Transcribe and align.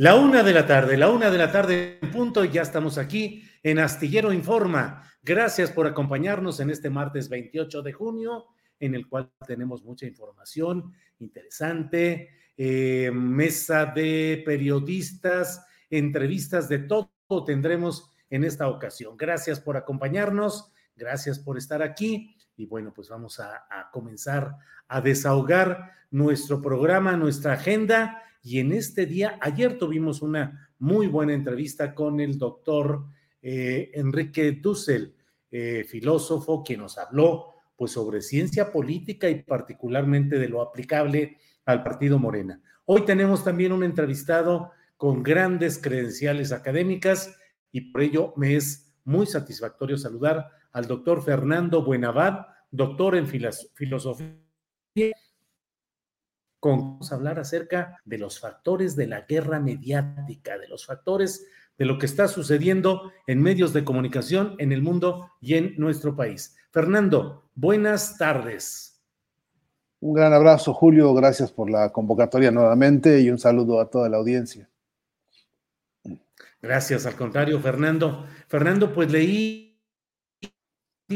La 0.00 0.14
una 0.14 0.44
de 0.44 0.54
la 0.54 0.64
tarde, 0.64 0.96
la 0.96 1.10
una 1.10 1.28
de 1.28 1.38
la 1.38 1.50
tarde 1.50 1.98
punto, 2.12 2.44
ya 2.44 2.62
estamos 2.62 2.98
aquí 2.98 3.42
en 3.64 3.80
Astillero 3.80 4.32
Informa. 4.32 5.02
Gracias 5.24 5.72
por 5.72 5.88
acompañarnos 5.88 6.60
en 6.60 6.70
este 6.70 6.88
martes 6.88 7.28
28 7.28 7.82
de 7.82 7.92
junio, 7.92 8.46
en 8.78 8.94
el 8.94 9.08
cual 9.08 9.28
tenemos 9.44 9.82
mucha 9.82 10.06
información 10.06 10.92
interesante, 11.18 12.28
eh, 12.56 13.10
mesa 13.12 13.86
de 13.86 14.40
periodistas, 14.46 15.66
entrevistas 15.90 16.68
de 16.68 16.78
todo 16.78 17.10
tendremos 17.44 18.08
en 18.30 18.44
esta 18.44 18.68
ocasión. 18.68 19.16
Gracias 19.16 19.58
por 19.58 19.76
acompañarnos, 19.76 20.70
gracias 20.94 21.40
por 21.40 21.58
estar 21.58 21.82
aquí. 21.82 22.36
Y 22.56 22.66
bueno, 22.66 22.92
pues 22.94 23.08
vamos 23.08 23.40
a 23.40 23.90
comenzar 23.90 24.58
a 24.86 25.00
desahogar 25.00 25.90
nuestro 26.12 26.62
programa, 26.62 27.16
nuestra 27.16 27.54
agenda 27.54 28.22
y 28.42 28.60
en 28.60 28.72
este 28.72 29.06
día, 29.06 29.38
ayer 29.40 29.78
tuvimos 29.78 30.22
una 30.22 30.70
muy 30.78 31.06
buena 31.06 31.34
entrevista 31.34 31.94
con 31.94 32.20
el 32.20 32.38
doctor 32.38 33.06
eh, 33.42 33.90
Enrique 33.94 34.52
Dussel, 34.52 35.14
eh, 35.50 35.84
filósofo, 35.88 36.62
que 36.62 36.76
nos 36.76 36.98
habló 36.98 37.54
pues 37.76 37.92
sobre 37.92 38.20
ciencia 38.20 38.72
política 38.72 39.28
y 39.30 39.42
particularmente 39.42 40.38
de 40.38 40.48
lo 40.48 40.62
aplicable 40.62 41.38
al 41.64 41.82
partido 41.82 42.18
Morena. 42.18 42.60
Hoy 42.86 43.04
tenemos 43.04 43.44
también 43.44 43.72
un 43.72 43.84
entrevistado 43.84 44.72
con 44.96 45.22
grandes 45.22 45.78
credenciales 45.78 46.50
académicas 46.50 47.36
y 47.70 47.92
por 47.92 48.02
ello 48.02 48.32
me 48.36 48.56
es 48.56 48.96
muy 49.04 49.26
satisfactorio 49.26 49.96
saludar 49.96 50.48
al 50.72 50.86
doctor 50.86 51.22
Fernando 51.22 51.84
Buenavad, 51.84 52.46
doctor 52.70 53.16
en 53.16 53.26
filosofía 53.26 54.47
con 56.60 56.78
vamos 56.78 57.12
a 57.12 57.14
hablar 57.14 57.38
acerca 57.38 58.00
de 58.04 58.18
los 58.18 58.40
factores 58.40 58.96
de 58.96 59.06
la 59.06 59.22
guerra 59.22 59.60
mediática, 59.60 60.58
de 60.58 60.68
los 60.68 60.86
factores 60.86 61.46
de 61.78 61.84
lo 61.84 61.98
que 61.98 62.06
está 62.06 62.26
sucediendo 62.26 63.12
en 63.26 63.40
medios 63.40 63.72
de 63.72 63.84
comunicación 63.84 64.56
en 64.58 64.72
el 64.72 64.82
mundo 64.82 65.30
y 65.40 65.54
en 65.54 65.74
nuestro 65.78 66.16
país. 66.16 66.56
Fernando, 66.70 67.48
buenas 67.54 68.18
tardes. 68.18 69.00
Un 70.00 70.14
gran 70.14 70.32
abrazo, 70.32 70.74
Julio. 70.74 71.14
Gracias 71.14 71.52
por 71.52 71.70
la 71.70 71.90
convocatoria 71.90 72.50
nuevamente 72.50 73.20
y 73.20 73.30
un 73.30 73.38
saludo 73.38 73.80
a 73.80 73.88
toda 73.88 74.08
la 74.08 74.16
audiencia. 74.16 74.68
Gracias, 76.60 77.06
al 77.06 77.14
contrario, 77.14 77.60
Fernando. 77.60 78.26
Fernando, 78.48 78.92
pues 78.92 79.10
leí 79.10 79.80
un 80.42 80.50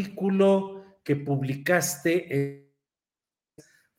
artículo 0.00 0.84
que 1.02 1.16
publicaste 1.16 2.71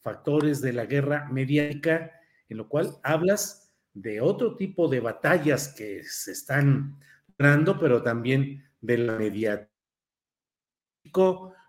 factores 0.03 0.61
de 0.61 0.73
la 0.73 0.85
guerra 0.85 1.29
mediática, 1.31 2.11
en 2.49 2.57
lo 2.57 2.67
cual 2.67 2.97
hablas 3.03 3.73
de 3.93 4.21
otro 4.21 4.55
tipo 4.55 4.87
de 4.87 4.99
batallas 4.99 5.69
que 5.69 6.03
se 6.03 6.33
están 6.33 6.99
dando, 7.37 7.79
pero 7.79 8.03
también 8.03 8.63
de 8.81 8.97
la 8.97 9.17
mediática. 9.17 9.71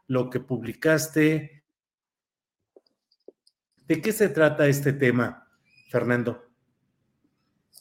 Lo 0.06 0.30
que 0.30 0.40
publicaste. 0.40 1.64
¿De 3.86 4.00
qué 4.00 4.12
se 4.12 4.28
trata 4.28 4.66
este 4.66 4.92
tema, 4.92 5.48
Fernando? 5.90 6.42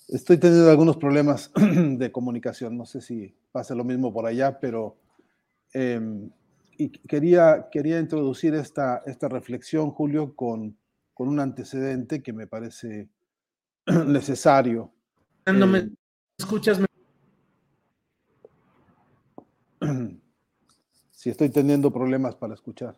Estoy 0.10 0.38
teniendo 0.38 0.70
algunos 0.70 0.98
problemas 0.98 1.52
de 1.56 2.12
comunicación. 2.12 2.78
No 2.78 2.86
sé 2.86 3.02
si 3.02 3.36
pasa 3.52 3.76
lo 3.76 3.84
mismo 3.84 4.14
por 4.14 4.26
allá, 4.26 4.60
pero 4.60 4.98
eh, 5.74 6.00
y 6.78 6.90
quería, 6.90 7.68
quería 7.72 8.00
introducir 8.00 8.54
esta, 8.56 9.04
esta 9.06 9.28
reflexión, 9.30 9.92
Julio, 9.92 10.36
con, 10.36 10.78
con 11.14 11.28
un 11.28 11.40
antecedente 11.40 12.22
que 12.24 12.34
me 12.34 12.48
parece 12.48 13.10
necesario. 14.08 14.92
No 15.46 15.68
me 15.68 15.80
eh, 15.80 15.90
escuchas. 16.38 16.80
Si 21.12 21.30
estoy 21.30 21.50
teniendo 21.50 21.90
problemas 21.90 22.36
para 22.36 22.54
escuchar. 22.54 22.98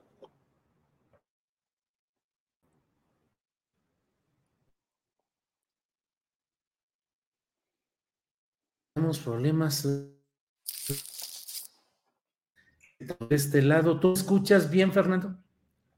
Tenemos 8.95 9.19
problemas 9.19 9.85
de 13.05 13.35
este 13.35 13.61
lado. 13.61 13.99
¿Tú 13.99 14.13
escuchas 14.13 14.69
bien, 14.69 14.91
Fernando? 14.91 15.37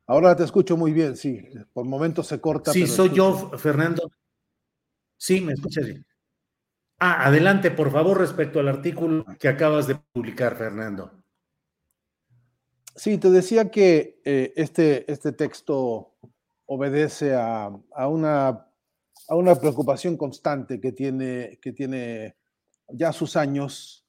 Ahora 0.06 0.35
te 0.35 0.44
escucho 0.44 0.78
muy 0.78 0.94
bien, 0.94 1.18
sí. 1.18 1.41
Por 1.73 1.85
momentos 1.85 2.28
se 2.28 2.40
corta. 2.40 2.72
Sí, 2.72 2.88
soy 2.88 3.09
yo, 3.13 3.51
Fernando. 3.57 4.09
Sí, 5.17 5.41
me 5.41 5.53
escuchas 5.53 5.85
bien. 5.85 6.06
Ah, 7.00 7.28
adelante, 7.28 7.72
por 7.72 7.91
favor, 7.91 8.17
respecto 8.17 8.59
al 8.59 8.70
artículo 8.70 9.26
que 9.40 9.47
acabas 9.47 9.85
de 9.87 9.96
publicar, 9.96 10.55
Fernando. 10.55 11.11
Sí, 12.96 13.20
te 13.20 13.29
decía 13.29 13.70
que 13.70 14.20
eh, 14.26 14.53
este, 14.55 15.11
este 15.11 15.32
texto 15.32 16.16
obedece 16.66 17.35
a, 17.35 17.70
una, 18.08 18.47
a 19.28 19.35
una 19.35 19.55
preocupación 19.55 20.17
constante 20.17 20.82
que 20.82 20.91
tiene, 20.91 21.59
que 21.61 21.73
tiene 21.73 22.35
ya 22.90 23.14
sus 23.14 23.35
años 23.35 24.07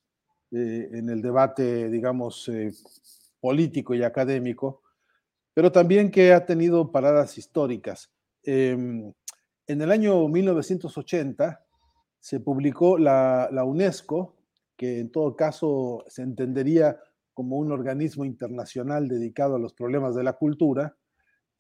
eh, 0.51 0.89
en 0.93 1.09
el 1.11 1.21
debate, 1.21 1.89
digamos, 1.89 2.49
eh, 2.49 2.73
político 3.41 3.95
y 3.95 4.03
académico, 4.03 4.83
pero 5.55 5.73
también 5.73 6.11
que 6.11 6.33
ha 6.33 6.47
tenido 6.47 6.91
paradas 6.93 7.37
históricas. 7.37 8.11
Em, 8.43 9.13
en 9.67 9.83
el 9.83 9.91
año 9.91 10.27
1980 10.29 11.65
se 12.21 12.41
publicó 12.41 12.97
la, 12.97 13.51
UNESCO, 13.65 14.37
que 14.77 15.01
en 15.01 15.11
todo 15.11 15.37
caso 15.37 16.05
se 16.09 16.23
entendería 16.23 16.99
como 17.35 17.57
un 17.59 17.73
organismo 17.73 18.25
internacional 18.25 19.09
dedicado 19.09 19.57
a 19.57 19.59
los 19.59 19.75
problemas 19.75 20.15
de 20.15 20.25
la 20.25 20.33
cultura. 20.33 20.97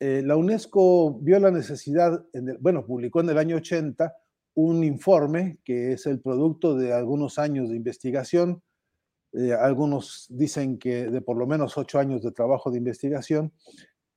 Eh, 0.00 0.22
la 0.24 0.36
UNESCO 0.36 1.18
vio 1.20 1.38
la 1.38 1.50
necesidad, 1.50 2.24
en 2.32 2.56
bueno, 2.60 2.86
publicó 2.86 3.20
en 3.20 3.30
el 3.30 3.38
año 3.38 3.56
80 3.56 4.16
un 4.54 4.82
informe 4.82 5.58
que 5.64 5.92
es 5.92 6.06
el 6.06 6.20
producto 6.20 6.74
de 6.74 6.92
algunos 6.92 7.38
años 7.38 7.68
de 7.68 7.76
investigación. 7.76 8.62
Eh, 9.32 9.52
algunos 9.52 10.26
dicen 10.30 10.78
que 10.78 11.06
de 11.10 11.20
por 11.20 11.36
lo 11.36 11.46
menos 11.46 11.76
ocho 11.78 11.98
años 11.98 12.22
de 12.22 12.32
trabajo 12.32 12.70
de 12.70 12.78
investigación. 12.78 13.52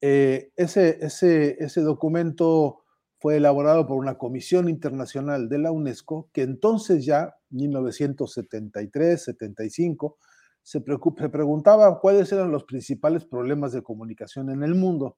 Eh, 0.01 0.51
ese, 0.55 0.97
ese, 1.05 1.57
ese 1.63 1.81
documento 1.81 2.81
fue 3.19 3.37
elaborado 3.37 3.85
por 3.85 3.97
una 3.97 4.17
comisión 4.17 4.67
internacional 4.67 5.47
de 5.47 5.59
la 5.59 5.71
UNESCO 5.71 6.29
que 6.33 6.41
entonces 6.41 7.05
ya, 7.05 7.35
1973, 7.51 9.23
75, 9.23 10.17
se, 10.63 10.79
se 10.79 11.29
preguntaba 11.29 11.99
cuáles 11.99 12.31
eran 12.31 12.51
los 12.51 12.63
principales 12.63 13.25
problemas 13.25 13.73
de 13.73 13.83
comunicación 13.83 14.49
en 14.49 14.63
el 14.63 14.73
mundo. 14.75 15.17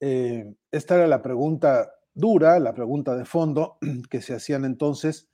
Eh, 0.00 0.54
esta 0.70 0.96
era 0.96 1.06
la 1.06 1.22
pregunta 1.22 1.90
dura, 2.14 2.58
la 2.58 2.74
pregunta 2.74 3.16
de 3.16 3.24
fondo 3.24 3.78
que 4.10 4.20
se 4.20 4.34
hacían 4.34 4.64
entonces, 4.64 5.28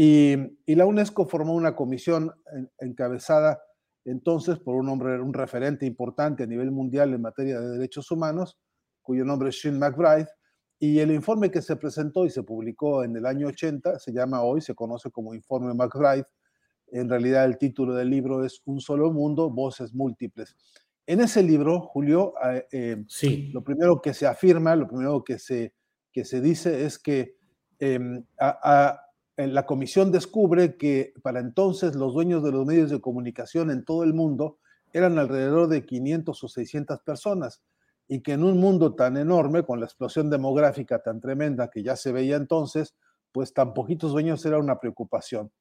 y, 0.00 0.74
la 0.76 0.86
UNESCO 0.86 1.26
formó 1.26 1.54
una 1.54 1.74
comisión 1.74 2.32
encabezada 2.78 3.60
entonces 4.04 4.60
por 4.60 4.76
un 4.76 4.88
hombre, 4.88 5.20
un 5.20 5.34
referente 5.34 5.86
importante 5.86 6.44
a 6.44 6.46
nivel 6.46 6.70
mundial 6.70 7.12
en 7.12 7.20
materia 7.20 7.60
de 7.60 7.70
derechos 7.70 8.10
humanos, 8.12 8.56
cuyo 9.02 9.24
nombre 9.24 9.48
es 9.48 9.60
Sean 9.60 9.76
McBride, 9.76 10.28
y 10.78 11.00
el 11.00 11.10
informe 11.10 11.50
que 11.50 11.60
se 11.60 11.74
presentó 11.74 12.24
y 12.24 12.30
se 12.30 12.44
publicó 12.44 13.02
en 13.02 13.16
el 13.16 13.26
año 13.26 13.48
80 13.48 13.98
se 13.98 14.12
llama 14.12 14.42
hoy, 14.42 14.60
se 14.60 14.76
conoce 14.76 15.10
como 15.10 15.34
Informe 15.34 15.74
McBride. 15.74 16.26
En 16.92 17.08
realidad 17.08 17.44
el 17.44 17.58
título 17.58 17.92
del 17.94 18.08
libro 18.08 18.44
es 18.44 18.62
Un 18.66 18.80
solo 18.80 19.12
mundo, 19.12 19.50
voces 19.50 19.92
múltiples. 19.92 20.56
En 21.06 21.20
ese 21.20 21.42
libro, 21.42 21.80
Julio, 21.80 22.34
eh, 22.44 22.66
eh, 22.70 23.04
sí. 23.08 23.50
lo 23.52 23.64
primero 23.64 24.00
que 24.00 24.14
se 24.14 24.28
afirma, 24.28 24.76
lo 24.76 24.86
primero 24.86 25.24
que 25.24 25.40
se, 25.40 25.74
que 26.12 26.24
se 26.24 26.40
dice 26.40 26.84
es 26.84 27.00
que 27.00 27.34
em, 27.80 28.24
la 29.46 29.66
comisión 29.66 30.10
descubre 30.10 30.76
que 30.76 31.14
para 31.22 31.38
entonces 31.38 31.94
los 31.94 32.12
dueños 32.12 32.42
de 32.42 32.50
los 32.50 32.66
medios 32.66 32.90
de 32.90 33.00
comunicación 33.00 33.70
en 33.70 33.84
todo 33.84 34.02
el 34.02 34.12
mundo 34.12 34.58
eran 34.92 35.16
alrededor 35.18 35.68
de 35.68 35.86
500 35.86 36.42
o 36.42 36.48
600 36.48 37.00
personas 37.00 37.62
y 38.08 38.20
que 38.20 38.32
en 38.32 38.42
un 38.42 38.58
mundo 38.58 38.96
tan 38.96 39.16
enorme, 39.16 39.62
con 39.62 39.78
la 39.78 39.86
explosión 39.86 40.28
demográfica 40.28 41.02
tan 41.02 41.20
tremenda 41.20 41.70
que 41.70 41.84
ya 41.84 41.94
se 41.94 42.10
veía 42.10 42.36
entonces, 42.36 42.96
pues 43.30 43.52
tan 43.52 43.74
poquitos 43.74 44.12
dueños 44.12 44.44
era 44.44 44.58
una 44.58 44.80
preocupación. 44.80 45.52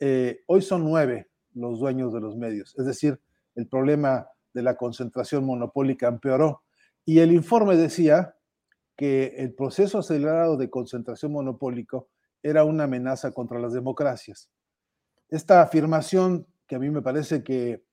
Eh, 0.00 0.40
hoy 0.46 0.62
son 0.62 0.84
nueve 0.84 1.28
los 1.54 1.78
dueños 1.78 2.12
de 2.12 2.20
los 2.20 2.36
medios, 2.36 2.74
es 2.76 2.86
decir, 2.86 3.20
el 3.54 3.68
problema 3.68 4.26
de 4.54 4.62
la 4.62 4.76
concentración 4.76 5.44
monopólica 5.44 6.08
empeoró. 6.08 6.62
Y 7.04 7.20
el 7.20 7.30
informe 7.30 7.76
decía 7.76 8.34
que 8.96 9.34
el 9.38 9.54
proceso 9.54 9.98
acelerado 9.98 10.56
de 10.56 10.70
concentración 10.70 11.32
monopólico 11.32 12.08
era 12.42 12.64
una 12.64 12.84
amenaza 12.84 13.32
contra 13.32 13.58
las 13.58 13.72
democracias. 13.72 14.50
Esta 15.28 15.62
afirmación, 15.62 16.46
que 16.66 16.76
a 16.76 16.78
mí 16.78 16.90
me 16.90 17.02
parece 17.02 17.42
que, 17.42 17.84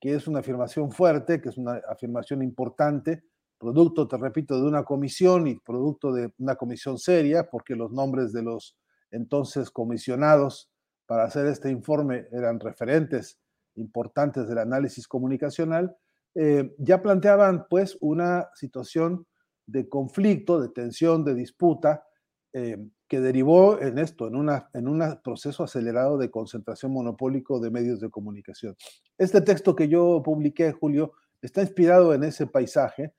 que 0.00 0.14
es 0.14 0.28
una 0.28 0.40
afirmación 0.40 0.92
fuerte, 0.92 1.40
que 1.40 1.48
es 1.48 1.58
una 1.58 1.80
afirmación 1.88 2.42
importante, 2.42 3.24
producto, 3.58 4.06
te 4.06 4.16
repito, 4.16 4.60
de 4.60 4.68
una 4.68 4.84
comisión 4.84 5.46
y 5.46 5.58
producto 5.58 6.12
de 6.12 6.32
una 6.38 6.56
comisión 6.56 6.98
seria, 6.98 7.48
porque 7.50 7.74
los 7.74 7.92
nombres 7.92 8.32
de 8.32 8.42
los 8.42 8.76
entonces 9.10 9.70
comisionados 9.70 10.70
para 11.06 11.24
hacer 11.24 11.46
este 11.46 11.70
informe 11.70 12.26
eran 12.32 12.60
referentes 12.60 13.38
importantes 13.76 14.48
del 14.48 14.58
análisis 14.58 15.06
comunicacional, 15.06 15.96
eh, 16.34 16.74
ya 16.78 17.00
planteaban 17.00 17.66
pues 17.68 17.96
una 18.00 18.50
situación 18.54 19.26
de 19.66 19.88
conflicto, 19.88 20.60
de 20.60 20.68
tensión, 20.68 21.24
de 21.24 21.34
disputa, 21.34 22.04
eh, 22.52 22.76
que 23.08 23.20
derivó 23.20 23.80
en 23.80 23.98
esto, 23.98 24.26
en, 24.26 24.36
una, 24.36 24.68
en 24.74 24.88
un 24.88 25.20
proceso 25.22 25.62
acelerado 25.62 26.18
de 26.18 26.30
concentración 26.30 26.92
monopólico 26.92 27.60
de 27.60 27.70
medios 27.70 28.00
de 28.00 28.10
comunicación. 28.10 28.76
Este 29.16 29.40
texto 29.40 29.76
que 29.76 29.88
yo 29.88 30.22
publiqué, 30.24 30.72
Julio, 30.72 31.12
está 31.40 31.62
inspirado 31.62 32.12
en 32.14 32.24
ese 32.24 32.46
paisaje, 32.46 33.14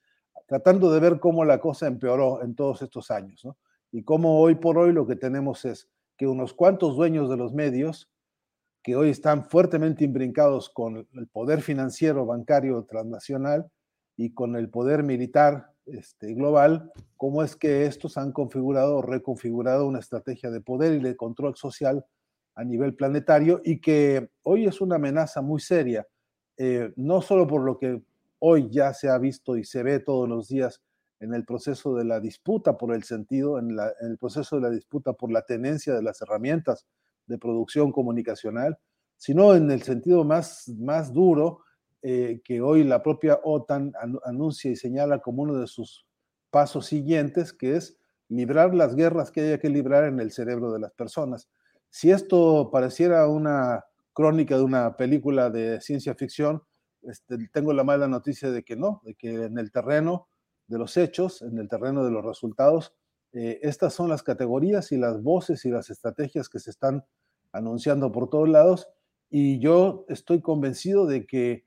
tratando 0.46 0.92
de 0.92 1.00
ver 1.00 1.20
cómo 1.20 1.46
la 1.46 1.60
cosa 1.60 1.88
empeoró 1.88 2.42
en 2.44 2.56
todos 2.56 2.82
estos 2.82 3.12
años, 3.12 3.44
¿no? 3.46 3.58
Y 3.92 4.04
cómo 4.04 4.40
hoy 4.40 4.56
por 4.56 4.78
hoy 4.78 4.92
lo 4.92 5.08
que 5.08 5.16
tenemos 5.16 5.64
es 5.64 5.90
que 6.18 6.28
unos 6.28 6.54
cuantos 6.54 6.96
dueños 6.96 7.30
de 7.30 7.38
los 7.38 7.54
medios, 7.54 8.10
que 8.84 8.96
hoy 8.96 9.10
están 9.10 9.46
fuertemente 9.46 10.04
imbrincados 10.04 10.70
con 10.70 11.08
el 11.14 11.28
poder 11.28 11.62
financiero 11.62 12.26
bancario 12.26 12.84
transnacional 12.84 13.70
y 14.16 14.34
con 14.34 14.56
el 14.56 14.70
poder 14.70 15.04
militar 15.04 15.72
este, 15.88 16.34
global, 16.34 16.92
cómo 17.16 17.44
es 17.44 17.56
que 17.56 17.86
estos 17.86 18.18
han 18.18 18.32
configurado 18.32 18.98
o 18.98 19.02
reconfigurado 19.02 19.88
una 19.88 20.00
estrategia 20.00 20.50
de 20.50 20.62
poder 20.62 20.94
y 20.94 21.00
de 21.00 21.16
control 21.16 21.56
social 21.56 22.06
a 22.56 22.64
nivel 22.64 22.96
planetario 22.96 23.62
y 23.64 23.80
que 23.80 24.30
hoy 24.44 24.66
es 24.66 24.82
una 24.82 24.96
amenaza 24.96 25.42
muy 25.42 25.62
seria, 25.62 26.08
eh, 26.58 26.92
no 26.96 27.22
solo 27.22 27.48
por 27.48 27.62
lo 27.62 27.78
que 27.78 28.02
hoy 28.40 28.70
ya 28.70 28.94
se 28.94 29.10
ha 29.10 29.18
visto 29.18 29.56
y 29.56 29.64
se 29.64 29.84
ve 29.84 30.00
todos 30.00 30.28
los 30.28 30.48
días 30.48 30.82
en 31.20 31.34
el 31.34 31.46
proceso 31.46 31.96
de 31.96 32.06
la 32.06 32.20
disputa 32.20 32.78
por 32.78 32.94
el 32.94 33.04
sentido, 33.04 33.58
en, 33.58 33.78
el 34.02 34.18
proceso 34.18 34.58
de 34.58 34.64
la 34.64 34.70
disputa 34.70 35.14
por 35.14 35.32
la 35.32 35.44
tenencia 35.44 35.94
de 35.94 36.04
las 36.04 36.22
herramientas 36.22 36.86
de 37.26 37.38
producción 37.38 37.92
comunicacional, 37.92 38.78
sino 39.16 39.56
en 39.56 39.72
el 39.72 39.82
sentido 39.82 40.24
más, 40.24 40.70
más 40.78 41.12
duro 41.12 41.62
eh, 42.02 42.42
que 42.44 42.62
hoy 42.62 42.84
la 42.84 43.02
propia 43.02 43.40
OTAN 43.44 43.94
anuncia 44.24 44.72
y 44.72 44.76
señala 44.76 45.20
como 45.20 45.44
uno 45.44 45.56
de 45.60 45.68
sus 45.68 46.06
pasos 46.52 46.86
siguientes, 46.86 47.54
que 47.54 47.76
es 47.76 47.98
librar 48.30 48.76
las 48.76 48.96
guerras 48.96 49.32
que 49.32 49.42
haya 49.42 49.60
que 49.60 49.70
librar 49.70 50.04
en 50.06 50.20
el 50.20 50.32
cerebro 50.32 50.72
de 50.72 50.80
las 50.80 50.94
personas. 50.94 51.50
Si 51.90 52.12
esto 52.12 52.70
pareciera 52.72 53.28
una 53.28 53.86
crónica 54.14 54.58
de 54.58 54.64
una 54.64 54.98
película 54.98 55.50
de 55.50 55.82
ciencia 55.82 56.16
ficción, 56.16 56.64
este, 57.04 57.38
tengo 57.54 57.74
la 57.74 57.84
mala 57.84 58.08
noticia 58.08 58.52
de 58.52 58.64
que 58.64 58.76
no, 58.76 59.02
de 59.04 59.16
que 59.16 59.46
en 59.46 59.58
el 59.58 59.72
terreno 59.72 60.28
de 60.68 60.78
los 60.78 60.98
hechos, 60.98 61.42
en 61.42 61.58
el 61.58 61.68
terreno 61.68 62.04
de 62.04 62.12
los 62.12 62.26
resultados, 62.26 62.94
eh, 63.34 63.60
estas 63.62 63.94
son 63.94 64.10
las 64.10 64.24
categorías 64.24 64.92
y 64.92 64.98
las 64.98 65.22
voces 65.22 65.66
y 65.66 65.70
las 65.70 65.90
estrategias 65.90 66.50
que 66.50 66.60
se 66.60 66.70
están 66.70 67.06
anunciando 67.52 68.12
por 68.12 68.30
todos 68.30 68.50
lados 68.50 68.88
y 69.30 69.60
yo 69.60 70.06
estoy 70.08 70.42
convencido 70.42 71.06
de 71.06 71.26
que 71.26 71.66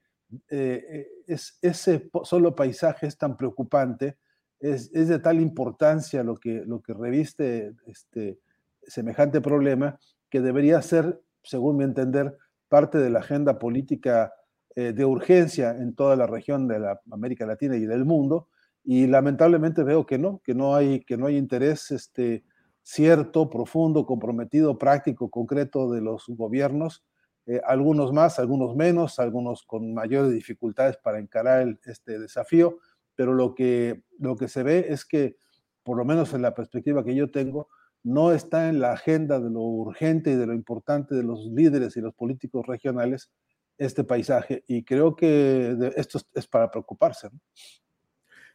eh, 0.49 1.09
es, 1.27 1.59
ese 1.63 2.11
solo 2.25 2.55
paisaje 2.55 3.07
es 3.07 3.17
tan 3.17 3.37
preocupante, 3.37 4.19
es, 4.61 4.93
de 4.93 5.19
tal 5.19 5.41
importancia 5.41 6.23
lo 6.23 6.37
que, 6.37 6.63
lo 6.67 6.83
que 6.83 6.93
reviste 6.93 7.73
este 7.87 8.39
semejante 8.83 9.41
problema 9.41 9.99
que 10.29 10.41
debería 10.41 10.81
ser, 10.83 11.21
según 11.43 11.79
mi 11.79 11.85
entender, 11.85 12.37
parte 12.69 12.99
de 12.99 13.11
la 13.11 13.21
agenda 13.21 13.59
política 13.59 14.33
eh, 14.77 14.93
de 14.93 15.05
urgencia 15.05 15.71
en 15.71 15.95
toda 15.95 16.15
la 16.15 16.27
región 16.27 16.69
de 16.69 16.79
la 16.79 17.01
América 17.11 17.47
Latina 17.47 17.77
y 17.77 17.87
del 17.87 18.05
mundo, 18.05 18.49
y 18.85 19.07
lamentablemente 19.07 19.83
veo 19.83 20.07
que 20.07 20.19
no, 20.19 20.41
que 20.45 20.55
no 20.55 20.75
hay, 20.75 21.05
que 21.05 21.17
no 21.17 21.27
hay 21.27 21.37
interés 21.37 21.91
este, 21.91 22.45
cierto, 22.83 23.51
profundo, 23.51 24.07
comprometido, 24.07 24.79
práctico, 24.79 25.31
concreto 25.31 25.91
de 25.91 26.01
los 26.01 26.25
gobiernos, 26.29 27.05
eh, 27.47 27.61
algunos 27.65 28.13
más, 28.13 28.39
algunos 28.39 28.77
menos, 28.77 29.19
algunos 29.19 29.65
con 29.65 29.95
mayores 29.95 30.33
dificultades 30.33 30.97
para 30.97 31.19
encarar 31.19 31.79
este 31.85 32.19
desafío, 32.19 32.79
pero 33.15 33.35
lo 33.35 33.55
que, 33.55 34.03
lo 34.19 34.37
que 34.37 34.49
se 34.49 34.63
ve 34.63 34.87
es 34.89 35.05
que, 35.05 35.37
por 35.83 35.97
lo 35.97 36.05
menos 36.05 36.33
en 36.35 36.43
la 36.43 36.55
perspectiva 36.55 37.05
que 37.05 37.15
yo 37.15 37.31
tengo, 37.31 37.69
no 38.03 38.33
está 38.33 38.69
en 38.69 38.81
la 38.81 38.93
agenda 38.93 39.41
de 39.41 39.51
lo 39.51 39.61
urgente 39.61 40.33
y 40.33 40.37
de 40.37 40.47
lo 40.47 40.55
importante 40.55 41.15
de 41.15 41.23
los 41.23 41.47
líderes 41.47 41.97
y 41.97 42.01
los 42.01 42.15
políticos 42.15 42.67
regionales 42.67 43.31
este 43.77 44.05
paisaje 44.05 44.63
y 44.67 44.85
creo 44.85 45.17
que 45.17 45.93
esto 45.97 46.21
es 46.35 46.47
para 46.47 46.71
preocuparse. 46.71 47.31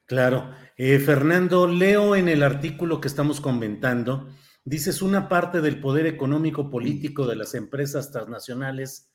Claro. 0.05 0.51
Eh, 0.77 0.99
Fernando, 0.99 1.67
leo 1.67 2.15
en 2.15 2.29
el 2.29 2.43
artículo 2.43 3.01
que 3.01 3.07
estamos 3.07 3.41
comentando, 3.41 4.29
dices 4.65 5.01
una 5.01 5.29
parte 5.29 5.61
del 5.61 5.79
poder 5.79 6.07
económico 6.07 6.69
político 6.69 7.27
de 7.27 7.35
las 7.35 7.53
empresas 7.53 8.11
transnacionales 8.11 9.09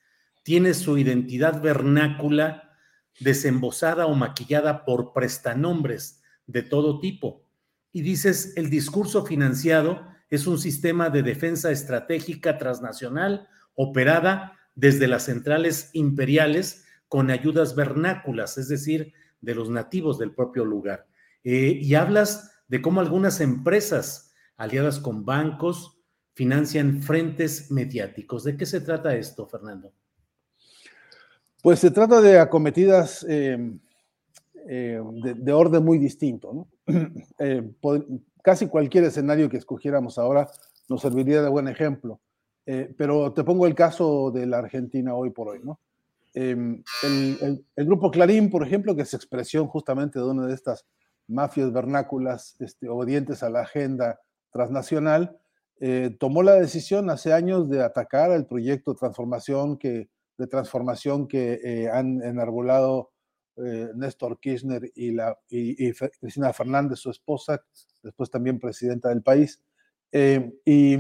tiene 0.45 0.73
su 0.75 0.97
identidad 0.97 1.61
vernácula 1.61 2.71
desembosada 3.19 4.07
o 4.07 4.15
maquillada 4.15 4.85
por 4.85 5.13
prestanombres 5.13 6.23
de 6.47 6.63
todo 6.63 7.01
tipo. 7.01 7.45
Y 7.93 8.03
dices, 8.03 8.55
el 8.57 8.71
discurso 8.71 9.27
financiado 9.27 10.07
es 10.31 10.47
un 10.47 10.59
sistema 10.59 11.11
de 11.11 11.23
defensa 11.23 11.73
estratégica 11.73 12.57
transnacional 12.57 13.49
operada 13.75 14.57
desde 14.77 15.09
las 15.09 15.25
centrales 15.25 15.91
imperiales 15.93 16.85
con 17.09 17.31
ayudas 17.31 17.75
vernáculas, 17.75 18.57
es 18.57 18.69
decir, 18.69 19.13
de 19.41 19.55
los 19.57 19.69
nativos 19.69 20.19
del 20.19 20.33
propio 20.33 20.65
lugar. 20.65 21.07
Eh, 21.43 21.79
y 21.83 21.95
hablas 21.97 22.53
de 22.69 22.81
cómo 22.81 23.01
algunas 23.01 23.41
empresas 23.41 24.30
aliadas 24.61 24.99
con 24.99 25.25
bancos 25.25 25.99
financian 26.35 27.03
frentes 27.03 27.71
mediáticos. 27.71 28.45
¿De 28.45 28.59
qué 28.59 28.67
se 28.67 28.83
trata 28.83 29.17
esto, 29.17 29.47
Fernando? 29.47 29.91
Pues 31.63 31.79
se 31.79 31.91
trata 31.91 32.21
de 32.21 32.39
acometidas 32.39 33.25
eh, 33.27 33.59
eh, 34.69 35.01
de, 35.39 35.53
orden 35.53 35.83
muy 35.83 35.99
distinto. 35.99 36.69
casi 38.43 38.69
cualquier 38.69 39.05
escenario 39.05 39.49
que 39.49 39.57
escogiéramos 39.57 40.19
ahora 40.19 40.51
nos 40.91 41.01
serviría 41.01 41.41
de 41.41 41.49
buen 41.49 41.67
ejemplo. 41.67 42.21
Eh, 42.67 42.95
pero 42.99 43.33
te 43.33 43.45
pongo 43.45 43.67
el 43.67 43.75
caso 43.75 44.31
de 44.31 44.45
la 44.45 44.59
Argentina 44.59 45.15
hoy 45.15 45.31
por 45.31 45.49
hoy, 45.49 45.61
¿no? 45.65 45.81
Em, 46.35 46.83
el, 47.03 47.65
grupo 47.77 48.11
Clarín, 48.11 48.51
por 48.51 48.63
ejemplo, 48.63 48.95
que 48.95 49.03
es 49.03 49.15
expresión 49.15 49.67
justamente 49.69 50.19
de 50.19 50.27
una 50.27 50.47
de 50.47 50.55
estas 50.55 50.85
mafias 51.29 51.73
vernáculas 51.73 52.57
este, 52.61 52.91
obedientes 52.91 53.43
a 53.43 53.49
la 53.49 53.63
agenda 53.63 54.21
transnacional, 54.51 55.39
eh, 55.79 56.17
tomó 56.19 56.43
la 56.43 56.55
decisión 56.55 57.11
hace 57.11 57.33
años 57.33 57.69
de 57.69 57.83
atacar 57.83 58.33
el 58.33 58.47
proyecto 58.47 58.93
de 58.93 58.99
transformación 60.47 61.27
que 61.29 61.61
eh, 61.65 61.89
han 61.91 62.23
enarbolado 62.23 63.13
Néstor 63.95 64.41
Kirchner 64.41 64.91
y, 64.95 65.15
Cristina 66.19 66.51
Fernández, 66.53 66.99
su 66.99 67.11
esposa, 67.11 67.63
después 68.03 68.31
también 68.31 68.59
presidenta 68.59 69.11
del 69.11 69.23
país. 69.23 69.61
Y 70.65 70.97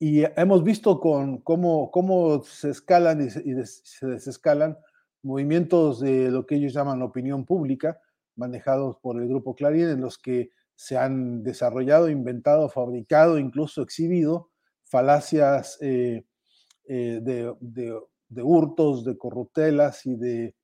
y 0.00 0.22
hemos 0.36 0.62
visto 0.62 1.00
con 1.00 1.38
cómo, 1.38 1.90
cómo 1.90 2.42
se 2.44 2.70
escalan 2.70 3.20
y, 3.20 3.30
se, 3.30 4.06
desescalan 4.06 4.78
movimientos 5.22 5.98
de 6.00 6.30
lo 6.30 6.46
que 6.46 6.54
ellos 6.54 6.72
llaman 6.72 7.02
opinión 7.02 7.44
pública, 7.44 8.00
manejados 8.36 8.96
por 8.98 9.20
el 9.20 9.28
grupo 9.28 9.56
Clarín, 9.56 9.88
en 9.88 10.00
los 10.00 10.16
que 10.16 10.50
se 10.78 10.96
han 10.96 11.42
desarrollado, 11.42 12.08
inventado, 12.08 12.68
fabricado, 12.68 13.36
incluso 13.36 13.82
exhibido 13.82 14.50
falacias 14.84 15.76
eh, 15.80 16.24
eh, 16.86 17.18
de, 17.20 17.52
de, 17.58 18.42
hurtos, 18.44 19.04
de 19.04 19.18
corruptelas 19.18 20.06
y 20.06 20.14
de, 20.14 20.54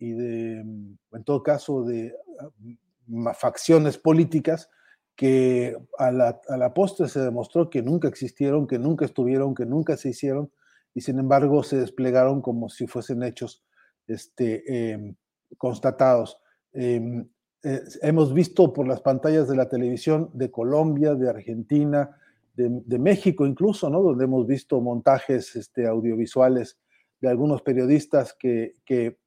de, 0.00 0.54
en 0.56 1.24
todo 1.24 1.44
caso, 1.44 1.84
de 1.84 2.12
ah, 2.40 3.34
facciones 3.34 3.98
políticas 3.98 4.68
que 5.14 5.76
a 5.96 6.10
la, 6.10 6.74
postre 6.74 7.06
se 7.06 7.20
demostró 7.20 7.70
que 7.70 7.82
nunca 7.82 8.08
existieron, 8.08 8.66
que 8.66 8.80
nunca 8.80 9.04
estuvieron, 9.04 9.54
que 9.54 9.64
nunca 9.64 9.96
se 9.96 10.08
hicieron, 10.08 10.50
y 10.92 11.02
sin 11.02 11.20
embargo 11.20 11.62
se 11.62 11.76
desplegaron 11.78 12.42
como 12.42 12.68
si 12.68 12.88
fuesen 12.88 13.22
hechos 13.22 13.64
este, 14.08 14.90
em, 14.90 15.14
constatados. 15.56 16.38
Em, 16.72 17.28
eh, 17.64 17.82
hemos 18.02 18.34
visto 18.34 18.72
por 18.72 18.86
las 18.86 19.00
pantallas 19.00 19.48
de 19.48 19.56
la 19.56 19.68
televisión 19.68 20.30
de 20.32 20.50
Colombia, 20.50 21.14
de 21.14 21.28
Argentina, 21.28 22.16
de, 22.54 22.98
México 22.98 23.46
incluso, 23.46 23.88
¿no? 23.88 24.02
donde 24.02 24.24
hemos 24.24 24.46
visto 24.46 24.80
montajes 24.80 25.56
este, 25.56 25.86
audiovisuales 25.86 26.76
de 27.20 27.28
algunos 27.28 27.62
periodistas 27.62 28.34
que, 28.38 28.74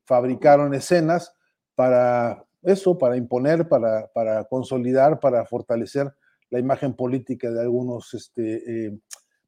fabricaron 0.08 0.75
escenas 0.75 1.34
para 1.74 2.46
eso, 2.62 2.96
para 2.96 3.18
imponer, 3.18 3.68
para, 3.68 4.06
para 4.13 4.44
consolidar, 4.44 5.20
para 5.20 5.44
fortalecer 5.46 6.13
la 6.51 6.60
imagen 6.60 6.94
política 6.94 7.50
de 7.50 7.62
algunos 7.62 8.13
este, 8.13 8.86
eh, 8.86 9.00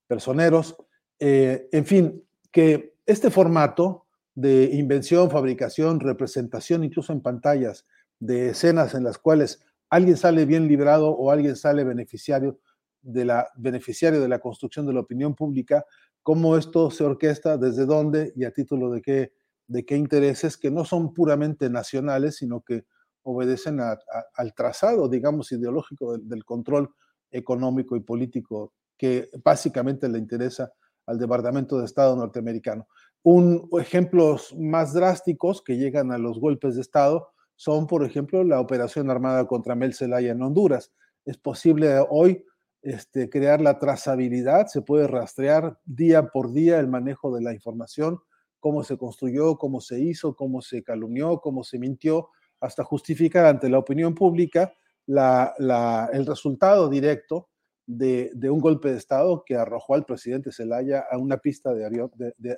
personeros. 0.08 0.76
Eh, 1.20 1.70
en 1.72 1.86
fin, 1.86 2.24
que 2.52 2.96
este 3.06 3.30
formato 3.30 4.06
de 4.34 4.72
invención, 4.74 5.30
fabricación, 5.30 6.00
representación, 6.00 6.84
incluso 6.84 7.14
en 7.14 7.22
pantallas, 7.22 7.86
de 8.20 8.50
escenas 8.50 8.94
en 8.94 9.04
las 9.04 9.18
cuales 9.18 9.64
alguien 9.90 10.18
sale 10.18 10.46
bien 10.46 10.68
librado 10.68 11.10
o 11.10 11.32
alguien 11.32 11.56
sale 11.56 11.84
beneficiario 11.84 12.60
de 13.02 13.26
la, 13.26 13.50
beneficiario 13.56 14.22
de 14.22 14.28
la 14.28 14.40
construcción 14.40 14.86
de 14.86 14.94
la 14.94 15.00
opinión 15.00 15.36
pública, 15.36 15.86
cómo 16.24 16.58
esto 16.58 16.92
se 16.92 17.04
orquesta, 17.04 17.58
desde 17.58 17.86
dónde 17.86 18.34
y 18.36 18.44
a 18.44 18.52
título 18.52 18.92
de 18.92 19.02
qué, 19.02 19.34
de 19.68 19.86
qué 19.86 19.96
intereses 19.96 20.58
que 20.58 20.72
no 20.72 20.84
son 20.84 21.14
puramente 21.14 21.70
nacionales, 21.70 22.38
sino 22.38 22.62
que 22.62 22.86
obedecen 23.24 23.80
al 23.82 24.54
trazado, 24.56 25.10
digamos, 25.10 25.52
ideológico 25.52 26.18
del, 26.18 26.46
control 26.46 26.90
económico 27.30 27.98
y 27.98 28.00
político 28.00 28.74
que 28.98 29.30
básicamente 29.44 30.08
le 30.08 30.18
interesa 30.18 30.72
al 31.06 31.20
Departamento 31.20 31.78
de 31.78 31.86
Estado 31.86 32.16
norteamericano. 32.16 32.88
Un, 33.24 33.70
ejemplos 33.80 34.56
más 34.58 34.94
drásticos 34.94 35.62
que 35.62 35.78
llegan 35.78 36.12
a 36.14 36.18
los 36.18 36.40
golpes 36.40 36.76
de 36.76 36.82
Estado 36.82 37.30
son, 37.58 37.88
por 37.88 38.06
ejemplo, 38.06 38.44
la 38.44 38.62
operación 38.62 39.10
armada 39.10 39.46
contra 39.48 39.76
Mel 39.76 39.94
Zelaya 39.94 40.32
en 40.32 40.42
Honduras. 40.42 40.94
Es 41.26 41.38
posible 41.38 42.00
hoy 42.10 42.46
este, 42.84 43.30
crear 43.30 43.60
la 43.60 43.80
trazabilidad, 43.80 44.68
se 44.68 44.82
puede 44.82 45.08
rastrear 45.08 45.80
día 45.84 46.30
por 46.30 46.54
día 46.54 46.80
el 46.80 46.88
manejo 46.88 47.36
de 47.36 47.42
la 47.42 47.54
información, 47.54 48.20
cómo 48.60 48.84
se 48.84 48.98
construyó, 48.98 49.58
cómo 49.58 49.82
se 49.82 50.00
hizo, 50.00 50.36
cómo 50.36 50.62
se 50.62 50.84
calumnió, 50.84 51.40
cómo 51.42 51.64
se 51.64 51.80
mintió, 51.80 52.30
hasta 52.60 52.84
justificar 52.84 53.46
ante 53.46 53.70
la 53.70 53.80
opinión 53.80 54.16
pública 54.16 54.74
el 55.08 56.26
resultado 56.26 56.90
directo 56.90 57.50
de, 57.88 58.32
un 58.50 58.60
golpe 58.60 58.92
de 58.92 58.98
Estado 58.98 59.44
que 59.46 59.56
arrojó 59.56 59.96
al 59.96 60.06
presidente 60.06 60.52
Zelaya 60.52 61.06
a 61.10 61.18
una 61.18 61.38
pista 61.38 61.74
de, 61.74 62.14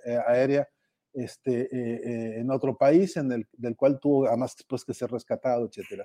eh, 0.05 0.19
aérea 0.27 0.67
este, 1.13 1.61
eh, 1.61 1.69
eh, 1.73 2.39
en 2.39 2.51
otro 2.51 2.77
país, 2.77 3.15
del 3.15 3.75
cual 3.75 3.99
tuvo 3.99 4.27
además 4.27 4.55
después 4.55 4.85
que 4.85 4.93
ser 4.93 5.11
rescatado, 5.11 5.69
etc. 5.69 6.03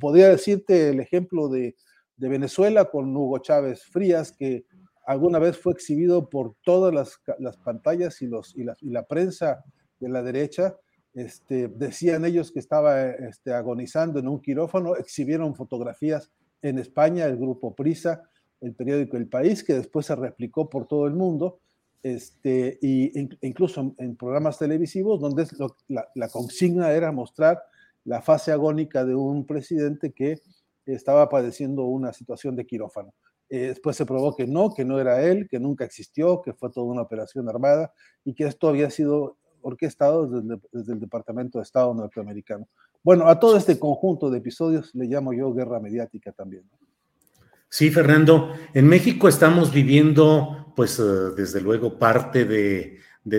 podría 0.00 0.28
decirte 0.28 0.90
el 0.90 1.00
ejemplo 1.00 1.48
de, 1.48 1.76
Venezuela 2.16 2.84
con 2.84 3.16
Hugo 3.16 3.38
Chávez 3.38 3.84
Frías, 3.84 4.30
que 4.30 4.64
alguna 5.06 5.40
vez 5.40 5.58
fue 5.58 5.72
exhibido 5.72 6.30
por 6.30 6.54
todas 6.62 6.94
las, 6.94 7.56
pantallas 7.58 8.22
y 8.22 8.28
la 8.28 9.06
prensa 9.08 9.64
de 9.98 10.08
la 10.08 10.22
derecha, 10.22 10.76
este, 11.14 11.68
decían 11.68 12.24
ellos 12.24 12.52
que 12.52 12.58
estaba 12.58 13.10
este, 13.10 13.52
agonizando 13.52 14.18
en 14.18 14.28
un 14.28 14.40
quirófano, 14.40 14.96
exhibieron 14.96 15.54
fotografías 15.54 16.30
en 16.62 16.78
España, 16.78 17.26
el 17.26 17.36
grupo 17.36 17.74
Prisa, 17.74 18.22
el 18.60 18.74
periódico 18.74 19.16
El 19.16 19.28
País, 19.28 19.62
que 19.62 19.74
después 19.74 20.06
se 20.06 20.16
replicó 20.16 20.70
por 20.70 20.86
todo 20.86 21.06
el 21.06 21.14
mundo, 21.14 21.60
este, 22.02 22.78
y 22.82 23.12
incluso 23.46 23.94
en 23.98 24.16
programas 24.16 24.58
televisivos 24.58 25.20
donde 25.20 25.46
la, 25.88 26.28
consigna 26.28 26.92
era 26.92 27.12
mostrar 27.12 27.62
la 28.04 28.20
fase 28.20 28.50
agónica 28.52 29.04
de 29.04 29.14
un 29.14 29.46
presidente 29.46 30.12
que 30.12 30.40
estaba 30.86 31.28
padeciendo 31.28 31.84
una 31.84 32.12
situación 32.12 32.56
de 32.56 32.66
quirófano. 32.66 33.14
Eh, 33.48 33.68
después 33.68 33.96
se 33.96 34.06
probó 34.06 34.34
que 34.34 34.46
no, 34.46 34.72
que 34.72 34.82
no 34.82 34.98
era 34.98 35.22
él, 35.22 35.46
que 35.46 35.60
nunca 35.60 35.84
existió, 35.84 36.40
que 36.40 36.54
fue 36.54 36.70
toda 36.70 36.86
una 36.86 37.02
operación 37.02 37.48
armada 37.50 37.92
y 38.24 38.32
que 38.32 38.44
esto 38.44 38.66
había 38.66 38.88
sido 38.88 39.36
orquestados 39.60 40.32
desde, 40.32 40.60
desde, 40.72 40.94
el 40.94 41.00
Departamento 41.00 41.58
de 41.58 41.64
Estado 41.64 41.92
norteamericano. 41.92 42.66
Bueno, 43.04 43.28
a 43.28 43.38
todo 43.38 43.56
este 43.58 43.78
conjunto 43.78 44.30
de 44.30 44.38
episodios 44.38 44.94
le 44.94 45.04
llamo 45.04 45.34
yo 45.34 45.52
guerra 45.52 45.80
mediática 45.80 46.32
también. 46.32 46.64
Sí, 47.74 47.90
Fernando, 47.90 48.54
en 48.74 48.86
México 48.86 49.28
estamos 49.28 49.72
viviendo, 49.72 50.74
pues, 50.76 50.98
eh, 50.98 51.02
desde 51.34 51.62
luego, 51.62 51.98
parte 51.98 52.44
de, 52.44 52.98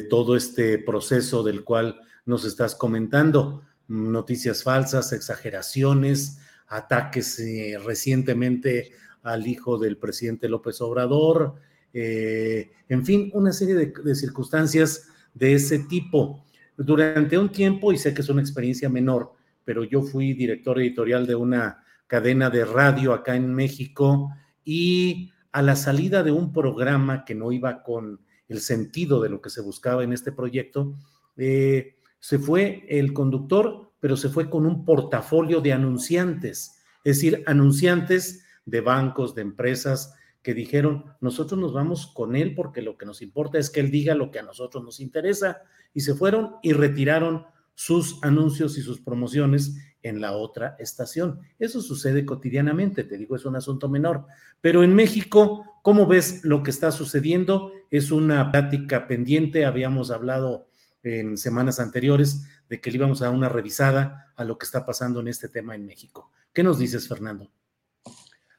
todo 0.10 0.36
este 0.36 0.80
proceso 0.80 1.44
del 1.44 1.64
cual 1.64 2.02
nos 2.26 2.44
estás 2.44 2.74
comentando. 2.74 3.62
Noticias 3.88 4.64
falsas, 4.64 5.14
exageraciones, 5.14 6.40
ataques 6.68 7.38
eh, 7.42 7.78
recientemente 7.86 8.94
al 9.22 9.46
hijo 9.46 9.78
del 9.78 9.98
presidente 9.98 10.50
López 10.50 10.82
Obrador, 10.82 11.54
eh, 11.94 12.72
en 12.90 13.06
fin, 13.06 13.30
una 13.36 13.54
serie 13.54 13.76
de 13.76 14.16
circunstancias 14.16 15.10
de 15.36 15.54
ese 15.54 15.78
tipo. 15.78 16.44
Durante 16.76 17.38
un 17.38 17.52
tiempo, 17.52 17.94
y 17.94 18.00
sé 18.00 18.16
que 18.16 18.22
es 18.22 18.30
una 18.30 18.42
experiencia 18.42 18.90
menor, 18.90 19.34
pero 19.64 19.84
yo 19.84 20.02
fui 20.02 20.34
director 20.34 20.80
editorial 20.80 21.28
de 21.28 21.36
una 21.36 21.84
cadena 22.08 22.50
de 22.50 22.66
radio 22.66 23.14
acá 23.14 23.36
en 23.36 23.54
México 23.54 24.30
y 24.64 25.32
a 25.52 25.62
la 25.62 25.76
salida 25.76 26.24
de 26.24 26.32
un 26.32 26.52
programa 26.52 27.26
que 27.26 27.36
no 27.36 27.52
iba 27.52 27.84
con 27.84 28.22
el 28.48 28.60
sentido 28.60 29.22
de 29.22 29.30
lo 29.30 29.42
que 29.42 29.50
se 29.50 29.62
buscaba 29.62 30.04
en 30.04 30.14
este 30.14 30.32
proyecto, 30.32 30.96
eh, 31.38 31.96
se 32.20 32.40
fue 32.40 32.86
el 32.90 33.14
conductor, 33.14 33.92
pero 34.00 34.18
se 34.18 34.30
fue 34.30 34.50
con 34.50 34.66
un 34.66 34.86
portafolio 34.86 35.62
de 35.62 35.74
anunciantes, 35.74 36.82
es 37.04 37.18
decir, 37.18 37.44
anunciantes 37.46 38.46
de 38.66 38.82
bancos, 38.82 39.36
de 39.36 39.42
empresas, 39.42 40.16
que 40.42 40.54
dijeron, 40.54 41.06
nosotros 41.22 41.60
nos 41.60 41.74
vamos 41.74 42.08
con 42.08 42.36
él 42.36 42.54
porque 42.54 42.82
lo 42.82 42.98
que 42.98 43.06
nos 43.06 43.22
importa 43.22 43.58
es 43.58 43.70
que 43.70 43.80
él 43.80 43.92
diga 43.92 44.14
lo 44.14 44.30
que 44.30 44.40
a 44.40 44.44
nosotros 44.44 44.84
nos 44.84 45.00
interesa, 45.00 45.62
y 45.94 46.02
se 46.02 46.16
fueron 46.16 46.56
y 46.62 46.74
retiraron 46.74 47.46
sus 47.76 48.22
anuncios 48.24 48.78
y 48.78 48.82
sus 48.82 49.00
promociones 49.00 49.78
en 50.04 50.22
la 50.22 50.34
otra 50.34 50.76
estación. 50.80 51.40
Eso 51.58 51.82
sucede 51.82 52.26
cotidianamente, 52.26 53.04
te 53.04 53.18
digo, 53.18 53.36
es 53.36 53.46
un 53.46 53.56
asunto 53.56 53.90
menor. 53.90 54.26
Pero 54.62 54.84
en 54.84 54.94
México, 54.94 55.66
¿cómo 55.82 56.06
ves 56.06 56.44
lo 56.44 56.62
que 56.62 56.70
está 56.70 56.92
sucediendo? 56.92 57.72
Es 57.90 58.12
una 58.12 58.52
plática 58.52 59.08
pendiente, 59.08 59.66
habíamos 59.66 60.12
hablado 60.12 60.68
en 61.02 61.38
semanas 61.38 61.80
anteriores 61.80 62.44
de 62.70 62.80
que 62.80 62.92
le 62.92 62.98
íbamos 62.98 63.22
a 63.22 63.26
dar 63.26 63.34
una 63.34 63.50
revisada 63.50 64.34
a 64.36 64.44
lo 64.44 64.58
que 64.58 64.66
está 64.66 64.86
pasando 64.86 65.20
en 65.20 65.28
este 65.28 65.50
tema 65.50 65.76
en 65.76 65.86
México. 65.86 66.32
¿Qué 66.54 66.64
nos 66.64 66.78
dices, 66.78 67.08
Fernando? 67.08 67.50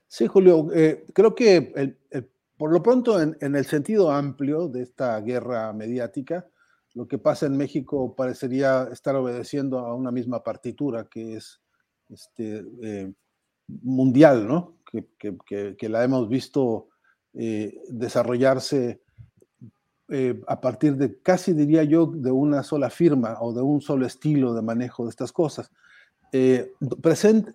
Sí, 0.08 0.26
Julio, 0.26 0.68
eh, 0.72 1.06
creo 1.12 1.34
que 1.34 1.96
por 2.56 2.72
lo 2.72 2.82
pronto 2.82 3.20
en, 3.20 3.36
el 3.54 3.64
sentido 3.66 4.10
amplio 4.10 4.68
de 4.68 4.82
esta 4.82 5.20
guerra 5.20 5.72
mediática, 5.72 6.46
lo 6.94 7.06
que 7.08 7.18
pasa 7.18 7.46
en 7.46 7.56
México 7.56 8.14
parecería 8.14 8.88
estar 8.92 9.14
obedeciendo 9.16 9.80
a 9.80 9.94
una 9.94 10.10
misma 10.10 10.42
partitura 10.42 11.08
que 11.08 11.36
es 11.36 11.60
este, 12.08 12.64
eh, 12.82 13.12
mundial, 13.82 14.46
¿no? 14.46 14.76
que, 15.18 15.88
la 15.88 16.04
hemos 16.04 16.28
visto 16.28 16.88
eh, 17.32 17.82
desarrollarse 17.88 19.02
eh, 20.10 20.40
a 20.46 20.60
partir 20.60 20.96
de 20.96 21.18
casi 21.20 21.54
diría 21.54 21.82
yo 21.82 22.06
de 22.06 22.30
una 22.30 22.62
sola 22.62 22.90
firma 22.90 23.38
o 23.40 23.54
de 23.54 23.62
un 23.62 23.80
solo 23.80 24.06
estilo 24.06 24.52
de 24.54 24.62
manejo 24.62 25.04
de 25.04 25.10
estas 25.10 25.32
cosas. 25.32 25.70
Eh, 26.32 26.72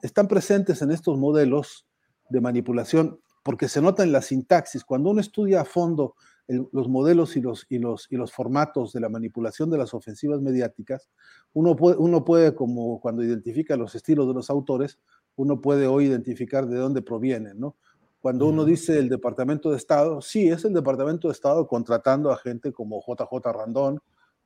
están 0.02 0.28
presentes 0.28 0.82
en 0.82 0.92
estos 0.92 1.18
modelos 1.18 1.86
de 2.30 2.42
manipulación 2.42 3.20
porque 3.44 3.68
se 3.68 3.82
nota 3.82 4.04
en 4.04 4.12
la 4.12 4.22
sintaxis. 4.22 4.84
Cuando 4.84 5.12
uno 5.12 5.22
estudia 5.22 5.62
a 5.62 5.66
fondo 5.66 6.16
los 6.50 6.88
modelos 6.88 7.38
y 7.38 7.42
los, 7.42 7.66
y, 7.70 7.78
los, 7.78 8.08
y 8.10 8.16
los 8.18 8.32
formatos 8.32 8.92
de 8.92 9.00
la 9.00 9.10
manipulación 9.10 9.70
de 9.70 9.78
las 9.78 9.94
ofensivas 9.94 10.42
mediáticas, 10.42 11.10
uno 11.54 11.76
puede, 11.76 11.98
uno 11.98 12.26
puede, 12.26 12.56
como 12.56 13.00
cuando 13.00 13.24
identifica 13.24 13.78
los 13.78 13.94
estilos 13.94 14.28
de 14.28 14.34
los 14.34 14.50
autores, 14.50 15.00
uno 15.36 15.62
puede 15.62 15.86
hoy 15.86 16.06
identificar 16.06 16.68
de 16.68 16.78
dónde 16.78 17.02
provienen, 17.02 17.60
¿no? 17.60 17.76
Cuando 18.20 18.48
uno 18.48 18.66
dice 18.66 18.98
el 18.98 19.08
Departamento 19.08 19.72
de 19.72 19.78
Estado, 19.78 20.22
sí, 20.22 20.50
es 20.50 20.66
el 20.66 20.74
Departamento 20.74 21.28
de 21.28 21.34
Estado 21.34 21.68
contratando 21.68 22.32
a 22.32 22.38
gente 22.38 22.74
como 22.74 23.02
JJ 23.02 23.54
Randón 23.54 24.00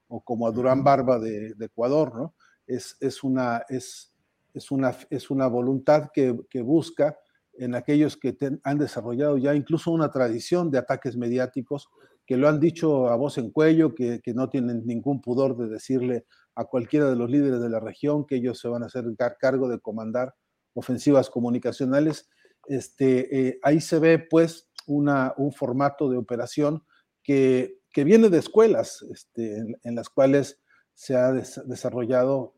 o 0.08 0.22
como 0.22 0.46
a 0.46 0.52
Durán 0.52 0.84
Barba 0.84 1.18
de, 1.18 1.56
Ecuador, 1.60 2.14
¿no? 2.16 2.36
Es, 2.68 2.98
es, 3.00 3.24
una, 3.24 3.64
es, 3.70 4.14
es, 4.54 4.70
una, 4.70 4.96
es 5.10 5.32
una 5.32 5.48
voluntad 5.48 6.12
que, 6.14 6.40
que 6.50 6.62
busca 6.62 7.18
en 7.60 7.76
aquellos 7.76 8.18
que 8.18 8.36
han 8.64 8.78
desarrollado 8.78 9.38
ya 9.38 9.56
incluso 9.56 9.92
una 9.92 10.12
tradición 10.12 10.72
de 10.72 10.80
ataques 10.80 11.16
mediáticos, 11.18 11.90
que 12.26 12.38
lo 12.38 12.48
han 12.48 12.60
dicho 12.60 13.10
a 13.10 13.16
voz 13.16 13.38
en 13.38 13.52
cuello, 13.52 13.94
que, 13.94 14.22
que, 14.22 14.34
no 14.34 14.50
tienen 14.50 14.86
ningún 14.86 15.22
pudor 15.22 15.58
de 15.58 15.68
decirle 15.68 16.26
a 16.56 16.66
cualquiera 16.66 17.10
de 17.10 17.16
los 17.16 17.30
líderes 17.30 17.62
de 17.62 17.70
la 17.70 17.80
región 17.80 18.26
que 18.26 18.36
ellos 18.36 18.60
se 18.60 18.68
van 18.68 18.84
a 18.84 18.86
hacer 18.86 19.06
cargo 19.40 19.68
de 19.68 19.80
comandar 19.80 20.34
ofensivas 20.74 21.30
comunicacionales. 21.30 22.30
Este, 22.68 23.48
eh, 23.48 23.60
ahí 23.64 23.82
se 23.82 24.00
ve 24.00 24.20
pues 24.20 24.70
una, 24.88 25.34
un 25.38 25.52
formato 25.52 26.10
de 26.10 26.18
operación 26.18 26.84
que, 27.24 27.80
que 27.92 28.04
viene 28.04 28.30
de 28.30 28.40
escuelas 28.40 29.06
este, 29.12 29.58
en, 29.84 29.96
las 29.96 30.10
cuales 30.10 30.62
se 30.94 31.16
ha 31.16 31.32
desarrollado, 31.32 32.56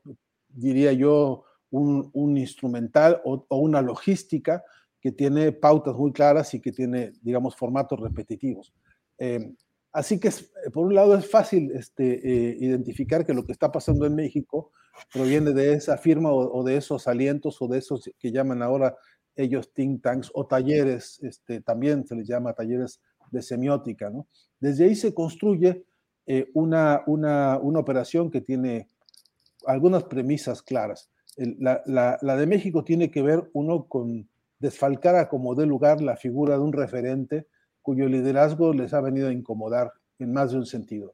diría 0.50 0.94
yo, 0.94 1.46
un, 1.72 2.10
un 2.14 2.38
instrumental 2.38 3.22
o, 3.26 3.46
o, 3.50 3.58
una 3.58 3.82
logística 3.82 4.64
que 5.06 5.12
tiene 5.12 5.52
pautas 5.52 5.94
muy 5.94 6.12
claras 6.12 6.52
y 6.56 6.60
que 6.60 6.72
tiene, 6.72 7.14
digamos, 7.22 7.56
formatos 7.56 8.00
repetitivos. 8.00 8.74
Eh, 9.20 9.54
así 9.92 10.20
que, 10.20 10.32
por 10.74 10.88
un 10.88 10.96
lado, 10.96 11.16
es 11.16 11.30
fácil 11.30 11.70
este, 11.76 12.16
eh, 12.28 12.58
identificar 12.60 13.24
que 13.24 13.36
lo 13.36 13.46
que 13.46 13.52
está 13.52 13.72
pasando 13.72 14.08
en 14.08 14.16
México 14.16 14.72
proviene 15.14 15.54
de 15.54 15.74
esa 15.74 16.00
firma 16.00 16.32
o, 16.34 16.64
de 16.64 16.78
esos 16.78 17.08
alientos 17.08 17.62
o 17.62 17.68
de 17.68 17.78
esos 17.78 18.10
que 18.18 18.32
llaman 18.32 18.64
ahora 18.64 18.96
ellos 19.36 19.72
think 19.74 20.02
tanks 20.02 20.32
o 20.34 20.48
talleres, 20.48 21.20
este, 21.22 21.62
también 21.62 22.08
se 22.08 22.16
les 22.16 22.28
llama 22.28 22.54
talleres 22.54 23.00
de 23.30 23.44
semiótica. 23.44 24.12
Desde 24.60 24.86
ahí 24.86 24.96
se 24.96 25.14
construye 25.14 25.86
eh, 26.26 26.50
una, 26.56 27.04
una, 27.06 27.60
una, 27.60 27.80
operación 27.80 28.32
que 28.32 28.42
tiene 28.42 28.90
algunas 29.68 30.06
premisas 30.06 30.64
claras. 30.64 31.12
la, 31.38 31.84
la, 31.86 32.18
la, 32.24 32.36
de 32.36 32.48
México 32.48 32.84
tiene 32.84 33.12
que 33.12 33.22
ver, 33.22 33.48
uno, 33.54 33.86
con 33.86 34.28
desfalcara 34.60 35.28
como 35.30 35.56
de 35.56 35.66
lugar 35.66 36.02
la 36.02 36.16
figura 36.16 36.56
de 36.56 36.64
un 36.64 36.74
referente 36.74 37.48
cuyo 37.82 38.08
liderazgo 38.08 38.74
les 38.74 38.94
ha 38.94 39.02
venido 39.02 39.28
a 39.28 39.32
incomodar 39.32 39.92
en 40.18 40.34
más 40.34 40.52
de 40.52 40.58
un 40.58 40.66
sentido. 40.66 41.12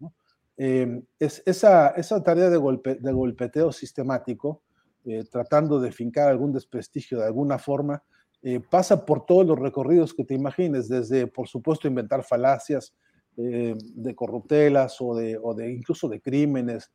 Eh, 0.57 1.01
es, 1.19 1.43
esa, 1.45 1.93
tarea 2.23 2.49
de, 2.49 2.57
golpe, 2.57 2.95
de 2.95 3.11
golpeteo 3.11 3.71
sistemático, 3.71 4.61
eh, 5.05 5.23
tratando 5.29 5.79
de 5.79 5.91
fincar 5.91 6.29
algún 6.29 6.53
desprestigio 6.53 7.19
de 7.19 7.25
alguna 7.25 7.57
forma, 7.57 8.03
eh, 8.43 8.59
pasa 8.59 9.05
por 9.05 9.25
todos 9.25 9.45
los 9.45 9.59
recorridos 9.59 10.13
que 10.13 10.23
te 10.23 10.33
imagines, 10.33 10.87
desde, 10.87 11.27
por 11.27 11.47
supuesto, 11.47 11.87
inventar 11.87 12.23
falacias 12.23 12.93
de 13.35 14.13
corruptelas 14.13 14.99
o 14.99 15.15
o 15.41 15.53
de, 15.55 15.71
incluso 15.71 16.09
de 16.09 16.19
crímenes, 16.19 16.91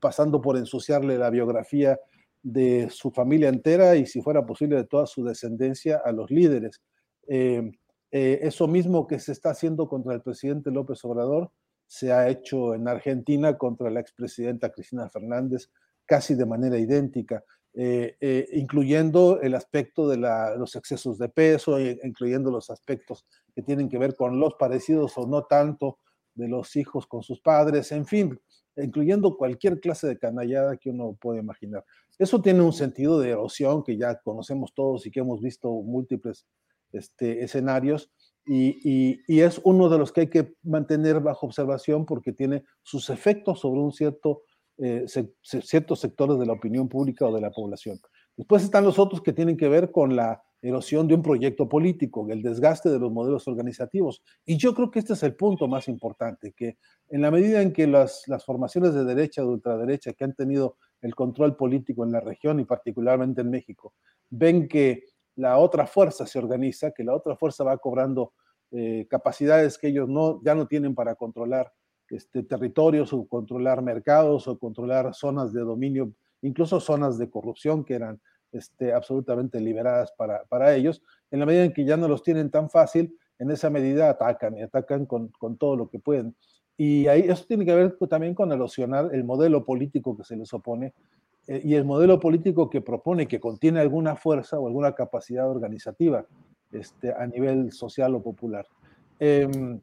pasando 0.00 0.40
por 0.40 0.58
ensuciarle 0.58 1.16
la 1.16 1.30
biografía 1.30 1.98
de 2.42 2.88
su 2.90 3.10
familia 3.10 3.48
entera 3.48 3.96
y, 3.96 4.06
si 4.06 4.20
fuera 4.22 4.46
posible, 4.46 4.76
de 4.76 4.84
toda 4.84 5.06
su 5.06 5.24
descendencia 5.24 6.00
a 6.04 6.12
los 6.12 6.30
líderes. 6.30 6.80
Eh, 7.26 7.70
eh, 8.10 8.38
eso 8.42 8.66
mismo 8.68 9.06
que 9.06 9.18
se 9.18 9.32
está 9.32 9.50
haciendo 9.50 9.88
contra 9.88 10.14
el 10.14 10.22
presidente 10.22 10.70
López 10.70 11.04
Obrador 11.04 11.50
se 11.86 12.12
ha 12.12 12.28
hecho 12.28 12.74
en 12.74 12.86
Argentina 12.88 13.56
contra 13.56 13.90
la 13.90 14.00
expresidenta 14.00 14.70
Cristina 14.70 15.08
Fernández 15.08 15.70
casi 16.06 16.34
de 16.34 16.46
manera 16.46 16.78
idéntica, 16.78 17.44
eh, 17.74 18.48
incluyendo 18.52 19.40
el 19.40 19.54
aspecto 19.54 20.08
de 20.08 20.16
los 20.16 20.74
excesos 20.74 21.18
de 21.18 21.28
peso, 21.28 21.78
incluyendo 21.80 22.50
los 22.50 22.70
aspectos 22.70 23.26
que 23.54 23.62
tienen 23.62 23.88
que 23.88 23.98
ver 23.98 24.14
con 24.16 24.40
los 24.40 24.54
parecidos 24.54 25.16
o 25.16 25.26
no 25.26 25.44
tanto 25.44 25.98
de 26.34 26.48
los 26.48 26.76
hijos 26.76 27.06
con 27.06 27.22
sus 27.22 27.40
padres, 27.40 27.92
en 27.92 28.06
fin, 28.06 28.40
incluyendo 28.82 29.36
cualquier 29.36 29.80
clase 29.80 30.06
de 30.06 30.18
canallada 30.18 30.76
que 30.76 30.90
uno 30.90 31.16
puede 31.20 31.40
imaginar. 31.40 31.84
Eso 32.18 32.40
tiene 32.40 32.62
un 32.62 32.72
sentido 32.72 33.18
de 33.20 33.30
erosión 33.30 33.82
que 33.82 33.96
ya 33.96 34.18
conocemos 34.20 34.72
todos 34.74 35.06
y 35.06 35.10
que 35.10 35.20
hemos 35.20 35.40
visto 35.40 35.70
múltiples 35.70 36.46
este, 36.92 37.44
escenarios 37.44 38.10
y, 38.50 39.40
es 39.40 39.60
uno 39.62 39.88
de 39.90 39.98
los 39.98 40.10
que 40.10 40.22
hay 40.22 40.26
que 40.28 40.54
mantener 40.62 41.20
bajo 41.20 41.46
observación 41.46 42.06
porque 42.06 42.32
tiene 42.32 42.64
sus 42.82 43.10
efectos 43.10 43.60
sobre 43.60 43.80
un 43.80 43.92
cierto, 43.92 44.42
eh, 44.78 45.04
ciertos 45.42 46.00
sectores 46.00 46.38
de 46.38 46.46
la 46.46 46.54
opinión 46.54 46.88
pública 46.88 47.26
o 47.26 47.34
de 47.34 47.42
la 47.42 47.50
población. 47.50 48.00
Después 48.36 48.64
están 48.64 48.84
los 48.84 48.98
otros 48.98 49.20
que 49.20 49.34
tienen 49.34 49.56
que 49.56 49.68
ver 49.68 49.90
con 49.90 50.16
la 50.16 50.42
erosión 50.60 51.06
de 51.06 51.14
un 51.14 51.22
proyecto 51.22 51.68
político, 51.68 52.26
el 52.30 52.42
desgaste 52.42 52.90
de 52.90 52.98
los 52.98 53.12
modelos 53.12 53.46
organizativos. 53.46 54.22
Y 54.44 54.56
yo 54.56 54.74
creo 54.74 54.90
que 54.90 54.98
este 54.98 55.12
es 55.12 55.22
el 55.22 55.36
punto 55.36 55.68
más 55.68 55.88
importante, 55.88 56.52
que 56.52 56.78
en 57.08 57.22
la 57.22 57.30
medida 57.30 57.62
en 57.62 57.72
que 57.72 57.86
las, 57.86 58.24
formaciones 58.44 58.94
de 58.94 59.04
derecha 59.04 59.42
de 59.42 59.48
ultraderecha 59.48 60.12
que 60.12 60.24
han 60.24 60.34
tenido 60.34 60.76
el 61.00 61.14
control 61.14 61.56
político 61.56 62.04
en 62.04 62.12
la 62.12 62.20
región 62.20 62.58
y 62.58 62.64
particularmente 62.64 63.42
en 63.42 63.50
México, 63.50 63.94
ven 64.30 64.66
que 64.66 65.04
la 65.36 65.58
otra 65.58 65.86
fuerza 65.86 66.26
se 66.26 66.38
organiza, 66.38 66.90
que 66.90 67.04
la 67.04 67.14
otra 67.14 67.36
fuerza 67.36 67.62
va 67.62 67.78
cobrando 67.78 68.32
eh, 68.72 69.06
capacidades 69.08 69.78
que 69.78 69.88
ellos 69.88 70.08
no, 70.08 70.42
ya 70.42 70.54
no 70.54 70.66
tienen 70.66 70.94
para 70.94 71.14
controlar 71.14 71.72
este, 72.10 72.42
territorios 72.42 73.12
o 73.12 73.26
controlar 73.26 73.82
mercados 73.82 74.48
o 74.48 74.58
controlar 74.58 75.14
zonas 75.14 75.52
de 75.52 75.60
dominio, 75.60 76.12
incluso 76.42 76.80
zonas 76.80 77.18
de 77.18 77.30
corrupción 77.30 77.84
que 77.84 77.94
eran 77.94 78.20
este, 78.52 78.92
absolutamente 78.92 79.60
liberadas 79.60 80.12
para, 80.12 80.44
para, 80.44 80.74
ellos. 80.74 81.02
En 81.30 81.40
la 81.40 81.46
medida 81.46 81.64
en 81.64 81.72
que 81.72 81.84
ya 81.84 81.96
no 81.96 82.08
los 82.08 82.22
tienen 82.22 82.50
tan 82.50 82.70
fácil, 82.70 83.16
en 83.38 83.50
esa 83.50 83.70
medida 83.70 84.08
atacan 84.08 84.56
y 84.56 84.62
atacan 84.62 85.06
con, 85.06 85.28
con 85.28 85.56
todo 85.56 85.76
lo 85.76 85.88
que 85.88 85.98
pueden. 85.98 86.34
Y 86.76 87.08
ahí 87.08 87.24
eso 87.28 87.44
tiene 87.46 87.64
que 87.64 87.74
ver 87.74 87.96
también 88.08 88.34
con 88.34 88.52
erosionar 88.52 89.10
el 89.12 89.24
modelo 89.24 89.64
político 89.64 90.16
que 90.16 90.24
se 90.24 90.36
les 90.36 90.52
opone 90.54 90.94
eh, 91.48 91.60
y 91.64 91.74
el 91.74 91.84
modelo 91.84 92.20
político 92.20 92.70
que 92.70 92.80
propone, 92.80 93.26
que 93.26 93.40
contiene 93.40 93.80
alguna 93.80 94.16
fuerza 94.16 94.58
o 94.58 94.66
alguna 94.66 94.94
capacidad 94.94 95.50
organizativa 95.50 96.24
este, 96.70 97.12
a 97.12 97.26
nivel 97.26 97.72
social 97.72 98.14
o 98.14 98.22
popular. 98.22 98.66
Em, 99.18 99.80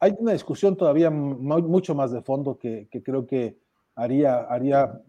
hay 0.00 0.14
una 0.18 0.32
discusión 0.32 0.76
todavía 0.76 1.10
mucho 1.10 1.94
más 1.94 2.10
de 2.10 2.22
fondo 2.22 2.58
que, 2.58 2.88
que 2.90 3.02
creo 3.02 3.26
que 3.26 3.58
haría, 3.94 4.38
haría, 4.40 5.00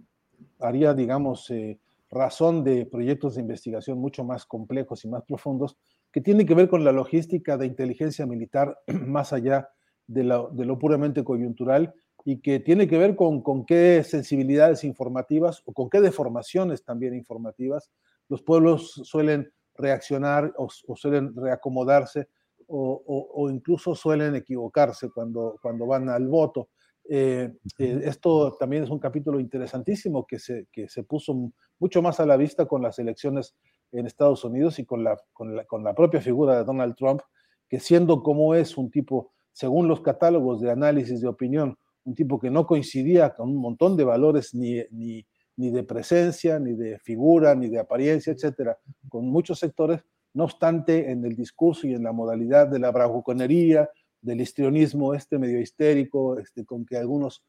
haría 0.59 0.93
digamos, 0.93 1.49
eh, 1.51 1.79
razón 2.09 2.63
de 2.63 2.85
proyectos 2.85 3.35
de 3.35 3.41
investigación 3.41 3.99
mucho 3.99 4.23
más 4.23 4.45
complejos 4.45 5.05
y 5.05 5.09
más 5.09 5.23
profundos, 5.23 5.77
que 6.11 6.21
tiene 6.21 6.45
que 6.45 6.55
ver 6.55 6.69
con 6.69 6.83
la 6.83 6.91
logística 6.91 7.57
de 7.57 7.67
inteligencia 7.67 8.25
militar 8.25 8.77
más 9.05 9.33
allá 9.33 9.69
de 10.07 10.23
lo, 10.23 10.79
puramente 10.79 11.23
coyuntural 11.23 11.93
y 12.25 12.41
que 12.41 12.59
tiene 12.59 12.87
que 12.87 12.97
ver 12.97 13.15
con, 13.15 13.41
con, 13.41 13.65
qué 13.65 14.03
sensibilidades 14.03 14.83
informativas 14.83 15.61
o 15.65 15.73
con 15.73 15.89
qué 15.89 16.01
deformaciones 16.01 16.83
también 16.83 17.13
informativas 17.13 17.91
los 18.27 18.41
pueblos 18.43 19.01
suelen 19.03 19.51
reaccionar 19.75 20.53
o, 20.57 20.69
suelen 20.69 21.35
reacomodarse 21.35 22.27
o, 22.67 23.49
incluso 23.49 23.95
suelen 23.95 24.35
equivocarse 24.35 25.09
cuando 25.09 25.87
van 25.87 26.07
al 26.07 26.27
voto. 26.27 26.69
Eh, 27.11 27.51
eh, 27.79 28.01
esto 28.03 28.55
también 28.59 28.83
es 28.83 28.89
un 28.91 28.99
capítulo 28.99 29.39
interesantísimo 29.39 30.27
que 30.27 30.37
se, 30.37 30.67
que 30.71 30.87
se 30.87 31.03
puso 31.03 31.51
mucho 31.79 32.03
más 32.03 32.19
a 32.19 32.25
la 32.27 32.37
vista 32.37 32.67
con 32.67 32.83
las 32.83 32.99
elecciones 32.99 33.55
en 33.91 34.05
Estados 34.05 34.43
Unidos 34.43 34.77
y 34.77 34.85
con 34.85 35.03
la, 35.03 35.19
con 35.33 35.55
la, 35.55 35.65
con 35.65 35.83
la 35.83 35.95
propia 35.95 36.21
figura 36.21 36.57
de 36.57 36.63
Donald 36.63 36.95
Trump, 36.95 37.21
que 37.67 37.79
siendo 37.79 38.21
como 38.21 38.53
es 38.53 38.77
un 38.77 38.91
tipo 38.91 39.31
según 39.51 39.87
los 39.87 40.01
catálogos 40.01 40.61
de 40.61 40.71
análisis 40.71 41.19
de 41.19 41.27
opinión, 41.27 41.77
un 42.05 42.13
tipo 42.13 42.39
que 42.39 42.51
no 42.51 42.67
coincidía 42.67 43.33
con 43.33 43.49
un 43.49 43.57
montón 43.57 43.97
de 43.97 44.03
valores 44.03 44.53
ni, 44.53 44.81
ni, 44.91 45.25
ni 45.57 45.71
de 45.71 45.83
presencia, 45.83 46.59
ni 46.59 46.75
de 46.75 46.99
figura, 46.99 47.55
ni 47.55 47.69
de 47.69 47.79
apariencia, 47.79 48.31
etcétera, 48.31 48.77
con 49.09 49.27
muchos 49.27 49.59
sectores, 49.59 50.01
no 50.33 50.45
obstante, 50.45 51.11
en 51.11 51.25
el 51.25 51.35
discurso 51.35 51.87
y 51.87 51.93
en 51.93 52.03
la 52.03 52.11
modalidad 52.11 52.67
de 52.67 52.79
la 52.79 52.91
bravuconería, 52.91 53.89
del 54.21 54.41
histrionismo 54.41 55.13
este 55.13 55.37
medio 55.37 55.59
histérico, 55.59 56.37
este, 56.37 56.65
con 56.65 56.85
que 56.85 56.97
algunos, 56.97 57.43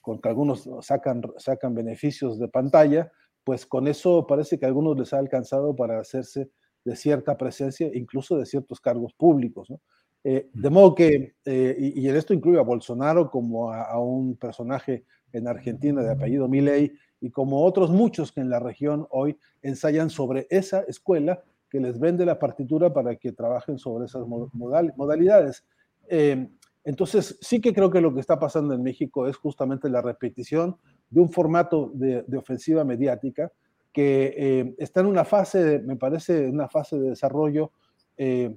con 0.00 0.20
que 0.20 0.28
algunos 0.28 0.68
sacan, 0.80 1.22
sacan 1.38 1.74
beneficios 1.74 2.38
de 2.38 2.48
pantalla, 2.48 3.10
pues 3.44 3.66
con 3.66 3.88
eso 3.88 4.26
parece 4.26 4.58
que 4.58 4.64
a 4.64 4.68
algunos 4.68 4.98
les 4.98 5.12
ha 5.12 5.18
alcanzado 5.18 5.74
para 5.74 5.98
hacerse 5.98 6.50
de 6.84 6.96
cierta 6.96 7.36
presencia, 7.36 7.90
incluso 7.92 8.36
de 8.36 8.46
ciertos 8.46 8.80
cargos 8.80 9.12
públicos. 9.14 9.70
¿no? 9.70 9.80
Eh, 10.24 10.48
de 10.52 10.70
modo 10.70 10.94
que, 10.94 11.34
eh, 11.44 11.76
y, 11.78 12.08
en 12.08 12.16
esto 12.16 12.32
incluye 12.32 12.58
a 12.58 12.62
Bolsonaro 12.62 13.30
como 13.30 13.72
a, 13.72 13.98
un 13.98 14.36
personaje 14.36 15.04
en 15.32 15.48
Argentina 15.48 16.02
de 16.02 16.12
apellido 16.12 16.48
Milei 16.48 16.92
y 17.20 17.30
como 17.30 17.64
otros 17.64 17.90
muchos 17.90 18.30
que 18.30 18.40
en 18.40 18.50
la 18.50 18.60
región 18.60 19.06
hoy 19.10 19.36
ensayan 19.62 20.10
sobre 20.10 20.46
esa 20.50 20.80
escuela 20.82 21.42
que 21.70 21.80
les 21.80 21.98
vende 21.98 22.26
la 22.26 22.38
partitura 22.38 22.92
para 22.92 23.16
que 23.16 23.32
trabajen 23.32 23.78
sobre 23.78 24.04
esas 24.04 24.24
modalidades. 24.26 25.64
Eh, 26.08 26.48
entonces, 26.84 27.38
sí 27.40 27.60
que 27.60 27.72
creo 27.72 27.90
que 27.90 28.00
lo 28.00 28.12
que 28.12 28.20
está 28.20 28.38
pasando 28.38 28.74
en 28.74 28.82
México 28.82 29.28
es 29.28 29.36
justamente 29.36 29.88
la 29.88 30.02
repetición 30.02 30.76
de 31.10 31.20
un 31.20 31.30
formato 31.30 31.90
de, 31.94 32.24
ofensiva 32.36 32.84
mediática 32.84 33.52
que 33.92 34.34
eh, 34.36 34.74
está 34.78 35.00
en 35.00 35.06
una 35.06 35.24
fase, 35.24 35.80
me 35.80 35.96
parece, 35.96 36.48
una 36.48 36.68
fase 36.68 36.98
de 36.98 37.10
desarrollo, 37.10 37.72
eh, 38.16 38.56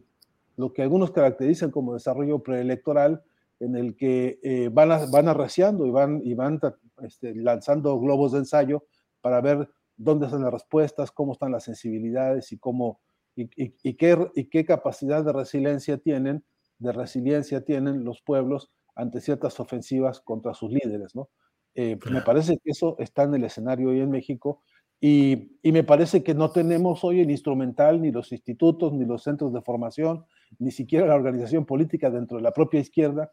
lo 0.57 0.73
que 0.73 0.81
algunos 0.81 1.11
caracterizan 1.11 1.69
como 1.69 1.93
desarrollo 1.93 2.39
preelectoral, 2.39 3.21
en 3.59 3.75
el 3.75 3.95
que 3.95 4.39
eh, 4.41 4.69
van, 4.71 5.11
van 5.11 5.27
arreciando 5.27 5.85
y 5.85 5.91
van, 5.91 6.21
y 6.23 6.33
van 6.33 6.59
este, 7.03 7.35
lanzando 7.35 7.99
globos 7.99 8.31
de 8.31 8.39
ensayo 8.39 8.85
para 9.21 9.39
ver 9.41 9.69
dónde 9.97 10.25
están 10.25 10.43
las 10.43 10.53
respuestas, 10.53 11.11
cómo 11.11 11.33
están 11.33 11.51
las 11.51 11.63
sensibilidades 11.63 12.51
y, 12.51 12.57
cómo, 12.57 12.99
y, 13.35 13.47
qué, 13.47 14.29
y 14.35 14.45
qué 14.45 14.65
capacidad 14.65 15.23
de 15.23 15.31
resiliencia 15.31 15.97
tienen 15.97 16.43
de 16.85 16.93
resiliencia 16.93 17.65
tienen 17.65 18.03
los 18.03 18.21
pueblos 18.21 18.71
ante 18.95 19.19
ciertas 19.19 19.59
ofensivas 19.59 20.21
contra 20.21 20.53
sus 20.53 20.71
líderes, 20.71 21.15
¿no? 21.15 21.29
Eh, 21.75 21.99
me 22.09 22.21
parece 22.21 22.57
que 22.63 22.71
eso 22.71 22.95
está 22.99 23.23
en 23.23 23.35
el 23.35 23.43
escenario 23.43 23.89
hoy 23.89 23.99
en 23.99 24.09
México 24.09 24.61
y, 25.01 25.59
me 25.63 25.83
parece 25.83 26.23
que 26.23 26.33
no 26.33 26.51
tenemos 26.51 27.03
hoy 27.03 27.19
el 27.19 27.29
instrumental, 27.29 28.01
ni 28.01 28.11
los 28.11 28.31
institutos, 28.31 28.93
ni 28.93 29.03
los 29.03 29.23
centros 29.23 29.51
de 29.51 29.61
formación, 29.61 30.25
ni 30.57 30.71
siquiera 30.71 31.05
la 31.05 31.15
organización 31.15 31.65
política 31.65 32.09
dentro 32.09 32.37
de 32.37 32.43
la 32.43 32.53
propia 32.53 32.79
izquierda 32.79 33.31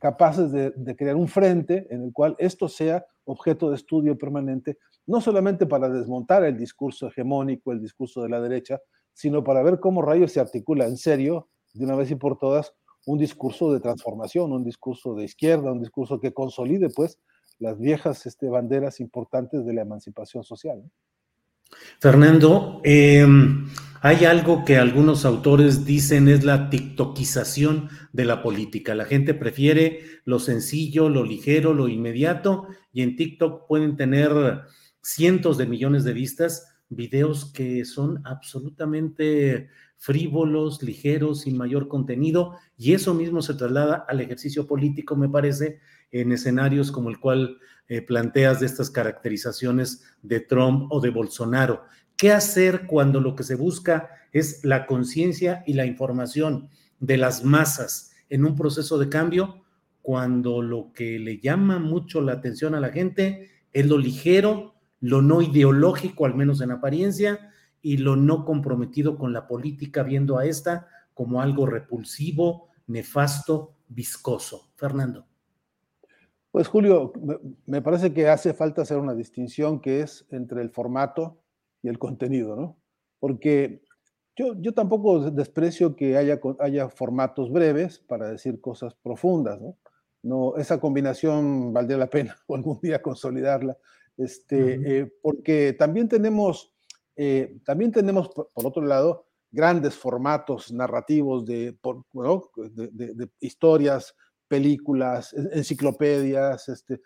capaces 0.00 0.50
de, 0.50 0.70
de, 0.70 0.96
crear 0.96 1.14
un 1.14 1.28
frente 1.28 1.86
en 1.90 2.02
el 2.02 2.12
cual 2.12 2.34
esto 2.38 2.68
sea 2.68 3.04
objeto 3.24 3.68
de 3.68 3.76
estudio 3.76 4.16
permanente, 4.16 4.78
no 5.06 5.20
solamente 5.20 5.66
para 5.66 5.90
desmontar 5.90 6.42
el 6.44 6.56
discurso 6.56 7.08
hegemónico, 7.08 7.70
el 7.70 7.80
discurso 7.82 8.22
de 8.22 8.30
la 8.30 8.40
derecha, 8.40 8.80
sino 9.12 9.44
para 9.44 9.62
ver 9.62 9.78
cómo 9.78 10.00
rayos 10.00 10.32
se 10.32 10.40
articula 10.40 10.86
en 10.86 10.96
serio 10.96 11.48
de 11.74 11.84
una 11.84 11.96
vez 11.96 12.10
y 12.10 12.16
por 12.16 12.38
todas 12.38 12.74
un 13.06 13.18
discurso 13.18 13.72
de 13.72 13.80
transformación, 13.80 14.52
un 14.52 14.64
discurso 14.64 15.14
de 15.14 15.24
izquierda, 15.24 15.72
un 15.72 15.80
discurso 15.80 16.20
que 16.20 16.32
consolide 16.32 16.90
pues 16.90 17.18
las 17.58 17.78
viejas 17.78 18.26
este, 18.26 18.48
banderas 18.48 19.00
importantes 19.00 19.64
de 19.64 19.72
la 19.72 19.82
emancipación 19.82 20.44
social. 20.44 20.82
Fernando, 22.00 22.80
em, 22.84 23.68
hay 24.00 24.24
algo 24.24 24.64
que 24.64 24.76
algunos 24.76 25.24
autores 25.24 25.84
dicen 25.84 26.28
es 26.28 26.44
la 26.44 26.70
tiktokización 26.70 27.88
de 28.12 28.24
la 28.24 28.42
política. 28.42 28.94
La 28.94 29.04
gente 29.04 29.34
prefiere 29.34 30.00
lo 30.24 30.38
sencillo, 30.38 31.08
lo 31.08 31.24
ligero, 31.24 31.74
lo 31.74 31.88
inmediato, 31.88 32.68
y 32.92 33.02
en 33.02 33.16
TikTok 33.16 33.66
pueden 33.66 33.96
tener 33.96 34.30
cientos 35.02 35.58
de 35.58 35.66
millones 35.66 36.04
de 36.04 36.12
vistas, 36.12 36.66
videos 36.88 37.52
que 37.52 37.84
son 37.84 38.22
absolutamente 38.24 39.68
frívolos, 39.98 40.82
ligeros, 40.82 41.42
sin 41.42 41.56
mayor 41.56 41.88
contenido, 41.88 42.56
y 42.76 42.94
eso 42.94 43.14
mismo 43.14 43.42
se 43.42 43.54
traslada 43.54 44.06
al 44.08 44.20
ejercicio 44.20 44.66
político, 44.66 45.16
me 45.16 45.28
parece, 45.28 45.80
en 46.10 46.32
escenarios 46.32 46.90
como 46.90 47.10
el 47.10 47.18
cual 47.18 47.58
eh, 47.88 48.00
planteas 48.00 48.60
de 48.60 48.66
estas 48.66 48.90
caracterizaciones 48.90 50.04
de 50.22 50.40
Trump 50.40 50.90
o 50.90 51.00
de 51.00 51.10
Bolsonaro. 51.10 51.84
¿Qué 52.16 52.32
hacer 52.32 52.86
cuando 52.86 53.20
lo 53.20 53.34
que 53.34 53.42
se 53.42 53.54
busca 53.54 54.10
es 54.32 54.64
la 54.64 54.86
conciencia 54.86 55.62
y 55.66 55.74
la 55.74 55.86
información 55.86 56.68
de 57.00 57.16
las 57.16 57.44
masas 57.44 58.12
en 58.28 58.44
un 58.44 58.56
proceso 58.56 58.98
de 58.98 59.08
cambio? 59.08 59.64
Cuando 60.02 60.62
lo 60.62 60.92
que 60.92 61.18
le 61.18 61.38
llama 61.38 61.78
mucho 61.78 62.20
la 62.20 62.32
atención 62.32 62.74
a 62.74 62.80
la 62.80 62.90
gente 62.90 63.50
es 63.72 63.86
lo 63.86 63.98
ligero, 63.98 64.74
lo 65.00 65.22
no 65.22 65.42
ideológico, 65.42 66.24
al 66.24 66.34
menos 66.34 66.60
en 66.60 66.70
apariencia, 66.70 67.50
y 67.82 67.98
lo 67.98 68.16
no 68.16 68.44
comprometido 68.44 69.18
con 69.18 69.32
la 69.32 69.46
política, 69.46 70.02
viendo 70.02 70.38
a 70.38 70.46
esta 70.46 70.88
como 71.14 71.40
algo 71.40 71.66
repulsivo, 71.66 72.68
nefasto, 72.86 73.74
viscoso. 73.88 74.70
Fernando. 74.76 75.26
Pues 76.50 76.68
Julio, 76.68 77.12
me 77.66 77.82
parece 77.82 78.12
que 78.12 78.28
hace 78.28 78.54
falta 78.54 78.82
hacer 78.82 78.98
una 78.98 79.14
distinción 79.14 79.80
que 79.80 80.00
es 80.00 80.26
entre 80.30 80.62
el 80.62 80.70
formato 80.70 81.38
y 81.82 81.88
el 81.88 81.98
contenido, 81.98 82.56
¿no? 82.56 82.76
Porque 83.20 83.82
yo, 84.36 84.54
yo 84.60 84.72
tampoco 84.72 85.30
desprecio 85.30 85.96
que 85.96 86.16
haya, 86.16 86.40
haya 86.60 86.88
formatos 86.88 87.50
breves 87.50 87.98
para 87.98 88.30
decir 88.30 88.60
cosas 88.60 88.94
profundas, 88.94 89.60
¿no? 89.60 89.76
no 90.22 90.56
esa 90.56 90.80
combinación 90.80 91.72
valdría 91.72 91.98
la 91.98 92.10
pena 92.10 92.36
algún 92.48 92.80
día 92.80 93.02
consolidarla, 93.02 93.76
este, 94.16 95.00
eh, 95.00 95.12
porque 95.22 95.74
también 95.78 96.08
tenemos 96.08 96.72
eh, 97.20 97.58
también 97.64 97.90
tenemos, 97.90 98.28
por, 98.28 98.48
otro 98.54 98.80
lado, 98.80 99.26
grandes 99.50 99.96
formatos 99.96 100.72
narrativos 100.72 101.44
de, 101.44 101.76
de, 102.62 103.28
historias, 103.40 104.14
películas, 104.46 105.34
enciclopedias, 105.34 106.68
este, 106.68 107.00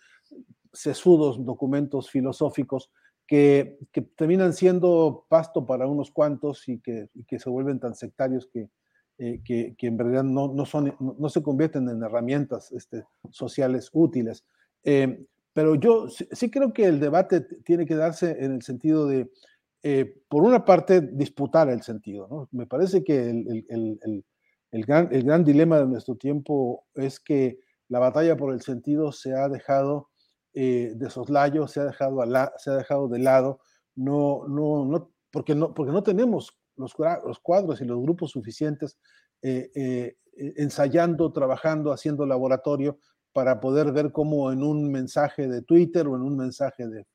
sesudos 0.70 1.42
documentos 1.42 2.11
filosóficos 2.11 2.90
que, 3.27 3.79
terminan 4.14 4.53
siendo 4.53 5.25
pasto 5.31 5.64
para 5.64 5.87
unos 5.87 6.11
cuantos 6.11 6.68
y 6.68 6.79
que, 6.81 7.09
se 7.38 7.48
vuelven 7.48 7.81
tan 7.81 7.94
sectarios 7.94 8.46
que, 8.53 8.68
eh, 9.16 9.40
que, 9.42 9.75
en 9.79 9.98
realidad 9.98 10.25
no, 10.25 10.53
no, 10.53 10.66
son, 10.66 10.94
no, 11.01 11.29
se 11.31 11.42
convierten 11.42 11.88
en 11.88 12.03
herramientas 12.03 12.70
este, 12.72 13.05
sociales 13.31 13.88
útiles. 13.94 14.44
Eh, 14.85 15.25
pero 15.55 15.75
yo 15.75 16.09
sí 16.09 16.51
creo 16.51 16.75
que 16.75 16.85
el 16.85 17.01
debate 17.01 17.40
tiene 17.40 17.87
que 17.87 17.94
darse 17.94 18.44
en 18.44 18.53
el 18.53 18.62
sentido 18.62 19.07
de 19.07 19.31
eh, 19.83 20.23
por 20.29 20.45
una 20.45 20.64
parte, 20.64 21.01
disputar 21.01 21.68
el 21.68 21.83
sentido. 21.83 22.49
Me 22.53 22.66
parece 22.66 23.03
que 23.03 23.29
el, 23.31 24.85
gran, 24.87 25.45
dilema 25.45 25.79
de 25.79 25.87
nuestro 25.87 26.16
tiempo 26.16 26.87
es 26.95 27.18
que 27.18 27.59
la 27.88 27.99
batalla 27.99 28.37
por 28.37 28.53
el 28.53 28.61
sentido 28.61 29.11
se 29.11 29.35
ha 29.35 29.49
dejado 29.49 30.11
eh, 30.55 30.92
de 30.95 31.11
soslayo, 31.11 31.66
se 31.66 31.81
ha 31.81 31.85
dejado, 31.85 32.23
se 32.59 32.71
ha 32.71 32.75
dejado 32.75 33.09
de 33.09 33.18
lado, 33.18 33.61
no, 33.97 34.47
no, 34.47 34.85
no, 34.85 35.11
porque, 35.31 35.55
no, 35.55 35.75
porque 35.75 35.92
no 35.92 36.03
tenemos 36.03 36.57
los, 36.77 36.95
los 37.27 37.40
cuadros 37.40 37.81
y 37.81 37.85
los 37.85 38.01
grupos 38.01 38.31
suficientes 38.31 38.99
eh, 39.42 40.14
ensayando, 40.57 41.33
trabajando, 41.33 41.92
haciendo 41.92 42.25
laboratorio 42.25 42.99
para 43.33 43.61
poder 43.61 43.92
ver 43.92 44.12
cómo 44.12 44.53
en 44.53 44.62
un 44.62 44.90
mensaje 44.92 45.49
de 45.49 45.62
Twitter 45.62 46.07
o 46.07 46.16
en 46.16 46.23
un 46.23 46.37
mensaje 46.37 46.87
de 46.87 47.07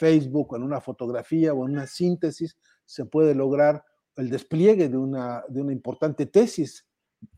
Facebook, 0.00 0.56
en 0.56 0.62
una 0.62 0.80
fotografía 0.80 1.52
o 1.52 1.66
en 1.66 1.72
una 1.72 1.86
síntesis, 1.86 2.56
se 2.86 3.04
puede 3.04 3.34
lograr 3.34 3.84
el 4.16 4.30
despliegue 4.30 4.88
de 4.88 4.96
una, 4.96 5.44
de 5.48 5.60
una 5.60 5.72
importante 5.72 6.24
tesis 6.24 6.86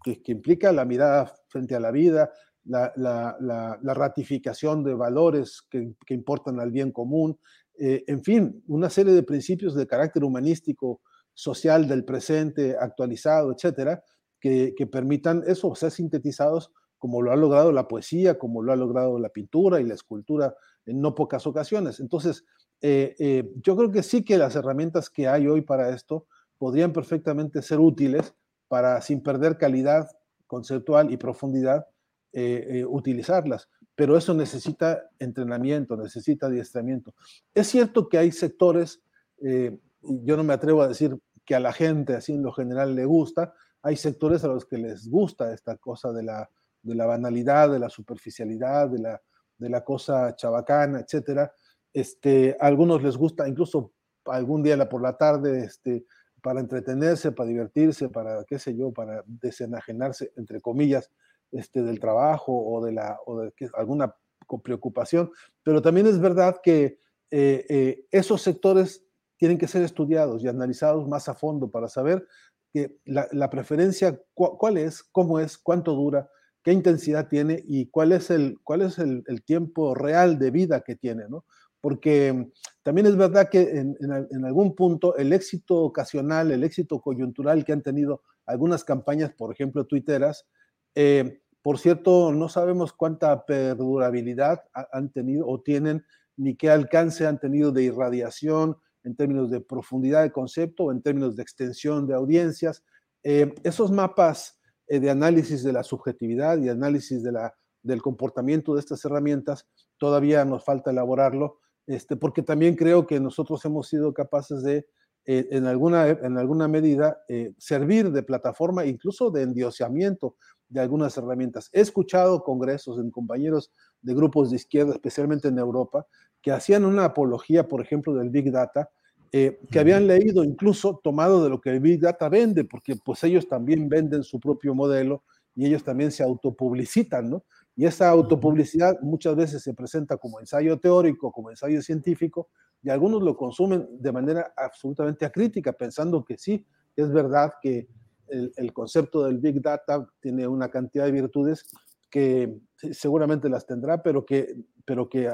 que, 0.04 0.22
implica 0.26 0.70
la 0.72 0.84
mirada 0.84 1.34
frente 1.48 1.74
a 1.74 1.80
la 1.80 1.90
vida, 1.90 2.30
la, 2.64 2.92
la, 2.96 3.94
ratificación 3.94 4.84
de 4.84 4.94
valores 4.94 5.62
que, 5.68 5.94
que, 6.06 6.14
importan 6.14 6.60
al 6.60 6.70
bien 6.70 6.92
común, 6.92 7.36
eh, 7.78 8.04
en 8.06 8.22
fin, 8.22 8.62
una 8.68 8.88
serie 8.88 9.12
de 9.12 9.24
principios 9.24 9.74
de 9.74 9.88
carácter 9.88 10.22
humanístico, 10.22 11.00
social 11.34 11.88
del 11.88 12.04
presente, 12.04 12.76
actualizado, 12.78 13.52
etcétera, 13.52 14.04
que, 14.38 14.74
que 14.76 14.86
permitan 14.86 15.42
eso, 15.46 15.74
ser 15.74 15.90
sintetizados 15.90 16.70
como 16.98 17.20
lo 17.22 17.32
ha 17.32 17.36
logrado 17.36 17.72
la 17.72 17.88
poesía, 17.88 18.38
como 18.38 18.62
lo 18.62 18.72
ha 18.72 18.76
logrado 18.76 19.18
la 19.18 19.30
pintura 19.30 19.80
y 19.80 19.84
la 19.84 19.94
escultura 19.94 20.54
en 20.86 21.00
no 21.00 21.14
pocas 21.14 21.46
ocasiones. 21.46 22.00
Entonces, 22.00 22.44
eh, 22.80 23.14
eh, 23.18 23.52
yo 23.62 23.76
creo 23.76 23.90
que 23.90 24.02
sí 24.02 24.24
que 24.24 24.36
las 24.36 24.56
herramientas 24.56 25.08
que 25.08 25.28
hay 25.28 25.46
hoy 25.46 25.62
para 25.62 25.90
esto 25.90 26.26
podrían 26.58 26.92
perfectamente 26.92 27.62
ser 27.62 27.78
útiles 27.78 28.34
para, 28.68 29.00
sin 29.00 29.22
perder 29.22 29.56
calidad 29.56 30.10
conceptual 30.46 31.12
y 31.12 31.16
profundidad, 31.16 31.86
eh, 32.32 32.84
utilizarlas. 32.88 33.68
Pero 33.94 34.16
eso 34.16 34.34
necesita 34.34 35.02
entrenamiento, 35.18 35.96
necesita 35.96 36.46
adiestramiento. 36.46 37.14
Es 37.54 37.68
cierto 37.68 38.08
que 38.08 38.18
hay 38.18 38.32
sectores, 38.32 39.02
yo 39.38 40.36
no 40.36 40.44
me 40.44 40.54
atrevo 40.54 40.82
a 40.82 40.88
decir 40.88 41.18
que 41.44 41.54
a 41.54 41.60
la 41.60 41.72
gente 41.72 42.14
así 42.14 42.32
en 42.32 42.42
lo 42.42 42.52
general 42.52 42.94
le 42.94 43.04
gusta, 43.04 43.54
hay 43.82 43.96
sectores 43.96 44.44
a 44.44 44.48
los 44.48 44.64
que 44.64 44.78
les 44.78 45.08
gusta 45.08 45.52
esta 45.52 45.76
cosa 45.76 46.12
de 46.12 46.22
la, 46.22 46.48
de 46.82 46.94
la 46.94 47.04
banalidad, 47.06 47.70
de 47.70 47.80
la 47.80 47.90
superficialidad, 47.90 48.88
de 48.88 49.00
la, 49.00 49.20
de 49.58 49.68
la 49.68 49.84
cosa 49.84 50.34
chabacana, 50.36 51.00
etcétera. 51.00 51.52
Este, 51.92 52.56
a 52.60 52.66
algunos 52.66 53.02
les 53.02 53.16
gusta 53.16 53.48
incluso 53.48 53.92
algún 54.26 54.62
día 54.62 54.88
por 54.88 55.02
la 55.02 55.16
tarde, 55.16 55.64
este, 55.64 56.06
para 56.42 56.60
entretenerse, 56.60 57.32
para 57.32 57.48
divertirse, 57.48 58.08
para, 58.08 58.44
qué 58.44 58.58
sé 58.58 58.76
yo, 58.76 58.92
para 58.92 59.22
desenajenarse, 59.26 60.32
entre 60.36 60.60
comillas, 60.60 61.10
este, 61.50 61.82
del 61.82 62.00
trabajo 62.00 62.52
o 62.52 62.84
de, 62.84 62.92
la, 62.92 63.18
o 63.26 63.40
de 63.40 63.52
alguna 63.74 64.14
preocupación. 64.62 65.30
Pero 65.62 65.82
también 65.82 66.06
es 66.06 66.18
verdad 66.18 66.60
que 66.62 67.00
esos 67.30 68.42
sectores 68.42 69.06
tienen 69.38 69.58
que 69.58 69.66
ser 69.66 69.82
estudiados 69.82 70.44
y 70.44 70.48
analizados 70.48 71.08
más 71.08 71.28
a 71.28 71.34
fondo 71.34 71.70
para 71.70 71.88
saber 71.88 72.28
que 72.72 72.96
la, 73.04 73.50
preferencia, 73.50 74.18
cuál 74.34 74.78
es, 74.78 75.02
cómo 75.02 75.40
es, 75.40 75.58
cuánto 75.58 75.94
dura, 75.94 76.30
qué 76.62 76.72
intensidad 76.72 77.28
tiene 77.28 77.62
y 77.66 77.86
cuál 77.86 78.12
es 78.12 78.30
el, 78.30 78.58
cuál 78.62 78.82
es 78.82 78.98
el, 78.98 79.24
tiempo 79.44 79.94
real 79.94 80.38
de 80.38 80.50
vida 80.50 80.80
que 80.80 80.96
tiene, 80.96 81.24
¿no? 81.28 81.44
Porque 81.80 82.50
también 82.82 83.06
es 83.06 83.16
verdad 83.16 83.48
que 83.50 83.62
en, 83.70 84.44
algún 84.44 84.76
punto 84.76 85.16
el 85.16 85.32
éxito 85.32 85.78
ocasional, 85.78 86.52
el 86.52 86.62
éxito 86.62 87.00
coyuntural 87.00 87.64
que 87.64 87.72
han 87.72 87.82
tenido 87.82 88.22
algunas 88.46 88.84
campañas, 88.84 89.32
por 89.32 89.52
ejemplo, 89.52 89.84
tuiteras, 89.84 90.46
eh, 90.94 91.40
por 91.60 91.78
cierto, 91.78 92.32
no 92.32 92.48
sabemos 92.48 92.92
cuánta 92.92 93.44
perdurabilidad 93.44 94.62
han 94.92 95.10
tenido 95.10 95.46
o 95.46 95.60
tienen, 95.60 96.04
ni 96.36 96.56
qué 96.56 96.70
alcance 96.70 97.26
han 97.26 97.38
tenido 97.38 97.70
de 97.70 97.84
irradiación 97.84 98.76
en 99.04 99.16
términos 99.16 99.50
de 99.50 99.60
profundidad 99.60 100.22
de 100.22 100.32
concepto 100.32 100.84
o 100.84 100.92
en 100.92 101.02
términos 101.02 101.36
de 101.36 101.42
extensión 101.42 102.06
de 102.06 102.14
audiencias. 102.14 102.84
Eh, 103.22 103.54
esos 103.62 103.90
mapas 103.90 104.58
de 104.88 105.10
análisis 105.10 105.62
de 105.62 105.72
la 105.72 105.82
subjetividad 105.82 106.58
y 106.58 106.68
análisis 106.68 107.22
de 107.22 107.32
la, 107.32 107.54
del 107.82 108.02
comportamiento 108.02 108.74
de 108.74 108.80
estas 108.80 109.04
herramientas, 109.04 109.66
todavía 109.98 110.44
nos 110.44 110.64
falta 110.64 110.90
elaborarlo, 110.90 111.58
este, 111.86 112.16
porque 112.16 112.42
también 112.42 112.76
creo 112.76 113.06
que 113.06 113.20
nosotros 113.20 113.64
hemos 113.64 113.88
sido 113.88 114.12
capaces 114.12 114.62
de, 114.62 114.86
eh, 115.24 115.48
en, 115.50 115.66
alguna, 115.66 116.08
en 116.08 116.38
alguna 116.38 116.68
medida, 116.68 117.22
eh, 117.28 117.54
servir 117.58 118.10
de 118.10 118.22
plataforma, 118.22 118.84
incluso 118.84 119.30
de 119.30 119.42
endiosamiento 119.42 120.36
de 120.68 120.80
algunas 120.80 121.16
herramientas. 121.16 121.68
He 121.72 121.80
escuchado 121.80 122.42
congresos 122.42 122.98
en 122.98 123.10
compañeros 123.10 123.72
de 124.00 124.14
grupos 124.14 124.50
de 124.50 124.56
izquierda, 124.56 124.92
especialmente 124.92 125.48
en 125.48 125.58
Europa, 125.58 126.06
que 126.40 126.50
hacían 126.50 126.84
una 126.84 127.04
apología, 127.04 127.68
por 127.68 127.80
ejemplo, 127.80 128.14
del 128.14 128.30
Big 128.30 128.50
Data, 128.50 128.90
eh, 129.34 129.58
que 129.70 129.78
habían 129.78 130.06
leído 130.06 130.44
incluso 130.44 131.00
tomado 131.02 131.42
de 131.42 131.48
lo 131.48 131.60
que 131.60 131.70
el 131.70 131.80
Big 131.80 132.00
Data 132.00 132.28
vende, 132.28 132.64
porque 132.64 132.96
pues 132.96 133.24
ellos 133.24 133.48
también 133.48 133.88
venden 133.88 134.22
su 134.22 134.38
propio 134.38 134.74
modelo 134.74 135.24
y 135.54 135.66
ellos 135.66 135.82
también 135.82 136.10
se 136.10 136.22
autopublicitan, 136.22 137.30
¿no? 137.30 137.44
Y 137.74 137.86
esa 137.86 138.10
autopublicidad 138.10 139.00
muchas 139.00 139.34
veces 139.34 139.62
se 139.62 139.72
presenta 139.72 140.18
como 140.18 140.38
ensayo 140.38 140.78
teórico, 140.78 141.32
como 141.32 141.48
ensayo 141.48 141.80
científico, 141.80 142.50
y 142.82 142.90
algunos 142.90 143.22
lo 143.22 143.34
consumen 143.34 143.88
de 143.90 144.12
manera 144.12 144.52
absolutamente 144.54 145.24
acrítica, 145.24 145.72
pensando 145.72 146.22
que 146.24 146.36
sí, 146.36 146.66
es 146.94 147.10
verdad 147.10 147.54
que 147.62 147.88
el, 148.28 148.52
el 148.56 148.72
concepto 148.74 149.24
del 149.24 149.38
Big 149.38 149.62
Data 149.62 150.06
tiene 150.20 150.46
una 150.46 150.70
cantidad 150.70 151.06
de 151.06 151.12
virtudes 151.12 151.64
que 152.10 152.54
seguramente 152.92 153.48
las 153.48 153.64
tendrá, 153.64 154.02
pero 154.02 154.26
que, 154.26 154.54
pero 154.84 155.08
que 155.08 155.32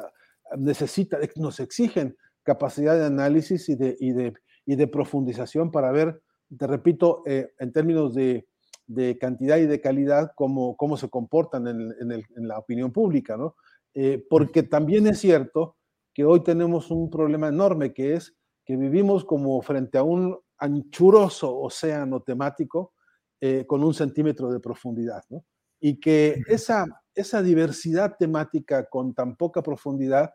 necesita, 0.56 1.18
nos 1.36 1.58
exigen 1.58 2.16
capacidad 2.48 2.96
de 2.98 3.04
análisis 3.04 3.68
y 3.68 3.76
de, 3.76 3.94
y 4.00 4.12
de, 4.12 4.32
y 4.64 4.74
de 4.76 4.86
profundización 4.86 5.70
para 5.70 5.92
ver, 5.92 6.22
te 6.56 6.66
repito, 6.66 7.22
eh, 7.26 7.52
en 7.58 7.72
términos 7.74 8.14
de, 8.14 8.46
de, 8.86 9.18
cantidad 9.18 9.58
y 9.58 9.66
de 9.66 9.82
calidad, 9.82 10.32
cómo, 10.34 10.74
cómo 10.74 10.96
se 10.96 11.10
comportan 11.10 11.66
en, 11.68 11.94
en, 12.00 12.10
el, 12.10 12.24
en 12.38 12.48
la 12.48 12.58
opinión 12.58 12.90
pública, 12.90 13.36
¿no? 13.36 13.54
Eh, 13.92 14.24
porque 14.30 14.62
también 14.62 15.06
es 15.06 15.18
cierto 15.18 15.76
que 16.14 16.24
hoy 16.24 16.42
tenemos 16.42 16.90
un 16.90 17.10
problema 17.10 17.48
enorme, 17.48 17.92
que 17.92 18.14
es 18.14 18.34
que 18.64 18.76
vivimos 18.76 19.26
como 19.26 19.60
frente 19.60 19.98
a 19.98 20.02
un 20.02 20.34
anchuroso 20.56 21.54
océano 21.54 22.22
temático 22.22 22.94
eh, 23.42 23.66
con 23.66 23.84
un 23.84 23.92
centímetro 23.92 24.50
de 24.50 24.58
profundidad, 24.58 25.22
¿no? 25.28 25.44
Y 25.80 26.00
que 26.00 26.40
esa, 26.46 26.86
esa 27.14 27.42
diversidad 27.42 28.16
temática 28.18 28.88
con 28.88 29.12
tan 29.12 29.36
poca 29.36 29.62
profundidad 29.62 30.30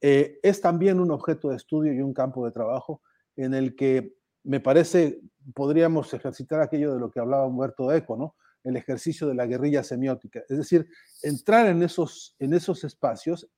eh, 0.00 0.38
es 0.42 0.60
también 0.60 1.00
un 1.00 1.10
objeto 1.10 1.48
de 1.48 1.56
estudio 1.56 1.92
y 1.92 2.00
un 2.00 2.12
campo 2.12 2.44
de 2.44 2.52
trabajo 2.52 3.02
en 3.36 3.54
el 3.54 3.74
que 3.76 4.14
me 4.44 4.60
parece 4.60 5.20
podríamos 5.54 6.12
ejercitar 6.14 6.60
aquello 6.60 6.94
de 6.94 7.00
lo 7.00 7.10
que 7.10 7.20
hablaba 7.20 7.46
Humberto 7.46 7.92
Eco, 7.92 8.16
¿no? 8.16 8.36
El 8.64 8.76
ejercicio 8.76 9.28
de 9.28 9.34
la 9.34 9.46
guerrilla 9.46 9.84
semiótica, 9.84 10.42
es 10.48 10.58
decir, 10.58 10.88
entrar 11.22 11.66
en 11.66 11.82
esos, 11.82 12.34
en 12.38 12.52
esos 12.52 12.82
espacios, 12.82 13.48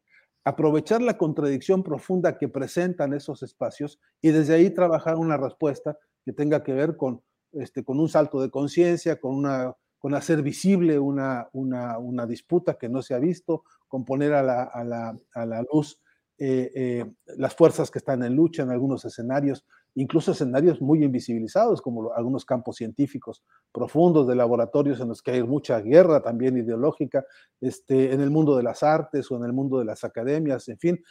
aprovechar 0.45 1.01
la 1.01 1.17
contradicción 1.17 1.83
profunda 1.83 2.37
que 2.37 2.49
presentan 2.49 3.15
esos 3.15 3.43
espacios 3.43 4.01
y 4.21 4.31
desde 4.31 4.55
ahí 4.55 4.71
trabajar 4.71 5.17
una 5.17 5.37
respuesta 5.37 5.99
que 6.25 6.33
tenga 6.33 6.63
que 6.63 6.73
ver 6.73 6.97
con, 6.97 7.23
este, 7.53 7.85
con 7.85 7.99
un 8.01 8.09
salto 8.09 8.41
de 8.41 8.51
conciencia, 8.51 9.19
con, 9.19 9.35
una, 9.35 9.75
con 9.99 10.15
hacer 10.15 10.43
visible 10.43 10.99
una, 10.99 11.49
una, 11.53 11.99
una, 11.99 12.27
disputa 12.27 12.75
que 12.75 12.89
no 12.89 13.01
se 13.01 13.15
ha 13.15 13.19
visto, 13.19 13.65
con 13.89 14.05
poner 14.05 14.35
a 14.35 14.43
la, 14.43 14.63
a 14.65 14.85
la, 14.85 15.17
a 15.35 15.47
la 15.47 15.65
luz 15.73 16.01
eh, 16.41 16.71
eh, 16.75 17.05
las 17.37 17.55
fuerzas 17.57 17.91
que 17.91 17.99
están 17.99 18.23
en 18.23 18.37
lucha 18.37 18.63
en 18.63 18.71
algunos 18.71 19.05
escenarios, 19.05 19.65
incluso 19.97 20.31
escenarios 20.31 20.81
muy 20.81 21.03
invisibilizados, 21.03 21.83
como 21.83 22.13
algunos 22.13 22.45
campos 22.45 22.77
científicos 22.77 23.43
profundos 23.73 24.29
de 24.29 24.37
laboratorios 24.37 25.01
en 25.01 25.09
los 25.09 25.21
que 25.21 25.33
hay 25.33 25.43
mucha 25.43 25.81
guerra 25.81 26.23
también 26.23 26.57
ideológica, 26.57 27.25
este, 27.61 28.13
en 28.13 28.21
el 28.21 28.31
mundo 28.31 28.57
de 28.57 28.63
las 28.63 28.85
artes 28.85 29.29
o 29.31 29.37
en 29.37 29.45
el 29.45 29.53
mundo 29.53 29.81
de 29.81 29.85
las 29.85 30.05
academias, 30.05 30.69
en 30.69 30.79
fin, 30.79 31.03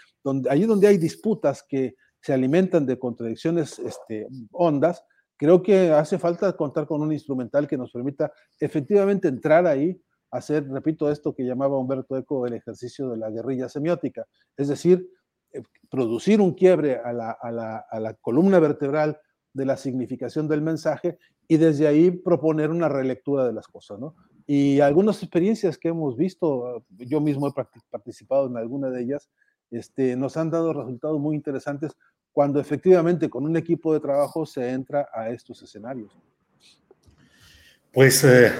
allí 0.49 0.65
donde 0.65 0.87
hay 0.87 0.97
disputas 0.97 1.61
que 1.67 1.95
se 2.21 2.33
alimentan 2.33 2.85
de 2.85 2.97
contradicciones 2.97 3.79
este, 3.79 4.27
hondas, 4.51 5.03
creo 5.35 5.61
que 5.61 5.91
hace 5.91 6.17
falta 6.17 6.51
contar 6.53 6.87
con 6.87 7.01
un 7.01 7.11
instrumental 7.11 7.67
que 7.67 7.77
nos 7.77 7.91
permita 7.91 8.31
efectivamente 8.59 9.27
entrar 9.27 9.67
ahí, 9.67 10.01
hacer, 10.31 10.67
repito, 10.69 11.09
esto 11.09 11.33
que 11.33 11.43
llamaba 11.43 11.77
Humberto 11.77 12.17
Eco 12.17 12.45
el 12.45 12.53
ejercicio 12.53 13.09
de 13.09 13.17
la 13.17 13.29
guerrilla 13.29 13.69
semiótica, 13.69 14.25
es 14.55 14.67
decir, 14.67 15.09
eh, 15.53 15.61
producir 15.89 16.41
un 16.41 16.53
quiebre 16.53 16.97
a 16.97 17.13
la, 17.13 17.31
a, 17.31 17.51
la, 17.51 17.77
a 17.89 17.99
la, 17.99 18.13
columna 18.15 18.59
vertebral 18.59 19.19
de 19.53 19.65
la 19.65 19.77
significación 19.77 20.47
del 20.47 20.61
mensaje 20.61 21.17
y 21.47 21.57
desde 21.57 21.87
ahí 21.87 22.11
proponer 22.11 22.69
una 22.69 22.89
relectura 22.89 23.45
de 23.45 23.53
las 23.53 23.67
cosas, 23.67 23.99
¿no? 23.99 24.15
Y 24.45 24.79
algunas 24.79 25.21
experiencias 25.21 25.77
que 25.77 25.89
hemos 25.89 26.15
visto, 26.15 26.85
yo 26.89 27.19
mismo 27.19 27.49
he 27.49 27.53
participado 27.89 28.47
en 28.47 28.55
alguna 28.55 28.89
de 28.89 29.01
ellas, 29.01 29.29
este, 29.71 30.15
nos 30.15 30.37
han 30.37 30.49
dado 30.49 30.71
resultados 30.71 31.19
muy 31.19 31.35
interesantes 31.35 31.91
cuando 32.31 32.59
efectivamente 32.59 33.29
con 33.29 33.43
un 33.43 33.57
equipo 33.57 33.93
de 33.93 33.99
trabajo 33.99 34.45
se 34.45 34.69
entra 34.69 35.09
a 35.13 35.29
estos 35.31 35.61
escenarios. 35.63 36.17
Pues, 37.91 38.23
eh, 38.23 38.51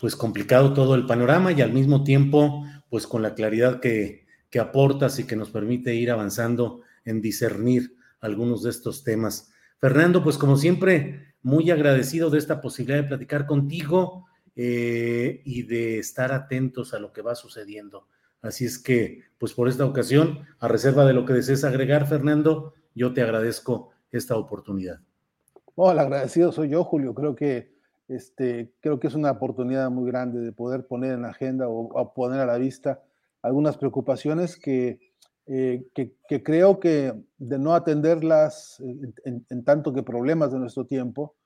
pues 0.00 0.16
complicado 0.16 0.72
todo 0.72 0.94
el 0.94 1.06
panorama 1.06 1.52
y 1.52 1.60
al 1.60 1.72
mismo 1.72 2.04
tiempo, 2.04 2.64
pues 2.88 3.06
con 3.06 3.22
la 3.22 3.34
claridad 3.34 3.80
que, 3.80 4.26
que 4.50 4.60
aportas 4.60 5.18
y 5.18 5.24
que 5.24 5.36
nos 5.36 5.50
permite 5.50 5.94
ir 5.94 6.10
avanzando 6.10 6.82
en 7.04 7.20
discernir 7.20 7.96
algunos 8.20 8.62
de 8.62 8.70
estos 8.70 9.04
temas. 9.04 9.50
Fernando, 9.80 10.22
pues 10.22 10.38
como 10.38 10.56
siempre, 10.56 11.34
muy 11.42 11.70
agradecido 11.70 12.30
de 12.30 12.38
esta 12.38 12.60
posibilidad 12.60 13.02
de 13.02 13.08
platicar 13.08 13.46
contigo 13.46 14.26
eh, 14.56 15.40
y 15.44 15.62
de 15.62 15.98
estar 15.98 16.32
atentos 16.32 16.94
a 16.94 16.98
lo 16.98 17.12
que 17.12 17.22
va 17.22 17.34
sucediendo. 17.34 18.08
Así 18.42 18.64
es 18.64 18.78
que, 18.78 19.22
pues 19.38 19.52
por 19.52 19.68
esta 19.68 19.84
ocasión, 19.84 20.46
a 20.58 20.68
reserva 20.68 21.04
de 21.04 21.12
lo 21.12 21.24
que 21.24 21.32
desees 21.32 21.64
agregar, 21.64 22.06
Fernando, 22.06 22.74
yo 22.94 23.12
te 23.12 23.22
agradezco 23.22 23.90
esta 24.10 24.36
oportunidad. 24.36 25.00
El 25.76 25.98
agradecido 25.98 26.50
soy 26.50 26.70
yo, 26.70 26.82
Julio. 26.82 27.14
Creo 27.14 27.36
que, 27.36 27.77
este, 28.08 28.72
creo 28.80 28.98
que 28.98 29.06
es 29.06 29.14
una 29.14 29.30
oportunidad 29.30 29.90
muy 29.90 30.10
grande 30.10 30.40
de 30.40 30.52
poder 30.52 30.86
poner 30.86 31.12
en 31.12 31.24
agenda 31.24 31.68
o, 31.68 31.88
o 31.88 32.14
poner 32.14 32.40
a 32.40 32.46
la 32.46 32.58
vista 32.58 33.02
algunas 33.42 33.76
preocupaciones 33.76 34.56
que, 34.56 34.98
eh, 35.46 35.86
que, 35.94 36.14
que, 36.28 36.42
creo 36.42 36.80
que 36.80 37.14
de 37.38 37.58
no 37.58 37.74
atenderlas 37.74 38.80
en, 38.80 39.46
en, 39.48 39.64
tanto 39.64 39.92
que 39.92 40.02
problemas 40.02 40.52
de 40.52 40.58
nuestro 40.58 40.84
tiempo, 40.86 41.36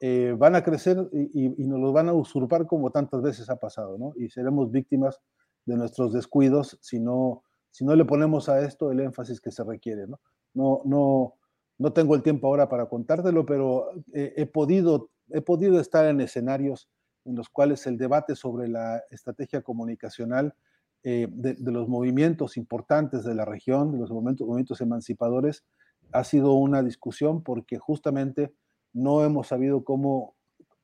eh, 0.00 0.32
van 0.38 0.54
a 0.54 0.62
crecer 0.62 1.08
y, 1.12 1.46
y, 1.60 1.66
nos 1.66 1.80
los 1.80 1.92
van 1.92 2.08
a 2.08 2.12
usurpar 2.12 2.68
como 2.68 2.92
tantas 2.92 3.20
veces 3.20 3.50
ha 3.50 3.56
pasado, 3.56 3.98
¿no? 3.98 4.12
Y 4.16 4.28
seremos 4.30 4.70
víctimas 4.70 5.20
de 5.66 5.76
nuestros 5.76 6.12
descuidos 6.12 6.78
si 6.80 7.00
no, 7.00 7.42
si 7.72 7.84
no 7.84 7.96
le 7.96 8.04
ponemos 8.04 8.48
a 8.48 8.60
esto 8.60 8.92
el 8.92 9.00
énfasis 9.00 9.40
que 9.40 9.50
se 9.50 9.64
requiere, 9.64 10.06
¿no? 10.06 10.20
No, 10.54 10.82
no, 10.84 11.34
no 11.78 11.92
tengo 11.92 12.14
el 12.14 12.22
tiempo 12.22 12.46
ahora 12.46 12.68
para 12.68 12.86
contártelo, 12.86 13.44
pero 13.44 13.90
he, 14.12 14.46
podido, 14.46 15.10
he 15.30 15.40
podido 15.40 15.80
estar 15.80 16.06
en 16.06 16.20
escenarios 16.20 16.88
en 17.24 17.36
los 17.36 17.48
cuales 17.48 17.86
el 17.86 17.98
debate 17.98 18.34
sobre 18.34 18.68
la 18.68 19.02
estrategia 19.10 19.62
comunicacional 19.62 20.54
eh, 21.02 21.28
de, 21.30 21.54
de, 21.54 21.72
los 21.72 21.88
movimientos 21.88 22.56
importantes 22.56 23.24
de 23.24 23.34
la 23.34 23.44
región, 23.44 23.92
de 23.92 23.98
los 23.98 24.10
movimientos, 24.10 24.46
movimientos 24.46 24.80
emancipadores, 24.80 25.64
ha 26.12 26.24
sido 26.24 26.54
una 26.54 26.82
discusión 26.82 27.42
porque 27.42 27.78
justamente 27.78 28.52
no 28.92 29.24
hemos 29.24 29.48
sabido 29.48 29.84
cómo 29.84 30.34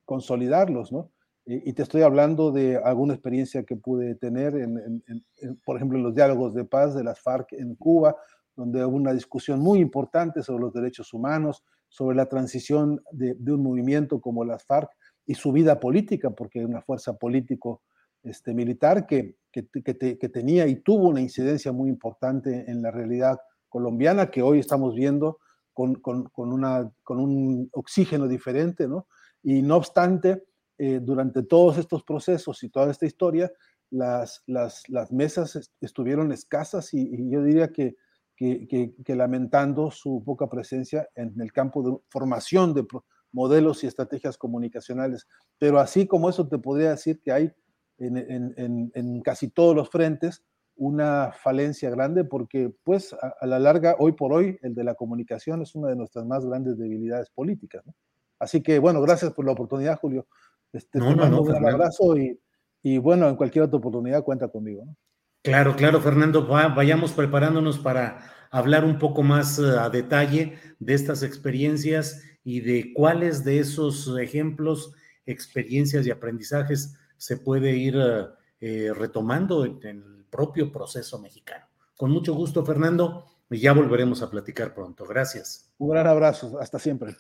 consolidarlos, 0.05 0.93
¿no? 0.93 1.11
Y, 1.47 1.75
te 1.75 1.83
estoy 1.83 2.01
hablando 2.01 2.53
de 2.53 2.79
alguna 2.79 3.13
experiencia 3.13 3.65
que 3.65 3.77
pude 3.77 4.15
tener, 4.15 4.57
en, 4.57 4.79
en, 4.79 5.25
en, 5.37 5.57
por 5.57 5.77
ejemplo, 5.77 5.99
en 5.99 6.05
los 6.05 6.15
diálogos 6.15 6.55
de 6.55 6.65
paz 6.65 6.95
de 6.95 7.05
las 7.05 7.21
FARC 7.21 7.53
en 7.53 7.75
Cuba, 7.75 8.17
donde 8.57 8.83
hubo 8.83 8.97
una 8.97 9.13
discusión 9.13 9.61
muy 9.61 9.81
importante 9.81 10.43
sobre 10.43 10.63
los 10.63 10.73
derechos 10.73 11.13
humanos, 11.13 11.63
sobre 11.95 12.17
la 12.17 12.27
transición 12.27 13.01
de, 13.13 13.37
un 13.53 13.63
movimiento 13.63 14.21
como 14.21 14.45
las 14.45 14.65
FARC 14.65 14.91
y 15.27 15.35
su 15.35 15.53
vida 15.53 15.79
política, 15.79 16.31
porque 16.31 16.59
es 16.59 16.67
una 16.67 16.83
fuerza 16.83 17.17
político 17.17 17.83
este, 18.25 18.53
militar 18.53 19.07
que, 19.07 19.37
que, 19.53 19.69
que, 19.69 19.95
te, 19.95 20.19
que, 20.19 20.29
tenía 20.29 20.67
y 20.67 20.83
tuvo 20.83 21.09
una 21.09 21.21
incidencia 21.21 21.71
muy 21.71 21.89
importante 21.89 22.69
en 22.69 22.83
la 22.83 22.91
realidad 22.91 23.39
colombiana 23.69 24.29
que 24.29 24.43
hoy 24.43 24.59
estamos 24.59 24.97
viendo 24.97 25.39
con, 25.73 26.01
una, 26.35 26.91
con 27.05 27.21
un 27.21 27.69
oxígeno 27.73 28.27
diferente, 28.27 28.89
¿no? 28.89 29.07
Y 29.45 29.63
no 29.63 29.77
obstante, 29.77 30.43
eh, 30.79 30.99
durante 31.01 31.45
todos 31.45 31.79
estos 31.79 32.03
procesos 32.03 32.61
y 32.65 32.71
toda 32.71 32.91
esta 32.91 33.07
historia, 33.07 33.53
las, 33.91 34.43
las 34.49 35.13
mesas 35.13 35.71
estuvieron 35.81 36.33
escasas 36.33 36.93
y, 36.93 37.31
yo 37.31 37.45
diría 37.45 37.69
que, 37.69 37.95
que, 38.37 38.95
que, 39.05 39.15
lamentando 39.15 39.91
su 39.91 40.23
poca 40.25 40.49
presencia 40.49 41.09
en 41.15 41.41
el 41.41 41.53
campo 41.53 41.83
de 41.83 41.97
formación 42.09 42.75
de 42.75 42.87
modelos 43.33 43.85
y 43.85 43.87
estrategias 43.87 44.37
comunicacionales. 44.37 45.27
Pero 45.59 45.79
así 45.79 46.07
como 46.07 46.29
eso 46.29 46.49
te 46.49 46.59
podría 46.59 46.91
decir 46.91 47.21
que 47.21 47.33
hay 47.33 47.53
en, 47.99 48.17
en, 48.17 48.93
en, 48.95 49.21
casi 49.23 49.49
todos 49.49 49.75
los 49.75 49.89
frentes 49.89 50.45
una 50.77 51.31
falencia 51.33 51.89
grande 51.91 52.25
porque 52.25 52.75
pues 52.83 53.13
a, 53.13 53.35
a, 53.41 53.47
la 53.47 53.61
larga, 53.61 53.95
hoy 54.01 54.13
por 54.13 54.33
hoy, 54.33 54.59
el 54.63 54.75
de 54.75 54.83
la 54.83 54.97
comunicación 54.97 55.63
es 55.63 55.77
una 55.77 55.91
de 55.91 55.97
nuestras 55.97 56.27
más 56.27 56.45
grandes 56.45 56.77
debilidades 56.77 57.31
políticas. 57.31 57.87
¿no? 57.87 57.95
Así 58.41 58.63
que 58.63 58.79
bueno, 58.81 59.01
gracias 59.01 59.33
por 59.33 59.45
la 59.45 59.53
oportunidad, 59.53 59.99
Julio. 60.01 60.27
Este, 60.73 60.99
no, 60.99 61.11
te 61.11 61.15
mando 61.15 61.43
un 61.43 61.69
abrazo 61.69 62.19
y, 62.19 62.39
y, 62.83 62.99
bueno, 62.99 63.29
en 63.29 63.37
cualquier 63.37 63.65
otra 63.65 63.79
oportunidad 63.79 64.25
cuenta 64.25 64.49
conmigo. 64.49 64.85
¿no? 64.85 64.97
Claro, 65.45 65.77
claro, 65.77 66.01
Fernando, 66.01 66.47
vayamos 66.47 67.13
preparándonos 67.13 67.79
para 67.79 68.47
hablar 68.51 68.83
un 68.83 68.99
poco 68.99 69.23
más 69.23 69.59
eh, 69.59 69.79
a 69.79 69.91
detalle 69.91 70.59
de 70.79 70.95
estas 70.95 71.23
experiencias 71.23 72.23
y 72.45 72.61
de 72.61 72.95
cuáles 72.95 73.45
de 73.45 73.59
esos 73.59 74.11
ejemplos, 74.19 74.95
experiencias 75.27 76.07
y 76.07 76.11
aprendizajes 76.11 76.95
se 77.19 77.37
puede 77.37 77.77
ir 77.77 77.95
eh, 77.95 78.25
eh, 78.61 78.93
retomando 78.95 79.67
en, 79.67 79.79
en 79.83 79.97
el 79.99 80.25
propio 80.31 80.73
proceso 80.73 81.19
mexicano. 81.19 81.67
Con 81.95 82.11
mucho 82.11 82.33
gusto, 82.33 82.65
Fernando, 82.65 83.27
y 83.51 83.59
ya 83.59 83.75
volveremos 83.75 84.23
a 84.23 84.31
platicar 84.31 84.73
pronto. 84.73 85.05
Gracias. 85.05 85.71
Un 85.77 85.91
gran 85.91 86.07
abrazo, 86.07 86.59
hasta 86.59 86.79
siempre. 86.79 87.17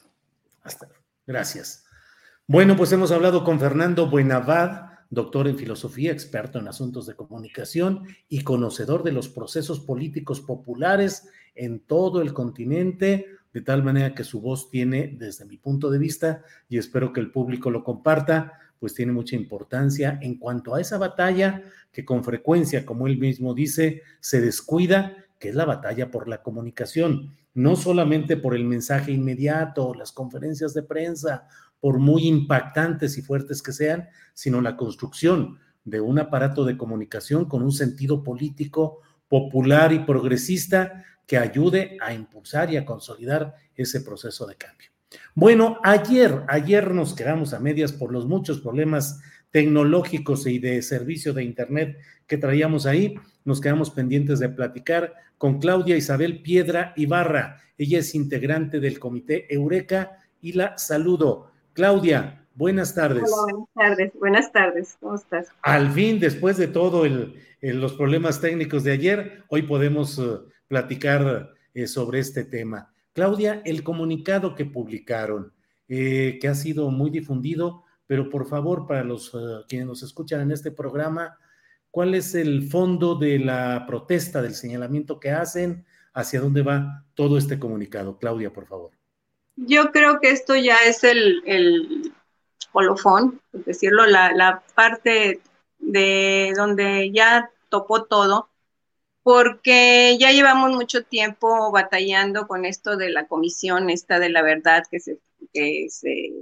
Hasta, 0.63 0.89
gracias. 1.27 1.85
Bueno, 2.47 2.75
pues 2.75 2.91
hemos 2.91 3.13
hablado 3.13 3.45
con 3.45 3.61
Fernando 3.61 4.09
Buenavad, 4.09 4.94
doctor 5.11 5.49
en 5.49 5.59
filosofía, 5.59 6.13
experto 6.13 6.59
en 6.59 6.69
asuntos 6.69 7.07
de 7.07 7.15
comunicación 7.15 8.03
y 8.29 8.43
conocedor 8.43 9.03
de 9.03 9.13
los 9.13 9.29
procesos 9.29 9.81
políticos 9.81 10.41
populares 10.41 11.29
en 11.55 11.81
todo 11.81 12.21
el 12.21 12.33
continente, 12.33 13.27
de 13.53 13.61
tal 13.61 13.85
manera 13.85 14.15
que 14.15 14.25
su 14.25 14.41
voz 14.41 14.71
tiene, 14.71 15.17
desde 15.19 15.45
mi 15.45 15.57
punto 15.57 15.91
de 15.91 15.99
vista, 15.99 16.43
y 16.69 16.79
espero 16.79 17.13
que 17.13 17.21
el 17.21 17.31
público 17.31 17.71
lo 17.71 17.85
comparta, 17.85 18.53
pues 18.81 18.95
tiene 18.95 19.13
mucha 19.13 19.37
importancia 19.37 20.19
en 20.21 20.39
cuanto 20.39 20.75
a 20.75 20.81
esa 20.81 20.99
batalla 20.99 21.63
que 21.93 22.05
con 22.05 22.25
frecuencia, 22.25 22.85
como 22.85 23.07
él 23.07 23.19
mismo 23.19 23.55
dice, 23.55 24.03
se 24.21 24.41
descuida, 24.41 25.17
que 25.39 25.51
es 25.51 25.55
la 25.55 25.65
batalla 25.65 26.11
por 26.11 26.29
la 26.29 26.43
comunicación, 26.43 27.35
no 27.55 27.77
solamente 27.77 28.37
por 28.37 28.57
el 28.57 28.65
mensaje 28.65 29.13
inmediato, 29.13 29.95
las 29.95 30.11
conferencias 30.11 30.75
de 30.75 30.83
prensa 30.83 31.47
por 31.85 31.99
muy 31.99 32.27
impactantes 32.27 33.19
y 33.19 33.21
fuertes 33.21 33.61
que 33.61 33.71
sean, 33.71 34.09
sino 34.33 34.63
la 34.63 34.75
construcción 34.75 35.59
de 35.85 36.01
un 36.01 36.19
aparato 36.19 36.65
de 36.65 36.79
comunicación 36.79 37.45
con 37.45 37.63
un 37.63 37.73
sentido 37.73 38.25
político 38.25 39.03
popular 39.29 39.93
y 39.93 39.99
progresista 39.99 41.05
que 41.27 41.37
ayude 41.37 41.99
a 42.01 42.15
impulsar 42.15 42.73
y 42.73 42.79
a 42.79 42.87
consolidar 42.87 43.57
ese 43.75 44.01
proceso 44.01 44.47
de 44.47 44.55
cambio. 44.55 44.89
Bueno, 45.35 45.79
ayer, 45.85 46.45
ayer 46.49 46.95
nos 46.95 47.13
quedamos 47.13 47.53
a 47.53 47.61
medias 47.61 47.93
por 47.93 48.11
los 48.11 48.27
muchos 48.27 48.63
problemas 48.63 49.21
tecnológicos 49.51 50.47
y 50.47 50.59
de 50.59 50.81
servicio 50.81 51.35
de 51.35 51.45
Internet 51.45 51.99
que 52.27 52.39
traíamos 52.39 52.87
ahí. 52.87 53.17
Nos 53.45 53.61
quedamos 53.61 53.91
pendientes 53.91 54.39
de 54.39 54.49
platicar 54.49 55.13
con 55.37 55.59
Claudia 55.59 55.99
Isabel 55.99 56.41
Piedra 56.41 56.95
Ibarra. 56.97 57.61
Ella 57.77 57.99
es 57.99 58.15
integrante 58.15 58.81
del 58.81 58.99
comité 58.99 59.53
Eureka 59.55 60.13
y 60.41 60.53
la 60.53 60.79
saludo. 60.79 61.53
Claudia, 61.75 62.47
buenas 62.55 62.95
tardes. 62.95 63.25
Hola, 63.33 63.53
buenas 63.53 63.75
tardes. 63.75 64.13
Buenas 64.21 64.53
tardes. 64.53 64.97
¿Cómo 65.01 65.17
estás? 65.17 65.49
Al 65.63 65.91
fin, 65.91 66.21
después 66.21 66.57
de 66.57 66.69
todo 66.69 67.05
el, 67.05 67.35
los 67.61 67.95
problemas 67.95 68.41
técnicos 68.41 68.85
de 68.85 68.93
ayer, 68.93 69.43
hoy 69.49 69.63
podemos 69.63 70.17
uh, 70.19 70.49
platicar 70.69 71.51
eh, 71.75 71.89
sobre 71.89 72.21
este 72.21 72.45
tema. 72.45 72.95
Claudia, 73.13 73.61
el 73.65 73.83
comunicado 73.83 74.55
que 74.55 74.65
publicaron, 74.65 75.53
eh, 75.89 76.39
que 76.41 76.47
ha 76.47 76.55
sido 76.55 76.91
muy 76.91 77.11
difundido, 77.11 77.83
pero 78.07 78.31
por 78.31 78.47
favor, 78.47 78.87
para 78.87 79.03
los 79.03 79.35
uh, 79.35 79.65
quienes 79.69 79.89
nos 79.89 80.05
escuchan 80.05 80.43
en 80.43 80.53
este 80.53 80.71
programa, 80.71 81.37
¿cuál 81.91 82.15
es 82.15 82.37
el 82.37 82.69
fondo 82.69 83.17
de 83.17 83.41
la 83.41 83.85
protesta, 83.89 84.41
del 84.43 84.55
señalamiento 84.55 85.19
que 85.19 85.33
hacen? 85.33 85.85
¿Hacia 86.13 86.41
dónde 86.41 86.63
va 86.63 87.05
todo 87.15 87.37
este 87.37 87.59
comunicado? 87.59 88.17
Claudia, 88.19 88.53
por 88.53 88.67
favor. 88.67 88.94
Yo 89.57 89.93
creo 89.93 90.21
que 90.21 90.31
esto 90.31 90.57
ya 90.57 90.79
es 90.85 91.05
el, 91.05 91.43
el 91.47 92.13
colofón, 92.73 93.41
por 93.53 93.65
decirlo, 93.65 94.07
la, 94.07 94.33
la 94.33 94.63
parte 94.75 95.41
de 95.79 96.53
donde 96.57 97.11
ya 97.13 97.51
topó 97.69 98.05
todo, 98.05 98.49
porque 99.23 100.17
ya 100.21 100.33
llevamos 100.33 100.73
mucho 100.73 101.05
tiempo 101.05 101.73
batallando 101.73 102.47
con 102.47 102.65
esto 102.65 102.97
de 102.97 103.11
la 103.11 103.27
comisión, 103.27 103.91
esta 103.91 104.19
de 104.19 104.31
la 104.31 104.43
verdad 104.43 104.85
que 104.91 105.01
se, 105.01 105.19
que 105.53 105.87
se, 105.91 106.33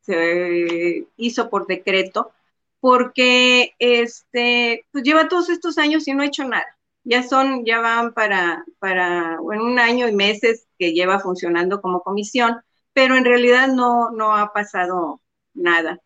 se 0.00 1.06
hizo 1.16 1.48
por 1.50 1.66
decreto, 1.66 2.32
porque 2.80 3.74
este, 3.78 4.84
pues 4.90 5.04
lleva 5.04 5.28
todos 5.28 5.48
estos 5.50 5.78
años 5.78 6.06
y 6.08 6.14
no 6.14 6.22
ha 6.22 6.26
hecho 6.26 6.44
nada. 6.44 6.66
Ya 7.04 7.22
son, 7.22 7.64
ya 7.64 7.80
van 7.80 8.12
para, 8.14 8.64
para 8.78 9.34
en 9.52 9.60
un 9.60 9.78
año 9.78 10.08
y 10.08 10.12
meses 10.12 10.66
que 10.82 10.92
lleva 10.92 11.20
funcionando 11.20 11.80
como 11.80 12.02
comisión, 12.02 12.60
pero 12.92 13.16
en 13.16 13.24
realidad 13.24 13.68
no, 13.68 14.10
no 14.10 14.36
ha 14.36 14.52
pasado 14.52 15.20
nada. 15.54 16.00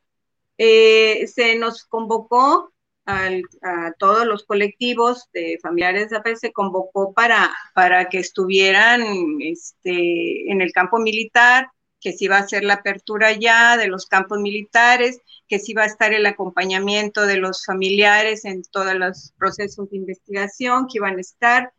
Eh, 0.58 1.26
se 1.28 1.56
nos 1.56 1.86
convocó 1.86 2.74
a 3.06 3.92
todos 3.98 4.26
los 4.26 4.44
colectivos 4.44 5.30
de 5.32 5.58
familiares 5.62 6.10
de 6.10 6.18
APE, 6.18 6.36
se 6.36 6.52
convocó 6.52 7.14
para, 7.14 7.50
para 7.74 8.10
que 8.10 8.18
estuvieran 8.18 9.02
este, 9.40 10.52
en 10.52 10.60
el 10.60 10.72
campo 10.72 10.98
militar, 10.98 11.70
que 11.98 12.12
se 12.12 12.26
iba 12.26 12.36
a 12.36 12.40
hacer 12.40 12.62
la 12.62 12.74
apertura 12.74 13.32
ya 13.32 13.78
de 13.78 13.88
los 13.88 14.04
campos 14.04 14.40
militares, 14.40 15.22
que 15.48 15.58
sí 15.58 15.72
va 15.72 15.84
a 15.84 15.86
estar 15.86 16.12
el 16.12 16.26
acompañamiento 16.26 17.22
de 17.22 17.38
los 17.38 17.64
familiares 17.64 18.44
en 18.44 18.62
todos 18.62 18.94
los 18.94 19.32
procesos 19.38 19.88
de 19.88 19.96
investigación 19.96 20.86
que 20.86 20.98
iban 20.98 21.16
a 21.16 21.22
estar. 21.22 21.72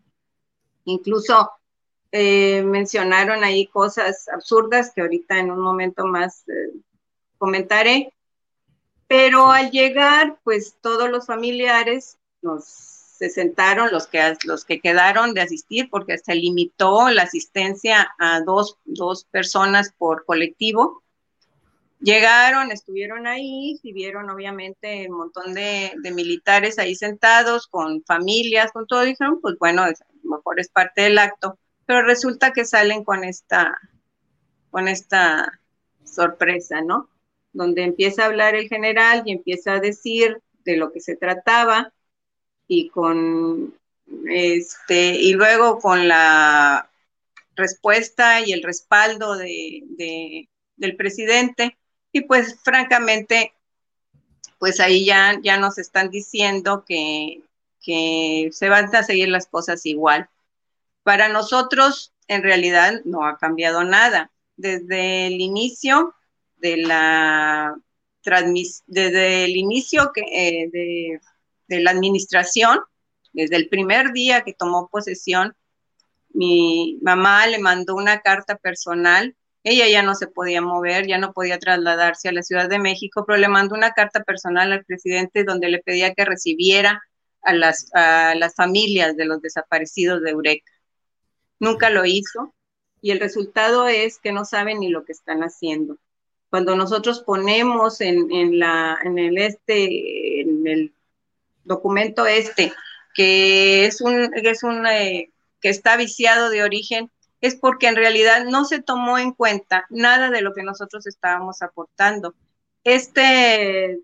Incluso 0.86 1.52
eh, 2.20 2.64
mencionaron 2.64 3.44
ahí 3.44 3.68
cosas 3.68 4.28
absurdas 4.30 4.92
que 4.92 5.02
ahorita 5.02 5.38
en 5.38 5.52
un 5.52 5.60
momento 5.60 6.06
más 6.08 6.48
eh, 6.50 6.74
comentaré. 7.38 8.12
Pero 9.08 9.52
al 9.52 9.70
llegar, 9.70 10.40
pues 10.44 10.76
todos 10.82 11.12
los 11.12 11.28
familiares 11.28 12.18
nos 12.42 12.64
se 13.18 13.30
sentaron 13.30 13.90
los 13.92 14.08
que, 14.08 14.36
los 14.46 14.66
que 14.66 14.80
quedaron 14.80 15.34
de 15.34 15.42
asistir, 15.42 15.90
porque 15.90 16.18
se 16.18 16.36
limitó 16.36 17.10
la 17.10 17.24
asistencia 17.24 18.16
a 18.20 18.42
dos, 18.42 18.78
dos 18.86 19.26
personas 19.26 19.94
por 19.98 20.26
colectivo. 20.26 21.04
Llegaron, 22.00 22.72
estuvieron 22.72 23.26
ahí 23.26 23.80
y 23.82 23.94
vieron 23.94 24.30
obviamente 24.30 25.08
un 25.10 25.18
montón 25.18 25.56
de, 25.56 25.94
militares 26.14 26.78
ahí 26.78 26.96
sentados 26.96 27.68
con 27.68 28.04
familias, 28.04 28.72
con 28.72 28.86
todo. 28.86 29.02
Dijeron, 29.02 29.40
pues 29.42 29.56
bueno, 29.58 29.82
a 29.84 29.90
lo 29.90 30.38
mejor 30.38 30.60
es 30.60 30.70
parte 30.70 31.02
del 31.02 31.18
acto, 31.18 31.58
pero 31.88 32.04
resulta 32.04 32.52
que 32.52 32.66
salen 32.66 33.04
con 33.04 33.24
esta, 33.24 33.80
con 34.70 34.88
esta 34.88 35.60
sorpresa, 36.04 36.82
¿no? 36.82 37.10
Donde 37.54 37.84
empieza 37.84 38.24
a 38.24 38.26
hablar 38.28 38.54
el 38.54 38.68
general 38.68 39.24
y 39.26 39.32
empieza 39.32 39.74
a 39.74 39.80
decir 39.80 40.42
de 40.66 40.78
lo 40.78 40.92
que 40.92 41.00
se 41.00 41.16
trataba 41.16 41.94
y 42.68 42.90
con 42.90 43.74
este 44.30 45.16
y 45.16 45.34
luego 45.34 45.80
con 45.80 46.08
la 46.08 46.92
respuesta 47.56 48.42
y 48.42 48.52
el 48.52 48.64
respaldo 48.64 49.38
de, 49.38 50.48
del 50.76 50.96
presidente 50.98 51.78
y 52.12 52.22
pues 52.22 52.60
francamente, 52.64 53.54
pues 54.60 54.82
ahí 54.82 55.06
ya, 55.06 55.40
ya 55.42 55.58
nos 55.58 55.78
están 55.78 56.10
diciendo 56.10 56.84
que, 56.86 57.44
que 57.82 58.50
se 58.52 58.68
van 58.68 58.94
a 58.94 59.04
seguir 59.04 59.30
las 59.30 59.48
cosas 59.48 59.86
igual. 59.86 60.30
Para 61.08 61.30
nosotros, 61.30 62.14
en 62.28 62.44
realidad, 62.44 63.00
no 63.06 63.26
ha 63.26 63.38
cambiado 63.38 63.86
nada. 63.86 64.30
Desde 64.58 65.28
el 65.28 65.40
inicio 65.40 66.14
de 66.58 66.76
la 66.76 67.74
desde 68.88 69.46
el 69.46 69.56
inicio 69.56 70.12
eh, 70.16 70.70
de, 70.70 71.22
de 71.70 71.80
la 71.80 71.92
administración, 71.92 72.82
desde 73.32 73.56
el 73.56 73.70
primer 73.70 74.12
día 74.12 74.42
que 74.42 74.52
tomó 74.52 74.90
posesión, 74.90 75.56
mi 76.34 77.00
mamá 77.02 77.48
le 77.48 77.60
mandó 77.60 77.96
una 77.96 78.20
carta 78.20 78.58
personal 78.58 79.34
ella 79.64 79.88
ya 79.88 80.04
no 80.04 80.14
se 80.14 80.28
podía 80.28 80.62
mover, 80.62 81.08
ya 81.08 81.18
no 81.20 81.32
podía 81.32 81.58
trasladarse 81.58 82.28
a 82.28 82.34
la 82.34 82.44
Ciudad 82.44 82.68
de 82.68 82.80
México, 82.80 83.24
pero 83.26 83.40
le 83.40 83.48
mandó 83.48 83.76
una 83.76 83.92
carta 83.92 84.24
personal 84.26 84.74
al 84.74 84.84
presidente 84.84 85.46
donde 85.46 85.70
le 85.70 85.80
pedía 85.80 86.14
que 86.14 86.26
recibiera 86.26 87.02
a 87.44 87.54
las, 87.54 87.90
a 87.94 88.36
las 88.36 88.56
familias 88.56 89.16
de 89.16 89.26
los 89.26 89.42
desaparecidos 89.42 90.22
de 90.22 90.32
Eureka. 90.32 90.72
Nunca 91.60 91.90
lo 91.90 92.06
hizo, 92.06 92.54
y 93.02 93.12
el 93.12 93.20
resultado 93.20 93.88
es 93.88 94.20
que 94.20 94.32
no 94.32 94.46
saben 94.46 94.80
ni 94.80 94.90
lo 94.90 95.06
que 95.06 95.12
están 95.12 95.42
haciendo. 95.42 95.98
Cuando 96.50 96.76
nosotros 96.76 97.22
ponemos 97.22 98.02
en, 98.02 98.60
la, 98.60 98.98
en 99.04 99.20
el 99.20 99.38
este, 99.38 100.42
en 100.42 100.66
el 100.68 100.94
documento 101.64 102.26
este, 102.26 102.74
que 103.14 103.86
es 103.86 104.02
un, 104.02 104.32
es 104.34 104.64
un 104.64 104.86
eh, 104.88 105.32
que 105.62 105.70
está 105.70 105.98
viciado 105.98 106.50
de 106.50 106.64
origen, 106.64 107.12
es 107.42 107.56
porque 107.56 107.88
en 107.88 107.96
realidad 107.96 108.46
no 108.46 108.66
se 108.66 108.82
tomó 108.82 109.18
en 109.18 109.32
cuenta 109.32 109.86
nada 109.90 110.30
de 110.30 110.42
lo 110.42 110.54
que 110.54 110.64
nosotros 110.64 111.06
estábamos 111.06 111.62
aportando. 111.62 112.34
Este, 112.84 114.00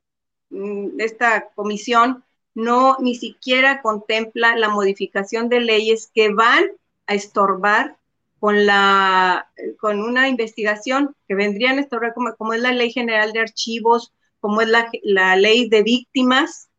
mm, 0.49 0.99
esta 0.99 1.49
comisión 1.55 2.23
no 2.53 2.97
ni 2.99 3.15
siquiera 3.15 3.81
contempla 3.81 4.55
la 4.55 4.69
modificación 4.69 5.49
de 5.49 5.61
leyes 5.61 6.11
que 6.13 6.29
van 6.29 6.63
a 7.07 7.13
estorbar 7.13 7.97
con, 8.39 8.65
la, 8.65 9.49
con 9.79 10.01
una 10.01 10.27
investigación 10.27 11.15
que 11.27 11.35
vendrían 11.35 11.77
a 11.77 11.81
estorbar 11.81 12.13
como, 12.13 12.53
es 12.53 12.61
la 12.61 12.71
Ley 12.71 12.91
General 12.91 13.31
de 13.31 13.39
Archivos, 13.39 14.13
como 14.39 14.61
es 14.61 14.67
la, 14.67 14.89
la 15.03 15.35
ley 15.35 15.69
de 15.69 15.83
víctimas, 15.83 16.69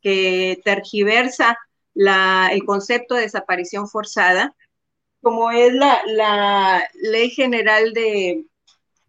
que 0.00 0.60
tergiversa 0.64 1.56
la, 1.94 2.48
el 2.52 2.64
concepto 2.64 3.14
de 3.14 3.22
desaparición 3.22 3.88
forzada, 3.88 4.56
como 5.20 5.52
es 5.52 5.72
la, 5.72 6.02
la 6.06 6.88
ley 6.94 7.30
general 7.30 7.92
de, 7.92 8.44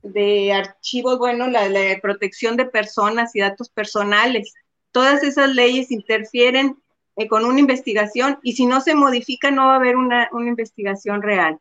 de 0.03 0.53
archivos, 0.53 1.17
bueno, 1.17 1.47
la, 1.47 1.67
de 1.67 1.97
protección 2.01 2.55
de 2.57 2.65
personas 2.65 3.35
y 3.35 3.39
datos 3.39 3.69
personales. 3.69 4.53
Todas 4.91 5.23
esas 5.23 5.49
leyes 5.55 5.89
interfieren 5.89 6.77
eh, 7.15 7.27
con 7.27 7.45
una 7.45 7.59
investigación 7.59 8.39
y 8.43 8.53
si 8.53 8.65
no 8.65 8.81
se 8.81 8.95
modifica 8.95 9.51
no 9.51 9.67
va 9.67 9.73
a 9.73 9.77
haber 9.77 9.95
una, 9.95 10.29
una 10.31 10.49
investigación 10.49 11.21
real. 11.21 11.59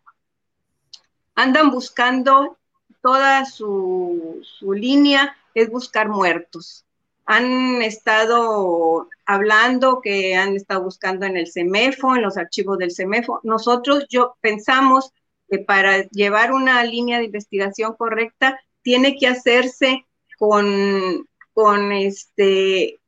Andan 1.35 1.71
buscando 1.71 2.59
toda 3.01 3.45
su, 3.45 4.41
su 4.43 4.73
línea, 4.73 5.37
es 5.55 5.71
buscar 5.71 6.09
muertos 6.09 6.85
han 7.25 7.83
estado 7.83 9.09
hablando, 9.27 10.01
que 10.03 10.35
han 10.37 10.57
estado 10.57 10.83
buscando 10.85 11.27
en 11.27 11.37
el 11.37 11.51
CEMEFO, 11.51 12.17
en 12.17 12.23
los 12.23 12.37
archivos 12.37 12.79
del 12.79 12.93
CEMEFO. 12.93 13.41
Nosotros 13.43 14.07
yo 14.09 14.37
pensamos 14.41 15.13
que 15.49 15.59
para 15.59 16.03
llevar 16.09 16.53
una 16.53 16.83
línea 16.85 17.19
de 17.19 17.27
investigación 17.27 17.95
correcta 17.95 18.61
tiene 18.83 19.17
que 19.17 19.29
hacerse 19.29 20.07
con, 20.39 21.29
con 21.53 21.93
este, 21.93 23.01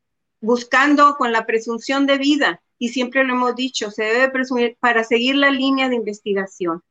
buscando 0.45 1.15
con 1.17 1.31
la 1.31 1.45
presunción 1.45 2.05
de 2.05 2.17
vida. 2.17 2.61
Y 2.77 2.89
siempre 2.89 3.23
lo 3.23 3.33
hemos 3.33 3.55
dicho, 3.55 3.89
se 3.91 4.03
debe 4.03 4.29
presumir 4.29 4.77
para 4.79 5.03
seguir 5.03 5.35
la 5.35 5.49
línea 5.49 5.89
de 5.89 5.95
investigación. 5.95 6.83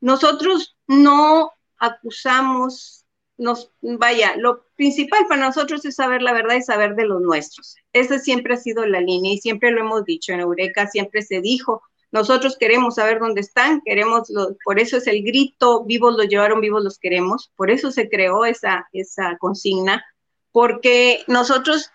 Nosotros 0.00 0.76
no 0.86 1.52
acusamos 1.78 3.04
nos, 3.36 3.72
vaya, 3.80 4.36
lo 4.36 4.64
principal 4.76 5.26
para 5.28 5.46
nosotros 5.46 5.84
es 5.84 5.96
saber 5.96 6.22
la 6.22 6.32
verdad 6.32 6.56
y 6.56 6.62
saber 6.62 6.94
de 6.94 7.06
los 7.06 7.20
nuestros. 7.20 7.76
Esa 7.92 8.18
siempre 8.18 8.54
ha 8.54 8.58
sido 8.58 8.86
la 8.86 9.00
línea 9.00 9.32
y 9.32 9.38
siempre 9.38 9.70
lo 9.70 9.80
hemos 9.80 10.04
dicho. 10.04 10.32
En 10.32 10.40
Eureka 10.40 10.86
siempre 10.86 11.22
se 11.22 11.40
dijo, 11.40 11.82
nosotros 12.12 12.56
queremos 12.56 12.94
saber 12.94 13.18
dónde 13.18 13.40
están, 13.40 13.82
queremos, 13.84 14.32
por 14.64 14.78
eso 14.78 14.98
es 14.98 15.06
el 15.08 15.22
grito, 15.24 15.84
vivos 15.84 16.16
los 16.16 16.28
llevaron, 16.28 16.60
vivos 16.60 16.84
los 16.84 16.98
queremos, 16.98 17.50
por 17.56 17.72
eso 17.72 17.90
se 17.90 18.08
creó 18.08 18.44
esa, 18.44 18.88
esa 18.92 19.36
consigna, 19.38 20.04
porque 20.52 21.24
nosotros 21.26 21.90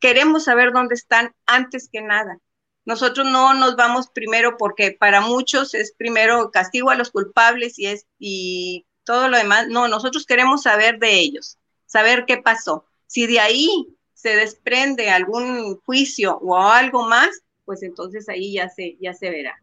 queremos 0.00 0.44
saber 0.44 0.72
dónde 0.72 0.94
están 0.94 1.34
antes 1.46 1.88
que 1.90 2.02
nada. 2.02 2.38
Nosotros 2.84 3.26
no 3.26 3.54
nos 3.54 3.76
vamos 3.76 4.08
primero 4.08 4.56
porque 4.56 4.92
para 4.98 5.20
muchos 5.20 5.74
es 5.74 5.92
primero 5.92 6.50
castigo 6.50 6.90
a 6.90 6.96
los 6.96 7.10
culpables 7.10 7.78
y 7.78 7.86
es 7.86 8.06
y 8.18 8.86
todo 9.04 9.28
lo 9.28 9.36
demás, 9.36 9.68
no, 9.68 9.88
nosotros 9.88 10.26
queremos 10.26 10.62
saber 10.62 10.98
de 10.98 11.18
ellos, 11.18 11.58
saber 11.86 12.24
qué 12.26 12.38
pasó. 12.38 12.84
Si 13.06 13.26
de 13.26 13.40
ahí 13.40 13.88
se 14.14 14.36
desprende 14.36 15.10
algún 15.10 15.80
juicio 15.80 16.38
o 16.38 16.56
algo 16.58 17.08
más, 17.08 17.30
pues 17.64 17.82
entonces 17.82 18.28
ahí 18.28 18.54
ya 18.54 18.68
se, 18.68 18.96
ya 19.00 19.14
se 19.14 19.30
verá. 19.30 19.62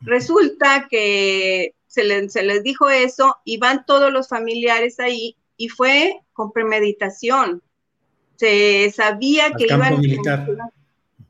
Resulta 0.00 0.88
que 0.90 1.74
se, 1.86 2.28
se 2.28 2.42
les 2.42 2.62
dijo 2.62 2.90
eso 2.90 3.36
y 3.44 3.58
van 3.58 3.86
todos 3.86 4.12
los 4.12 4.28
familiares 4.28 4.98
ahí 5.00 5.36
y 5.56 5.68
fue 5.68 6.20
con 6.32 6.52
premeditación. 6.52 7.62
Se 8.42 8.90
sabía 8.90 9.52
que 9.52 9.66
iban... 9.72 10.00
Militar. 10.00 10.48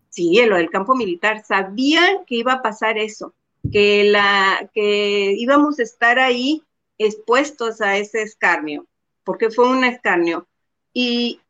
Sí, 0.08 0.40
lo 0.46 0.56
del 0.56 0.70
campo 0.70 0.94
militar. 0.94 1.44
Sabían 1.44 2.24
que 2.24 2.36
iba 2.36 2.54
a 2.54 2.62
pasar 2.62 2.96
eso, 2.96 3.34
que, 3.70 4.04
la, 4.04 4.70
que 4.72 5.34
íbamos 5.36 5.78
a 5.78 5.82
estar 5.82 6.18
ahí 6.18 6.62
expuestos 6.96 7.82
a 7.82 7.98
ese 7.98 8.22
escarnio, 8.22 8.86
porque 9.24 9.50
fue 9.50 9.68
un 9.68 9.84
escarnio. 9.84 10.46
Y, 10.94 11.42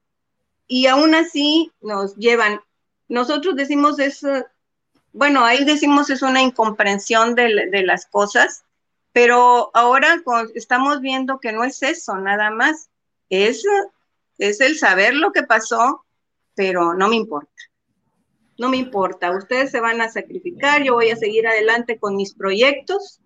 y 0.66 0.86
aún 0.86 1.14
así 1.14 1.70
nos 1.80 2.16
llevan, 2.16 2.60
nosotros 3.08 3.54
decimos 3.54 4.00
eso, 4.00 4.44
bueno, 5.12 5.44
ahí 5.44 5.62
decimos 5.62 6.10
es 6.10 6.22
una 6.22 6.42
incomprensión 6.42 7.36
de, 7.36 7.68
de 7.70 7.82
las 7.84 8.06
cosas, 8.06 8.64
pero 9.12 9.70
ahora 9.74 10.20
estamos 10.56 11.00
viendo 11.00 11.38
que 11.38 11.52
no 11.52 11.62
es 11.62 11.84
eso, 11.84 12.16
nada 12.16 12.50
más, 12.50 12.88
es, 13.30 13.64
es 14.48 14.60
el 14.60 14.78
saber 14.78 15.14
lo 15.14 15.32
que 15.32 15.42
pasó, 15.42 16.04
pero 16.54 16.94
no 16.94 17.08
me 17.08 17.16
importa. 17.16 17.50
No 18.58 18.68
me 18.68 18.76
importa, 18.76 19.30
ustedes 19.36 19.70
se 19.70 19.80
van 19.80 20.00
a 20.00 20.08
sacrificar, 20.08 20.82
yo 20.82 20.94
voy 20.94 21.10
a 21.10 21.16
seguir 21.16 21.46
adelante 21.46 21.98
con 21.98 22.16
mis 22.16 22.34
proyectos 22.34 23.22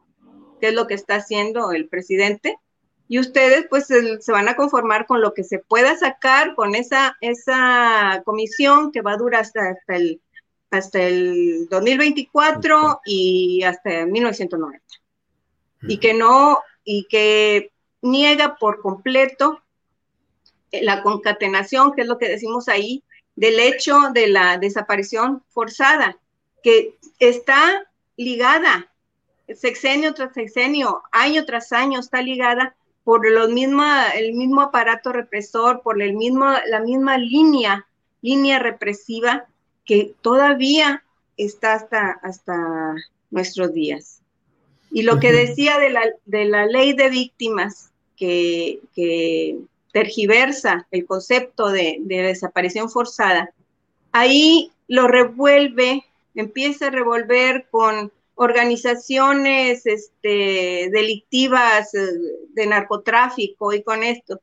que 0.60 0.68
es 0.68 0.74
lo 0.74 0.86
que 0.86 0.94
está 0.94 1.16
haciendo 1.16 1.72
el 1.72 1.88
presidente, 1.88 2.58
y 3.08 3.20
ustedes 3.20 3.66
pues 3.70 3.86
se, 3.86 4.32
van 4.32 4.48
a 4.48 4.56
conformar 4.56 5.06
con 5.06 5.20
lo 5.20 5.32
que 5.32 5.44
se 5.44 5.60
pueda 5.60 5.96
sacar 5.96 6.54
con 6.56 6.74
esa, 6.74 7.16
esa 7.20 8.22
comisión 8.24 8.90
que 8.90 9.00
va 9.00 9.12
a 9.12 9.16
durar 9.16 9.42
hasta, 9.42 9.70
hasta, 9.70 9.96
el, 9.96 10.20
hasta 10.72 11.02
el 11.02 11.68
2024 11.70 13.00
y 13.04 13.62
hasta 13.62 14.06
1990. 14.06 14.82
Y 15.82 15.98
que 15.98 16.14
no, 16.14 16.58
y 16.82 17.06
que 17.08 17.70
niega 18.02 18.56
por 18.56 18.80
completo 18.80 19.62
la 20.82 21.02
concatenación, 21.02 21.92
que 21.92 22.02
es 22.02 22.08
lo 22.08 22.18
que 22.18 22.28
decimos 22.28 22.68
ahí, 22.68 23.02
del 23.34 23.58
hecho 23.60 23.98
de 24.12 24.28
la 24.28 24.58
desaparición 24.58 25.42
forzada, 25.50 26.18
que 26.62 26.96
está 27.18 27.86
ligada 28.16 28.90
sexenio 29.54 30.14
tras 30.14 30.32
sexenio, 30.32 31.02
año 31.12 31.44
tras 31.44 31.72
año, 31.72 32.00
está 32.00 32.22
ligada 32.22 32.74
por 33.04 33.30
los 33.30 33.50
misma, 33.50 34.08
el 34.10 34.32
mismo 34.32 34.62
aparato 34.62 35.12
represor, 35.12 35.82
por 35.82 36.02
el 36.02 36.14
mismo, 36.14 36.46
la 36.66 36.80
misma 36.80 37.18
línea, 37.18 37.86
línea 38.20 38.58
represiva 38.58 39.46
que 39.84 40.14
todavía 40.22 41.04
está 41.36 41.74
hasta, 41.74 42.10
hasta 42.22 42.94
nuestros 43.30 43.72
días. 43.72 44.22
Y 44.90 45.02
lo 45.02 45.20
que 45.20 45.30
decía 45.30 45.78
de 45.78 45.90
la, 45.90 46.02
de 46.24 46.46
la 46.46 46.66
ley 46.66 46.94
de 46.94 47.08
víctimas, 47.08 47.90
que, 48.16 48.80
que 48.94 49.58
tergiversa 49.96 50.86
el 50.90 51.06
concepto 51.06 51.70
de, 51.70 51.96
de 52.00 52.18
desaparición 52.20 52.90
forzada, 52.90 53.54
ahí 54.12 54.70
lo 54.88 55.08
revuelve, 55.08 56.04
empieza 56.34 56.88
a 56.88 56.90
revolver 56.90 57.66
con 57.70 58.12
organizaciones 58.34 59.86
este, 59.86 60.90
delictivas 60.92 61.94
eh, 61.94 62.08
de 62.52 62.66
narcotráfico 62.66 63.72
y 63.72 63.82
con 63.82 64.02
esto, 64.02 64.42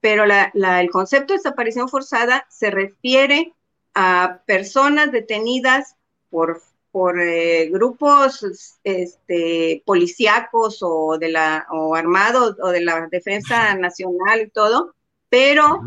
pero 0.00 0.22
el 0.22 0.90
concepto 0.92 1.32
de 1.32 1.38
desaparición 1.38 1.88
forzada 1.88 2.46
se 2.48 2.70
refiere 2.70 3.54
a 3.94 4.40
personas 4.46 5.10
detenidas 5.10 5.96
por, 6.30 6.62
por 6.92 7.20
eh, 7.20 7.70
grupos 7.70 8.76
este, 8.84 9.82
policíacos 9.86 10.78
o, 10.82 11.18
de 11.18 11.30
la, 11.30 11.66
o 11.70 11.94
armados 11.94 12.56
o 12.62 12.68
de 12.68 12.82
la 12.82 13.08
defensa 13.10 13.74
nacional 13.74 14.42
y 14.42 14.50
todo, 14.50 14.94
pero 15.30 15.80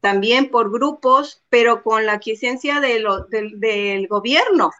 también 0.00 0.50
por 0.50 0.70
grupos, 0.72 1.42
pero 1.48 1.82
con 1.82 2.04
la 2.06 2.18
quiesencia 2.18 2.80
de 2.80 3.04
del 3.30 4.08
gobierno. 4.08 4.72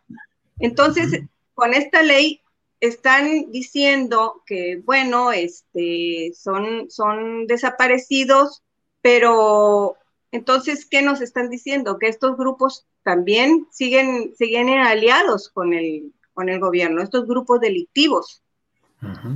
Entonces, 0.58 1.22
con 1.54 1.74
esta 1.74 2.02
ley 2.02 2.40
están 2.80 3.50
diciendo 3.50 4.42
que, 4.46 4.80
bueno, 4.84 5.32
este, 5.32 6.32
son, 6.34 6.90
son 6.90 7.46
desaparecidos, 7.46 8.62
pero 9.00 9.96
entonces, 10.30 10.86
¿qué 10.86 11.02
nos 11.02 11.20
están 11.20 11.48
diciendo? 11.48 11.98
Que 11.98 12.08
estos 12.08 12.36
grupos 12.36 12.86
también 13.02 13.66
siguen, 13.70 14.34
siguen 14.36 14.68
aliados 14.68 15.48
con 15.48 15.72
el, 15.72 16.12
con 16.34 16.48
el 16.48 16.60
gobierno, 16.60 17.02
estos 17.02 17.26
grupos 17.26 17.60
delictivos, 17.60 18.42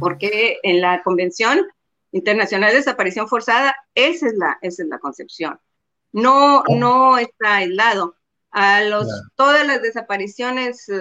porque 0.00 0.58
en 0.62 0.80
la 0.80 1.02
Convención 1.02 1.66
Internacional 2.10 2.70
de 2.70 2.78
Desaparición 2.78 3.28
Forzada, 3.28 3.74
esa 3.94 4.26
es 4.26 4.34
la, 4.34 4.58
esa 4.60 4.82
es 4.82 4.88
la 4.88 4.98
concepción. 4.98 5.58
No, 6.12 6.62
no 6.68 7.16
está 7.16 7.56
aislado. 7.56 8.16
A 8.50 8.82
los, 8.82 9.08
todas 9.34 9.66
las 9.66 9.80
desapariciones 9.80 10.86
eh, 10.90 11.00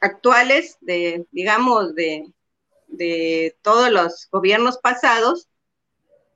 actuales, 0.00 0.76
de, 0.80 1.26
digamos, 1.32 1.96
de, 1.96 2.32
de 2.86 3.56
todos 3.62 3.90
los 3.90 4.28
gobiernos 4.30 4.78
pasados, 4.78 5.48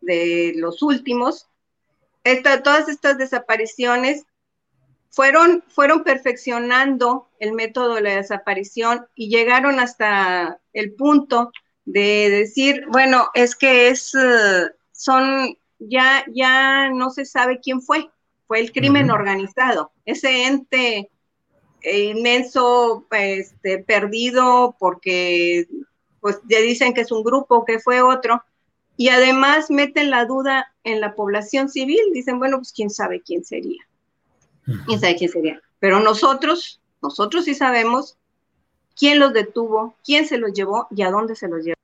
de 0.01 0.55
los 0.57 0.82
últimos, 0.82 1.49
esta, 2.25 2.62
todas 2.62 2.89
estas 2.89 3.18
desapariciones 3.18 4.25
fueron, 5.11 5.62
fueron 5.68 6.05
perfeccionando 6.05 7.29
el 7.39 7.53
método 7.53 7.97
de 7.97 8.03
la 8.03 8.16
desaparición 8.16 9.07
y 9.14 9.29
llegaron 9.29 9.79
hasta 9.79 10.59
el 10.73 10.95
punto 10.95 11.53
de 11.85 12.31
decir, 12.31 12.87
bueno, 12.89 13.29
es 13.35 13.55
que 13.57 13.89
es, 13.89 14.14
eh, 14.14 14.70
son, 14.93 15.57
ya, 15.79 16.25
ya 16.33 16.91
no 16.91 17.11
se 17.11 17.25
sabe 17.25 17.61
quién 17.61 17.83
fue, 17.83 18.09
fue 18.47 18.61
el 18.61 18.73
crimen 18.73 19.11
organizado, 19.11 19.93
ese 20.05 20.47
ente 20.47 21.11
inmenso, 21.85 23.07
este, 23.11 23.79
perdido, 23.79 24.77
porque 24.79 25.66
pues 26.20 26.41
ya 26.49 26.61
dicen 26.61 26.95
que 26.95 27.01
es 27.01 27.11
un 27.11 27.25
grupo, 27.25 27.64
que 27.64 27.81
fue 27.81 28.01
otro, 28.01 28.45
y 29.03 29.09
además 29.09 29.68
meten 29.68 30.11
la 30.11 30.26
duda 30.26 30.72
en 30.84 31.00
la 31.00 31.16
población 31.16 31.68
civil, 31.68 31.98
dicen, 32.14 32.38
bueno, 32.38 32.59
pues 32.59 32.72
quién 32.72 32.88
sabe 32.88 33.20
quién 33.20 33.44
sería, 33.44 33.82
quién 34.86 35.00
sabe 35.00 35.16
quién 35.16 35.28
sería, 35.28 35.61
pero 35.80 35.98
nosotros, 35.98 36.80
nosotros 37.03 37.46
sí 37.46 37.57
sabemos 37.57 38.16
quién 38.96 39.18
los 39.18 39.32
detuvo, 39.32 39.96
quién 40.05 40.24
se 40.24 40.38
los 40.38 40.53
llevó 40.53 40.86
y 40.94 41.03
a 41.03 41.11
dónde 41.11 41.34
se 41.34 41.48
los 41.48 41.64
llevó. 41.64 41.74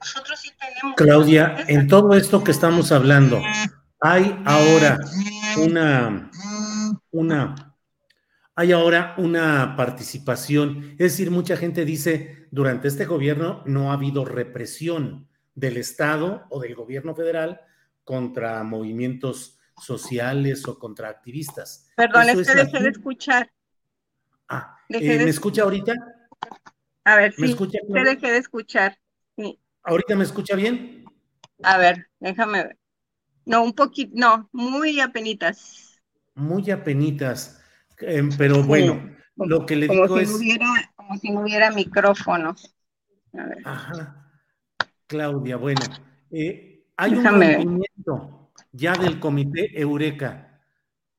Nosotros 0.00 0.40
sí 0.40 0.50
tenemos... 0.58 0.96
Claudia, 0.96 1.66
en 1.68 1.86
todo 1.86 2.14
esto 2.14 2.42
que 2.42 2.50
estamos 2.50 2.90
hablando, 2.90 3.40
hay 4.00 4.36
ahora 4.44 4.98
una, 5.58 6.32
una 7.12 7.76
hay 8.56 8.72
ahora 8.72 9.14
una 9.18 9.76
participación, 9.76 10.96
es 10.98 11.12
decir, 11.12 11.30
mucha 11.30 11.56
gente 11.56 11.84
dice, 11.84 12.48
durante 12.50 12.88
este 12.88 13.04
gobierno 13.04 13.62
no 13.66 13.92
ha 13.92 13.94
habido 13.94 14.24
represión 14.24 15.28
del 15.54 15.76
Estado 15.76 16.46
o 16.50 16.60
del 16.60 16.74
gobierno 16.74 17.14
federal 17.14 17.60
contra 18.04 18.62
movimientos 18.62 19.58
sociales 19.80 20.66
o 20.68 20.78
contra 20.78 21.08
activistas. 21.08 21.90
Perdón, 21.96 22.28
es 22.28 22.46
que 22.46 22.54
dejé 22.54 22.82
de 22.82 22.88
escuchar. 22.90 23.50
Ah, 24.48 24.78
eh, 24.88 25.18
¿me 25.18 25.30
escucha 25.30 25.62
ahorita? 25.62 25.94
A 27.04 27.16
ver, 27.16 27.34
¿Me 27.38 27.46
sí, 27.46 27.52
escucha 27.52 27.78
te 27.92 28.04
dejé 28.04 28.32
de 28.32 28.38
escuchar. 28.38 28.98
¿Ahorita 29.82 30.16
me 30.16 30.24
escucha 30.24 30.56
bien? 30.56 31.04
A 31.62 31.78
ver, 31.78 32.08
déjame 32.20 32.64
ver. 32.64 32.78
No, 33.44 33.62
un 33.62 33.74
poquito, 33.74 34.12
no, 34.14 34.48
muy 34.52 35.00
apenitas. 35.00 36.00
Muy 36.34 36.70
apenitas. 36.70 37.60
Em, 37.98 38.30
pero 38.36 38.62
bueno, 38.62 39.14
lo 39.36 39.66
que 39.66 39.76
le 39.76 39.88
digo 39.88 40.18
es. 40.18 40.30
como 40.96 41.16
si 41.18 41.30
no 41.30 41.40
hubiera 41.42 41.70
micrófono. 41.70 42.54
Ajá. 43.64 44.23
Claudia, 45.06 45.56
bueno. 45.56 45.80
Eh, 46.30 46.84
hay 46.96 47.14
un 47.14 47.24
rompimiento 47.24 48.50
ya 48.72 48.92
del 48.94 49.20
comité 49.20 49.80
Eureka 49.80 50.60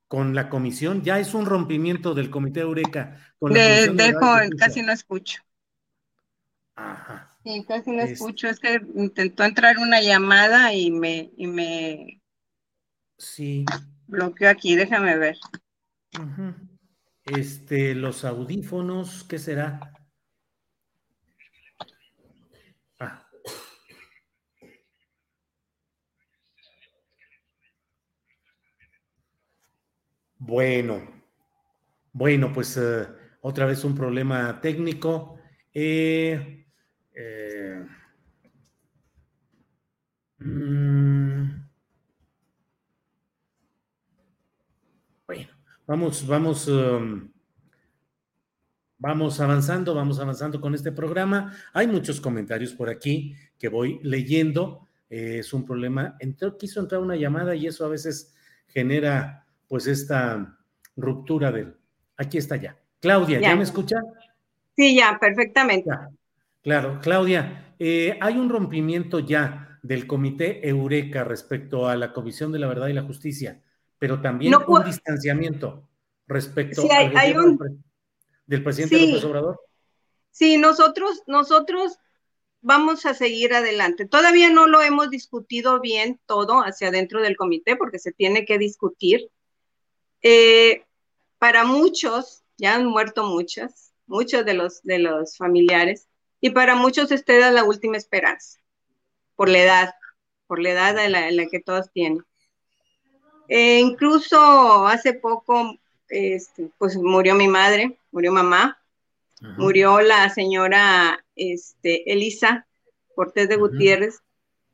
con 0.08 0.36
la 0.36 0.50
comisión, 0.50 1.02
ya 1.04 1.20
es 1.20 1.34
un 1.34 1.46
rompimiento 1.46 2.14
del 2.14 2.30
comité 2.30 2.62
Eureka. 2.62 3.20
Con 3.40 3.54
la 3.54 3.88
dejo, 3.88 4.28
casi 4.58 4.82
no 4.82 4.92
escucho. 4.92 5.42
Ajá. 6.76 7.38
Sí, 7.44 7.64
casi 7.68 7.92
no 7.92 8.02
escucho, 8.02 8.48
es 8.48 8.60
que 8.60 8.82
intentó 8.96 9.44
entrar 9.44 9.78
una 9.78 10.02
llamada 10.02 10.74
y 10.74 10.92
me, 10.92 11.32
y 11.38 11.48
me 11.48 12.22
sí. 13.18 13.66
bloqueó 14.08 14.50
aquí, 14.50 14.76
déjame 14.76 15.18
ver. 15.18 15.38
Este, 17.26 17.96
los 17.96 18.26
audífonos, 18.26 19.24
¿qué 19.24 19.40
será? 19.40 19.94
Ah. 23.00 23.28
Bueno, 30.38 31.02
bueno, 32.14 32.52
pues 32.54 32.78
eh, 32.78 33.08
otra 33.42 33.66
vez 33.66 33.84
un 33.84 33.96
problema 33.96 34.60
técnico. 34.62 35.38
Eh, 35.74 36.66
eh, 37.14 37.86
mm, 40.40 41.66
Vamos, 45.88 46.26
vamos, 46.26 46.68
um, 46.68 47.30
vamos 48.98 49.40
avanzando, 49.40 49.94
vamos 49.94 50.20
avanzando 50.20 50.60
con 50.60 50.74
este 50.74 50.92
programa. 50.92 51.56
Hay 51.74 51.86
muchos 51.86 52.20
comentarios 52.20 52.74
por 52.74 52.90
aquí 52.90 53.36
que 53.60 53.70
voy 53.70 54.00
leyendo. 54.02 54.88
Es 55.10 55.54
un 55.54 55.64
problema. 55.64 56.18
Quiso 56.58 56.80
entrar 56.80 57.02
una 57.02 57.16
llamada 57.16 57.54
y 57.56 57.68
eso 57.68 57.86
a 57.86 57.90
veces 57.90 58.34
genera 58.66 59.45
pues 59.68 59.88
esta 59.88 60.58
ruptura 60.96 61.52
del... 61.52 61.76
Aquí 62.18 62.38
está 62.38 62.56
ya. 62.56 62.78
Claudia, 63.02 63.40
¿ya, 63.40 63.56
me 63.56 63.64
escucha? 63.64 63.98
Sí, 64.76 64.96
ya, 64.96 65.18
perfectamente. 65.20 65.90
Claro, 66.64 67.00
Claudia, 67.02 67.76
eh, 67.78 68.18
hay 68.22 68.38
un 68.38 68.50
rompimiento 68.50 69.20
ya 69.20 69.80
del 69.84 70.08
comité 70.08 70.68
Eureka 70.68 71.24
respecto 71.24 71.88
a 71.88 71.96
la 71.96 72.14
Comisión 72.14 72.52
de 72.52 72.60
la 72.60 72.68
Verdad 72.68 72.88
y 72.88 72.94
la 72.94 73.04
Justicia 73.04 73.62
pero 73.98 74.22
también 74.22 74.54
un 74.68 74.84
distanciamiento 74.84 75.88
respecto 76.28 76.84
al 76.92 77.58
del 78.46 78.64
presidente 78.64 79.00
López 79.00 79.24
Obrador. 79.24 79.62
Sí, 80.32 80.58
nosotros, 80.58 81.24
nosotros 81.28 81.98
vamos 82.62 83.06
a 83.06 83.14
seguir 83.14 83.54
adelante. 83.54 84.06
Todavía 84.06 84.52
no 84.52 84.68
lo 84.68 84.82
hemos 84.82 85.10
discutido 85.10 85.80
bien 85.80 86.20
todo 86.26 86.60
hacia 86.60 86.90
adentro 86.90 87.22
del 87.22 87.38
comité 87.38 87.76
porque 87.76 88.00
se 88.00 88.12
tiene 88.12 88.46
que 88.46 88.58
discutir. 88.58 89.32
Eh, 90.28 90.84
para 91.38 91.66
muchos, 91.66 92.42
ya 92.58 92.74
han 92.74 92.88
muerto 92.88 93.26
muchos, 93.26 93.92
muchos 94.08 94.44
de 94.44 94.56
los, 94.56 94.82
de 94.82 94.98
los 94.98 95.38
familiares, 95.38 96.08
y 96.42 96.50
para 96.50 96.74
muchos 96.74 97.12
esta 97.12 97.34
es 97.34 97.54
la 97.54 97.64
última 97.64 97.98
esperanza, 97.98 98.60
por 99.36 99.50
la 99.50 99.60
edad, 99.60 99.94
por 100.48 100.60
la 100.60 100.72
edad 100.72 100.98
en 101.06 101.36
la 101.36 101.46
que 101.46 101.60
todos 101.60 101.92
tienen. 101.92 102.26
Eh, 103.50 103.78
incluso 103.78 104.88
hace 104.88 105.14
poco, 105.14 105.78
este, 106.10 106.72
pues 106.80 106.96
murió 106.96 107.36
mi 107.36 107.48
madre, 107.48 108.00
murió 108.12 108.32
mamá, 108.32 108.82
murió 109.40 110.02
la 110.02 110.28
señora 110.32 111.24
este, 111.36 112.12
Elisa 112.12 112.66
Cortés 113.14 113.48
de 113.48 113.58
Gutiérrez, 113.58 114.24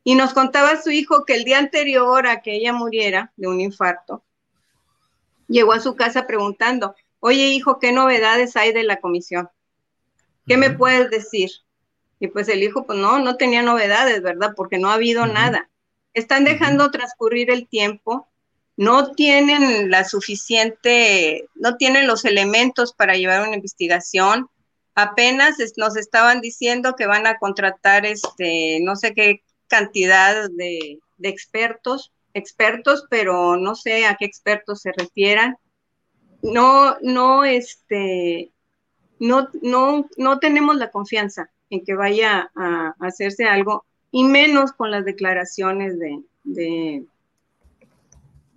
y 0.06 0.16
nos 0.16 0.34
contaba 0.34 0.82
su 0.82 0.92
hijo 0.92 1.26
que 1.26 1.36
el 1.36 1.44
día 1.44 1.58
anterior 1.58 2.26
a 2.26 2.42
que 2.42 2.54
ella 2.54 2.72
muriera 2.72 3.34
de 3.36 3.50
un 3.50 3.60
infarto, 3.60 4.24
llegó 5.52 5.74
a 5.74 5.80
su 5.80 5.96
casa 5.96 6.28
preguntando, 6.28 6.96
oye 7.20 7.48
hijo, 7.48 7.80
¿qué 7.80 7.92
novedades 7.92 8.56
hay 8.56 8.74
de 8.74 8.84
la 8.84 9.00
comisión? 9.00 9.50
¿Qué 10.48 10.58
me 10.58 10.72
puedes 10.72 11.10
decir? 11.10 11.52
Y 12.20 12.28
pues 12.28 12.50
el 12.50 12.64
hijo, 12.64 12.86
pues 12.86 13.00
no, 13.00 13.20
no 13.20 13.38
tenía 13.38 13.62
novedades, 13.62 14.22
¿verdad? 14.22 14.54
Porque 14.56 14.78
no 14.78 14.90
ha 14.90 14.96
habido 14.96 15.26
nada. 15.26 15.70
Están 16.14 16.44
dejando 16.44 16.92
transcurrir 16.92 17.50
el 17.52 17.68
tiempo 17.68 18.32
no 18.82 19.12
tienen 19.12 19.92
la 19.92 20.06
suficiente, 20.06 21.48
no 21.54 21.78
tienen 21.78 22.08
los 22.08 22.26
elementos 22.26 22.94
para 22.94 23.16
llevar 23.16 23.48
una 23.48 23.56
investigación. 23.56 24.50
Apenas 24.96 25.58
nos 25.78 25.96
estaban 25.98 26.42
diciendo 26.42 26.96
que 26.96 27.06
van 27.06 27.28
a 27.28 27.38
contratar 27.38 28.08
este, 28.08 28.80
no 28.82 28.96
sé 28.96 29.14
qué 29.14 29.44
cantidad 29.68 30.50
de, 30.50 31.00
expertos, 31.22 32.12
expertos, 32.34 33.06
pero 33.10 33.58
no 33.58 33.76
sé 33.76 34.06
a 34.06 34.16
qué 34.16 34.26
expertos 34.26 34.82
se 34.82 34.92
refieran. 34.92 35.58
No, 36.42 36.98
no, 37.02 37.44
este, 37.44 38.52
no, 39.20 39.50
no, 39.62 40.10
no 40.18 40.40
tenemos 40.40 40.78
la 40.78 40.92
confianza 40.92 41.52
en 41.70 41.84
que 41.84 41.94
vaya 41.94 42.52
a, 42.56 42.96
hacerse 43.00 43.46
algo, 43.46 43.86
y 44.12 44.24
menos 44.24 44.74
con 44.74 44.92
las 44.92 45.06
declaraciones 45.06 45.98
de 46.44 47.06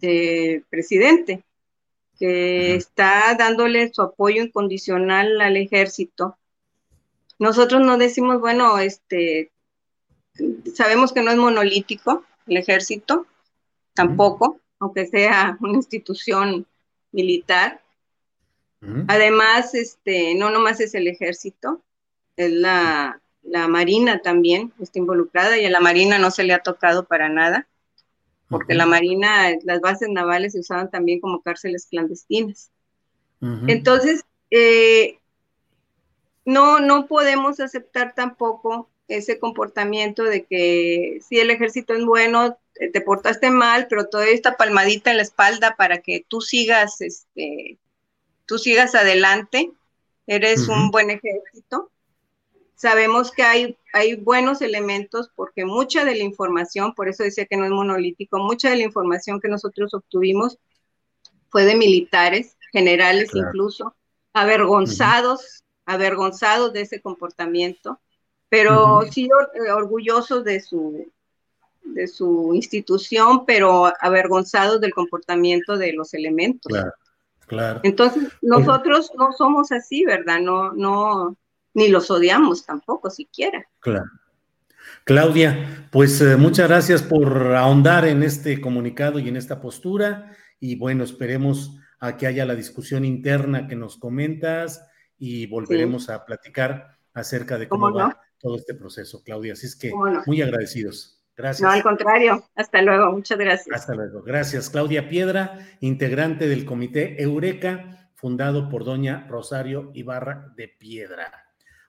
este, 0.04 0.64
presidente, 0.68 1.44
que 2.18 2.74
está 2.74 3.34
dándole 3.38 3.92
su 3.92 4.02
apoyo 4.02 4.42
incondicional 4.42 5.40
al 5.40 5.56
ejército. 5.56 6.36
Nosotros 7.38 7.80
no 7.82 7.96
decimos, 7.96 8.40
bueno, 8.40 8.78
este, 8.78 9.50
sabemos 10.74 11.12
que 11.12 11.22
no 11.22 11.30
es 11.30 11.36
monolítico 11.36 12.24
el 12.46 12.58
ejército, 12.58 13.26
tampoco, 13.94 14.60
aunque 14.78 15.06
sea 15.06 15.56
una 15.60 15.74
institución 15.74 16.66
militar. 17.12 17.80
Además, 19.08 19.74
este, 19.74 20.34
no 20.34 20.50
nomás 20.50 20.78
es 20.80 20.94
el 20.94 21.08
ejército, 21.08 21.80
es 22.36 22.52
la, 22.52 23.18
la 23.42 23.66
Marina 23.66 24.20
también, 24.20 24.74
está 24.78 24.98
involucrada 24.98 25.56
y 25.56 25.64
a 25.64 25.70
la 25.70 25.80
Marina 25.80 26.18
no 26.18 26.30
se 26.30 26.44
le 26.44 26.52
ha 26.52 26.58
tocado 26.58 27.06
para 27.06 27.30
nada 27.30 27.66
porque 28.48 28.74
la 28.74 28.86
Marina, 28.86 29.50
las 29.64 29.80
bases 29.80 30.08
navales 30.10 30.52
se 30.52 30.60
usaban 30.60 30.90
también 30.90 31.20
como 31.20 31.42
cárceles 31.42 31.86
clandestinas. 31.86 32.70
Entonces, 33.66 34.24
eh, 34.50 35.18
no, 36.46 36.80
no 36.80 37.06
podemos 37.06 37.60
aceptar 37.60 38.14
tampoco 38.14 38.88
ese 39.08 39.38
comportamiento 39.38 40.22
de 40.22 40.44
que 40.44 41.18
si 41.26 41.40
el 41.40 41.50
ejército 41.50 41.94
es 41.94 42.04
bueno, 42.06 42.56
te 42.74 43.00
portaste 43.00 43.50
mal, 43.50 43.86
pero 43.88 44.08
toda 44.08 44.26
esta 44.26 44.56
palmadita 44.56 45.10
en 45.10 45.18
la 45.18 45.22
espalda 45.22 45.76
para 45.76 45.98
que 45.98 46.24
tú 46.28 46.40
sigas, 46.40 47.00
este, 47.00 47.78
tú 48.46 48.58
sigas 48.58 48.94
adelante, 48.94 49.72
eres 50.26 50.68
un 50.68 50.90
buen 50.90 51.10
ejército. 51.10 51.90
Sabemos 52.74 53.30
que 53.30 53.42
hay, 53.44 53.78
hay 53.92 54.16
buenos 54.16 54.60
elementos 54.60 55.30
porque 55.36 55.64
mucha 55.64 56.04
de 56.04 56.16
la 56.16 56.24
información, 56.24 56.94
por 56.94 57.08
eso 57.08 57.22
decía 57.22 57.46
que 57.46 57.56
no 57.56 57.64
es 57.64 57.70
monolítico, 57.70 58.38
mucha 58.38 58.70
de 58.70 58.76
la 58.76 58.82
información 58.82 59.40
que 59.40 59.48
nosotros 59.48 59.94
obtuvimos 59.94 60.58
fue 61.50 61.64
de 61.64 61.76
militares, 61.76 62.56
generales 62.72 63.30
incluso, 63.32 63.94
avergonzados, 64.32 65.62
avergonzados 65.86 66.72
de 66.72 66.80
ese 66.80 67.00
comportamiento, 67.00 68.00
pero 68.48 69.02
sí 69.10 69.28
eh, 69.54 69.70
orgullosos 69.70 70.42
de 70.42 70.60
su, 70.60 71.12
de 71.94 72.06
su 72.08 72.52
institución, 72.54 73.46
pero 73.46 73.92
avergonzados 74.00 74.80
del 74.80 74.92
comportamiento 74.92 75.76
de 75.76 75.92
los 75.92 76.14
elementos. 76.14 76.70
Claro, 76.70 76.92
claro. 77.46 77.80
Entonces, 77.82 78.28
nosotros 78.42 79.10
no 79.16 79.32
somos 79.32 79.72
así, 79.72 80.04
¿verdad? 80.04 80.40
No, 80.40 80.72
no, 80.72 81.36
ni 81.74 81.88
los 81.88 82.10
odiamos 82.10 82.64
tampoco, 82.64 83.10
siquiera. 83.10 83.66
Claro. 83.80 84.04
Claudia, 85.04 85.88
pues 85.90 86.20
eh, 86.20 86.36
muchas 86.36 86.68
gracias 86.68 87.02
por 87.02 87.54
ahondar 87.54 88.06
en 88.06 88.22
este 88.22 88.60
comunicado 88.60 89.18
y 89.18 89.28
en 89.28 89.36
esta 89.36 89.60
postura. 89.60 90.32
Y 90.60 90.76
bueno, 90.76 91.04
esperemos 91.04 91.78
a 92.00 92.16
que 92.16 92.26
haya 92.26 92.46
la 92.46 92.54
discusión 92.54 93.04
interna 93.04 93.66
que 93.66 93.76
nos 93.76 93.96
comentas 93.96 94.86
y 95.18 95.46
volveremos 95.46 96.08
a 96.08 96.24
platicar 96.24 96.98
acerca 97.12 97.58
de 97.58 97.68
cómo, 97.68 97.92
va 97.92 98.18
todo 98.38 98.56
este 98.56 98.74
proceso, 98.74 99.22
Claudia. 99.22 99.54
Así 99.54 99.66
es 99.66 99.76
que 99.76 99.92
muy 100.26 100.42
agradecidos. 100.42 101.23
Gracias. 101.36 101.62
No, 101.62 101.70
al 101.70 101.82
contrario. 101.82 102.44
Hasta 102.54 102.80
luego. 102.82 103.12
Muchas 103.12 103.38
gracias. 103.38 103.74
Hasta 103.74 103.94
luego. 103.94 104.22
Gracias. 104.22 104.70
Claudia 104.70 105.08
Piedra, 105.08 105.58
integrante 105.80 106.48
del 106.48 106.64
comité 106.64 107.20
Eureka, 107.20 108.10
fundado 108.14 108.68
por 108.68 108.84
doña 108.84 109.26
Rosario 109.28 109.90
Ibarra 109.94 110.52
de 110.56 110.68
Piedra. 110.68 111.44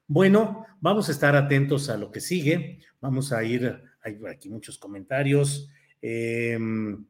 Bueno, 0.08 0.66
vamos 0.82 1.10
a 1.10 1.12
estar 1.12 1.36
atentos 1.36 1.90
a 1.90 1.98
lo 1.98 2.12
que 2.12 2.22
sigue. 2.22 2.80
Vamos 3.02 3.32
a 3.32 3.44
ir, 3.44 3.82
hay 4.02 4.20
aquí 4.30 4.50
muchos 4.50 4.78
comentarios. 4.78 5.70
Em, 6.02 7.06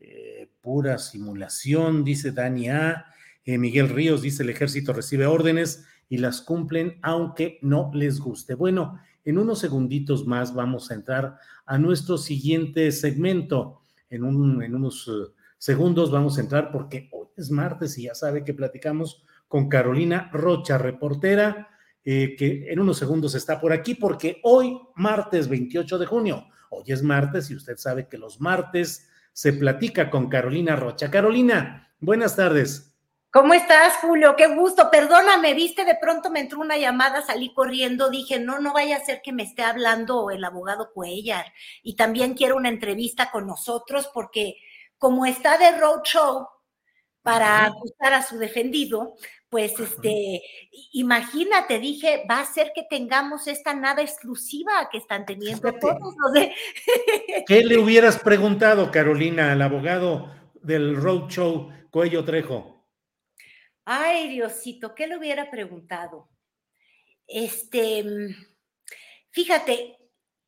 eh, 0.00 0.48
pura 0.60 0.98
simulación, 0.98 2.04
dice 2.04 2.32
Dani 2.32 2.68
A. 2.68 3.06
Eh, 3.44 3.58
Miguel 3.58 3.88
Ríos 3.88 4.22
dice, 4.22 4.42
el 4.42 4.50
ejército 4.50 4.92
recibe 4.92 5.26
órdenes 5.26 5.84
y 6.08 6.18
las 6.18 6.40
cumplen 6.40 6.98
aunque 7.02 7.58
no 7.62 7.90
les 7.94 8.20
guste. 8.20 8.54
Bueno, 8.54 9.00
en 9.24 9.38
unos 9.38 9.58
segunditos 9.58 10.26
más 10.26 10.54
vamos 10.54 10.90
a 10.90 10.94
entrar 10.94 11.38
a 11.66 11.78
nuestro 11.78 12.16
siguiente 12.16 12.90
segmento. 12.92 13.82
En, 14.08 14.22
unos 14.24 15.08
eh, 15.08 15.32
segundos 15.58 16.10
vamos 16.10 16.38
a 16.38 16.40
entrar 16.40 16.70
porque 16.70 17.08
hoy 17.12 17.26
es 17.36 17.50
martes 17.50 17.98
y 17.98 18.04
ya 18.04 18.14
sabe 18.14 18.44
que 18.44 18.54
platicamos 18.54 19.24
con 19.48 19.68
Carolina 19.68 20.30
Rocha, 20.32 20.78
reportera, 20.78 21.68
eh, 22.04 22.36
que 22.36 22.70
en 22.70 22.78
unos 22.78 22.98
segundos 22.98 23.34
está 23.34 23.60
por 23.60 23.72
aquí 23.72 23.94
porque 23.94 24.40
hoy, 24.44 24.78
martes 24.94 25.48
28 25.48 25.98
de 25.98 26.06
junio, 26.06 26.46
hoy 26.70 26.84
es 26.86 27.02
martes 27.02 27.50
y 27.50 27.56
usted 27.56 27.76
sabe 27.76 28.08
que 28.08 28.16
los 28.16 28.40
martes 28.40 29.08
se 29.32 29.52
platica 29.52 30.08
con 30.08 30.28
Carolina 30.28 30.76
Rocha. 30.76 31.10
Carolina, 31.10 31.92
buenas 32.00 32.36
tardes. 32.36 32.95
¿Cómo 33.32 33.52
estás, 33.52 33.94
Julio? 34.00 34.34
Qué 34.36 34.46
gusto. 34.46 34.90
Perdóname, 34.90 35.52
viste, 35.52 35.84
de 35.84 35.96
pronto 36.00 36.30
me 36.30 36.40
entró 36.40 36.60
una 36.60 36.78
llamada, 36.78 37.22
salí 37.22 37.52
corriendo, 37.52 38.08
dije, 38.08 38.38
no, 38.40 38.60
no 38.60 38.72
vaya 38.72 38.96
a 38.96 39.04
ser 39.04 39.20
que 39.22 39.32
me 39.32 39.42
esté 39.42 39.62
hablando 39.62 40.30
el 40.30 40.42
abogado 40.44 40.90
Cuellar. 40.92 41.52
Y 41.82 41.96
también 41.96 42.34
quiero 42.34 42.56
una 42.56 42.70
entrevista 42.70 43.30
con 43.30 43.46
nosotros 43.46 44.08
porque 44.14 44.56
como 44.98 45.26
está 45.26 45.58
de 45.58 45.78
roadshow 45.78 46.48
para 47.20 47.66
acusar 47.66 48.14
a 48.14 48.22
su 48.22 48.38
defendido, 48.38 49.16
pues 49.50 49.78
este, 49.80 50.42
imagínate, 50.92 51.78
dije, 51.78 52.24
va 52.30 52.40
a 52.40 52.46
ser 52.46 52.72
que 52.74 52.84
tengamos 52.88 53.48
esta 53.48 53.74
nada 53.74 54.00
exclusiva 54.02 54.88
que 54.90 54.98
están 54.98 55.26
teniendo 55.26 55.72
todos 55.74 56.14
los 56.16 56.32
de... 56.32 56.54
¿Qué 57.46 57.64
le 57.64 57.78
hubieras 57.78 58.18
preguntado, 58.18 58.90
Carolina, 58.90 59.52
al 59.52 59.62
abogado 59.62 60.32
del 60.54 60.96
roadshow 60.96 61.70
Cuello 61.90 62.24
Trejo? 62.24 62.75
Ay, 63.88 64.28
Diosito, 64.28 64.96
¿qué 64.96 65.06
le 65.06 65.16
hubiera 65.16 65.48
preguntado? 65.48 66.28
Este, 67.24 68.02
mm, 68.02 68.34
fíjate, 69.30 69.96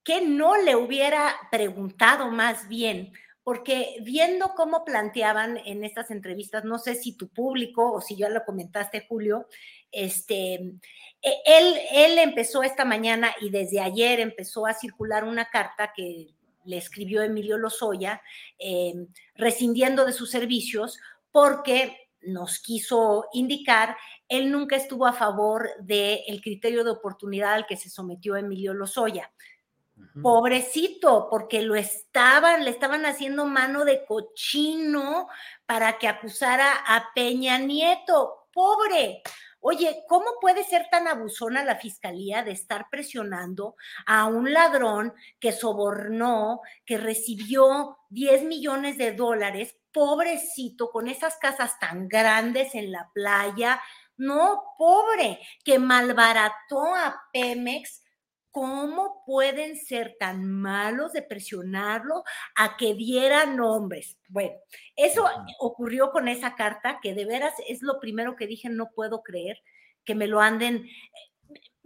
que 0.03 0.21
no 0.23 0.57
le 0.57 0.75
hubiera 0.75 1.37
preguntado 1.49 2.33
más 2.33 2.67
bien, 2.67 3.13
porque 3.45 3.99
viendo 4.03 4.55
cómo 4.57 4.85
planteaban 4.85 5.57
en 5.59 5.85
estas 5.85 6.11
entrevistas, 6.11 6.65
no 6.65 6.79
sé 6.81 6.97
si 6.97 7.17
tu 7.17 7.29
público 7.29 7.93
o 7.93 8.01
si 8.01 8.17
ya 8.17 8.29
lo 8.29 8.45
comentaste, 8.45 9.07
Julio, 9.09 9.47
este, 9.93 10.55
e, 11.23 11.43
él, 11.47 11.79
él 11.93 12.19
empezó 12.19 12.65
esta 12.65 12.85
mañana 12.85 13.33
y 13.41 13.51
desde 13.51 13.79
ayer 13.81 14.19
empezó 14.19 14.67
a 14.67 14.75
circular 14.75 15.23
una 15.23 15.49
carta 15.49 15.93
que 15.95 16.35
le 16.65 16.77
escribió 16.77 17.23
Emilio 17.23 17.57
Lozoya, 17.57 18.21
eh, 18.59 18.95
rescindiendo 19.37 20.05
de 20.05 20.13
sus 20.13 20.29
servicios 20.29 20.99
porque 21.31 22.08
nos 22.23 22.59
quiso 22.59 23.29
indicar, 23.33 23.97
él 24.29 24.51
nunca 24.51 24.77
estuvo 24.77 25.07
a 25.07 25.13
favor 25.13 25.71
del 25.81 26.41
criterio 26.43 26.85
de 26.85 26.91
oportunidad 26.91 27.55
al 27.55 27.67
que 27.67 27.77
se 27.77 27.91
sometió 27.91 28.37
Emilio 28.37 28.75
Lozoya. 28.75 29.31
Pobrecito, 30.23 31.29
porque 31.31 31.63
lo 31.63 31.75
estaban, 31.75 32.65
le 32.65 32.71
estaban 32.71 33.07
haciendo 33.07 33.47
mano 33.47 33.85
de 33.85 34.05
cochino 34.05 35.29
para 35.67 35.99
que 35.99 36.09
acusara 36.09 36.73
a 36.87 37.13
Peña 37.15 37.59
Nieto. 37.59 38.49
Pobre. 38.53 39.23
Oye, 39.61 40.05
¿cómo 40.09 40.27
puede 40.41 40.63
ser 40.65 40.87
tan 40.91 41.09
abusona 41.09 41.65
la 41.65 41.77
fiscalía 41.77 42.43
de 42.43 42.53
estar 42.53 42.87
presionando 42.91 43.75
a 44.07 44.27
un 44.27 44.53
ladrón 44.53 45.15
que 45.41 45.53
sobornó, 45.53 46.61
que 46.85 46.97
recibió 46.97 47.99
10 48.11 48.45
millones 48.45 48.99
de 48.99 49.13
dólares 49.13 49.77
pobrecito, 49.93 50.91
con 50.91 51.09
esas 51.09 51.37
casas 51.37 51.79
tan 51.79 52.09
grandes 52.09 52.75
en 52.75 52.93
la 52.93 53.11
playa, 53.13 53.81
no, 54.17 54.75
pobre, 54.77 55.39
que 55.65 55.79
malbarató 55.79 56.95
a 56.95 57.23
Pemex. 57.33 58.03
¿Cómo 58.51 59.23
pueden 59.25 59.77
ser 59.77 60.17
tan 60.19 60.45
malos 60.45 61.13
de 61.13 61.23
presionarlo 61.23 62.25
a 62.57 62.77
que 62.77 62.95
diera 62.95 63.47
nombres? 63.47 64.19
Bueno, 64.29 64.57
eso 64.97 65.29
ocurrió 65.61 66.11
con 66.11 66.27
esa 66.27 66.57
carta, 66.57 66.99
que 67.01 67.15
de 67.15 67.25
veras 67.25 67.55
es 67.69 67.83
lo 67.83 68.01
primero 68.01 68.35
que 68.35 68.49
dije, 68.49 68.69
no 68.69 68.91
puedo 68.95 69.23
creer 69.23 69.59
que 70.05 70.15
me 70.15 70.27
lo 70.27 70.41
anden 70.41 70.89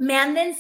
me 0.03 0.17
anden 0.17 0.57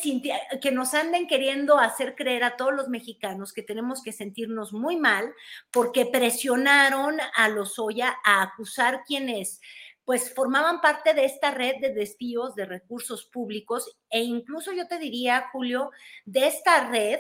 que 0.61 0.71
nos 0.71 0.95
anden 0.95 1.27
queriendo 1.27 1.81
hacer 1.81 2.15
creer 2.15 2.45
a 2.45 2.57
todos 2.57 2.73
los 2.73 2.87
mexicanos 2.87 3.53
que 3.53 3.65
tenemos 3.65 4.01
que 4.01 4.13
sentirnos 4.13 4.73
muy 4.73 4.97
mal 4.97 5.35
porque 5.73 6.07
presionaron 6.07 7.17
a 7.35 7.49
los 7.49 7.77
Oya 7.81 8.17
a 8.25 8.41
acusar 8.41 9.03
quienes 9.05 9.61
pues 10.05 10.33
formaban 10.33 10.81
parte 10.81 11.13
de 11.13 11.25
esta 11.25 11.51
red 11.51 11.81
de 11.81 11.93
desvíos 11.93 12.55
de 12.55 12.67
recursos 12.67 13.25
públicos. 13.25 13.97
E 14.11 14.21
incluso 14.23 14.73
yo 14.73 14.87
te 14.87 15.01
diría, 15.01 15.49
Julio, 15.51 15.91
de 16.25 16.47
esta 16.47 16.89
red 16.89 17.19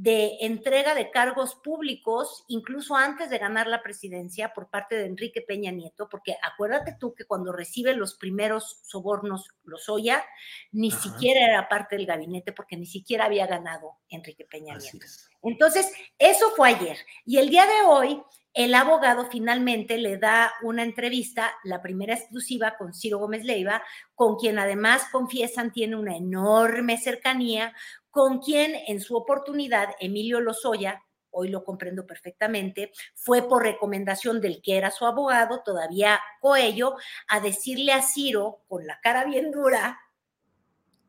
de 0.00 0.36
entrega 0.42 0.94
de 0.94 1.10
cargos 1.10 1.56
públicos, 1.56 2.44
incluso 2.46 2.94
antes 2.94 3.30
de 3.30 3.38
ganar 3.38 3.66
la 3.66 3.82
presidencia 3.82 4.52
por 4.54 4.70
parte 4.70 4.94
de 4.94 5.06
Enrique 5.06 5.42
Peña 5.42 5.72
Nieto, 5.72 6.08
porque 6.08 6.36
acuérdate 6.40 6.96
tú 7.00 7.14
que 7.14 7.24
cuando 7.24 7.50
recibe 7.50 7.94
los 7.94 8.14
primeros 8.14 8.78
sobornos 8.84 9.48
Lozoya, 9.64 10.24
ni 10.70 10.92
siquiera 10.92 11.48
era 11.48 11.68
parte 11.68 11.96
del 11.96 12.06
gabinete, 12.06 12.52
porque 12.52 12.76
ni 12.76 12.86
siquiera 12.86 13.24
había 13.24 13.48
ganado 13.48 13.96
Enrique 14.08 14.44
Peña 14.44 14.78
Nieto. 14.78 15.04
Entonces, 15.42 15.92
eso 16.16 16.50
fue 16.54 16.68
ayer. 16.68 16.98
Y 17.24 17.38
el 17.38 17.50
día 17.50 17.66
de 17.66 17.82
hoy, 17.88 18.22
el 18.54 18.74
abogado 18.74 19.28
finalmente 19.28 19.98
le 19.98 20.16
da 20.16 20.52
una 20.62 20.84
entrevista, 20.84 21.52
la 21.64 21.82
primera 21.82 22.14
exclusiva 22.14 22.76
con 22.78 22.94
Ciro 22.94 23.18
Gómez 23.18 23.44
Leiva, 23.44 23.82
con 24.14 24.36
quien 24.36 24.60
además 24.60 25.06
confiesan 25.10 25.72
tiene 25.72 25.96
una 25.96 26.16
enorme 26.16 26.98
cercanía, 26.98 27.74
con 28.18 28.40
quien 28.40 28.74
en 28.88 29.00
su 29.00 29.14
oportunidad 29.14 29.90
Emilio 30.00 30.40
Lozoya, 30.40 31.04
hoy 31.30 31.50
lo 31.50 31.62
comprendo 31.62 32.04
perfectamente, 32.04 32.90
fue 33.14 33.42
por 33.42 33.62
recomendación 33.62 34.40
del 34.40 34.60
que 34.60 34.76
era 34.76 34.90
su 34.90 35.06
abogado, 35.06 35.62
todavía 35.64 36.18
Coello, 36.40 36.96
a 37.28 37.38
decirle 37.38 37.92
a 37.92 38.02
Ciro, 38.02 38.62
con 38.66 38.88
la 38.88 38.98
cara 39.00 39.24
bien 39.24 39.52
dura, 39.52 40.00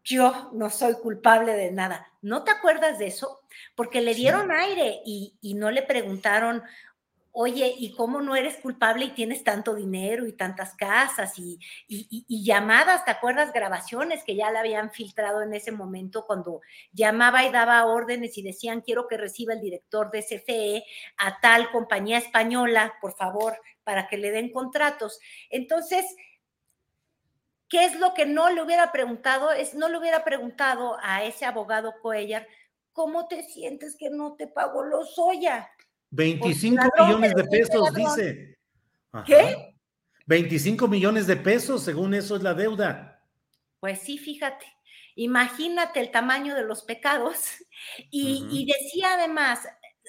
yo 0.03 0.51
no 0.53 0.69
soy 0.69 0.93
culpable 1.01 1.53
de 1.53 1.71
nada. 1.71 2.11
¿No 2.21 2.43
te 2.43 2.51
acuerdas 2.51 2.99
de 2.99 3.07
eso? 3.07 3.39
Porque 3.73 4.01
le 4.01 4.13
dieron 4.13 4.51
aire 4.51 5.01
y, 5.03 5.35
y 5.41 5.55
no 5.55 5.71
le 5.71 5.81
preguntaron, 5.81 6.61
oye, 7.31 7.73
¿y 7.77 7.93
cómo 7.95 8.21
no 8.21 8.35
eres 8.35 8.57
culpable 8.57 9.05
y 9.05 9.11
tienes 9.11 9.43
tanto 9.43 9.75
dinero 9.75 10.25
y 10.25 10.33
tantas 10.33 10.73
casas 10.75 11.33
y, 11.37 11.59
llamadas, 12.27 13.05
¿te 13.05 13.11
acuerdas? 13.11 13.53
Grabaciones 13.53 14.23
que 14.23 14.35
ya 14.35 14.51
le 14.51 14.59
habían 14.59 14.91
filtrado 14.91 15.41
en 15.43 15.53
ese 15.53 15.71
momento 15.71 16.25
cuando 16.25 16.61
llamaba 16.91 17.45
y 17.45 17.51
daba 17.51 17.85
órdenes 17.85 18.37
y 18.37 18.41
decían, 18.41 18.81
quiero 18.81 19.07
que 19.07 19.17
reciba 19.17 19.53
el 19.53 19.61
director 19.61 20.11
de 20.11 20.23
CFE 20.23 20.83
a 21.17 21.39
tal 21.39 21.71
compañía 21.71 22.17
española, 22.17 22.95
por 22.99 23.15
favor, 23.15 23.59
para 23.83 24.07
que 24.07 24.17
le 24.17 24.31
den 24.31 24.51
contratos. 24.51 25.19
Entonces, 25.49 26.05
¿qué 27.67 27.85
es 27.85 27.99
lo 27.99 28.13
que 28.13 28.25
no 28.25 28.49
le 28.49 28.61
hubiera 28.61 28.91
preguntado? 28.91 29.51
Es, 29.51 29.75
no 29.75 29.87
le 29.87 29.97
hubiera 29.99 30.23
preguntado 30.23 30.97
a 31.01 31.23
ese 31.23 31.45
abogado 31.45 31.93
Coellar, 32.01 32.47
¿cómo 32.91 33.27
te 33.27 33.43
sientes 33.43 33.95
que 33.95 34.09
no 34.09 34.35
te 34.35 34.47
pagó 34.47 34.83
los 34.83 35.15
Soya? 35.15 35.69
25 36.11 36.83
millones 36.99 37.35
de 37.35 37.43
pesos, 37.45 37.93
dice. 37.93 38.57
¿Qué? 39.25 39.75
25 40.25 40.87
millones 40.87 41.27
de 41.27 41.35
pesos, 41.35 41.83
según 41.83 42.13
eso 42.13 42.35
es 42.35 42.43
la 42.43 42.53
deuda. 42.53 43.23
Pues 43.79 43.99
sí, 43.99 44.17
fíjate. 44.17 44.65
Imagínate 45.15 45.99
el 45.99 46.11
tamaño 46.11 46.55
de 46.55 46.63
los 46.63 46.83
pecados. 46.83 47.57
Y, 48.11 48.65
decía 48.65 49.13
además, 49.13 49.67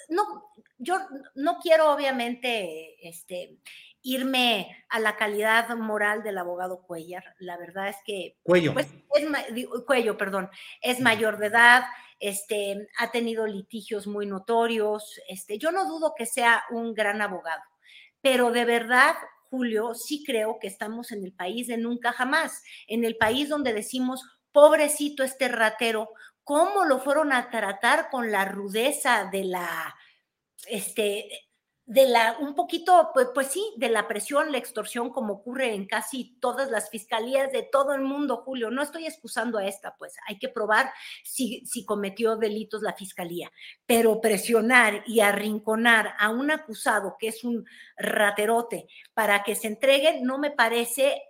no, 0.09 0.51
yo 0.79 0.99
no 1.35 1.59
quiero 1.59 1.93
obviamente 1.93 3.09
este, 3.09 3.59
irme 4.03 4.85
a 4.89 4.99
la 4.99 5.17
calidad 5.17 5.69
moral 5.77 6.23
del 6.23 6.39
abogado 6.39 6.83
Cuellar. 6.83 7.25
La 7.39 7.57
verdad 7.57 7.89
es 7.89 7.97
que... 8.05 8.37
Cuello. 8.43 8.75
Pues, 8.75 8.89
cuello, 9.87 10.17
perdón. 10.17 10.51
Es 10.81 11.01
mayor 11.01 11.39
de 11.39 11.47
edad, 11.47 11.85
este, 12.21 12.89
ha 12.99 13.11
tenido 13.11 13.47
litigios 13.47 14.07
muy 14.07 14.27
notorios, 14.27 15.21
este, 15.29 15.59
yo 15.59 15.73
no 15.73 15.89
dudo 15.89 16.15
que 16.17 16.27
sea 16.27 16.63
un 16.71 16.95
gran 16.95 17.21
abogado, 17.23 17.63
pero 18.21 18.53
de 18.53 18.65
verdad, 18.65 19.17
Julio, 19.49 19.95
sí 19.95 20.23
creo 20.25 20.59
que 20.61 20.69
estamos 20.69 21.11
en 21.11 21.25
el 21.25 21.33
país 21.33 21.67
de 21.67 21.79
nunca 21.79 22.13
jamás, 22.13 22.63
en 22.87 23.05
el 23.05 23.17
país 23.17 23.49
donde 23.49 23.73
decimos, 23.73 24.23
pobrecito 24.53 25.25
este 25.25 25.49
ratero, 25.49 26.11
cómo 26.45 26.85
lo 26.85 27.01
fueron 27.01 27.33
a 27.33 27.51
tratar 27.51 28.11
con 28.11 28.31
la 28.31 28.45
rudeza 28.45 29.29
de 29.33 29.45
la, 29.45 29.97
este, 30.67 31.50
de 31.91 32.07
la, 32.07 32.37
un 32.39 32.55
poquito, 32.55 33.11
pues, 33.13 33.31
pues 33.35 33.49
sí, 33.49 33.75
de 33.77 33.89
la 33.89 34.07
presión, 34.07 34.53
la 34.53 34.59
extorsión, 34.59 35.11
como 35.11 35.33
ocurre 35.33 35.75
en 35.75 35.89
casi 35.89 36.37
todas 36.39 36.71
las 36.71 36.89
fiscalías 36.89 37.51
de 37.51 37.65
todo 37.65 37.95
el 37.95 38.03
mundo, 38.03 38.45
Julio. 38.45 38.71
No 38.71 38.81
estoy 38.81 39.07
excusando 39.07 39.59
a 39.59 39.67
esta, 39.67 39.97
pues 39.97 40.15
hay 40.29 40.39
que 40.39 40.49
probar 40.49 40.93
si, 41.25 41.67
si 41.67 41.85
cometió 41.85 42.37
delitos 42.37 42.83
la 42.83 42.93
fiscalía, 42.93 43.51
pero 43.87 44.21
presionar 44.21 45.03
y 45.05 45.19
arrinconar 45.19 46.15
a 46.21 46.29
un 46.31 46.53
acusado 46.53 47.17
que 47.19 47.27
es 47.27 47.43
un 47.43 47.67
raterote 47.97 48.87
para 49.13 49.43
que 49.43 49.57
se 49.57 49.67
entregue 49.67 50.21
no 50.23 50.39
me 50.39 50.53
parece 50.53 51.21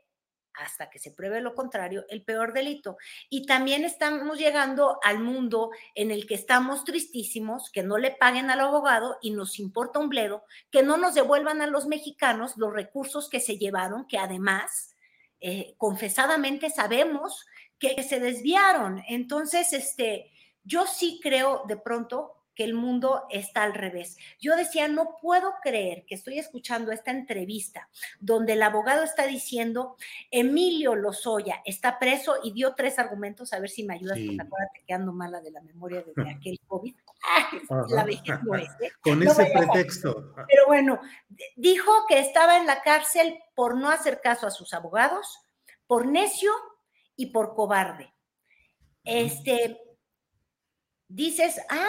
hasta 0.54 0.90
que 0.90 0.98
se 0.98 1.10
pruebe 1.10 1.40
lo 1.40 1.54
contrario, 1.54 2.04
el 2.08 2.22
peor 2.22 2.52
delito. 2.52 2.96
Y 3.28 3.46
también 3.46 3.84
estamos 3.84 4.38
llegando 4.38 4.98
al 5.02 5.20
mundo 5.20 5.70
en 5.94 6.10
el 6.10 6.26
que 6.26 6.34
estamos 6.34 6.84
tristísimos, 6.84 7.70
que 7.70 7.82
no 7.82 7.98
le 7.98 8.10
paguen 8.10 8.50
al 8.50 8.60
abogado 8.60 9.18
y 9.22 9.30
nos 9.30 9.58
importa 9.58 9.98
un 9.98 10.08
bledo, 10.08 10.44
que 10.70 10.82
no 10.82 10.96
nos 10.96 11.14
devuelvan 11.14 11.62
a 11.62 11.66
los 11.66 11.86
mexicanos 11.86 12.56
los 12.56 12.72
recursos 12.72 13.28
que 13.28 13.40
se 13.40 13.58
llevaron, 13.58 14.06
que 14.06 14.18
además, 14.18 14.96
eh, 15.40 15.74
confesadamente 15.78 16.70
sabemos 16.70 17.46
que 17.78 18.02
se 18.02 18.20
desviaron. 18.20 19.02
Entonces, 19.08 19.72
este, 19.72 20.30
yo 20.64 20.86
sí 20.86 21.18
creo 21.22 21.62
de 21.66 21.76
pronto 21.76 22.39
el 22.64 22.74
mundo 22.74 23.26
está 23.30 23.62
al 23.62 23.74
revés. 23.74 24.16
Yo 24.40 24.56
decía, 24.56 24.88
no 24.88 25.16
puedo 25.20 25.54
creer 25.62 26.04
que 26.06 26.14
estoy 26.14 26.38
escuchando 26.38 26.92
esta 26.92 27.10
entrevista 27.10 27.88
donde 28.18 28.54
el 28.54 28.62
abogado 28.62 29.02
está 29.02 29.26
diciendo, 29.26 29.96
Emilio 30.30 30.94
Lozoya 30.94 31.62
está 31.64 31.98
preso 31.98 32.36
y 32.42 32.52
dio 32.52 32.74
tres 32.74 32.98
argumentos, 32.98 33.52
a 33.52 33.60
ver 33.60 33.70
si 33.70 33.84
me 33.84 33.94
ayudas, 33.94 34.18
porque 34.18 34.42
acuérdate 34.42 34.82
que 34.86 34.94
ando 34.94 35.12
mala 35.12 35.40
de 35.40 35.50
la 35.50 35.60
memoria 35.60 36.02
de 36.02 36.12
aquel 36.30 36.58
COVID. 36.66 36.94
la 37.88 38.04
vejez 38.04 38.42
no 38.42 38.54
es, 38.54 38.68
¿eh? 38.80 38.92
Con 39.02 39.22
ese 39.22 39.46
pretexto. 39.46 40.34
Pero 40.48 40.66
bueno, 40.66 41.00
dijo 41.56 41.90
que 42.08 42.18
estaba 42.18 42.56
en 42.56 42.66
la 42.66 42.82
cárcel 42.82 43.38
por 43.54 43.76
no 43.76 43.90
hacer 43.90 44.20
caso 44.20 44.46
a 44.46 44.50
sus 44.50 44.72
abogados, 44.74 45.38
por 45.86 46.06
necio 46.06 46.52
y 47.16 47.26
por 47.26 47.54
cobarde. 47.54 48.12
Este, 49.04 49.80
dices, 51.08 51.60
ah, 51.68 51.88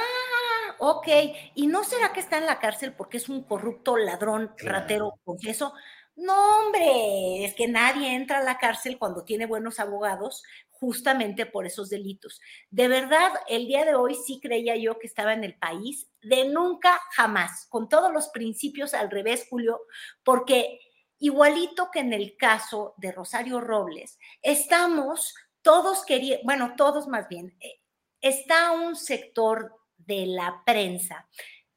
ok, 0.84 1.08
¿y 1.54 1.68
no 1.68 1.84
será 1.84 2.12
que 2.12 2.20
está 2.20 2.40
en 2.40 2.48
la 2.48 2.60
cárcel 2.60 2.94
porque 2.94 3.18
es 3.18 3.30
un 3.30 3.44
corrupto 3.44 3.98
ladrón, 3.98 4.52
ratero, 4.58 5.14
confeso? 5.24 5.74
No, 6.16 6.58
hombre, 6.58 7.46
es 7.46 7.54
que 7.54 7.68
nadie 7.68 8.16
entra 8.16 8.40
a 8.40 8.44
la 8.44 8.58
cárcel 8.58 8.98
cuando 8.98 9.24
tiene 9.24 9.46
buenos 9.46 9.80
abogados 9.80 10.42
justamente 10.72 11.46
por 11.46 11.68
esos 11.68 11.90
delitos. 11.90 12.42
De 12.72 12.88
verdad, 12.88 13.32
el 13.48 13.68
día 13.68 13.86
de 13.86 13.94
hoy 13.94 14.16
sí 14.16 14.40
creía 14.42 14.76
yo 14.76 14.98
que 14.98 15.06
estaba 15.06 15.34
en 15.34 15.44
el 15.44 15.56
país 15.56 16.10
de 16.24 16.46
nunca 16.46 17.00
jamás, 17.12 17.68
con 17.70 17.88
todos 17.88 18.12
los 18.12 18.30
principios 18.30 18.96
al 18.96 19.12
revés, 19.12 19.46
Julio, 19.52 19.82
porque 20.24 20.80
igualito 21.20 21.92
que 21.92 22.00
en 22.00 22.12
el 22.12 22.36
caso 22.38 22.96
de 22.98 23.12
Rosario 23.12 23.62
Robles, 23.62 24.18
estamos 24.42 25.36
todos 25.62 26.04
queriendo, 26.06 26.44
bueno, 26.44 26.74
todos 26.76 27.08
más 27.08 27.28
bien, 27.28 27.56
eh, 27.60 27.82
está 28.20 28.72
un 28.72 28.96
sector 28.96 29.81
de 30.06 30.26
la 30.26 30.64
prensa 30.66 31.28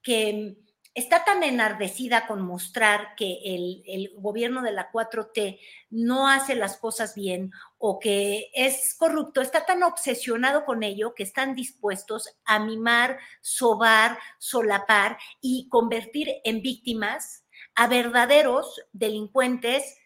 que 0.03 0.57
está 0.95 1.25
tan 1.25 1.43
enardecida 1.43 2.27
con 2.29 2.41
mostrar 2.41 3.17
que 3.17 3.41
el, 3.45 4.13
gobierno 4.17 4.63
de 4.63 4.71
la 4.71 4.93
4T 4.93 5.59
no 5.91 6.29
hace 6.29 6.55
las 6.55 6.77
cosas 6.77 7.15
bien 7.17 7.51
o 7.79 7.99
que 7.99 8.51
es 8.55 8.95
corrupto, 8.95 9.41
está 9.41 9.67
tan 9.67 9.83
obsesionado 9.83 10.65
con 10.65 10.85
ello 10.85 11.15
que 11.15 11.25
están 11.25 11.55
dispuestos 11.57 12.39
a 12.45 12.61
mimar, 12.61 13.19
sobar, 13.41 14.19
solapar 14.39 15.19
y 15.41 15.69
convertir 15.69 16.29
en 16.45 16.63
víctimas 16.63 17.45
a 17.75 17.89
verdaderos 17.89 18.81
delincuentes 18.93 19.99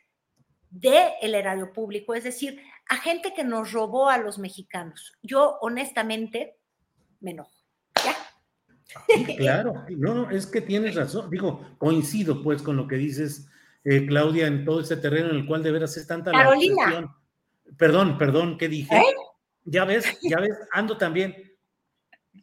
del 0.71 1.35
erario 1.35 1.73
público, 1.73 2.15
es 2.15 2.25
decir, 2.25 2.63
a 2.89 2.97
gente 2.97 3.35
que 3.35 3.45
nos 3.45 3.73
robó 3.73 4.09
a 4.09 4.19
los 4.19 4.39
mexicanos. 4.39 5.13
Yo 5.23 5.59
honestamente 5.61 6.57
me 7.21 7.33
enojo. 7.33 7.58
Claro, 9.37 9.85
no, 9.91 10.15
no, 10.15 10.31
es 10.31 10.47
que 10.47 10.61
tienes 10.61 10.95
razón. 10.95 11.31
Digo, 11.31 11.77
coincido 11.79 12.43
pues 12.43 12.63
con 12.63 12.77
lo 12.77 12.87
que 12.87 12.97
dices, 12.97 13.49
eh, 13.85 14.07
Claudia, 14.07 14.47
en 14.47 14.65
todo 14.65 14.81
ese 14.81 14.97
terreno 14.97 15.31
en 15.31 15.37
el 15.37 15.47
cual 15.47 15.63
de 15.63 15.73
veras 15.73 15.97
es 15.97 16.07
tanta 16.07 16.33
Carolina. 16.33 17.15
Perdón, 17.77 18.17
perdón, 18.17 18.57
¿qué 18.59 18.69
dije? 18.69 18.97
¿Eh? 18.97 19.15
Ya 19.65 19.85
ves, 19.85 20.19
ya 20.23 20.41
ves, 20.41 20.57
ando 20.73 20.97
también, 20.97 21.35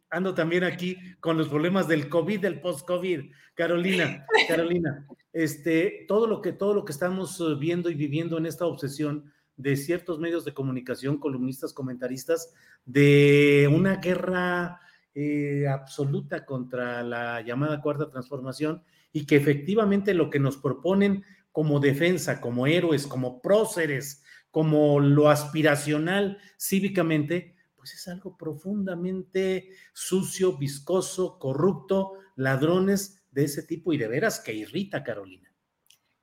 ando 0.09 0.35
también 0.35 0.63
aquí 0.63 0.97
con 1.19 1.37
los 1.37 1.49
problemas 1.49 1.87
del 1.87 2.09
COVID, 2.09 2.39
del 2.39 2.61
post-COVID. 2.61 3.31
Carolina, 3.55 4.25
Carolina, 4.47 5.07
este, 5.33 6.05
todo 6.07 6.27
lo 6.27 6.41
que, 6.41 6.51
todo 6.51 6.73
lo 6.73 6.85
que 6.85 6.91
estamos 6.91 7.39
eh, 7.39 7.55
viendo 7.57 7.89
y 7.89 7.95
viviendo 7.95 8.37
en 8.37 8.45
esta 8.45 8.65
obsesión 8.65 9.31
de 9.55 9.77
ciertos 9.77 10.19
medios 10.19 10.43
de 10.45 10.53
comunicación, 10.53 11.17
columnistas, 11.17 11.73
comentaristas, 11.73 12.53
de 12.83 13.69
una 13.73 13.95
guerra 13.95 14.81
eh, 15.17 15.65
absoluta 15.67 16.45
contra 16.45 17.01
la 17.01 17.41
llamada 17.41 17.81
cuarta 17.81 18.09
transformación 18.09 18.83
y 19.13 19.25
que 19.25 19.37
efectivamente 19.37 20.13
lo 20.13 20.29
que 20.29 20.41
nos 20.41 20.57
proponen 20.57 21.23
como 21.53 21.79
defensa, 21.79 22.41
como 22.41 22.67
héroes, 22.67 23.07
como 23.07 23.41
próceres, 23.41 24.23
como 24.51 24.99
lo 24.99 25.29
aspiracional 25.29 26.37
cívicamente, 26.59 27.55
pues 27.77 27.93
es 27.93 28.09
algo 28.09 28.35
profundamente 28.35 29.69
sucio, 29.93 30.57
viscoso, 30.57 31.39
corrupto, 31.39 32.15
ladrones 32.35 33.25
de 33.31 33.45
ese 33.45 33.63
tipo 33.63 33.93
y 33.93 33.97
de 33.97 34.09
veras 34.09 34.41
que 34.41 34.53
irrita, 34.53 35.01
Carolina. 35.01 35.49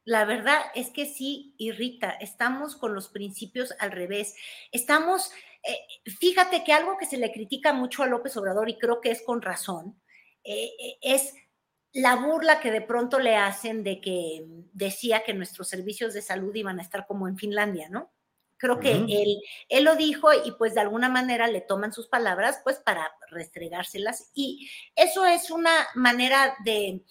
La 0.05 0.25
verdad 0.25 0.61
es 0.75 0.91
que 0.91 1.07
sí 1.07 1.55
irrita. 1.59 2.11
Estamos 2.11 2.77
con 2.77 2.93
los 2.93 3.09
principios 3.09 3.73
al 3.79 3.93
revés. 3.93 4.35
Estamos 4.73 5.31
eh, 5.63 6.11
fíjate 6.19 6.65
que 6.65 6.73
algo 6.73 6.99
que 6.99 7.07
se 7.07 7.19
le 7.19 7.33
critica 7.33 7.73
mucho 7.73 8.03
a 8.03 8.07
López 8.07 8.37
Obrador, 8.37 8.69
y 8.69 8.79
creo 8.79 9.01
que 9.01 9.11
es 9.11 9.23
con 9.23 9.43
razón, 9.43 10.01
eh, 10.45 10.71
eh, 10.79 10.99
es 11.03 11.35
la 11.93 12.17
burla 12.17 12.61
que 12.61 12.71
de 12.71 12.81
pronto 12.81 13.19
le 13.21 13.37
hacen 13.37 13.85
de 13.85 14.01
que 14.01 14.45
decía 14.73 15.23
que 15.25 15.35
nuestros 15.35 15.69
servicios 15.69 16.15
de 16.15 16.23
salud 16.23 16.55
iban 16.55 16.79
a 16.79 16.83
estar 16.83 17.07
como 17.07 17.29
en 17.29 17.37
Finlandia, 17.37 17.89
¿no? 17.91 18.11
Creo 18.57 18.79
que 18.79 18.93
él, 18.93 19.43
él 19.69 19.85
lo 19.85 19.97
dijo 19.97 20.29
y 20.33 20.53
pues 20.53 20.75
de 20.75 20.81
alguna 20.81 21.09
manera 21.09 21.49
le 21.49 21.61
toman 21.61 21.93
sus 21.93 22.07
palabras 22.07 22.61
pues 22.63 22.79
para 22.79 23.11
restregárselas 23.29 24.31
y 24.35 24.71
eso 24.95 25.27
es 25.27 25.51
una 25.51 25.73
manera 25.97 26.55
de, 26.65 27.03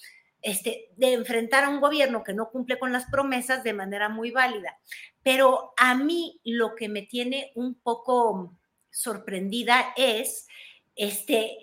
este, 0.42 0.89
de 0.96 1.14
enfrentar 1.14 1.64
a 1.64 1.70
un 1.70 1.80
gobierno 1.80 2.24
que 2.24 2.34
no 2.34 2.50
cumple 2.50 2.80
con 2.80 2.92
las 2.92 3.06
promesas 3.06 3.64
de 3.64 3.74
manera 3.74 4.10
muy 4.10 4.32
válida. 4.32 4.80
Pero 5.24 5.74
a 5.78 5.96
mí 5.96 6.39
lo 6.44 6.76
que 6.76 6.89
me 6.89 7.04
tiene 7.04 7.52
un 7.56 7.76
poco 7.76 8.58
sorprendida 8.89 9.94
es 9.96 10.48
este, 10.96 11.58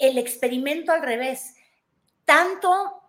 el 0.00 0.18
experimento 0.18 0.92
al 0.92 1.02
revés. 1.02 1.54
Tanto 2.24 3.00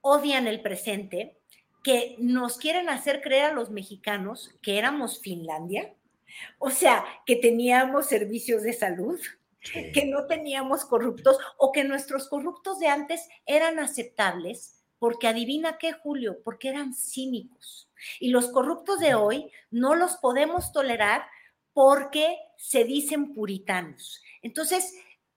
odian 0.00 0.46
el 0.46 0.60
presente, 0.62 1.36
que 1.82 2.16
nos 2.18 2.58
quieren 2.58 2.88
hacer 2.88 3.20
creer 3.20 3.44
a 3.44 3.52
los 3.52 3.70
mexicanos 3.70 4.50
que 4.60 4.76
éramos 4.76 5.20
Finlandia, 5.20 5.94
o 6.58 6.70
sea, 6.70 7.04
que 7.24 7.36
teníamos 7.36 8.06
servicios 8.06 8.64
de 8.64 8.72
salud, 8.72 9.20
que 9.72 10.06
no 10.06 10.26
teníamos 10.26 10.84
corruptos 10.84 11.38
o 11.58 11.72
que 11.72 11.84
nuestros 11.84 12.28
corruptos 12.28 12.78
de 12.78 12.88
antes 12.88 13.28
eran 13.46 13.78
aceptables, 13.78 14.84
porque 14.98 15.28
adivina 15.28 15.78
qué, 15.78 15.92
Julio, 15.92 16.38
porque 16.44 16.68
eran 16.68 16.94
cínicos. 16.94 17.90
Y 18.20 18.30
los 18.30 18.48
corruptos 18.48 19.00
de 19.00 19.14
hoy 19.14 19.50
no 19.70 19.94
los 19.94 20.16
podemos 20.16 20.72
tolerar 20.72 21.26
porque 21.72 22.38
se 22.56 22.84
dicen 22.84 23.34
puritanos. 23.34 24.22
Entonces, 24.42 24.94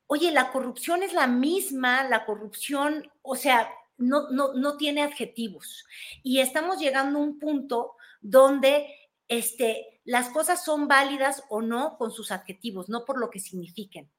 oye, 0.07 0.31
la 0.31 0.51
corrupción 0.51 1.03
es 1.03 1.13
la 1.13 1.27
misma, 1.27 2.03
la 2.03 2.25
corrupción, 2.25 3.11
o 3.21 3.35
sea, 3.35 3.69
no, 3.97 4.29
no, 4.31 4.53
no 4.53 4.77
tiene 4.77 5.03
adjetivos. 5.03 5.85
Y 6.23 6.39
estamos 6.39 6.79
llegando 6.79 7.19
a 7.19 7.23
un 7.23 7.37
punto 7.37 7.95
donde 8.21 8.87
este, 9.27 10.01
las 10.05 10.29
cosas 10.29 10.63
son 10.63 10.87
válidas 10.87 11.43
o 11.49 11.61
no 11.61 11.97
con 11.97 12.11
sus 12.11 12.31
adjetivos, 12.31 12.89
no 12.89 13.05
por 13.05 13.19
lo 13.19 13.29
que 13.29 13.39
signifiquen. 13.39 14.09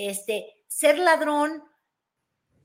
Este, 0.00 0.62
ser 0.68 0.96
ladrón 0.96 1.64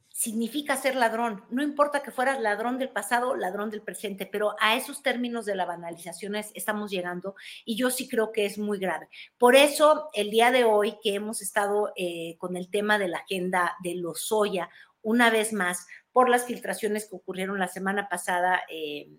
significa 0.07 0.77
ser 0.77 0.95
ladrón. 0.95 1.43
No 1.49 1.63
importa 1.63 2.03
que 2.03 2.11
fueras 2.11 2.39
ladrón 2.39 2.77
del 2.77 2.89
pasado, 2.89 3.36
ladrón 3.36 3.71
del 3.71 3.81
presente, 3.81 4.27
pero 4.27 4.55
a 4.59 4.75
esos 4.75 5.01
términos 5.01 5.47
de 5.47 5.55
la 5.55 5.65
banalización 5.65 6.36
estamos 6.36 6.91
llegando 6.91 7.34
y 7.65 7.75
yo 7.75 7.89
sí 7.89 8.07
creo 8.07 8.31
que 8.31 8.45
es 8.45 8.59
muy 8.59 8.77
grave. 8.77 9.09
Por 9.39 9.55
eso, 9.55 10.11
el 10.13 10.29
día 10.29 10.51
de 10.51 10.63
hoy 10.63 10.95
que 11.01 11.15
hemos 11.15 11.41
estado 11.41 11.91
eh, 11.95 12.36
con 12.38 12.55
el 12.55 12.69
tema 12.69 12.99
de 12.99 13.07
la 13.07 13.17
agenda 13.17 13.77
de 13.81 13.95
los 13.95 14.27
soya, 14.27 14.69
una 15.01 15.31
vez 15.31 15.53
más, 15.53 15.88
por 16.11 16.29
las 16.29 16.45
filtraciones 16.45 17.09
que 17.09 17.15
ocurrieron 17.15 17.57
la 17.57 17.67
semana 17.67 18.09
pasada 18.09 18.61
eh, 18.69 19.09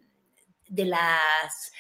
de 0.68 0.84
las 0.84 1.72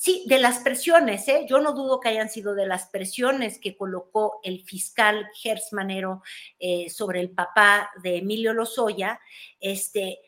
Sí, 0.00 0.22
de 0.28 0.38
las 0.38 0.60
presiones, 0.60 1.26
¿eh? 1.26 1.44
yo 1.48 1.58
no 1.58 1.72
dudo 1.72 1.98
que 1.98 2.08
hayan 2.08 2.30
sido 2.30 2.54
de 2.54 2.66
las 2.66 2.86
presiones 2.86 3.58
que 3.58 3.76
colocó 3.76 4.38
el 4.44 4.62
fiscal 4.62 5.28
Gersmanero 5.34 6.22
eh, 6.60 6.88
sobre 6.88 7.18
el 7.18 7.30
papá 7.30 7.90
de 8.00 8.18
Emilio 8.18 8.52
Lozoya, 8.52 9.18
este, 9.58 10.20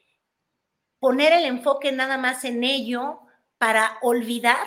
poner 0.98 1.32
el 1.34 1.44
enfoque 1.44 1.92
nada 1.92 2.18
más 2.18 2.44
en 2.44 2.64
ello 2.64 3.20
para 3.58 3.98
olvidar 4.02 4.66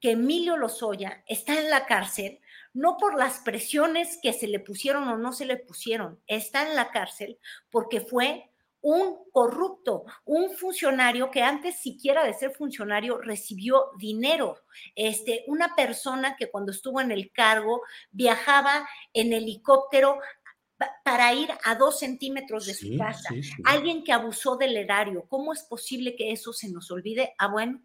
que 0.00 0.10
Emilio 0.10 0.58
Lozoya 0.58 1.24
está 1.26 1.58
en 1.58 1.70
la 1.70 1.86
cárcel, 1.86 2.38
no 2.74 2.98
por 2.98 3.16
las 3.16 3.38
presiones 3.38 4.18
que 4.22 4.34
se 4.34 4.48
le 4.48 4.60
pusieron 4.60 5.08
o 5.08 5.16
no 5.16 5.32
se 5.32 5.46
le 5.46 5.56
pusieron, 5.56 6.20
está 6.26 6.68
en 6.68 6.76
la 6.76 6.90
cárcel 6.90 7.38
porque 7.70 8.02
fue 8.02 8.51
un 8.82 9.18
corrupto, 9.30 10.04
un 10.24 10.50
funcionario 10.50 11.30
que 11.30 11.42
antes 11.42 11.80
siquiera 11.80 12.24
de 12.24 12.34
ser 12.34 12.52
funcionario 12.52 13.18
recibió 13.18 13.90
dinero, 13.96 14.58
este, 14.94 15.44
una 15.46 15.74
persona 15.74 16.36
que 16.36 16.50
cuando 16.50 16.72
estuvo 16.72 17.00
en 17.00 17.12
el 17.12 17.32
cargo 17.32 17.80
viajaba 18.10 18.88
en 19.12 19.32
helicóptero 19.32 20.18
para 21.04 21.32
ir 21.32 21.48
a 21.64 21.76
dos 21.76 22.00
centímetros 22.00 22.66
de 22.66 22.74
su 22.74 22.98
casa, 22.98 23.30
alguien 23.64 24.02
que 24.02 24.12
abusó 24.12 24.56
del 24.56 24.76
erario, 24.76 25.26
¿cómo 25.28 25.52
es 25.52 25.62
posible 25.62 26.16
que 26.16 26.32
eso 26.32 26.52
se 26.52 26.68
nos 26.68 26.90
olvide? 26.90 27.34
Ah, 27.38 27.46
bueno, 27.46 27.80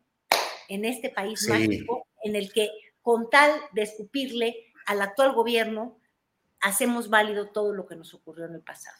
en 0.68 0.84
este 0.84 1.10
país 1.10 1.48
mágico 1.48 2.08
en 2.24 2.36
el 2.36 2.52
que 2.52 2.72
con 3.04 3.30
tal 3.30 3.52
de 3.72 3.84
escupirle 3.84 4.66
al 4.88 5.02
actual 5.02 5.34
gobierno, 5.34 6.00
hacemos 6.60 7.10
válido 7.10 7.52
todo 7.52 7.74
lo 7.74 7.86
que 7.86 7.96
nos 7.96 8.14
ocurrió 8.14 8.46
en 8.46 8.56
el 8.56 8.62
pasado. 8.62 8.98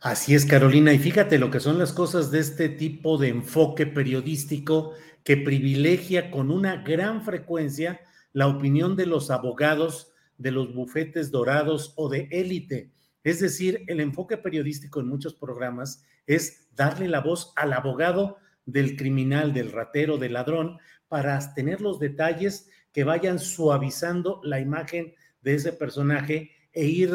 Así 0.00 0.34
es, 0.34 0.46
Carolina. 0.46 0.94
Y 0.94 0.98
fíjate 0.98 1.38
lo 1.38 1.50
que 1.50 1.60
son 1.60 1.78
las 1.78 1.92
cosas 1.92 2.30
de 2.30 2.38
este 2.38 2.70
tipo 2.70 3.18
de 3.18 3.28
enfoque 3.28 3.86
periodístico 3.86 4.94
que 5.24 5.36
privilegia 5.36 6.30
con 6.30 6.50
una 6.50 6.76
gran 6.82 7.22
frecuencia 7.22 8.00
la 8.32 8.46
opinión 8.46 8.96
de 8.96 9.04
los 9.04 9.30
abogados 9.30 10.12
de 10.38 10.52
los 10.52 10.74
bufetes 10.74 11.30
dorados 11.30 11.92
o 11.96 12.08
de 12.08 12.28
élite. 12.30 12.90
Es 13.24 13.40
decir, 13.40 13.84
el 13.88 14.00
enfoque 14.00 14.38
periodístico 14.38 15.00
en 15.00 15.08
muchos 15.08 15.34
programas 15.34 16.02
es 16.26 16.68
darle 16.74 17.06
la 17.06 17.20
voz 17.20 17.52
al 17.56 17.74
abogado 17.74 18.38
del 18.64 18.96
criminal, 18.96 19.52
del 19.52 19.70
ratero, 19.70 20.16
del 20.16 20.32
ladrón, 20.32 20.78
para 21.08 21.38
tener 21.52 21.82
los 21.82 21.98
detalles 21.98 22.70
que 22.94 23.04
vayan 23.04 23.38
suavizando 23.38 24.40
la 24.44 24.60
imagen 24.60 25.12
de 25.42 25.56
ese 25.56 25.74
personaje 25.74 26.52
e 26.72 26.84
ir 26.86 27.10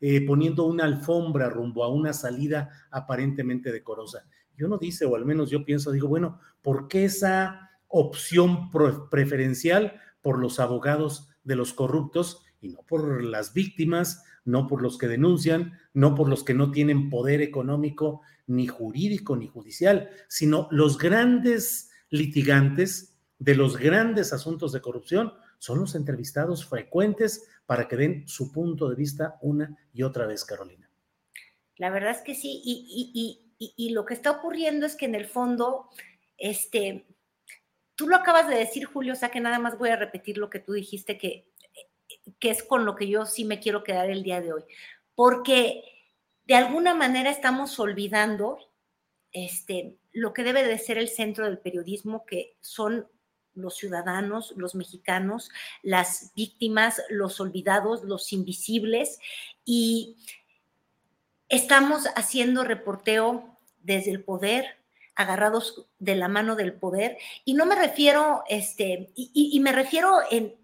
eh, 0.00 0.24
poniendo 0.26 0.64
una 0.64 0.84
alfombra 0.84 1.48
rumbo 1.48 1.84
a 1.84 1.88
una 1.88 2.12
salida 2.12 2.70
aparentemente 2.90 3.72
decorosa. 3.72 4.26
Yo 4.56 4.68
no 4.68 4.78
dice, 4.78 5.04
o 5.04 5.14
al 5.14 5.24
menos 5.24 5.50
yo 5.50 5.64
pienso, 5.64 5.92
digo, 5.92 6.08
bueno, 6.08 6.40
¿por 6.62 6.88
qué 6.88 7.04
esa 7.04 7.70
opción 7.86 8.70
preferencial 9.10 10.00
por 10.20 10.38
los 10.38 10.60
abogados 10.60 11.28
de 11.44 11.56
los 11.56 11.72
corruptos 11.72 12.42
y 12.60 12.68
no 12.68 12.82
por 12.82 13.22
las 13.22 13.54
víctimas, 13.54 14.24
no 14.44 14.66
por 14.66 14.82
los 14.82 14.98
que 14.98 15.08
denuncian, 15.08 15.74
no 15.94 16.14
por 16.14 16.28
los 16.28 16.42
que 16.42 16.54
no 16.54 16.70
tienen 16.70 17.08
poder 17.08 17.40
económico, 17.40 18.22
ni 18.46 18.66
jurídico, 18.66 19.36
ni 19.36 19.46
judicial, 19.46 20.10
sino 20.26 20.68
los 20.70 20.98
grandes 20.98 21.90
litigantes 22.10 23.16
de 23.38 23.54
los 23.54 23.76
grandes 23.76 24.32
asuntos 24.32 24.72
de 24.72 24.80
corrupción 24.80 25.32
son 25.58 25.80
los 25.80 25.94
entrevistados 25.94 26.66
frecuentes 26.66 27.48
para 27.66 27.88
que 27.88 27.96
den 27.96 28.28
su 28.28 28.50
punto 28.52 28.88
de 28.88 28.96
vista 28.96 29.38
una 29.42 29.76
y 29.92 30.02
otra 30.02 30.26
vez, 30.26 30.44
Carolina. 30.44 30.90
La 31.76 31.90
verdad 31.90 32.12
es 32.12 32.22
que 32.22 32.34
sí, 32.34 32.60
y, 32.64 33.90
lo 33.90 34.04
que 34.04 34.14
está 34.14 34.30
ocurriendo 34.30 34.86
es 34.86 34.96
que 34.96 35.06
en 35.06 35.14
el 35.14 35.26
fondo, 35.26 35.88
este, 36.36 37.06
tú 37.94 38.08
lo 38.08 38.16
acabas 38.16 38.48
de 38.48 38.56
decir, 38.56 38.84
Julio, 38.84 39.12
o 39.12 39.16
sea 39.16 39.30
que 39.30 39.40
nada 39.40 39.58
más 39.58 39.78
voy 39.78 39.90
a 39.90 39.96
repetir 39.96 40.38
lo 40.38 40.50
que 40.50 40.60
tú 40.60 40.72
dijiste, 40.72 41.18
que, 41.18 41.48
que 42.38 42.50
es 42.50 42.62
con 42.62 42.84
lo 42.84 42.94
que 42.94 43.08
yo 43.08 43.26
sí 43.26 43.44
me 43.44 43.60
quiero 43.60 43.84
quedar 43.84 44.10
el 44.10 44.22
día 44.22 44.40
de 44.40 44.52
hoy, 44.52 44.64
porque 45.14 45.82
de 46.46 46.54
alguna 46.54 46.94
manera 46.94 47.30
estamos 47.30 47.78
olvidando 47.78 48.58
este, 49.32 49.98
lo 50.12 50.32
que 50.32 50.42
debe 50.42 50.64
de 50.64 50.78
ser 50.78 50.98
el 50.98 51.08
centro 51.08 51.44
del 51.44 51.58
periodismo, 51.58 52.24
que 52.24 52.56
son 52.60 53.08
los 53.54 53.76
ciudadanos, 53.76 54.52
los 54.56 54.74
mexicanos, 54.74 55.50
las 55.82 56.32
víctimas, 56.34 57.02
los 57.10 57.40
olvidados, 57.40 58.04
los 58.04 58.32
invisibles. 58.32 59.18
Y 59.64 60.16
estamos 61.48 62.06
haciendo 62.14 62.64
reporteo 62.64 63.56
desde 63.82 64.10
el 64.10 64.22
poder, 64.22 64.76
agarrados 65.14 65.86
de 65.98 66.16
la 66.16 66.28
mano 66.28 66.54
del 66.54 66.72
poder. 66.72 67.18
Y 67.44 67.54
no 67.54 67.66
me 67.66 67.74
refiero, 67.74 68.44
este, 68.48 69.10
y, 69.14 69.58
me 69.60 69.72
refiero 69.72 70.20
en, 70.30 70.54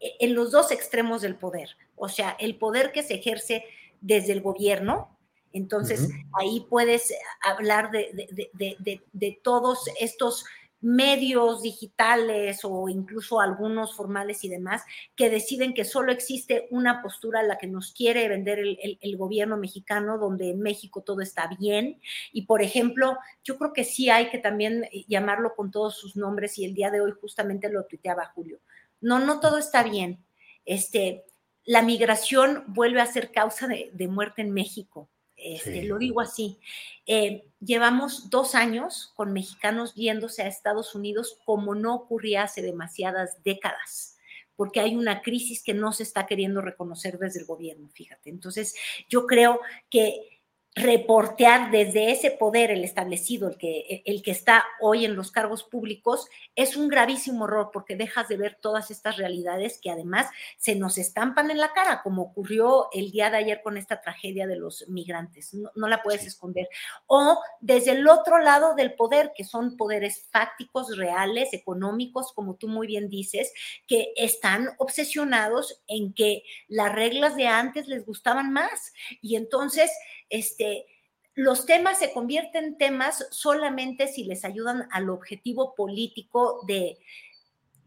en 0.00 0.34
los 0.34 0.50
dos 0.50 0.70
extremos 0.70 1.22
del 1.22 1.36
poder. 1.36 1.76
O 1.96 2.08
sea, 2.08 2.36
el 2.38 2.56
poder 2.56 2.92
que 2.92 3.02
se 3.02 3.14
ejerce 3.14 3.64
desde 4.00 4.32
el 4.32 4.40
gobierno, 4.40 5.18
entonces, 5.52 6.08
ahí 6.34 6.66
puedes 6.68 7.12
hablar 7.42 7.90
de, 7.90 8.28
de, 8.52 9.00
de, 9.12 9.40
todos 9.42 9.88
estos 9.98 10.44
medios 10.80 11.62
digitales 11.62 12.60
o 12.62 12.88
incluso 12.88 13.40
algunos 13.40 13.96
formales 13.96 14.44
y 14.44 14.48
demás 14.48 14.82
que 15.16 15.28
deciden 15.28 15.74
que 15.74 15.84
solo 15.84 16.12
existe 16.12 16.68
una 16.70 17.02
postura 17.02 17.40
a 17.40 17.42
la 17.42 17.58
que 17.58 17.66
nos 17.66 17.92
quiere 17.92 18.28
vender 18.28 18.60
el, 18.60 19.16
gobierno 19.16 19.56
mexicano, 19.56 20.18
donde 20.18 20.50
en 20.50 20.60
México 20.60 21.02
todo 21.02 21.20
está 21.20 21.48
bien. 21.58 22.00
Y 22.32 22.42
por 22.42 22.62
ejemplo, 22.62 23.18
yo 23.42 23.58
creo 23.58 23.72
que 23.72 23.84
sí 23.84 24.10
hay 24.10 24.30
que 24.30 24.38
también 24.38 24.84
eh, 24.84 25.04
llamarlo 25.08 25.54
con 25.56 25.70
todos 25.70 25.96
sus 25.96 26.14
nombres 26.14 26.58
y 26.58 26.64
el 26.64 26.74
día 26.74 26.90
de 26.90 27.00
hoy 27.00 27.12
justamente 27.20 27.68
lo 27.68 27.84
tuiteaba 27.84 28.26
Julio. 28.34 28.60
No, 29.00 29.18
no 29.18 29.40
todo 29.40 29.58
está 29.58 29.82
bien. 29.82 30.24
Este, 30.64 31.24
la 31.64 31.82
migración 31.82 32.64
vuelve 32.68 33.00
a 33.00 33.06
ser 33.06 33.32
causa 33.32 33.66
de, 33.66 33.90
de 33.92 34.08
muerte 34.08 34.42
en 34.42 34.52
México. 34.52 35.08
Este, 35.38 35.84
lo 35.84 35.98
digo 35.98 36.20
así. 36.20 36.58
Eh, 37.06 37.46
llevamos 37.60 38.28
dos 38.28 38.54
años 38.54 39.12
con 39.14 39.32
mexicanos 39.32 39.94
yéndose 39.94 40.42
a 40.42 40.48
Estados 40.48 40.94
Unidos 40.94 41.38
como 41.44 41.74
no 41.74 41.94
ocurría 41.94 42.42
hace 42.42 42.60
demasiadas 42.62 43.42
décadas 43.44 44.16
porque 44.58 44.80
hay 44.80 44.96
una 44.96 45.22
crisis 45.22 45.62
que 45.62 45.72
no 45.72 45.92
se 45.92 46.02
está 46.02 46.26
queriendo 46.26 46.60
reconocer 46.60 47.16
desde 47.16 47.38
el 47.38 47.46
gobierno, 47.46 47.88
fíjate. 47.90 48.28
Entonces, 48.28 48.74
yo 49.08 49.24
creo 49.24 49.60
que 49.88 50.37
reportear 50.78 51.70
desde 51.70 52.10
ese 52.10 52.30
poder 52.30 52.70
el 52.70 52.84
establecido, 52.84 53.48
el 53.48 53.56
que, 53.56 54.02
el 54.04 54.22
que 54.22 54.30
está 54.30 54.64
hoy 54.80 55.04
en 55.04 55.16
los 55.16 55.30
cargos 55.30 55.64
públicos, 55.64 56.28
es 56.54 56.76
un 56.76 56.88
gravísimo 56.88 57.46
error 57.46 57.70
porque 57.72 57.96
dejas 57.96 58.28
de 58.28 58.36
ver 58.36 58.58
todas 58.60 58.90
estas 58.90 59.16
realidades 59.16 59.78
que 59.82 59.90
además 59.90 60.26
se 60.56 60.74
nos 60.74 60.98
estampan 60.98 61.50
en 61.50 61.58
la 61.58 61.72
cara, 61.72 62.02
como 62.02 62.22
ocurrió 62.22 62.88
el 62.92 63.10
día 63.10 63.30
de 63.30 63.38
ayer 63.38 63.60
con 63.62 63.76
esta 63.76 64.00
tragedia 64.00 64.46
de 64.46 64.56
los 64.56 64.88
migrantes. 64.88 65.54
No, 65.54 65.88
la 65.88 66.02
puedes 66.02 66.26
esconder. 66.26 66.68
O 67.06 67.38
desde 67.60 67.92
el 67.92 68.08
otro 68.08 68.38
lado 68.38 68.74
del 68.74 68.94
poder, 68.94 69.32
que 69.34 69.44
son 69.44 69.76
poderes 69.76 70.28
fácticos, 70.30 70.96
reales, 70.96 71.52
económicos, 71.52 72.32
como 72.32 72.54
tú 72.56 72.68
muy 72.68 72.86
bien 72.86 73.08
dices, 73.08 73.52
que 73.86 74.12
están 74.16 74.70
obsesionados 74.78 75.82
en 75.86 76.12
que 76.12 76.42
las 76.68 76.94
reglas 76.94 77.36
de 77.36 77.46
antes 77.46 77.88
les 77.88 78.04
gustaban 78.04 78.52
más. 78.52 78.92
Y 79.20 79.36
entonces, 79.36 79.90
este, 80.30 80.86
los 81.34 81.66
temas 81.66 81.98
se 81.98 82.12
convierten 82.12 82.64
en 82.64 82.78
temas 82.78 83.26
solamente 83.30 84.08
si 84.08 84.24
les 84.24 84.44
ayudan 84.44 84.88
al 84.90 85.10
objetivo 85.10 85.74
político 85.74 86.64
de, 86.66 86.98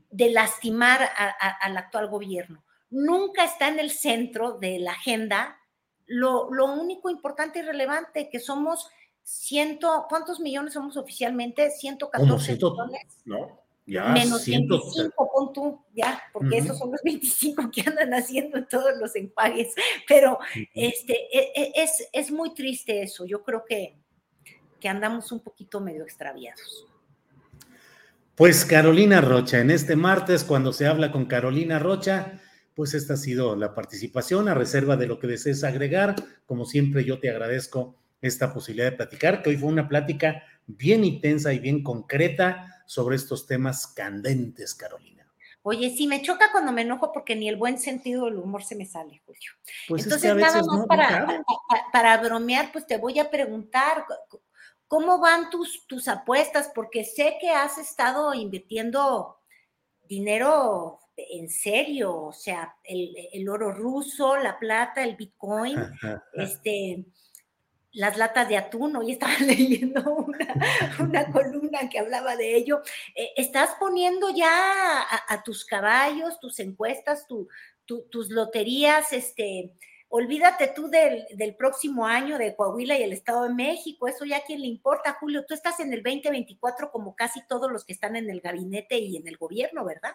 de 0.09 0.31
lastimar 0.31 1.09
al 1.61 1.77
actual 1.77 2.07
gobierno. 2.07 2.63
Nunca 2.89 3.45
está 3.45 3.69
en 3.69 3.79
el 3.79 3.91
centro 3.91 4.57
de 4.59 4.79
la 4.79 4.91
agenda 4.91 5.57
lo, 6.11 6.65
único 6.65 7.09
importante 7.09 7.59
y 7.59 7.61
relevante 7.61 8.29
que 8.29 8.39
somos 8.39 8.89
ciento, 9.23 10.05
¿cuántos 10.09 10.39
millones 10.39 10.73
somos 10.73 10.97
oficialmente? 10.97 11.71
114 11.71 12.53
millones. 12.53 13.21
No, 13.23 13.60
ya. 13.85 14.09
Menos 14.09 14.45
25, 14.45 15.31
pon 15.53 15.79
ya, 15.93 16.21
porque 16.31 16.57
esos 16.57 16.77
son 16.77 16.91
los 16.91 17.01
25 17.03 17.69
que 17.71 17.81
andan 17.81 18.13
haciendo 18.13 18.57
en 18.57 18.67
todos 18.67 18.97
los 18.99 19.15
empagues. 19.15 19.73
Pero 20.07 20.39
este, 20.73 21.13
e, 21.31 21.51
e, 21.55 21.71
es, 21.75 22.07
es 22.11 22.31
muy 22.31 22.53
triste 22.53 23.01
eso. 23.01 23.25
Yo 23.25 23.43
creo 23.43 23.63
que, 23.65 23.97
que 24.79 24.89
andamos 24.89 25.31
un 25.31 25.41
poquito 25.41 25.81
medio 25.81 26.03
extraviados. 26.03 26.87
Pues 28.35 28.65
Carolina 28.65 29.21
Rocha, 29.21 29.59
en 29.59 29.69
este 29.69 29.95
martes, 29.95 30.43
cuando 30.43 30.73
se 30.73 30.87
habla 30.87 31.11
con 31.11 31.25
Carolina 31.25 31.79
Rocha, 31.79 32.39
pues 32.75 32.93
esta 32.93 33.13
ha 33.13 33.17
sido 33.17 33.55
la 33.55 33.75
participación 33.75 34.47
a 34.47 34.53
reserva 34.53 34.95
de 34.95 35.07
lo 35.07 35.19
que 35.19 35.27
desees 35.27 35.63
agregar. 35.63 36.15
Como 36.45 36.65
siempre, 36.65 37.03
yo 37.03 37.19
te 37.19 37.29
agradezco 37.29 37.95
esta 38.21 38.53
posibilidad 38.53 38.91
de 38.91 38.97
platicar, 38.97 39.41
que 39.41 39.49
hoy 39.49 39.57
fue 39.57 39.69
una 39.69 39.87
plática 39.87 40.43
bien 40.67 41.03
intensa 41.03 41.53
y 41.53 41.59
bien 41.59 41.83
concreta 41.83 42.80
sobre 42.91 43.15
estos 43.15 43.47
temas 43.47 43.87
candentes, 43.87 44.75
Carolina. 44.75 45.25
Oye, 45.61 45.95
sí, 45.95 46.07
me 46.07 46.21
choca 46.21 46.51
cuando 46.51 46.73
me 46.73 46.81
enojo 46.81 47.13
porque 47.13 47.37
ni 47.37 47.47
el 47.47 47.55
buen 47.55 47.77
sentido 47.77 48.25
del 48.25 48.35
humor 48.35 48.65
se 48.65 48.75
me 48.75 48.85
sale, 48.85 49.21
Julio. 49.25 49.51
Pues 49.87 50.03
Entonces, 50.03 50.35
nada 50.35 50.61
más 50.61 50.85
para, 50.87 51.41
para, 51.93 52.17
bromear, 52.17 52.69
pues 52.73 52.85
te 52.85 52.97
voy 52.97 53.17
a 53.17 53.31
preguntar, 53.31 54.03
¿cómo 54.89 55.19
van 55.19 55.49
tus, 55.49 55.87
tus 55.87 56.09
apuestas? 56.09 56.69
Porque 56.75 57.05
sé 57.05 57.37
que 57.39 57.51
has 57.51 57.77
estado 57.77 58.33
invirtiendo 58.33 59.37
dinero 60.01 60.99
en 61.15 61.47
serio, 61.47 62.13
o 62.13 62.33
sea, 62.33 62.75
el, 62.83 63.47
oro 63.47 63.71
ruso, 63.71 64.35
la 64.35 64.59
plata, 64.59 65.01
el 65.01 65.15
bitcoin, 65.15 65.77
este, 66.33 67.05
las 67.93 68.17
latas 68.17 68.47
de 68.47 68.57
atún, 68.57 68.95
hoy 68.95 69.11
estaba 69.11 69.33
leyendo 69.39 70.01
una, 70.99 71.31
columna 71.31 71.89
que 71.89 71.99
hablaba 71.99 72.35
de 72.35 72.55
ello. 72.55 72.81
Eh, 73.15 73.31
estás 73.35 73.71
poniendo 73.79 74.29
ya 74.29 74.51
a, 75.27 75.43
tus 75.43 75.65
caballos, 75.65 76.39
tus 76.39 76.59
encuestas, 76.59 77.27
tus 77.27 78.29
loterías, 78.29 79.11
este, 79.13 79.73
olvídate 80.07 80.67
tú 80.75 80.89
del, 80.89 81.25
del, 81.33 81.55
próximo 81.55 82.05
año 82.05 82.37
de 82.37 82.55
Coahuila 82.55 82.97
y 82.97 83.03
el 83.03 83.13
Estado 83.13 83.43
de 83.43 83.53
México, 83.53 84.07
eso 84.07 84.25
ya 84.25 84.37
a 84.37 84.43
quién 84.43 84.61
le 84.61 84.67
importa, 84.67 85.17
Julio, 85.19 85.45
tú 85.45 85.53
estás 85.53 85.79
en 85.79 85.93
el 85.93 86.03
2024 86.03 86.91
como 86.91 87.15
casi 87.15 87.45
todos 87.47 87.71
los 87.71 87.83
que 87.83 87.93
están 87.93 88.15
en 88.15 88.29
el 88.29 88.41
gabinete 88.41 88.97
y 88.99 89.17
en 89.17 89.27
el 89.27 89.37
gobierno, 89.37 89.83
¿verdad? 89.83 90.13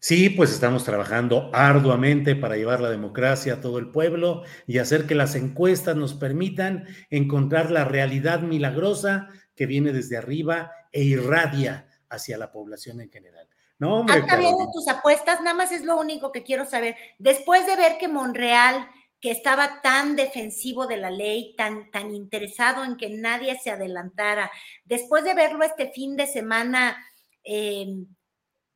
Sí, 0.00 0.30
pues 0.30 0.52
estamos 0.52 0.84
trabajando 0.84 1.50
arduamente 1.52 2.36
para 2.36 2.56
llevar 2.56 2.80
la 2.80 2.90
democracia 2.90 3.54
a 3.54 3.60
todo 3.60 3.78
el 3.78 3.90
pueblo 3.90 4.44
y 4.66 4.78
hacer 4.78 5.06
que 5.06 5.16
las 5.16 5.34
encuestas 5.34 5.96
nos 5.96 6.14
permitan 6.14 6.86
encontrar 7.10 7.72
la 7.72 7.84
realidad 7.84 8.40
milagrosa 8.40 9.28
que 9.56 9.66
viene 9.66 9.92
desde 9.92 10.16
arriba 10.16 10.70
e 10.92 11.02
irradia 11.02 11.88
hacia 12.08 12.38
la 12.38 12.52
población 12.52 13.00
en 13.00 13.10
general. 13.10 13.48
No, 13.80 14.00
hombre. 14.00 14.20
de 14.20 14.66
tus 14.72 14.86
apuestas, 14.88 15.40
nada 15.40 15.54
más 15.54 15.72
es 15.72 15.84
lo 15.84 15.98
único 15.98 16.30
que 16.30 16.44
quiero 16.44 16.64
saber. 16.64 16.96
Después 17.18 17.66
de 17.66 17.76
ver 17.76 17.98
que 17.98 18.06
Monreal, 18.06 18.88
que 19.20 19.32
estaba 19.32 19.80
tan 19.82 20.14
defensivo 20.14 20.86
de 20.86 20.96
la 20.96 21.10
ley, 21.10 21.54
tan, 21.56 21.90
tan 21.90 22.14
interesado 22.14 22.84
en 22.84 22.96
que 22.96 23.10
nadie 23.10 23.58
se 23.58 23.70
adelantara, 23.70 24.50
después 24.84 25.24
de 25.24 25.34
verlo 25.34 25.64
este 25.64 25.90
fin 25.90 26.16
de 26.16 26.28
semana 26.28 27.04
eh, 27.42 27.86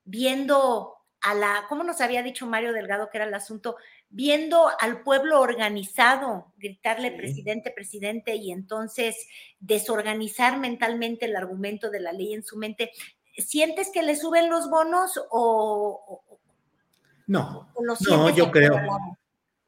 viendo 0.05 0.97
a 1.23 1.35
la, 1.35 1.65
¿cómo 1.69 1.85
nos 1.85 2.01
había 2.01 2.23
dicho 2.23 2.47
Mario 2.47 2.73
Delgado 2.73 3.09
que 3.11 3.19
era 3.19 3.27
el 3.27 3.35
asunto? 3.35 3.77
Viendo 4.11 4.69
al 4.81 5.03
pueblo 5.03 5.41
organizado, 5.41 6.53
gritarle 6.59 7.13
presidente, 7.13 7.71
presidente, 7.71 8.35
y 8.35 8.51
entonces 8.51 9.29
desorganizar 9.61 10.59
mentalmente 10.59 11.27
el 11.27 11.37
argumento 11.37 11.91
de 11.91 12.01
la 12.01 12.13
ley 12.13 12.35
en 12.35 12.43
su 12.43 12.57
mente. 12.57 12.91
¿Sientes 13.39 13.91
que 13.93 14.03
le 14.03 14.17
suben 14.17 14.51
los 14.51 14.69
bonos 14.69 15.13
o... 15.31 16.23
no, 17.27 17.73
no, 18.09 18.31
yo 18.31 18.51
creo. 18.51 18.77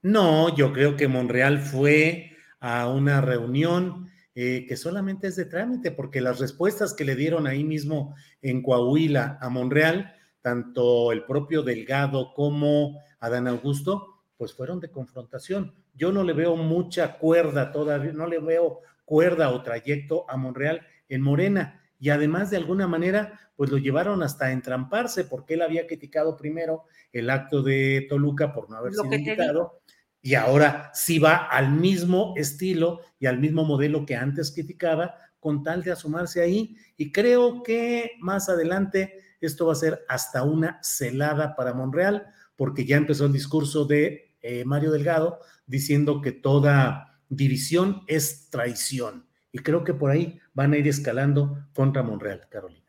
No, 0.03 0.55
yo 0.55 0.73
creo 0.73 0.97
que 0.97 1.09
Monreal 1.09 1.61
fue 1.61 2.37
a 2.61 2.89
una 2.89 3.21
reunión 3.21 4.11
eh, 4.35 4.67
que 4.69 4.77
solamente 4.77 5.29
es 5.29 5.37
de 5.37 5.45
trámite, 5.45 5.93
porque 5.93 6.21
las 6.21 6.41
respuestas 6.41 6.93
que 6.93 7.05
le 7.05 7.15
dieron 7.15 7.47
ahí 7.47 7.63
mismo 7.63 8.17
en 8.43 8.63
Coahuila 8.63 9.39
a 9.41 9.49
Monreal, 9.49 10.15
tanto 10.45 11.11
el 11.11 11.25
propio 11.25 11.63
Delgado 11.63 12.35
como 12.35 13.01
Adán 13.19 13.49
Augusto, 13.49 14.25
pues 14.37 14.53
fueron 14.53 14.79
de 14.79 14.91
confrontación. 14.91 15.75
Yo 15.95 16.13
no 16.13 16.23
le 16.23 16.35
veo 16.35 16.55
mucha 16.55 17.17
cuerda 17.17 17.73
todavía, 17.73 18.13
no 18.13 18.27
le 18.27 18.41
veo 18.41 18.81
cuerda 19.07 19.49
o 19.49 19.63
trayecto 19.63 20.27
a 20.29 20.37
Monreal 20.37 20.83
en 21.09 21.23
Morena. 21.23 21.81
Y 21.99 22.11
además, 22.11 22.51
de 22.51 22.59
alguna 22.59 22.87
manera, 22.87 23.41
pues 23.57 23.71
lo 23.71 23.79
llevaron 23.79 24.23
hasta 24.23 24.53
entramparse, 24.53 25.25
porque 25.25 25.55
él 25.55 25.63
había 25.63 25.87
criticado 25.87 26.37
primero 26.37 26.85
el 27.11 27.31
acto 27.31 27.63
de 27.63 28.07
Toluca 28.11 28.53
por 28.53 28.69
no 28.69 28.77
haber 28.77 28.93
sido 28.93 29.15
invitado, 29.15 29.81
y 30.21 30.35
ahora 30.35 30.91
sí 30.93 31.19
va 31.19 31.37
al 31.37 31.71
mismo 31.71 32.35
estilo 32.37 33.01
y 33.19 33.25
al 33.25 33.39
mismo 33.39 33.65
modelo 33.65 34.05
que 34.05 34.15
antes 34.15 34.53
criticaba, 34.53 35.15
con 35.41 35.63
tal 35.63 35.83
de 35.83 35.93
asomarse 35.93 36.43
ahí. 36.43 36.77
Y 36.99 37.13
creo 37.13 37.63
que 37.63 38.13
más 38.21 38.51
adelante 38.51 39.24
esto 39.47 39.67
va 39.67 39.73
a 39.73 39.77
ser 39.77 40.05
hasta 40.09 40.43
una 40.43 40.83
celada 40.83 41.57
para 41.57 41.75
Monreal, 41.75 42.27
porque 42.57 42.85
ya 42.85 42.97
empezó 42.97 43.27
el 43.27 43.33
discurso 43.33 43.85
de 43.85 44.37
eh, 44.43 44.65
Mario 44.65 44.93
Delgado 44.93 45.41
diciendo 45.67 46.21
que 46.21 46.33
toda 46.33 47.21
división 47.29 48.03
es 48.07 48.51
traición. 48.51 49.27
Y 49.53 49.59
creo 49.59 49.85
que 49.85 49.95
por 49.95 50.11
ahí 50.11 50.41
van 50.53 50.73
a 50.73 50.79
ir 50.79 50.89
escalando 50.89 51.67
contra 51.75 52.03
Monreal, 52.03 52.49
Carolina. 52.49 52.85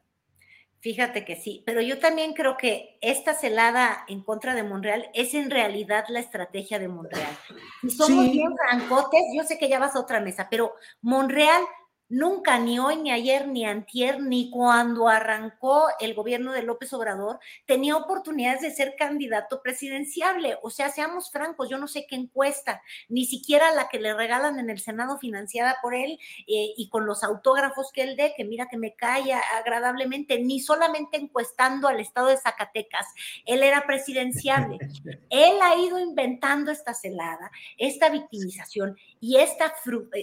Fíjate 0.85 1.25
que 1.25 1.35
sí, 1.35 1.63
pero 1.65 1.81
yo 1.81 1.97
también 1.97 2.33
creo 2.33 2.57
que 2.57 2.99
esta 3.01 3.33
celada 3.33 4.05
en 4.07 4.21
contra 4.21 4.53
de 4.53 4.61
Monreal 4.61 5.09
es 5.15 5.33
en 5.33 5.49
realidad 5.49 6.05
la 6.09 6.19
estrategia 6.19 6.77
de 6.77 6.87
Monreal. 6.87 7.35
Si 7.81 7.89
somos 7.89 8.31
bien 8.31 8.53
francotes, 8.55 9.23
yo 9.35 9.43
sé 9.43 9.57
que 9.57 9.67
ya 9.67 9.79
vas 9.79 9.95
a 9.95 9.99
otra 9.99 10.19
mesa, 10.19 10.47
pero 10.47 10.73
Monreal 11.01 11.63
Nunca, 12.07 12.59
ni 12.59 12.77
hoy, 12.77 12.97
ni 12.97 13.11
ayer, 13.11 13.47
ni 13.47 13.65
antier, 13.65 14.21
ni 14.21 14.51
cuando 14.51 15.07
arrancó 15.07 15.87
el 15.99 16.13
gobierno 16.13 16.53
de 16.53 16.61
López 16.61 16.93
Obrador, 16.93 17.39
tenía 17.65 17.97
oportunidades 17.97 18.61
de 18.61 18.69
ser 18.69 18.95
candidato 18.95 19.63
presidenciable. 19.63 20.55
O 20.61 20.69
sea, 20.69 20.89
seamos 20.89 21.31
francos, 21.31 21.67
yo 21.67 21.79
no 21.79 21.87
sé 21.87 22.05
qué 22.07 22.15
encuesta, 22.15 22.83
ni 23.09 23.25
siquiera 23.25 23.71
la 23.71 23.89
que 23.89 23.99
le 23.99 24.13
regalan 24.13 24.59
en 24.59 24.69
el 24.69 24.79
Senado 24.79 25.17
financiada 25.17 25.77
por 25.81 25.95
él 25.95 26.19
eh, 26.47 26.73
y 26.77 26.89
con 26.89 27.07
los 27.07 27.23
autógrafos 27.23 27.91
que 27.91 28.03
él 28.03 28.15
dé, 28.15 28.35
que 28.37 28.45
mira 28.45 28.67
que 28.67 28.77
me 28.77 28.93
calla 28.93 29.41
agradablemente, 29.57 30.39
ni 30.39 30.59
solamente 30.59 31.17
encuestando 31.17 31.87
al 31.87 31.99
estado 31.99 32.27
de 32.27 32.37
Zacatecas, 32.37 33.07
él 33.47 33.63
era 33.63 33.87
presidenciable. 33.87 34.77
él 35.31 35.57
ha 35.63 35.75
ido 35.75 35.97
inventando 35.97 36.69
esta 36.71 36.93
celada, 36.93 37.49
esta 37.79 38.09
victimización 38.09 38.95
y 39.19 39.37
esta, 39.37 39.73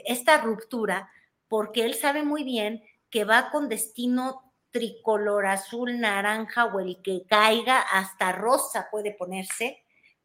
esta 0.05 0.39
ruptura 0.39 1.11
porque 1.53 1.85
él 1.85 1.93
sabe 1.93 2.23
muy 2.25 2.45
bien 2.45 2.83
que 3.11 3.25
va 3.25 3.51
con 3.51 3.69
destino 3.69 4.55
tricolor, 4.71 5.45
azul, 5.45 6.01
naranja 6.01 6.65
o 6.65 6.81
el 6.81 7.03
que 7.03 7.25
caiga, 7.29 7.79
hasta 7.79 8.33
rosa 8.33 8.89
puede 8.91 9.13
ponerse 9.13 9.85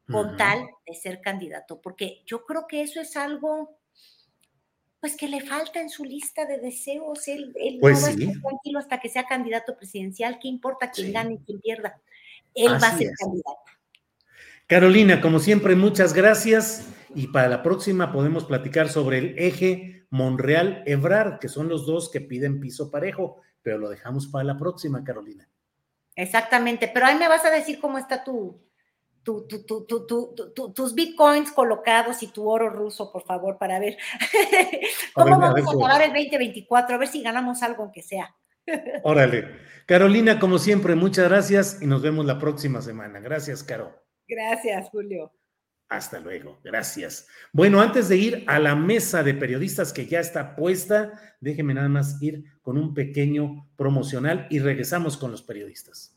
con 0.10 0.38
tal 0.38 0.70
de 0.86 0.96
ser 0.96 1.20
candidato, 1.20 1.82
porque 1.82 2.22
yo 2.26 2.46
creo 2.46 2.66
que 2.66 2.82
eso 2.82 3.02
es 3.02 3.18
algo 3.18 3.78
pues 5.02 5.18
que 5.18 5.28
le 5.28 5.42
falta 5.42 5.82
en 5.82 5.90
su 5.90 6.06
lista 6.06 6.46
de 6.46 6.60
deseos. 6.60 7.28
Él, 7.28 7.54
pues 7.82 8.00
no 8.00 8.04
va 8.04 8.08
a 8.08 8.12
estar 8.12 8.42
tranquilo 8.42 8.80
hasta 8.80 9.00
que 9.02 9.10
sea 9.10 9.26
candidato 9.26 9.76
presidencial. 9.76 10.40
¿Qué 10.42 10.48
importa 10.48 10.92
quién 10.92 11.12
gane 11.12 11.34
y 11.34 11.40
quién 11.40 11.60
pierda? 11.60 12.00
Él 12.54 12.72
va 12.72 12.88
a 12.88 12.98
ser 12.98 13.12
candidato. 13.20 13.60
Carolina, 14.66 15.20
como 15.20 15.40
siempre, 15.40 15.76
muchas 15.76 16.14
gracias. 16.14 16.88
Y 17.14 17.28
para 17.28 17.50
la 17.50 17.64
próxima 17.64 18.14
podemos 18.14 18.46
platicar 18.46 18.88
sobre 18.88 19.18
el 19.18 19.38
eje 19.38 19.97
Monreal, 20.10 20.84
Ebrar, 20.86 21.40
que 21.40 21.50
son 21.50 21.68
los 21.68 21.86
dos 21.86 22.10
que 22.10 22.22
piden 22.22 22.60
piso 22.60 22.90
parejo, 22.90 23.42
pero 23.62 23.78
lo 23.78 23.90
dejamos 23.90 24.28
para 24.28 24.44
la 24.44 24.58
próxima, 24.58 25.04
Carolina. 25.04 25.50
Exactamente, 26.16 26.90
pero 26.94 27.06
ahí 27.06 27.16
me 27.16 27.28
vas 27.28 27.46
a 27.46 27.52
decir 27.52 27.80
cómo 27.80 27.98
está 27.98 28.24
tu, 28.24 28.60
tus 30.74 30.96
bitcoins 30.96 31.52
colocados 31.52 32.24
y 32.24 32.28
tu 32.28 32.48
oro 32.48 32.70
ruso, 32.70 33.12
por 33.12 33.24
favor, 33.24 33.58
para 33.58 33.80
ver 33.80 33.98
cómo 35.14 35.38
vamos 35.38 35.68
a 35.68 35.72
acabar 35.72 36.02
el 36.02 36.14
2024, 36.14 36.96
a 36.96 37.00
ver 37.00 37.08
si 37.08 37.22
ganamos 37.22 37.62
algo 37.62 37.84
aunque 37.84 38.02
sea. 38.02 38.36
Órale. 39.04 39.46
Carolina, 39.86 40.40
como 40.40 40.58
siempre, 40.60 40.96
muchas 40.96 41.30
gracias 41.30 41.82
y 41.82 41.88
nos 41.88 42.02
vemos 42.02 42.26
la 42.26 42.40
próxima 42.40 42.82
semana. 42.82 43.20
Gracias, 43.20 43.64
Caro. 43.64 44.04
Gracias, 44.28 44.90
Julio. 44.90 45.32
Hasta 45.90 46.20
luego, 46.20 46.60
gracias. 46.64 47.28
Bueno, 47.54 47.80
antes 47.80 48.10
de 48.10 48.18
ir 48.18 48.44
a 48.48 48.60
la 48.60 48.76
mesa 48.76 49.24
de 49.24 49.34
periodistas 49.34 49.94
que 49.94 50.06
ya 50.06 50.20
está 50.20 50.54
puesta, 50.56 51.14
déjeme 51.40 51.74
nada 51.74 51.88
más 51.88 52.22
ir 52.22 52.44
con 52.62 52.78
un 52.78 52.94
pequeño 52.94 53.66
promocional 53.78 54.48
y 54.50 54.60
regresamos 54.60 55.16
con 55.16 55.32
los 55.32 55.42
periodistas. 55.42 56.14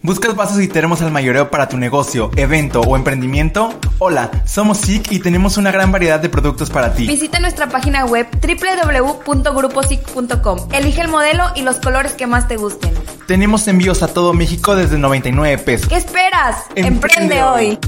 ¿Buscas 0.00 0.34
vasos 0.36 0.62
y 0.62 0.68
termos 0.68 1.02
al 1.02 1.10
mayoreo 1.10 1.50
para 1.50 1.68
tu 1.68 1.76
negocio, 1.76 2.30
evento 2.36 2.80
o 2.80 2.96
emprendimiento? 2.96 3.78
Hola, 3.98 4.30
somos 4.46 4.78
SIC 4.78 5.12
y 5.12 5.18
tenemos 5.18 5.58
una 5.58 5.72
gran 5.72 5.92
variedad 5.92 6.20
de 6.20 6.28
productos 6.28 6.70
para 6.70 6.94
ti. 6.94 7.06
Visita 7.06 7.40
nuestra 7.40 7.68
página 7.68 8.06
web 8.06 8.26
www.gruposic.com. 8.40 10.68
Elige 10.72 11.02
el 11.02 11.08
modelo 11.08 11.44
y 11.56 11.62
los 11.62 11.76
colores 11.76 12.12
que 12.12 12.26
más 12.26 12.48
te 12.48 12.56
gusten. 12.56 12.94
Tenemos 13.26 13.68
envíos 13.68 14.02
a 14.02 14.08
todo 14.08 14.32
México 14.32 14.74
desde 14.76 14.96
99 14.96 15.58
pesos. 15.58 15.88
¿Qué 15.88 15.96
esperas? 15.96 16.64
Emprende, 16.74 17.42
hoy. 17.42 17.78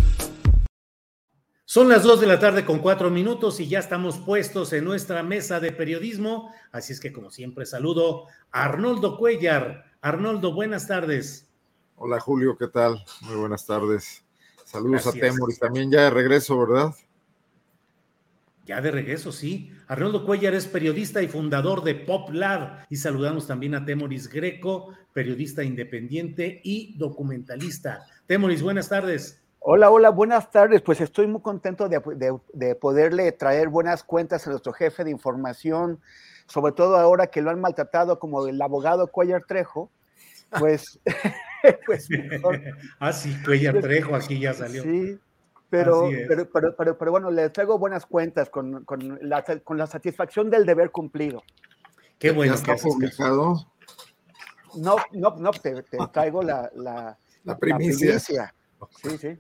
Son 1.71 1.91
las 1.91 2.03
2 2.03 2.23
de 2.23 2.27
la 2.27 2.39
tarde 2.39 2.65
con 2.65 2.79
4 2.79 3.11
minutos 3.11 3.61
y 3.61 3.69
ya 3.69 3.81
estamos 3.81 4.17
puestos 4.17 4.73
en 4.73 4.85
nuestra 4.85 5.23
mesa 5.23 5.61
de 5.61 5.71
periodismo. 5.71 6.51
Así 6.73 6.95
es 6.95 6.99
que, 6.99 7.13
como 7.13 7.31
siempre, 7.31 7.67
saludo 7.67 8.25
a 8.51 8.65
Arnoldo 8.65 9.19
Cuellar. 9.19 9.85
Arnoldo, 10.01 10.55
buenas 10.55 10.87
tardes. 10.87 11.47
Hola 11.97 12.21
Julio, 12.21 12.57
¿qué 12.57 12.69
tal? 12.69 13.05
Muy 13.21 13.37
buenas 13.37 13.67
tardes. 13.67 14.25
Saludos 14.65 15.09
a 15.09 15.13
Temor 15.13 15.53
y 15.53 15.59
también 15.59 15.91
ya 15.91 16.05
de 16.05 16.11
regreso, 16.11 16.59
¿verdad? 16.59 16.95
Ya 18.65 18.81
de 18.81 18.91
regreso, 18.91 19.31
sí. 19.31 19.71
Arnoldo 19.89 20.25
Cuellar 20.25 20.55
es 20.55 20.67
periodista 20.67 21.21
y 21.21 21.29
fundador 21.29 21.85
de 21.85 21.97
Pop 21.97 22.31
Lab. 22.33 22.87
Y 22.89 22.97
saludamos 22.97 23.47
también 23.47 23.75
a 23.75 23.85
Temoris 23.85 24.31
Greco, 24.31 24.95
periodista 25.13 25.63
independiente 25.63 26.63
y 26.65 26.97
documentalista. 26.97 28.07
Temoris, 28.27 28.63
buenas 28.63 28.89
tardes. 28.89 29.38
Hola, 29.61 29.91
hola, 29.91 30.11
buenas 30.11 30.51
tardes. 30.51 30.83
Pues 30.83 31.01
estoy 31.01 31.27
muy 31.27 31.43
contento 31.43 31.89
de, 31.89 32.01
de, 32.53 32.75
poderle 32.77 33.33
traer 33.33 33.69
buenas 33.69 34.05
cuentas 34.05 34.47
a 34.47 34.51
nuestro 34.51 34.73
jefe 34.73 35.05
de 35.05 35.11
información, 35.11 36.01
sobre 36.47 36.73
todo 36.73 36.97
ahora 36.97 37.27
que 37.27 37.43
lo 37.43 37.51
han 37.51 37.61
maltratado 37.61 38.19
como 38.19 38.47
el 38.47 38.61
abogado 38.63 39.09
Cuellar 39.09 39.45
Trejo. 39.45 39.91
Pues 40.59 41.01
pues 41.87 42.09
mejor. 42.09 42.61
ah, 43.01 43.13
sí, 43.13 43.37
Cuellar 43.45 43.81
Trejo, 43.81 44.15
aquí 44.15 44.39
ya 44.39 44.55
salió. 44.55 44.83
Sí, 44.85 45.19
pero, 45.69 46.09
pero, 46.29 46.75
pero, 46.77 46.97
pero, 46.97 47.11
bueno, 47.11 47.31
le 47.31 47.51
traigo 47.51 47.79
buenas 47.79 48.07
cuentas 48.07 48.49
con, 48.49 48.85
con, 48.85 49.19
la, 49.21 49.45
con 49.65 49.77
la 49.77 49.87
satisfacción 49.87 50.51
del 50.51 50.65
deber 50.65 50.91
cumplido. 50.91 51.43
Qué 52.19 52.31
bueno. 52.31 52.55
¿Ya 52.55 52.59
está 52.59 52.77
publicado? 52.77 53.67
No, 54.77 54.97
no, 55.13 55.37
no, 55.37 55.51
te, 55.51 55.83
traigo 56.13 56.43
la, 56.43 56.71
la, 56.75 57.19
la 57.45 57.59
primicia. 57.59 58.19
Sí, 58.19 59.19
sí. 59.19 59.39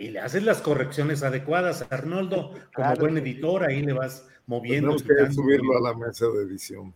Y 0.00 0.08
le 0.08 0.20
haces 0.20 0.42
las 0.44 0.62
correcciones 0.62 1.22
adecuadas, 1.22 1.86
Arnoldo, 1.90 2.54
como 2.74 2.96
buen 2.96 3.18
editor, 3.18 3.64
ahí 3.64 3.82
le 3.82 3.92
vas 3.92 4.26
moviendo. 4.46 4.96
Tenemos 4.96 5.28
que 5.28 5.34
subirlo 5.34 5.76
a 5.76 5.90
la 5.90 5.94
mesa 5.94 6.24
de 6.28 6.44
edición. 6.44 6.94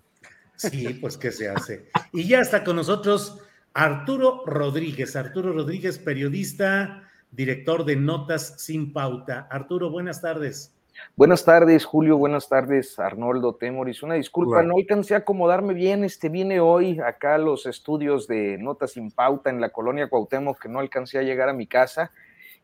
Sí, 0.56 0.94
pues 1.02 1.18
qué 1.18 1.30
se 1.30 1.50
hace. 1.50 1.90
Y 2.14 2.26
ya 2.26 2.40
está 2.40 2.64
con 2.64 2.76
nosotros 2.76 3.42
Arturo 3.74 4.44
Rodríguez. 4.46 5.16
Arturo 5.16 5.52
Rodríguez, 5.52 5.98
periodista, 5.98 7.02
director 7.30 7.84
de 7.84 7.96
Notas 7.96 8.54
sin 8.62 8.94
Pauta. 8.94 9.48
Arturo, 9.50 9.90
buenas 9.90 10.22
tardes. 10.22 10.74
Buenas 11.14 11.44
tardes, 11.44 11.84
Julio. 11.84 12.16
Buenas 12.16 12.48
tardes, 12.48 12.98
Arnoldo 12.98 13.54
Temoris. 13.56 14.02
Una 14.02 14.14
disculpa, 14.14 14.62
no 14.62 14.76
alcancé 14.78 15.14
a 15.14 15.18
acomodarme 15.18 15.74
bien. 15.74 16.04
Este 16.04 16.30
viene 16.30 16.58
hoy 16.58 16.98
acá 17.00 17.34
a 17.34 17.38
los 17.38 17.66
estudios 17.66 18.26
de 18.26 18.56
Notas 18.56 18.92
sin 18.92 19.10
Pauta 19.10 19.50
en 19.50 19.60
la 19.60 19.68
colonia 19.68 20.08
Cuauhtémoc, 20.08 20.58
que 20.58 20.70
no 20.70 20.78
alcancé 20.78 21.18
a 21.18 21.22
llegar 21.22 21.50
a 21.50 21.52
mi 21.52 21.66
casa. 21.66 22.10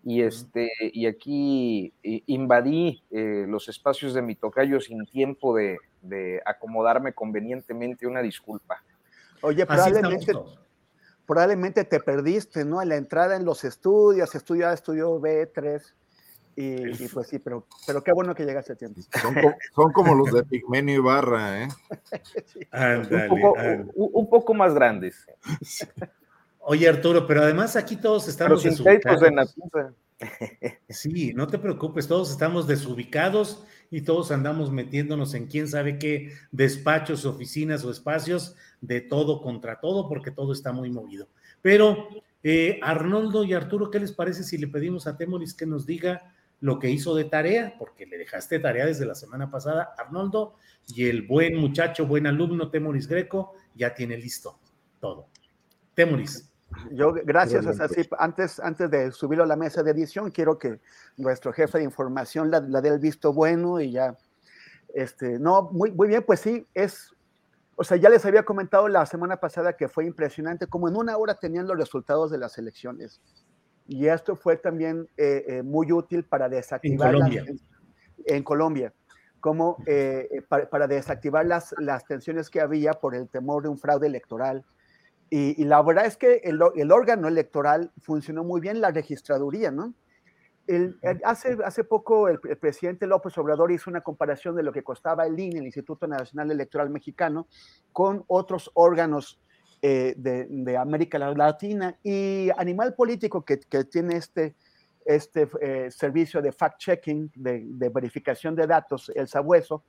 Y, 0.02 0.22
este, 0.22 0.70
y 0.80 1.06
aquí 1.06 1.92
invadí 2.02 3.02
eh, 3.10 3.44
los 3.46 3.68
espacios 3.68 4.14
de 4.14 4.22
mi 4.22 4.34
tocayo 4.34 4.80
sin 4.80 5.04
tiempo 5.06 5.54
de, 5.54 5.78
acomodarme 6.46 7.12
convenientemente. 7.12 8.06
Una 8.06 8.22
disculpa. 8.22 8.82
Oye, 9.42 9.66
probablemente, 9.66 10.32
probablemente 11.26 11.84
te 11.84 12.00
perdiste, 12.00 12.64
¿no? 12.64 12.80
En 12.80 12.88
la 12.88 12.96
entrada 12.96 13.36
en 13.36 13.44
los 13.44 13.64
estudios, 13.64 14.34
estudia, 14.34 14.72
estudio 14.72 15.20
B3. 15.20 15.82
Y, 16.56 17.08
pues 17.08 17.28
sí, 17.28 17.38
pero, 17.38 17.66
pero 17.86 18.02
qué 18.02 18.12
bueno 18.12 18.34
que 18.34 18.44
llegaste 18.44 18.72
a 18.72 18.76
tiempo. 18.76 19.00
Son, 19.74 19.92
como, 19.92 20.14
los 20.14 20.32
de 20.32 20.42
Pigmenio 20.42 20.96
y 20.96 20.98
Barra, 20.98 21.62
¿eh? 21.62 21.68
un, 23.94 24.28
poco, 24.28 24.54
más 24.54 24.74
grandes. 24.74 25.26
Oye, 26.60 26.88
Arturo, 26.88 27.26
pero 27.26 27.42
además 27.42 27.74
aquí 27.74 27.96
todos 27.96 28.28
estamos 28.28 28.62
desubicados. 28.62 29.20
Sí, 30.88 31.32
no 31.34 31.46
te 31.46 31.58
preocupes, 31.58 32.06
todos 32.06 32.30
estamos 32.30 32.66
desubicados 32.66 33.64
y 33.90 34.02
todos 34.02 34.30
andamos 34.30 34.70
metiéndonos 34.70 35.34
en 35.34 35.46
quién 35.46 35.66
sabe 35.66 35.98
qué 35.98 36.34
despachos, 36.52 37.24
oficinas 37.24 37.84
o 37.84 37.90
espacios 37.90 38.54
de 38.80 39.00
todo 39.00 39.40
contra 39.40 39.80
todo, 39.80 40.08
porque 40.08 40.30
todo 40.30 40.52
está 40.52 40.72
muy 40.72 40.90
movido. 40.90 41.28
Pero 41.62 42.08
eh, 42.42 42.78
Arnoldo 42.82 43.44
y 43.44 43.54
Arturo, 43.54 43.90
¿qué 43.90 43.98
les 43.98 44.12
parece 44.12 44.44
si 44.44 44.58
le 44.58 44.68
pedimos 44.68 45.06
a 45.06 45.16
Temoris 45.16 45.54
que 45.54 45.66
nos 45.66 45.86
diga 45.86 46.34
lo 46.60 46.78
que 46.78 46.90
hizo 46.90 47.14
de 47.14 47.24
tarea? 47.24 47.74
Porque 47.78 48.04
le 48.04 48.18
dejaste 48.18 48.58
tarea 48.58 48.84
desde 48.84 49.06
la 49.06 49.14
semana 49.14 49.50
pasada, 49.50 49.94
Arnoldo, 49.96 50.54
y 50.86 51.06
el 51.06 51.22
buen 51.22 51.56
muchacho, 51.56 52.06
buen 52.06 52.26
alumno 52.26 52.70
Temoris 52.70 53.08
Greco 53.08 53.54
ya 53.74 53.94
tiene 53.94 54.18
listo 54.18 54.58
todo. 55.00 55.28
Temoris. 55.94 56.49
Yo, 56.92 57.12
gracias. 57.12 57.66
así, 57.80 58.08
antes, 58.18 58.60
antes 58.60 58.90
de 58.90 59.10
subirlo 59.12 59.44
a 59.44 59.46
la 59.46 59.56
mesa 59.56 59.82
de 59.82 59.90
edición, 59.90 60.30
quiero 60.30 60.58
que 60.58 60.80
nuestro 61.16 61.52
jefe 61.52 61.78
de 61.78 61.84
información 61.84 62.50
la, 62.50 62.60
dé 62.60 62.88
el 62.88 62.98
visto 62.98 63.32
bueno 63.32 63.80
y 63.80 63.92
ya. 63.92 64.16
Este, 64.94 65.38
no, 65.38 65.70
muy, 65.72 65.92
muy 65.92 66.08
bien, 66.08 66.24
pues 66.24 66.40
sí, 66.40 66.66
es, 66.74 67.14
o 67.76 67.84
sea, 67.84 67.96
ya 67.96 68.08
les 68.08 68.24
había 68.24 68.44
comentado 68.44 68.88
la 68.88 69.06
semana 69.06 69.36
pasada 69.38 69.76
que 69.76 69.88
fue 69.88 70.04
impresionante, 70.04 70.66
como 70.66 70.88
en 70.88 70.96
una 70.96 71.16
hora 71.16 71.34
tenían 71.34 71.66
los 71.66 71.76
resultados 71.76 72.30
de 72.30 72.38
las 72.38 72.58
elecciones. 72.58 73.20
Y 73.86 74.06
esto 74.06 74.36
fue 74.36 74.56
también 74.56 75.08
eh, 75.16 75.44
eh, 75.46 75.62
muy 75.62 75.90
útil 75.92 76.24
para 76.24 76.48
desactivar. 76.48 77.08
En 77.08 77.20
Colombia. 77.20 77.44
en 78.26 78.42
Colombia 78.42 78.92
como 79.40 79.78
eh, 79.86 80.44
para, 80.48 80.68
para, 80.68 80.86
desactivar 80.86 81.46
las, 81.46 81.74
las 81.78 82.04
tensiones 82.04 82.50
que 82.50 82.60
había 82.60 82.92
por 82.92 83.14
el 83.14 83.26
temor 83.26 83.62
de 83.62 83.70
un 83.70 83.78
fraude 83.78 84.06
electoral 84.06 84.64
y, 85.32 85.64
la 85.64 85.80
verdad 85.82 86.06
es 86.06 86.16
que 86.16 86.40
el, 86.42 86.58
el, 86.74 86.90
órgano 86.90 87.28
electoral 87.28 87.92
funcionó 88.02 88.42
muy 88.42 88.60
bien, 88.60 88.80
la 88.80 88.90
registraduría, 88.90 89.70
¿no? 89.70 89.94
El, 90.66 90.98
hace, 91.24 91.56
hace 91.64 91.84
poco 91.84 92.28
el, 92.28 92.38
presidente 92.38 93.06
López 93.06 93.36
Obrador 93.38 93.70
hizo 93.72 93.90
una 93.90 94.00
comparación 94.00 94.56
de 94.56 94.62
lo 94.62 94.72
que 94.72 94.82
costaba 94.82 95.26
el 95.26 95.38
INE, 95.38 95.60
el 95.60 95.66
Instituto 95.66 96.06
Nacional 96.06 96.50
Electoral 96.50 96.90
Mexicano, 96.90 97.46
con 97.92 98.24
otros 98.26 98.70
órganos 98.74 99.40
eh, 99.82 100.14
de, 100.16 100.46
de, 100.48 100.76
América 100.76 101.18
Latina 101.18 101.96
y 102.02 102.50
Animal 102.56 102.94
Político 102.94 103.44
que, 103.44 103.58
que 103.60 103.84
tiene 103.84 104.16
este, 104.16 104.54
este 105.04 105.48
eh, 105.60 105.90
servicio 105.90 106.42
de 106.42 106.52
fact-checking, 106.52 107.30
de, 107.34 107.62
de, 107.64 107.88
verificación 107.88 108.54
de 108.54 108.66
datos, 108.66 109.10
el 109.14 109.26
sabueso, 109.26 109.84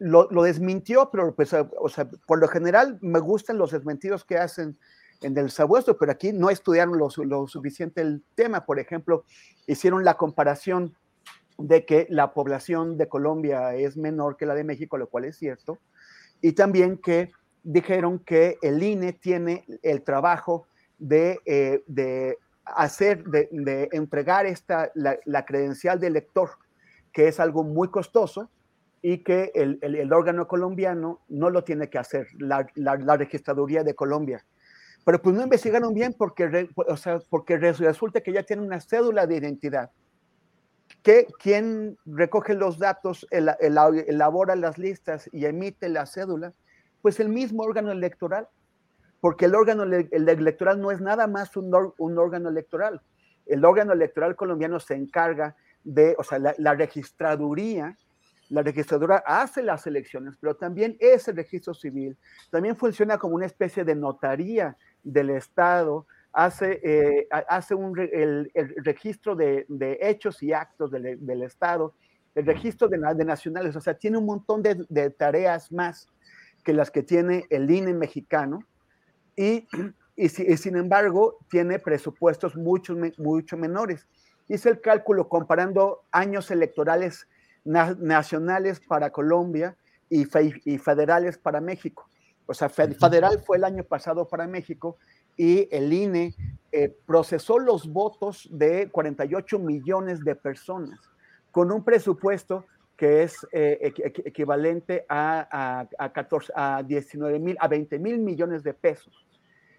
lo, 0.00 0.42
desmintió, 0.42 1.10
pero 1.10 1.34
pues, 1.34 1.52
o 1.52 1.88
sea, 1.88 2.08
por 2.26 2.40
lo 2.40 2.48
general 2.48 2.98
me 3.02 3.20
gustan 3.20 3.58
los 3.58 3.70
desmentidos 3.70 4.24
que 4.24 4.38
hacen 4.38 4.78
en 5.20 5.36
el 5.36 5.50
sabueso, 5.50 5.98
pero 5.98 6.10
aquí 6.10 6.32
no 6.32 6.48
estudiaron 6.48 6.98
lo, 6.98 7.10
suficiente 7.46 8.00
el 8.00 8.22
tema. 8.34 8.64
Por 8.64 8.80
ejemplo, 8.80 9.24
hicieron 9.66 10.02
la 10.02 10.14
comparación 10.14 10.96
de 11.58 11.84
que 11.84 12.06
la 12.08 12.32
población 12.32 12.96
de 12.96 13.08
Colombia 13.08 13.74
es 13.74 13.98
menor 13.98 14.38
que 14.38 14.46
la 14.46 14.54
de 14.54 14.64
México, 14.64 14.96
lo 14.96 15.08
cual 15.08 15.26
es 15.26 15.36
cierto, 15.36 15.78
y 16.40 16.52
también 16.52 16.96
que 16.96 17.32
dijeron 17.62 18.18
que 18.20 18.56
el 18.62 18.82
INE 18.82 19.12
tiene 19.12 19.66
el 19.82 20.02
trabajo 20.02 20.66
de, 20.98 21.40
eh, 21.44 21.84
de 21.86 22.38
hacer, 22.64 23.24
de, 23.24 23.50
de, 23.52 23.90
entregar 23.92 24.46
esta, 24.46 24.90
la, 24.94 25.18
la 25.26 25.44
credencial 25.44 26.00
de 26.00 26.06
elector, 26.06 26.52
que 27.12 27.28
es 27.28 27.38
algo 27.38 27.62
muy 27.62 27.88
costoso, 27.88 28.48
y 29.02 29.18
que 29.18 29.50
el, 29.54 29.78
el, 29.82 30.12
órgano 30.12 30.46
colombiano 30.46 31.20
no 31.28 31.48
lo 31.48 31.64
tiene 31.64 31.88
que 31.88 31.98
hacer, 31.98 32.28
la, 32.38 32.66
la, 32.74 33.16
registraduría 33.16 33.82
de 33.82 33.94
Colombia. 33.94 34.44
Pero 35.04 35.22
pues 35.22 35.34
no 35.34 35.42
investigaron 35.42 35.94
bien 35.94 36.14
porque, 36.16 36.68
o 36.74 36.96
sea, 36.96 37.20
porque 37.30 37.56
resulta 37.56 38.20
que 38.20 38.32
ya 38.32 38.42
tiene 38.42 38.62
una 38.62 38.80
cédula 38.80 39.26
de 39.26 39.36
identidad. 39.36 39.90
Que 41.02 41.26
quien 41.38 41.96
recoge 42.04 42.52
los 42.54 42.78
datos, 42.78 43.26
elabora 43.30 44.54
las 44.56 44.76
listas 44.76 45.30
y 45.32 45.46
emite 45.46 45.88
la 45.88 46.04
cédula, 46.04 46.52
pues 47.00 47.20
el 47.20 47.30
mismo 47.30 47.62
órgano 47.62 47.92
electoral, 47.92 48.48
porque 49.22 49.46
el 49.46 49.54
órgano 49.54 49.84
el 49.84 50.28
electoral 50.28 50.78
no 50.80 50.90
es 50.90 51.00
nada 51.00 51.26
más 51.26 51.56
un, 51.56 51.72
órgano 52.18 52.50
electoral. 52.50 53.00
El 53.46 53.64
órgano 53.64 53.94
electoral 53.94 54.36
colombiano 54.36 54.78
se 54.78 54.94
encarga 54.94 55.56
de, 55.84 56.14
o 56.18 56.22
sea, 56.22 56.38
la 56.38 56.74
registraduría 56.74 57.96
la 58.50 58.62
registradora 58.62 59.22
hace 59.24 59.62
las 59.62 59.86
elecciones, 59.86 60.34
pero 60.40 60.56
también 60.56 60.96
es 60.98 61.28
el 61.28 61.36
registro 61.36 61.72
civil. 61.72 62.16
También 62.50 62.76
funciona 62.76 63.16
como 63.16 63.36
una 63.36 63.46
especie 63.46 63.84
de 63.84 63.94
notaría 63.94 64.76
del 65.02 65.30
Estado 65.30 66.06
hace, 66.32 66.80
eh, 66.82 67.28
hace 67.48 67.74
un, 67.74 67.98
el, 67.98 68.50
registro 68.84 69.36
de, 69.36 69.66
hechos 70.00 70.42
y 70.42 70.52
actos 70.52 70.90
del, 70.90 71.42
Estado, 71.42 71.94
el 72.34 72.44
registro 72.44 72.88
de, 72.88 72.98
nacionales, 72.98 73.76
o 73.76 73.80
sea, 73.80 73.94
tiene 73.94 74.18
un 74.18 74.26
montón 74.26 74.62
de, 74.62 75.10
tareas 75.10 75.70
más 75.72 76.08
que 76.64 76.72
las 76.72 76.90
que 76.90 77.02
tiene 77.02 77.46
el 77.50 77.70
INE 77.70 77.94
mexicano 77.94 78.64
y, 79.36 79.66
y, 80.16 80.28
sin 80.28 80.76
embargo 80.76 81.38
tiene 81.48 81.78
presupuestos 81.78 82.56
mucho, 82.56 82.96
mucho 83.16 83.56
menores. 83.56 84.06
Hice 84.48 84.68
el 84.68 84.80
cálculo 84.80 85.28
comparando 85.28 86.02
años 86.10 86.50
electorales 86.50 87.28
nacionales 87.64 88.80
para 88.80 89.10
Colombia 89.10 89.76
y, 90.08 90.26
y, 90.64 90.78
federales 90.78 91.38
para 91.38 91.60
México. 91.60 92.08
O 92.46 92.54
sea, 92.54 92.68
federal 92.68 93.40
fue 93.46 93.58
el 93.58 93.64
año 93.64 93.84
pasado 93.84 94.26
para 94.26 94.46
México 94.46 94.96
y 95.36 95.68
el 95.70 95.92
INE 95.92 96.34
eh, 96.72 96.94
procesó 97.06 97.58
los 97.58 97.86
votos 97.86 98.48
de 98.50 98.88
48 98.90 99.58
millones 99.58 100.24
de 100.24 100.34
personas 100.34 100.98
con 101.50 101.70
un 101.70 101.84
presupuesto 101.84 102.64
que 102.96 103.22
es 103.22 103.46
eh, 103.52 103.92
equivalente 104.26 105.06
a, 105.08 105.88
a, 105.98 106.12
14, 106.12 106.52
a 106.54 106.82
19 106.82 107.38
mil, 107.38 107.56
a 107.58 107.66
20 107.66 107.98
mil 107.98 108.18
millones 108.18 108.62
de 108.62 108.74
pesos. 108.74 109.26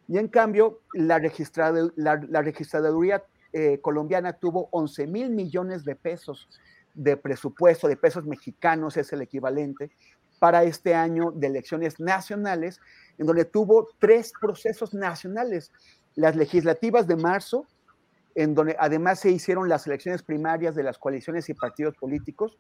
Y 0.07 0.17
en 0.17 0.27
cambio, 0.27 0.81
la, 0.93 1.19
la, 1.19 2.41
registraduría 2.41 3.23
eh, 3.53 3.79
colombiana 3.79 4.33
tuvo 4.33 4.69
11 4.71 5.05
mil 5.05 5.29
millones 5.29 5.85
de 5.85 5.95
pesos 5.95 6.49
de 6.93 7.17
presupuesto, 7.17 7.87
de 7.87 7.97
pesos 7.97 8.25
mexicanos 8.25 8.97
es 8.97 9.11
el 9.13 9.21
equivalente, 9.21 9.91
para 10.39 10.63
este 10.63 10.95
año 10.95 11.31
de 11.31 11.47
elecciones 11.47 11.99
nacionales, 11.99 12.79
en 13.19 13.27
donde 13.27 13.45
tuvo 13.45 13.89
tres 13.99 14.33
procesos 14.41 14.91
nacionales, 14.93 15.71
las 16.15 16.35
legislativas 16.35 17.05
de 17.05 17.15
marzo, 17.15 17.67
en 18.33 18.55
donde 18.55 18.75
además 18.79 19.19
se 19.19 19.29
hicieron 19.29 19.69
las 19.69 19.85
elecciones 19.85 20.23
primarias 20.23 20.73
de 20.73 20.81
las 20.81 20.97
coaliciones 20.97 21.47
y 21.49 21.53
partidos 21.53 21.95
políticos, 21.95 22.57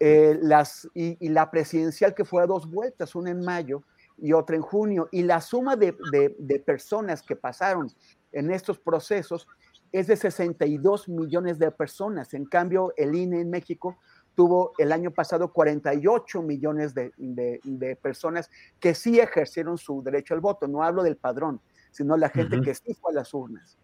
eh, 0.00 0.38
las, 0.40 0.88
y, 0.94 1.28
la 1.28 1.50
presidencial 1.50 2.14
que 2.14 2.24
fue 2.24 2.42
a 2.42 2.46
dos 2.46 2.70
vueltas, 2.70 3.14
una 3.14 3.30
en 3.30 3.44
mayo 3.44 3.82
y 4.16 4.32
otra 4.32 4.56
en 4.56 4.62
junio, 4.62 5.08
y 5.12 5.22
la 5.22 5.42
suma 5.42 5.76
de, 5.76 5.94
de 6.38 6.58
personas 6.60 7.22
que 7.22 7.36
pasaron 7.36 7.88
en 8.32 8.50
estos 8.50 8.78
procesos 8.78 9.46
es 9.92 10.06
de 10.06 10.16
62 10.16 11.08
millones 11.08 11.58
de 11.58 11.70
personas. 11.70 12.34
En 12.34 12.46
cambio, 12.46 12.92
el 12.96 13.14
INE 13.14 13.40
en 13.40 13.50
México 13.50 13.98
tuvo 14.34 14.72
el 14.78 14.92
año 14.92 15.10
pasado 15.10 15.52
48 15.52 16.42
millones 16.42 16.94
de, 16.94 17.12
de, 17.16 17.96
personas 17.96 18.50
que 18.80 18.94
sí 18.94 19.20
ejercieron 19.20 19.76
su 19.76 20.02
derecho 20.02 20.34
al 20.34 20.40
voto. 20.40 20.66
No 20.66 20.82
hablo 20.82 21.02
del 21.02 21.16
padrón, 21.16 21.60
sino 21.90 22.16
la 22.16 22.30
gente 22.30 22.60
que 22.62 22.74
sí 22.74 22.94
fue 22.94 23.12
a 23.12 23.16
las 23.16 23.34
urnas. 23.34 23.76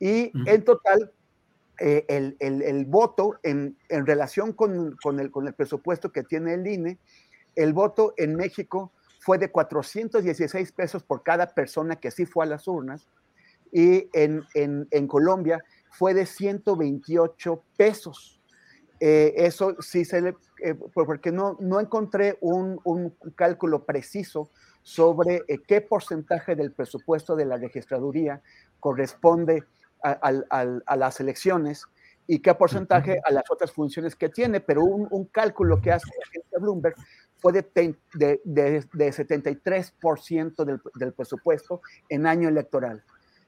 Y 0.00 0.32
en 0.46 0.64
total, 0.64 1.12
eh, 1.78 2.04
el, 2.08 2.36
el, 2.40 2.62
el, 2.62 2.86
voto 2.86 3.38
en, 3.42 3.76
en 3.88 4.06
relación 4.06 4.52
con, 4.52 4.96
con, 5.02 5.20
el, 5.20 5.30
con 5.30 5.46
el 5.46 5.52
presupuesto 5.52 6.10
que 6.10 6.22
tiene 6.22 6.54
el 6.54 6.66
INE, 6.66 6.98
el 7.54 7.74
voto 7.74 8.14
en 8.16 8.34
México 8.34 8.92
fue 9.20 9.38
de 9.38 9.50
416 9.50 10.72
pesos 10.72 11.02
por 11.04 11.22
cada 11.22 11.54
persona 11.54 11.96
que 11.96 12.10
sí 12.10 12.24
fue 12.24 12.44
a 12.44 12.48
las 12.48 12.66
urnas 12.66 13.06
y 13.72 14.08
en, 14.12 14.44
en, 14.54 14.86
en 14.90 15.06
Colombia 15.08 15.64
fue 15.90 16.14
de 16.14 16.26
128 16.26 17.64
pesos. 17.76 18.40
Eh, 19.00 19.34
eso 19.36 19.74
sí 19.80 20.04
se 20.04 20.20
le, 20.20 20.36
eh, 20.62 20.74
porque 20.94 21.32
no, 21.32 21.56
no 21.58 21.80
encontré 21.80 22.38
un, 22.40 22.78
un 22.84 23.10
cálculo 23.34 23.84
preciso 23.84 24.50
sobre 24.82 25.42
eh, 25.48 25.58
qué 25.66 25.80
porcentaje 25.80 26.54
del 26.54 26.72
presupuesto 26.72 27.34
de 27.34 27.46
la 27.46 27.56
registraduría 27.56 28.42
corresponde 28.78 29.64
a, 30.04 30.10
a, 30.50 30.96
las 30.96 31.20
elecciones 31.20 31.84
y 32.26 32.40
qué 32.40 32.54
porcentaje 32.54 33.20
a 33.24 33.30
las 33.30 33.44
otras 33.50 33.70
funciones 33.72 34.16
que 34.16 34.28
tiene, 34.28 34.60
pero 34.60 34.84
un, 34.84 35.06
un 35.10 35.26
cálculo 35.26 35.80
que 35.80 35.92
hace 35.92 36.08
la 36.18 36.24
agencia 36.28 36.58
Bloomberg 36.58 36.96
fue 37.38 37.52
de, 37.52 37.96
de, 38.14 38.40
de, 38.44 38.84
de 38.92 39.12
73% 39.12 40.64
del, 40.64 40.80
del, 40.94 41.12
presupuesto 41.12 41.82
en 42.08 42.26
año 42.26 42.48
electoral. 42.48 43.04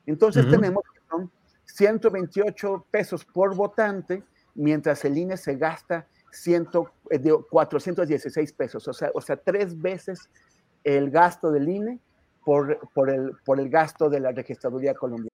Entonces 0.07 0.49
tenemos 0.49 0.83
que 0.93 1.01
son 1.09 1.31
128 1.65 2.87
pesos 2.91 3.25
por 3.25 3.55
votante, 3.55 4.23
mientras 4.55 5.05
el 5.05 5.17
INE 5.17 5.37
se 5.37 5.57
gasta 5.57 6.07
100, 6.31 6.69
416 7.51 8.51
eh, 8.51 8.55
pesos, 8.57 8.89
o 8.89 8.93
sea, 8.93 9.11
o 9.15 9.21
sea, 9.21 9.37
tres 9.37 9.81
veces 9.81 10.29
el 10.83 11.11
gasto 11.11 11.51
del 11.51 11.69
INE 11.69 12.01
por, 12.45 12.79
por, 12.93 13.11
el, 13.11 13.33
por 13.45 13.59
el 13.59 13.71
gasto 13.71 14.11
de 14.11 14.21
la 14.21 14.33
registraduría 14.33 14.95
colombiana. 14.95 15.34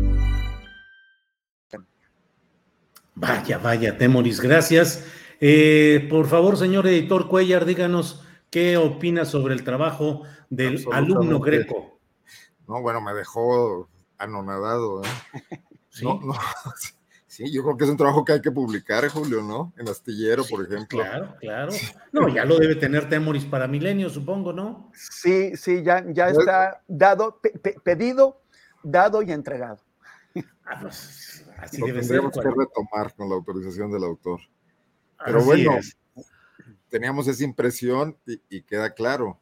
Vaya, 3.21 3.59
vaya, 3.59 3.99
Temoris, 3.99 4.41
gracias. 4.41 5.05
Eh, 5.39 6.07
por 6.09 6.25
favor, 6.25 6.57
señor 6.57 6.87
editor 6.87 7.27
Cuellar, 7.27 7.65
díganos 7.65 8.25
qué 8.49 8.77
opina 8.77 9.25
sobre 9.25 9.53
el 9.53 9.63
trabajo 9.63 10.23
del 10.49 10.83
alumno 10.91 11.39
greco. 11.39 11.99
No, 12.67 12.81
bueno, 12.81 12.99
me 12.99 13.13
dejó 13.13 13.87
anonadado. 14.17 15.03
¿eh? 15.03 15.07
¿Sí? 15.89 16.03
No, 16.03 16.19
no, 16.19 16.33
sí, 17.27 17.53
yo 17.53 17.61
creo 17.61 17.77
que 17.77 17.83
es 17.83 17.91
un 17.91 17.97
trabajo 17.97 18.25
que 18.25 18.33
hay 18.33 18.41
que 18.41 18.49
publicar, 18.49 19.07
Julio, 19.09 19.43
¿no? 19.43 19.71
En 19.77 19.87
Astillero, 19.87 20.43
por 20.49 20.65
ejemplo. 20.65 21.03
Claro, 21.03 21.35
claro. 21.39 21.73
No, 22.11 22.27
ya 22.27 22.43
lo 22.43 22.57
debe 22.57 22.73
tener 22.73 23.07
Temoris 23.07 23.45
para 23.45 23.67
Milenio, 23.67 24.09
supongo, 24.09 24.51
¿no? 24.51 24.89
Sí, 24.95 25.55
sí, 25.55 25.83
ya, 25.83 26.03
ya 26.07 26.29
está 26.29 26.81
dado, 26.87 27.39
pedido, 27.83 28.41
dado 28.81 29.21
y 29.21 29.31
entregado. 29.31 29.77
Ah, 30.65 30.79
pues, 30.81 31.30
así 31.61 31.77
lo 31.77 31.87
debe 31.87 31.99
tendremos 31.99 32.33
que 32.33 32.49
retomar 32.49 33.13
con 33.15 33.29
la 33.29 33.35
autorización 33.35 33.91
del 33.91 34.03
autor. 34.03 34.41
Pero 35.23 35.43
bueno, 35.43 35.77
teníamos 36.89 37.27
esa 37.27 37.43
impresión 37.43 38.17
y 38.49 38.61
queda 38.63 38.93
claro 38.93 39.39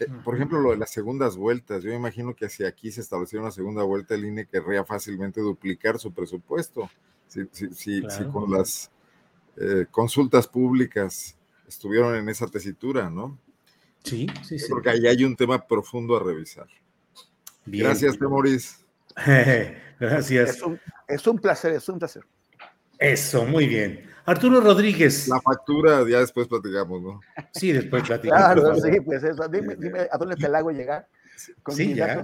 eh, 0.00 0.06
por 0.24 0.34
ejemplo, 0.34 0.60
lo 0.60 0.70
de 0.70 0.78
las 0.78 0.90
segundas 0.90 1.36
vueltas, 1.36 1.82
yo 1.82 1.92
imagino 1.92 2.34
que 2.34 2.48
si 2.48 2.64
aquí 2.64 2.90
se 2.90 3.02
estableciera 3.02 3.42
una 3.42 3.52
segunda 3.52 3.82
vuelta, 3.82 4.14
el 4.14 4.24
INE 4.24 4.46
querría 4.46 4.84
fácilmente 4.84 5.42
duplicar 5.42 5.98
su 5.98 6.12
presupuesto. 6.12 6.90
Si, 7.28 7.46
si, 7.74 8.02
con 8.32 8.50
las 8.50 8.90
eh, 9.56 9.86
consultas 9.90 10.48
públicas 10.48 11.36
estuvieron 11.68 12.16
en 12.16 12.28
esa 12.28 12.48
tesitura, 12.48 13.08
¿no? 13.08 13.38
Sí, 14.02 14.26
sí, 14.42 14.58
sí. 14.58 14.66
Porque 14.68 14.90
ahí 14.90 15.06
hay 15.06 15.22
un 15.22 15.36
tema 15.36 15.64
profundo 15.64 16.16
a 16.16 16.24
revisar. 16.24 16.66
Gracias, 17.66 18.18
Temoris. 18.18 18.84
Gracias. 20.00 20.62
es 21.08 21.26
un 21.26 21.38
placer, 21.38 21.72
es 21.72 21.88
un 21.88 21.98
placer. 21.98 22.22
Eso, 22.98 23.44
muy 23.44 23.66
bien. 23.66 24.10
Arturo 24.26 24.60
Rodríguez. 24.60 25.26
La 25.28 25.40
factura, 25.40 26.06
ya 26.08 26.20
después 26.20 26.46
platicamos, 26.46 27.02
¿no? 27.02 27.20
Sí, 27.52 27.72
después 27.72 28.02
platicamos. 28.04 28.62
Claro, 28.62 28.74
sí, 28.76 29.00
pues 29.00 29.24
eso. 29.24 29.48
Dime, 29.48 29.74
dime 29.76 30.06
a 30.10 30.18
dónde 30.18 30.36
te 30.36 30.48
la 30.48 30.58
hago 30.58 30.70
llegar. 30.70 31.08
Con 31.62 31.74
sí, 31.74 31.94
ya. 31.94 32.22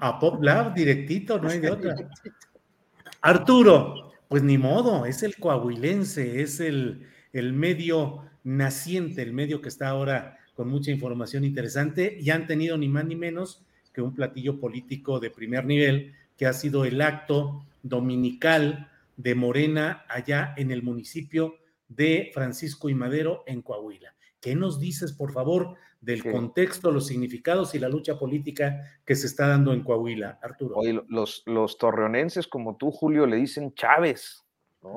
A 0.00 0.18
PopLab, 0.18 0.74
directito, 0.74 1.38
no 1.38 1.48
hay 1.48 1.60
de 1.60 1.70
otra. 1.70 1.94
Arturo, 3.22 4.12
pues 4.28 4.42
ni 4.42 4.58
modo, 4.58 5.06
es 5.06 5.22
el 5.22 5.36
coahuilense, 5.36 6.42
es 6.42 6.60
el, 6.60 7.08
el 7.32 7.52
medio 7.52 8.22
naciente, 8.44 9.22
el 9.22 9.32
medio 9.32 9.60
que 9.60 9.68
está 9.68 9.88
ahora 9.88 10.38
con 10.54 10.68
mucha 10.68 10.90
información 10.90 11.44
interesante 11.44 12.16
y 12.20 12.30
han 12.30 12.46
tenido 12.46 12.78
ni 12.78 12.88
más 12.88 13.04
ni 13.04 13.16
menos 13.16 13.65
que 13.96 14.02
un 14.02 14.14
platillo 14.14 14.60
político 14.60 15.20
de 15.20 15.30
primer 15.30 15.64
nivel, 15.64 16.12
que 16.36 16.44
ha 16.44 16.52
sido 16.52 16.84
el 16.84 17.00
acto 17.00 17.64
dominical 17.82 18.92
de 19.16 19.34
Morena 19.34 20.04
allá 20.10 20.52
en 20.58 20.70
el 20.70 20.82
municipio 20.82 21.54
de 21.88 22.30
Francisco 22.34 22.90
y 22.90 22.94
Madero 22.94 23.42
en 23.46 23.62
Coahuila. 23.62 24.14
¿Qué 24.38 24.54
nos 24.54 24.78
dices, 24.78 25.14
por 25.14 25.32
favor, 25.32 25.76
del 26.02 26.30
contexto, 26.30 26.90
los 26.90 27.06
significados 27.06 27.74
y 27.74 27.78
la 27.78 27.88
lucha 27.88 28.18
política 28.18 29.00
que 29.06 29.16
se 29.16 29.28
está 29.28 29.48
dando 29.48 29.72
en 29.72 29.82
Coahuila, 29.82 30.40
Arturo? 30.42 30.76
Oye, 30.76 31.00
los, 31.08 31.42
los 31.46 31.78
torreonenses 31.78 32.46
como 32.46 32.76
tú, 32.76 32.90
Julio, 32.90 33.24
le 33.24 33.36
dicen 33.36 33.72
Chávez. 33.72 34.44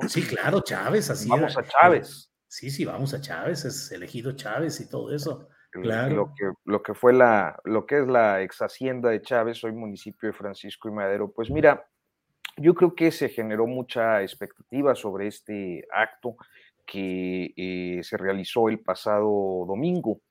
Sí, 0.10 0.24
claro, 0.24 0.60
Chávez, 0.60 1.10
así. 1.10 1.30
Vamos 1.30 1.58
a 1.58 1.64
Chávez. 1.64 2.34
Sí, 2.50 2.70
sí, 2.70 2.84
vamos 2.84 3.14
a 3.14 3.22
Chávez, 3.22 3.64
es 3.64 3.94
elegido 3.94 4.34
Chávez 4.34 4.82
y 4.82 4.90
todo 4.90 5.16
eso. 5.16 5.48
Claro. 5.72 6.16
Lo 6.16 6.34
que, 6.34 6.52
lo 6.66 6.82
que 6.82 6.94
fue 6.94 7.14
la, 7.14 7.60
lo 7.64 7.86
que 7.86 8.00
es 8.00 8.08
la 8.08 8.42
ex 8.42 8.62
hacienda 8.62 9.10
de 9.10 9.22
Chávez, 9.22 9.64
hoy 9.64 9.72
municipio 9.72 10.28
de 10.28 10.34
Francisco 10.34 10.90
y 10.90 10.92
Madero. 10.92 11.32
Pues 11.32 11.52
mira, 11.52 11.88
yo 12.58 12.74
creo 12.74 12.96
que 12.96 13.12
se 13.12 13.30
generó 13.30 13.68
mucha 13.68 14.22
expectativa 14.22 14.96
sobre 14.96 15.28
este 15.28 15.88
acto 15.94 16.36
que 16.86 17.54
eh, 17.56 18.02
se 18.04 18.18
realizó 18.18 18.68
el 18.68 18.80
pasado 18.80 19.66
domingo. 19.68 20.22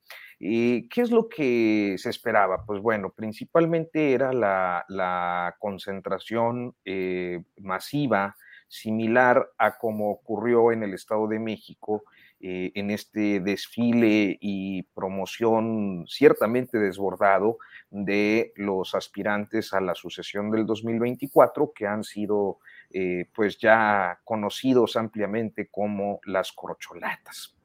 ¿Qué 0.41 0.89
es 0.95 1.11
lo 1.11 1.29
que 1.29 1.97
se 1.99 2.11
esperaba? 2.11 2.65
Pues 2.65 2.81
bueno, 2.81 3.11
principalmente 3.11 4.13
era 4.13 4.33
la, 4.33 5.57
concentración 5.59 6.75
eh, 6.85 7.43
masiva 7.57 8.37
similar 8.69 9.51
a 9.59 9.79
como 9.79 10.11
ocurrió 10.11 10.71
en 10.71 10.83
el 10.83 10.95
Estado 10.95 11.27
de 11.27 11.41
México 11.41 12.05
eh, 12.41 12.71
en 12.77 12.91
este 12.91 13.41
desfile 13.41 14.39
y 14.41 14.85
promoción 14.95 16.05
ciertamente 16.07 16.79
desbordado 16.79 17.59
de 17.91 18.53
los 18.55 18.95
aspirantes 18.95 19.75
a 19.75 19.81
la 19.81 19.97
sucesión 19.97 20.53
del 20.53 20.65
2024 20.65 21.73
que 21.75 21.89
han 21.89 22.05
sido 22.05 22.59
eh, 22.91 23.27
pues 23.35 23.59
ya 23.59 24.21
conocidos 24.23 24.97
ampliamente 24.97 25.67
como 25.69 26.21
las 26.27 26.53
corcholatas. 26.53 27.57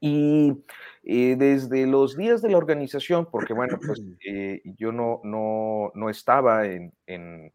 Y 0.00 0.56
eh, 1.04 1.36
desde 1.38 1.86
los 1.86 2.16
días 2.16 2.42
de 2.42 2.50
la 2.50 2.58
organización, 2.58 3.28
porque 3.30 3.52
bueno, 3.52 3.78
pues 3.84 4.02
yo 4.76 4.90
no, 4.90 5.20
no, 5.22 5.92
no 5.94 6.10
estaba 6.10 6.66
en, 6.66 6.92
en, 7.06 7.52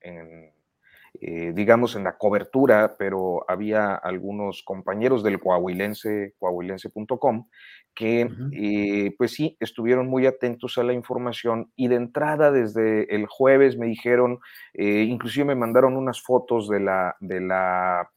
eh, 1.22 1.54
digamos, 1.54 1.96
en 1.96 2.04
la 2.04 2.18
cobertura, 2.18 2.96
pero 2.98 3.46
había 3.50 3.96
algunos 3.96 4.64
compañeros 4.64 5.24
del 5.24 5.40
coahuilense, 5.40 6.34
coahuilense.com, 6.40 7.48
que 7.94 8.30
eh, 8.52 9.16
pues 9.18 9.32
sí, 9.32 9.56
estuvieron 9.60 10.08
muy 10.08 10.26
atentos 10.26 10.78
a 10.78 10.84
la 10.84 10.94
información 10.94 11.72
y 11.76 11.88
de 11.88 11.96
entrada 11.96 12.52
desde 12.52 13.16
el 13.16 13.26
jueves 13.28 13.78
me 13.78 13.88
dijeron, 13.88 14.40
eh, 14.74 15.04
inclusive 15.04 15.46
me 15.46 15.56
mandaron 15.56 15.96
unas 15.96 16.22
fotos 16.22 16.68
de 16.68 16.82
la, 16.82 17.16
de 17.22 17.40
la 17.40 18.12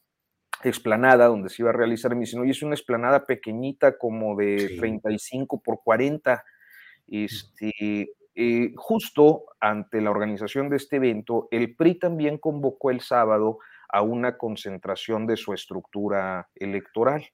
explanada 0.64 1.26
donde 1.26 1.48
se 1.48 1.62
iba 1.62 1.70
a 1.70 1.74
realizar, 1.74 2.14
me 2.14 2.22
dicen, 2.22 2.40
oye, 2.40 2.50
es 2.50 2.62
una 2.62 2.74
explanada 2.74 3.24
pequeñita 3.24 3.96
como 3.96 4.36
de 4.36 4.76
35 4.78 5.62
por 5.62 5.80
40, 5.84 6.44
este, 7.06 8.10
eh, 8.40 8.72
justo 8.76 9.46
ante 9.58 10.00
la 10.00 10.12
organización 10.12 10.70
de 10.70 10.76
este 10.76 10.96
evento, 10.96 11.48
el 11.50 11.74
PRI 11.74 11.98
también 11.98 12.38
convocó 12.38 12.92
el 12.92 13.00
sábado 13.00 13.58
a 13.88 14.02
una 14.02 14.38
concentración 14.38 15.26
de 15.26 15.36
su 15.36 15.52
estructura 15.52 16.48
electoral. 16.54 17.26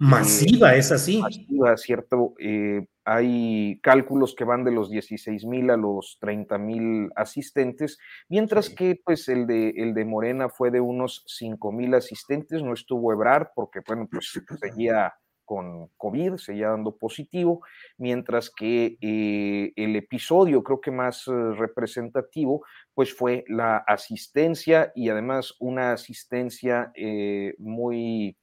Masiva, 0.00 0.74
es 0.74 0.90
así. 0.90 1.20
Masiva, 1.20 1.76
cierto. 1.76 2.34
Eh, 2.40 2.84
hay 3.04 3.78
cálculos 3.80 4.34
que 4.34 4.42
van 4.42 4.64
de 4.64 4.72
los 4.72 4.90
16 4.90 5.44
mil 5.44 5.70
a 5.70 5.76
los 5.76 6.18
30 6.20 6.58
mil 6.58 7.10
asistentes, 7.14 7.98
mientras 8.28 8.70
que 8.70 9.00
pues 9.04 9.28
el 9.28 9.46
de, 9.46 9.68
el 9.76 9.94
de 9.94 10.04
Morena 10.04 10.48
fue 10.48 10.72
de 10.72 10.80
unos 10.80 11.22
5 11.28 11.70
mil 11.70 11.94
asistentes, 11.94 12.60
no 12.60 12.72
estuvo 12.72 13.12
Ebrar 13.12 13.52
porque 13.54 13.82
bueno, 13.86 14.08
pues 14.10 14.32
seguía 14.60 15.14
con 15.50 15.88
COVID, 15.96 16.36
seguía 16.36 16.68
dando 16.68 16.96
positivo, 16.96 17.62
mientras 17.98 18.50
que 18.50 18.96
eh, 19.00 19.72
el 19.74 19.96
episodio 19.96 20.62
creo 20.62 20.80
que 20.80 20.92
más 20.92 21.26
eh, 21.26 21.32
representativo 21.58 22.64
pues 22.94 23.12
fue 23.12 23.42
la 23.48 23.78
asistencia 23.78 24.92
y 24.94 25.08
además 25.08 25.56
una 25.58 25.90
asistencia 25.92 26.92
eh, 26.94 27.54
muy 27.58 28.36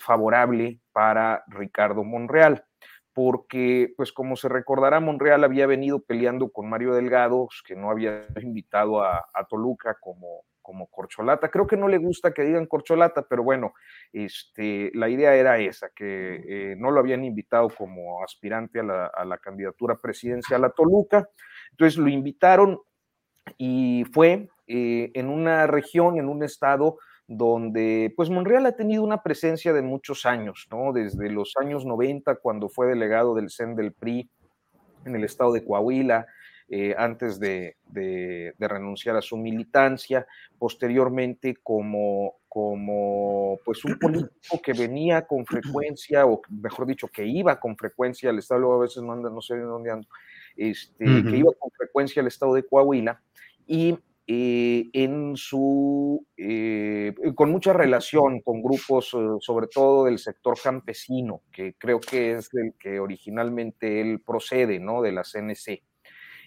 favorable 0.00 0.80
para 0.92 1.44
Ricardo 1.48 2.02
Monreal 2.02 2.64
porque, 3.14 3.92
pues 3.96 4.12
como 4.12 4.36
se 4.36 4.48
recordará, 4.48 5.00
Monreal 5.00 5.44
había 5.44 5.66
venido 5.66 6.00
peleando 6.00 6.50
con 6.50 6.68
Mario 6.68 6.94
Delgado, 6.94 7.48
que 7.66 7.76
no 7.76 7.90
había 7.90 8.26
invitado 8.40 9.02
a, 9.02 9.18
a 9.34 9.44
Toluca 9.48 9.96
como, 10.00 10.44
como 10.62 10.86
corcholata. 10.86 11.50
Creo 11.50 11.66
que 11.66 11.76
no 11.76 11.88
le 11.88 11.98
gusta 11.98 12.32
que 12.32 12.44
digan 12.44 12.66
corcholata, 12.66 13.26
pero 13.28 13.42
bueno, 13.42 13.74
este, 14.12 14.90
la 14.94 15.08
idea 15.08 15.34
era 15.34 15.58
esa, 15.58 15.90
que 15.90 16.42
eh, 16.46 16.76
no 16.78 16.90
lo 16.90 17.00
habían 17.00 17.24
invitado 17.24 17.68
como 17.68 18.22
aspirante 18.24 18.80
a 18.80 19.24
la, 19.24 19.38
candidatura 19.38 19.96
presidencial 19.96 20.64
a 20.64 20.70
Toluca. 20.70 21.28
Entonces 21.72 21.98
lo 21.98 22.08
invitaron 22.08 22.80
y 23.58 24.04
fue 24.12 24.48
eh, 24.66 25.10
en 25.14 25.28
una 25.28 25.66
región, 25.66 26.18
en 26.18 26.28
un 26.28 26.42
estado 26.44 26.98
donde 27.26 28.12
pues 28.16 28.30
Monreal 28.30 28.66
ha 28.66 28.76
tenido 28.76 29.02
una 29.02 29.22
presencia 29.22 29.72
de 29.72 29.82
muchos 29.82 30.26
años, 30.26 30.68
¿no? 30.70 30.92
Desde 30.92 31.30
los 31.30 31.54
años 31.60 31.86
90, 31.86 32.36
cuando 32.36 32.68
fue 32.68 32.86
delegado 32.86 33.34
del 33.34 33.50
CEN 33.50 33.74
del 33.74 33.92
PRI 33.92 34.30
en 35.04 35.16
el 35.16 35.24
estado 35.24 35.52
de 35.52 35.64
Coahuila, 35.64 36.26
eh, 36.74 36.94
antes 36.96 37.38
de, 37.38 37.76
renunciar 38.58 39.14
a 39.14 39.20
su 39.20 39.36
militancia, 39.36 40.26
posteriormente 40.58 41.58
como, 41.62 42.36
como 42.48 43.58
pues 43.62 43.84
un 43.84 43.98
político 43.98 44.62
que 44.62 44.72
venía 44.72 45.26
con 45.26 45.44
frecuencia, 45.44 46.24
o 46.24 46.40
mejor 46.48 46.86
dicho, 46.86 47.08
que 47.08 47.26
iba 47.26 47.60
con 47.60 47.76
frecuencia 47.76 48.30
al 48.30 48.38
estado, 48.38 48.62
luego 48.62 48.76
a 48.76 48.84
veces 48.84 49.02
no, 49.02 49.12
anda, 49.12 49.28
no 49.28 49.42
sé 49.42 49.58
dónde 49.58 49.90
ando, 49.90 50.08
este, 50.56 51.04
que 51.04 51.36
iba 51.36 51.52
con 51.58 51.70
frecuencia 51.72 52.22
al 52.22 52.28
estado 52.28 52.54
de 52.54 52.64
Coahuila, 52.64 53.20
y 53.66 53.98
eh, 54.26 54.88
en 54.94 55.36
su, 55.36 56.26
eh, 56.38 57.12
con 57.34 57.50
mucha 57.50 57.74
relación 57.74 58.40
con 58.40 58.62
grupos, 58.62 59.14
sobre 59.40 59.66
todo 59.66 60.06
del 60.06 60.18
sector 60.18 60.58
campesino, 60.58 61.42
que 61.52 61.74
creo 61.74 62.00
que 62.00 62.32
es 62.32 62.48
del 62.48 62.72
que 62.78 62.98
originalmente 62.98 64.00
él 64.00 64.22
procede, 64.24 64.80
¿no? 64.80 65.02
De 65.02 65.12
la 65.12 65.22
CNC. 65.22 65.82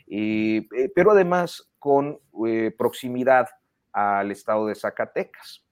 Eh, 0.08 0.68
pero 0.94 1.12
además 1.12 1.70
con 1.80 2.20
eh, 2.48 2.74
proximidad 2.78 3.48
al 3.92 4.32
estado 4.32 4.68
de 4.68 4.76
Zacatecas. 4.76 5.64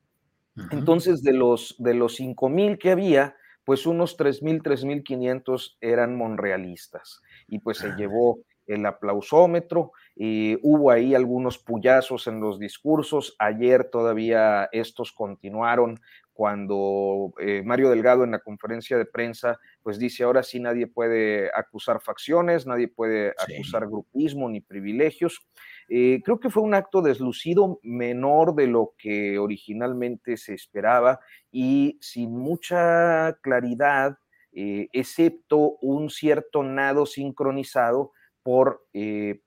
Entonces, 0.72 1.24
de 1.24 1.34
los, 1.34 1.76
de 1.80 1.96
los 1.96 2.20
5.000 2.20 2.78
que 2.78 2.92
había, 2.92 3.36
pues 3.66 3.88
unos 3.88 4.18
3.000, 4.18 4.62
3.500 4.62 5.78
eran 5.82 6.16
monrealistas. 6.16 7.22
Y 7.48 7.60
pues 7.60 7.80
se 7.80 7.88
ah. 7.88 7.96
llevó 7.98 8.40
el 8.68 8.86
aplausómetro, 8.86 9.92
y 10.16 10.58
hubo 10.62 10.92
ahí 10.92 11.16
algunos 11.16 11.58
puyazos 11.58 12.28
en 12.28 12.40
los 12.40 12.60
discursos, 12.60 13.36
ayer 13.40 13.90
todavía 13.90 14.70
estos 14.72 15.12
continuaron 15.12 16.00
cuando 16.34 17.34
eh, 17.40 17.62
Mario 17.64 17.92
Delgado 17.92 18.24
en 18.24 18.32
la 18.32 18.40
conferencia 18.40 18.98
de 18.98 19.06
prensa 19.06 19.60
pues 19.84 20.00
dice 20.00 20.24
ahora 20.24 20.42
sí 20.42 20.60
nadie 20.60 20.88
puede 20.88 21.52
acusar 21.54 22.02
facciones, 22.02 22.66
nadie 22.66 22.88
puede 22.88 23.34
acusar 23.38 23.86
grupismo 23.86 24.50
ni 24.50 24.60
privilegios. 24.60 25.46
Eh, 25.90 26.22
creo 26.24 26.40
que 26.40 26.50
fue 26.50 26.64
un 26.64 26.74
acto 26.74 27.02
deslucido 27.02 27.80
menor 27.84 28.56
de 28.56 28.68
lo 28.68 28.94
que 28.98 29.38
originalmente 29.38 30.38
se 30.38 30.54
esperaba 30.54 31.20
y 31.52 32.00
sin 32.02 32.36
mucha 32.36 33.38
claridad, 33.42 34.18
eh, 34.54 34.88
excepto 34.92 35.78
un 35.82 36.10
cierto 36.10 36.64
nado 36.64 37.06
sincronizado 37.06 38.12
por 38.42 38.88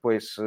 pues 0.01 0.41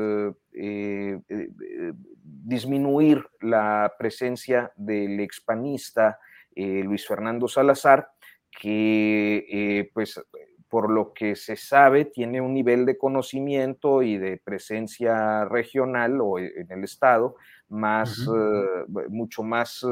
disminuir 2.42 3.24
la 3.40 3.92
presencia 3.96 4.72
del 4.74 5.20
expanista 5.20 6.18
eh, 6.60 6.84
Luis 6.84 7.06
Fernando 7.06 7.48
Salazar, 7.48 8.08
que 8.50 9.46
eh, 9.48 9.90
pues 9.94 10.20
por 10.68 10.90
lo 10.90 11.12
que 11.12 11.34
se 11.34 11.56
sabe 11.56 12.04
tiene 12.04 12.40
un 12.40 12.54
nivel 12.54 12.86
de 12.86 12.98
conocimiento 12.98 14.02
y 14.02 14.18
de 14.18 14.36
presencia 14.36 15.44
regional 15.46 16.20
o 16.20 16.38
e, 16.38 16.52
en 16.60 16.70
el 16.70 16.84
estado 16.84 17.36
más, 17.68 18.20
eh, 18.20 18.84
mucho 19.08 19.42
más 19.42 19.84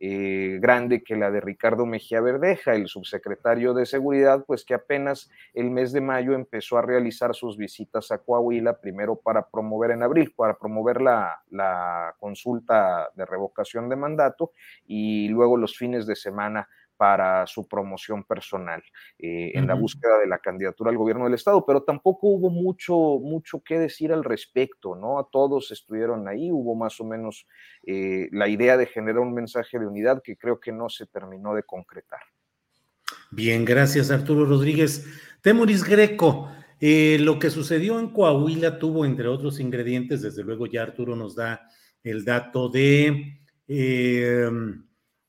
grande 0.00 1.02
que 1.02 1.16
la 1.16 1.30
de 1.30 1.40
Ricardo 1.40 1.86
Mejía 1.86 2.20
Verdeja, 2.20 2.74
el 2.74 2.88
subsecretario 2.88 3.74
de 3.74 3.86
Seguridad, 3.86 4.44
pues 4.46 4.64
que 4.64 4.74
apenas 4.74 5.30
el 5.54 5.70
mes 5.70 5.92
de 5.92 6.00
mayo 6.00 6.34
empezó 6.34 6.78
a 6.78 6.82
realizar 6.82 7.34
sus 7.34 7.56
visitas 7.56 8.10
a 8.10 8.18
Coahuila, 8.18 8.80
primero 8.80 9.16
para 9.16 9.48
promover 9.48 9.90
en 9.90 10.02
abril, 10.02 10.32
para 10.36 10.54
promover 10.54 11.00
la, 11.00 11.42
la 11.50 12.14
consulta 12.18 13.10
de 13.14 13.26
revocación 13.26 13.88
de 13.88 13.96
mandato 13.96 14.52
y 14.86 15.28
luego 15.28 15.56
los 15.56 15.76
fines 15.76 16.06
de 16.06 16.16
semana 16.16 16.68
para 16.98 17.46
su 17.46 17.66
promoción 17.66 18.24
personal 18.24 18.82
eh, 19.20 19.52
en 19.54 19.68
la 19.68 19.74
búsqueda 19.74 20.18
de 20.18 20.26
la 20.26 20.38
candidatura 20.38 20.90
al 20.90 20.98
gobierno 20.98 21.24
del 21.24 21.34
estado, 21.34 21.64
pero 21.64 21.84
tampoco 21.84 22.26
hubo 22.26 22.50
mucho, 22.50 22.94
mucho 23.20 23.62
que 23.62 23.78
decir 23.78 24.12
al 24.12 24.24
respecto, 24.24 24.96
¿no? 24.96 25.20
A 25.20 25.28
todos 25.30 25.70
estuvieron 25.70 26.26
ahí, 26.26 26.50
hubo 26.50 26.74
más 26.74 27.00
o 27.00 27.04
menos 27.04 27.46
eh, 27.86 28.28
la 28.32 28.48
idea 28.48 28.76
de 28.76 28.86
generar 28.86 29.20
un 29.20 29.32
mensaje 29.32 29.78
de 29.78 29.86
unidad 29.86 30.22
que 30.22 30.36
creo 30.36 30.58
que 30.58 30.72
no 30.72 30.88
se 30.88 31.06
terminó 31.06 31.54
de 31.54 31.62
concretar. 31.62 32.20
Bien, 33.30 33.64
gracias 33.64 34.10
Arturo 34.10 34.44
Rodríguez. 34.44 35.06
Temuris 35.40 35.84
Greco, 35.84 36.50
eh, 36.80 37.18
lo 37.20 37.38
que 37.38 37.50
sucedió 37.50 38.00
en 38.00 38.08
Coahuila 38.08 38.80
tuvo, 38.80 39.04
entre 39.04 39.28
otros 39.28 39.60
ingredientes, 39.60 40.20
desde 40.20 40.42
luego 40.42 40.66
ya 40.66 40.82
Arturo 40.82 41.14
nos 41.14 41.36
da 41.36 41.68
el 42.02 42.24
dato 42.24 42.68
de 42.68 43.38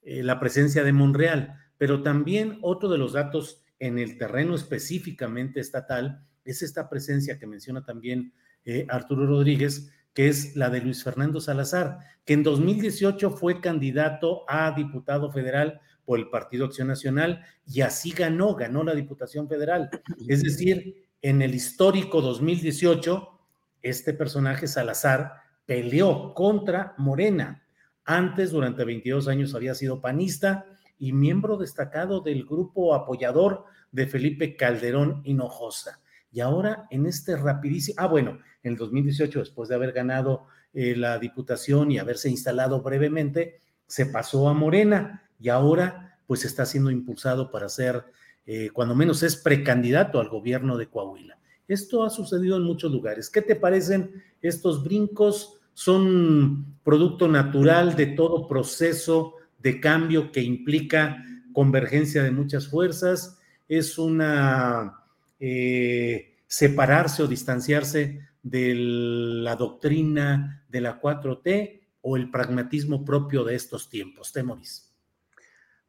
la 0.03 0.39
presencia 0.39 0.83
de 0.83 0.93
Monreal 0.93 1.58
pero 1.79 2.03
también 2.03 2.59
otro 2.61 2.89
de 2.89 2.97
los 2.97 3.13
datos 3.13 3.63
en 3.79 3.97
el 3.97 4.17
terreno 4.17 4.53
específicamente 4.53 5.61
estatal 5.61 6.27
es 6.43 6.61
esta 6.61 6.89
presencia 6.89 7.39
que 7.39 7.47
menciona 7.47 7.83
también 7.83 8.33
eh, 8.65 8.85
Arturo 8.89 9.25
Rodríguez, 9.25 9.89
que 10.13 10.27
es 10.27 10.57
la 10.57 10.69
de 10.69 10.81
Luis 10.81 11.03
Fernando 11.03 11.39
Salazar, 11.39 11.99
que 12.25 12.33
en 12.33 12.43
2018 12.43 13.31
fue 13.31 13.61
candidato 13.61 14.43
a 14.49 14.71
diputado 14.75 15.31
federal 15.31 15.79
por 16.03 16.19
el 16.19 16.29
Partido 16.29 16.65
Acción 16.65 16.89
Nacional 16.89 17.45
y 17.65 17.79
así 17.79 18.11
ganó, 18.11 18.55
ganó 18.55 18.83
la 18.83 18.93
Diputación 18.93 19.47
Federal. 19.47 19.89
Es 20.27 20.43
decir, 20.43 21.07
en 21.21 21.41
el 21.41 21.55
histórico 21.55 22.19
2018, 22.21 23.39
este 23.81 24.13
personaje 24.13 24.67
Salazar 24.67 25.31
peleó 25.65 26.33
contra 26.33 26.93
Morena. 26.97 27.63
Antes, 28.03 28.51
durante 28.51 28.83
22 28.83 29.29
años, 29.29 29.55
había 29.55 29.75
sido 29.75 30.01
panista 30.01 30.65
y 30.99 31.13
miembro 31.13 31.57
destacado 31.57 32.21
del 32.21 32.45
grupo 32.45 32.93
apoyador 32.93 33.63
de 33.91 34.05
Felipe 34.05 34.55
Calderón 34.55 35.21
Hinojosa. 35.23 36.01
Y 36.31 36.41
ahora 36.41 36.85
en 36.91 37.05
este 37.05 37.35
rapidísimo, 37.37 37.95
ah 37.99 38.07
bueno, 38.07 38.39
en 38.61 38.73
el 38.73 38.77
2018, 38.77 39.39
después 39.39 39.69
de 39.69 39.75
haber 39.75 39.93
ganado 39.93 40.45
eh, 40.73 40.95
la 40.95 41.17
diputación 41.17 41.91
y 41.91 41.97
haberse 41.97 42.29
instalado 42.29 42.81
brevemente, 42.81 43.59
se 43.87 44.05
pasó 44.05 44.49
a 44.49 44.53
Morena 44.53 45.23
y 45.39 45.49
ahora 45.49 46.19
pues 46.27 46.45
está 46.45 46.65
siendo 46.65 46.91
impulsado 46.91 47.49
para 47.49 47.69
ser, 47.69 48.03
eh, 48.45 48.69
cuando 48.71 48.93
menos 48.93 49.23
es 49.23 49.35
precandidato 49.37 50.19
al 50.19 50.29
gobierno 50.29 50.77
de 50.77 50.87
Coahuila. 50.87 51.39
Esto 51.67 52.03
ha 52.03 52.09
sucedido 52.09 52.57
en 52.57 52.63
muchos 52.63 52.91
lugares. 52.91 53.29
¿Qué 53.29 53.41
te 53.41 53.55
parecen 53.55 54.23
estos 54.41 54.83
brincos? 54.83 55.59
¿Son 55.73 56.77
producto 56.83 57.27
natural 57.27 57.95
de 57.95 58.07
todo 58.07 58.47
proceso 58.47 59.35
de 59.59 59.79
cambio 59.79 60.31
que 60.31 60.41
implica 60.41 61.23
convergencia 61.53 62.23
de 62.23 62.31
muchas 62.31 62.67
fuerzas, 62.67 63.39
es 63.67 63.97
una 63.97 65.03
eh, 65.39 66.37
separarse 66.47 67.23
o 67.23 67.27
distanciarse 67.27 68.21
de 68.41 68.73
la 68.75 69.55
doctrina 69.55 70.65
de 70.69 70.81
la 70.81 71.01
4T 71.01 71.81
o 72.01 72.17
el 72.17 72.31
pragmatismo 72.31 73.03
propio 73.03 73.43
de 73.43 73.55
estos 73.55 73.89
tiempos. 73.89 74.31
Temoris. 74.31 74.89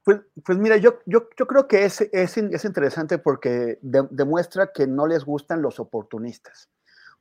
Pues, 0.03 0.21
pues 0.45 0.59
mira, 0.59 0.77
yo, 0.79 0.99
yo, 1.07 1.29
yo 1.37 1.47
creo 1.47 1.69
que 1.69 1.85
es, 1.85 2.01
es, 2.01 2.37
interesante 2.37 3.19
porque 3.19 3.79
demuestra 3.83 4.73
que 4.73 4.87
no 4.87 5.07
les 5.07 5.25
gustan 5.25 5.63
los 5.63 5.79
oportunistas. 5.79 6.71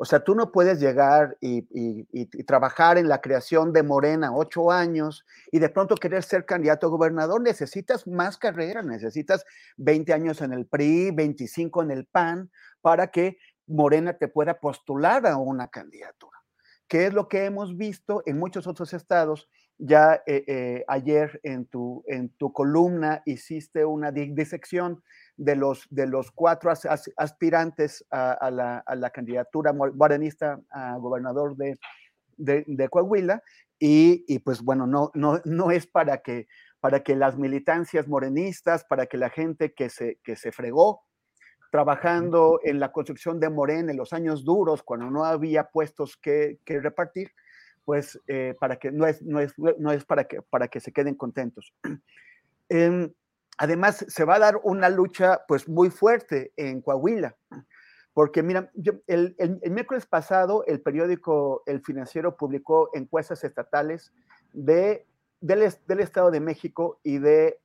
O 0.01 0.05
sea, 0.05 0.21
tú 0.21 0.33
no 0.33 0.53
puedes 0.53 0.79
llegar 0.79 1.37
y, 1.41 1.65
trabajar 2.45 2.97
en 2.97 3.09
la 3.09 3.19
creación 3.19 3.73
de 3.73 3.83
Morena 3.83 4.33
ocho 4.33 4.71
años 4.71 5.25
y 5.51 5.59
de 5.59 5.67
pronto 5.67 5.95
querer 5.95 6.23
ser 6.23 6.45
candidato 6.45 6.87
a 6.87 6.89
gobernador. 6.89 7.41
Necesitas 7.41 8.07
más 8.07 8.37
carrera, 8.37 8.81
necesitas 8.81 9.43
20 9.75 10.13
años 10.13 10.41
en 10.41 10.53
el 10.53 10.65
PRI, 10.67 11.11
25 11.11 11.83
en 11.83 11.91
el 11.91 12.05
PAN, 12.05 12.49
para 12.79 13.07
que 13.07 13.39
Morena 13.67 14.13
te 14.13 14.29
pueda 14.29 14.61
postular 14.61 15.27
a 15.27 15.35
una 15.35 15.67
candidatura, 15.67 16.37
que 16.87 17.05
es 17.05 17.13
lo 17.13 17.27
que 17.27 17.43
hemos 17.43 17.75
visto 17.75 18.23
en 18.25 18.39
muchos 18.39 18.67
otros 18.67 18.93
estados. 18.93 19.49
Ya 19.77 20.23
eh, 20.25 20.45
eh, 20.47 20.85
ayer 20.87 21.41
en 21.43 21.65
tu, 21.65 22.05
en 22.07 22.29
tu 22.29 22.53
columna 22.53 23.21
hiciste 23.25 23.83
una 23.83 24.13
disección 24.13 25.03
de 25.39 25.55
los, 25.55 25.87
de 25.89 26.05
los 26.05 26.31
cuatro 26.31 26.71
aspirantes 27.15 28.05
a, 28.11 28.51
la, 28.51 29.09
candidatura 29.09 29.71
morenista 29.73 30.59
a 30.69 30.97
gobernador 30.97 31.55
de, 31.55 31.79
de, 32.37 32.89
Coahuila. 32.89 33.41
Y, 33.79 34.39
pues 34.39 34.61
bueno, 34.61 34.85
no, 34.85 35.11
no, 35.13 35.39
no 35.45 35.71
es 35.71 35.87
para 35.87 36.17
que, 36.17 36.47
para 36.81 37.03
que 37.03 37.15
las 37.15 37.37
militancias 37.37 38.07
morenistas, 38.07 38.83
para 38.83 39.05
que 39.05 39.17
la 39.17 39.29
gente 39.29 39.73
que 39.73 39.89
se, 39.89 40.19
que 40.23 40.35
se 40.35 40.51
fregó 40.51 41.03
trabajando 41.71 42.59
en 42.63 42.79
la 42.79 42.91
construcción 42.91 43.39
de 43.39 43.49
Morena 43.49 43.91
en 43.91 43.97
los 43.97 44.11
años 44.11 44.43
duros, 44.43 44.83
cuando 44.83 45.09
no 45.09 45.23
había 45.23 45.69
puestos 45.69 46.17
que, 46.17 46.59
repartir, 46.65 47.31
pues 47.85 48.19
eh, 48.27 48.55
para 48.59 48.75
que 48.75 48.91
no 48.91 49.05
es, 49.05 49.21
no 49.21 49.39
es, 49.39 49.53
no 49.57 49.91
es 49.93 50.03
para, 50.03 50.25
que, 50.25 50.41
para 50.41 50.67
que 50.67 50.81
se 50.81 50.91
queden 50.91 51.15
contentos. 51.15 51.73
Em, 52.71 53.11
Además, 53.61 54.05
se 54.07 54.23
va 54.23 54.35
a 54.35 54.39
dar 54.39 54.61
una 54.63 54.87
lucha 54.87 55.41
pues 55.45 55.67
muy 55.67 55.89
fuerte 55.89 56.53
en 56.55 56.81
Coahuila, 56.81 57.35
porque 58.13 58.41
mira, 58.41 58.71
el, 59.05 59.35
miércoles 59.69 60.05
pasado 60.05 60.63
el 60.65 60.79
periódico 60.79 61.63
El 61.65 61.81
Financiero 61.81 62.37
publicó 62.37 62.89
encuestas 62.93 63.43
estatales 63.43 64.13
de, 64.53 65.05
del, 65.41 65.73
del 65.85 65.99
Estado 65.99 66.31
de 66.31 66.39
México 66.39 67.01
y 67.03 67.17
de 67.17 67.59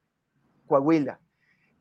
Coahuila. 0.66 1.20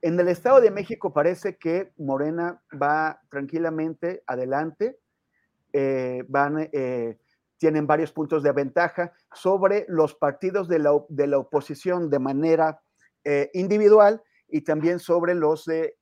En 0.03 0.19
el 0.19 0.27
Estado 0.27 0.61
de 0.61 0.69
México 0.69 1.11
parece 1.11 1.57
que 1.57 1.91
Morena 1.97 2.61
va 2.79 3.19
tranquilamente 3.29 4.21
adelante, 4.27 4.99
eh, 5.71 6.23
van, 6.27 6.69
eh, 6.71 7.17
tienen 7.57 7.87
varios 7.87 8.11
puntos 8.11 8.43
de 8.43 8.51
ventaja 8.51 9.11
sobre 9.33 9.85
los 9.87 10.13
partidos 10.13 10.67
de 10.67 10.77
la, 10.77 10.91
de 11.09 11.25
la 11.25 11.39
oposición 11.39 12.11
de 12.11 12.19
manera 12.19 12.79
eh, 13.25 13.49
individual 13.53 14.21
y 14.49 14.61
también 14.61 14.99
sobre 14.99 15.33
los 15.33 15.65
de 15.65 15.97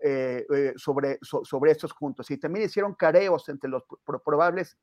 eh, 0.00 0.44
eh, 0.52 0.74
sobre, 0.76 1.18
sobre 1.22 1.70
estos 1.70 1.92
juntos. 1.92 2.30
Y 2.30 2.36
también 2.36 2.66
hicieron 2.66 2.94
careos 2.94 3.48
entre 3.48 3.70
los 3.70 3.84
probables 4.24 4.76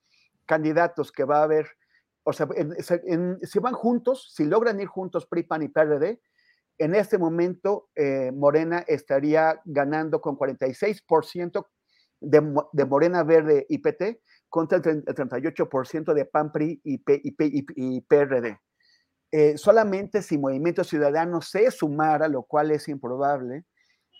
candidatos 0.45 1.11
que 1.11 1.23
va 1.23 1.39
a 1.39 1.43
haber. 1.43 1.67
O 2.23 2.33
sea, 2.33 2.47
si 3.43 3.59
van 3.59 3.73
juntos, 3.73 4.31
si 4.33 4.45
logran 4.45 4.79
ir 4.79 4.87
juntos 4.87 5.25
PRI, 5.25 5.43
PAN 5.43 5.63
y 5.63 5.67
PRD, 5.67 6.21
en 6.77 6.95
este 6.95 7.17
momento 7.17 7.89
Morena 8.33 8.83
estaría 8.87 9.61
ganando 9.65 10.21
con 10.21 10.37
46% 10.37 11.67
de, 12.21 12.63
de, 12.71 12.85
Morena 12.85 13.23
Verde 13.23 13.65
y 13.69 13.79
PT 13.79 14.21
contra 14.49 14.77
el, 14.77 15.03
38% 15.03 16.13
de 16.13 16.25
PAN, 16.25 16.51
PRI 16.51 16.81
y, 16.83 17.03
y 17.05 18.01
PRD. 18.01 18.57
Eh, 19.35 19.57
solamente 19.57 20.21
si 20.21 20.37
Movimiento 20.37 20.83
Ciudadano 20.83 21.41
se 21.41 21.71
sumara, 21.71 22.27
lo 22.27 22.43
cual 22.43 22.69
es 22.69 22.87
improbable, 22.87 23.65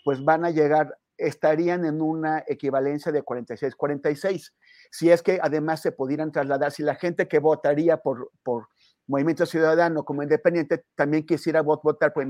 pues 0.04 0.24
van 0.24 0.44
a 0.44 0.50
llegar, 0.50 0.98
estarían 1.16 1.84
en 1.84 2.02
una 2.02 2.42
equivalencia 2.48 3.12
de 3.12 3.22
46-46. 3.22 4.52
Si 4.90 5.12
es 5.12 5.22
que 5.22 5.38
además 5.40 5.82
se 5.82 5.92
pudieran 5.92 6.32
trasladar, 6.32 6.72
si 6.72 6.82
la 6.82 6.96
gente 6.96 7.28
que 7.28 7.38
votaría 7.38 7.98
por, 7.98 8.32
por 8.42 8.66
Movimiento 9.06 9.46
Ciudadano 9.46 10.04
como 10.04 10.24
independiente 10.24 10.84
también 10.96 11.24
quisiera 11.24 11.62
votar 11.62 12.12
por, 12.12 12.26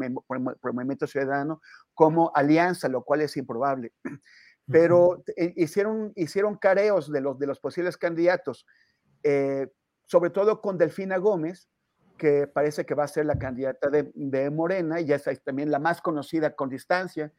Movimiento 0.74 1.06
Ciudadano 1.06 1.62
como 1.94 2.32
alianza, 2.35 2.89
lo 2.90 3.02
cual 3.02 3.23
es 3.23 3.35
improbable. 3.39 3.94
Pero 4.66 5.24
eh, 5.39 5.55
hicieron, 5.56 6.12
hicieron 6.16 6.59
careos 6.59 7.11
de 7.11 7.23
los, 7.23 7.39
de 7.39 7.47
los 7.47 7.61
posibles 7.61 7.97
candidatos, 7.97 8.66
eh, 9.23 9.69
sobre 10.06 10.28
todo 10.28 10.61
con 10.61 10.77
Delfina 10.77 11.16
Gómez, 11.16 11.70
que 12.16 12.47
parece 12.47 12.85
que 12.85 12.95
va 12.95 13.05
a 13.05 13.09
ser 13.09 13.27
la 13.27 13.39
candidata 13.39 13.91
de, 13.91 14.51
Morena, 14.51 15.01
y 15.01 15.07
ya 15.07 15.16
es 15.16 15.43
también 15.43 15.70
la 15.70 15.78
más 15.78 16.01
conocida 16.01 16.55
con 16.55 16.69
distancia, 16.69 17.32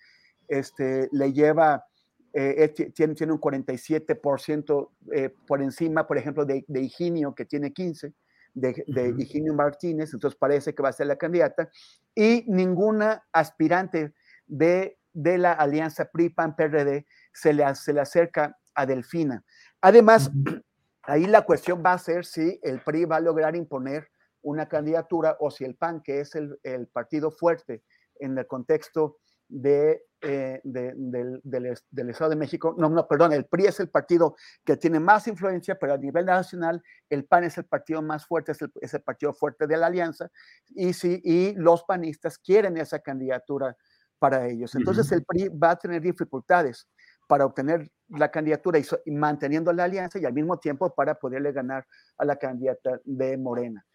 este, 0.47 1.09
le 1.11 1.33
lleva, 1.33 1.85
eh, 2.33 2.73
tiene, 2.93 3.15
tiene 3.15 3.33
un 3.33 3.39
47% 3.39 4.89
eh, 5.13 5.33
por 5.47 5.61
encima, 5.61 6.05
por 6.05 6.17
ejemplo, 6.17 6.45
de, 6.45 6.65
de, 6.67 6.81
Higinio, 6.81 7.33
que 7.33 7.45
tiene 7.45 7.73
15%, 7.73 8.13
de, 8.53 8.85
de 8.87 9.13
Higinio 9.17 9.53
Martínez, 9.53 10.13
entonces 10.13 10.37
parece 10.37 10.73
que 10.73 10.81
va 10.81 10.89
a 10.89 10.93
ser 10.93 11.07
la 11.07 11.17
candidata, 11.17 11.69
y 12.13 12.45
ninguna 12.47 13.23
aspirante 13.33 14.13
de, 14.47 14.97
de 15.13 15.37
la 15.37 15.53
alianza 15.53 16.05
PRI-PAN-PRD 16.05 17.05
se 17.33 17.53
le, 17.53 17.75
se 17.75 17.93
le 17.93 18.01
acerca 18.01 18.57
a 18.73 18.85
Delfina. 18.85 19.43
Además, 19.81 20.31
ahí 21.03 21.25
la 21.25 21.43
cuestión 21.43 21.83
va 21.85 21.93
a 21.93 21.97
ser 21.97 22.25
si 22.25 22.59
el 22.63 22.81
PRI 22.81 23.05
va 23.05 23.17
a 23.17 23.21
lograr 23.21 23.55
imponer 23.55 24.09
una 24.45 24.67
candidatura 24.67 25.37
o 25.39 25.51
si 25.51 25.65
el 25.65 25.75
PAN, 25.75 26.01
que 26.01 26.19
es 26.19 26.35
el, 26.35 26.87
partido 26.93 27.31
fuerte 27.31 27.83
en 28.19 28.37
el 28.37 28.47
contexto 28.47 29.17
de, 29.47 30.03
eh, 30.21 30.61
del, 30.63 31.41
del, 31.43 32.09
Estado 32.09 32.29
de 32.29 32.35
México. 32.35 32.75
No, 32.77 32.89
no, 32.89 33.07
perdón, 33.07 33.33
el 33.33 33.45
PRI 33.45 33.65
es 33.65 33.79
el 33.79 33.89
partido 33.89 34.35
que 34.63 34.77
tiene 34.77 34.99
más 34.99 35.27
influencia, 35.27 35.77
pero 35.79 35.93
a 35.93 35.97
nivel 35.97 36.25
nacional 36.25 36.81
el 37.09 37.25
PAN 37.25 37.43
es 37.45 37.57
el 37.57 37.65
partido 37.65 38.01
más 38.01 38.25
fuerte, 38.25 38.51
es 38.51 38.61
el, 38.61 38.71
es 38.81 38.93
el 38.93 39.01
partido 39.01 39.33
fuerte 39.33 39.67
de 39.67 39.77
la 39.77 39.87
alianza, 39.87 40.29
y, 40.69 40.93
sí, 40.93 41.21
y 41.23 41.53
los 41.55 41.83
panistas 41.83 42.37
quieren 42.37 42.77
esa 42.77 42.99
candidatura 42.99 43.75
para 44.19 44.47
ellos. 44.47 44.75
Entonces 44.75 45.11
el 45.11 45.25
PRI 45.25 45.49
va 45.49 45.71
a 45.71 45.75
tener 45.75 46.01
dificultades 46.01 46.87
para 47.27 47.45
obtener 47.45 47.89
la 48.09 48.29
candidatura 48.29 48.79
y, 48.79 49.11
manteniendo 49.11 49.73
la 49.73 49.85
alianza 49.85 50.19
y 50.19 50.25
al 50.25 50.33
mismo 50.33 50.57
tiempo 50.59 50.93
para 50.93 51.15
poderle 51.15 51.51
ganar 51.51 51.85
a 52.17 52.25
la 52.25 52.35
candidata 52.35 52.99
de 53.03 53.37
Morena. 53.37 53.85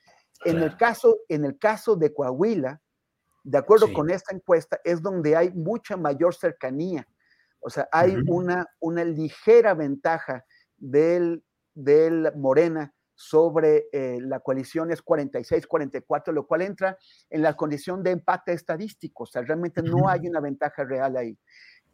En, 0.44 0.58
el 0.58 0.76
caso, 0.76 1.18
en 1.28 1.44
el 1.44 1.58
caso 1.58 1.96
de 1.96 2.12
Coahuila, 2.12 2.80
de 3.42 3.58
acuerdo 3.58 3.92
con 3.92 4.10
esta 4.10 4.34
encuesta, 4.34 4.80
es 4.84 5.02
donde 5.02 5.36
hay 5.36 5.50
mucha 5.50 5.96
mayor 5.96 6.34
cercanía. 6.34 7.06
O 7.60 7.70
sea, 7.70 7.88
hay 7.92 8.16
una, 8.26 8.66
una 8.80 9.04
ligera 9.04 9.74
ventaja 9.74 10.44
del, 10.76 11.44
del 11.74 12.32
Morena 12.36 12.94
sobre 13.14 13.88
eh, 13.92 14.18
la 14.22 14.40
coalición 14.40 14.90
es 14.90 15.04
46-44, 15.04 16.32
lo 16.32 16.46
cual 16.46 16.62
entra 16.62 16.96
en 17.28 17.42
la 17.42 17.54
condición 17.54 18.02
de 18.02 18.12
empate 18.12 18.54
estadístico. 18.54 19.24
O 19.24 19.26
sea, 19.26 19.42
realmente 19.42 19.82
no 19.82 20.08
hay 20.08 20.26
una 20.26 20.40
ventaja 20.40 20.84
real 20.84 21.18
ahí. 21.18 21.38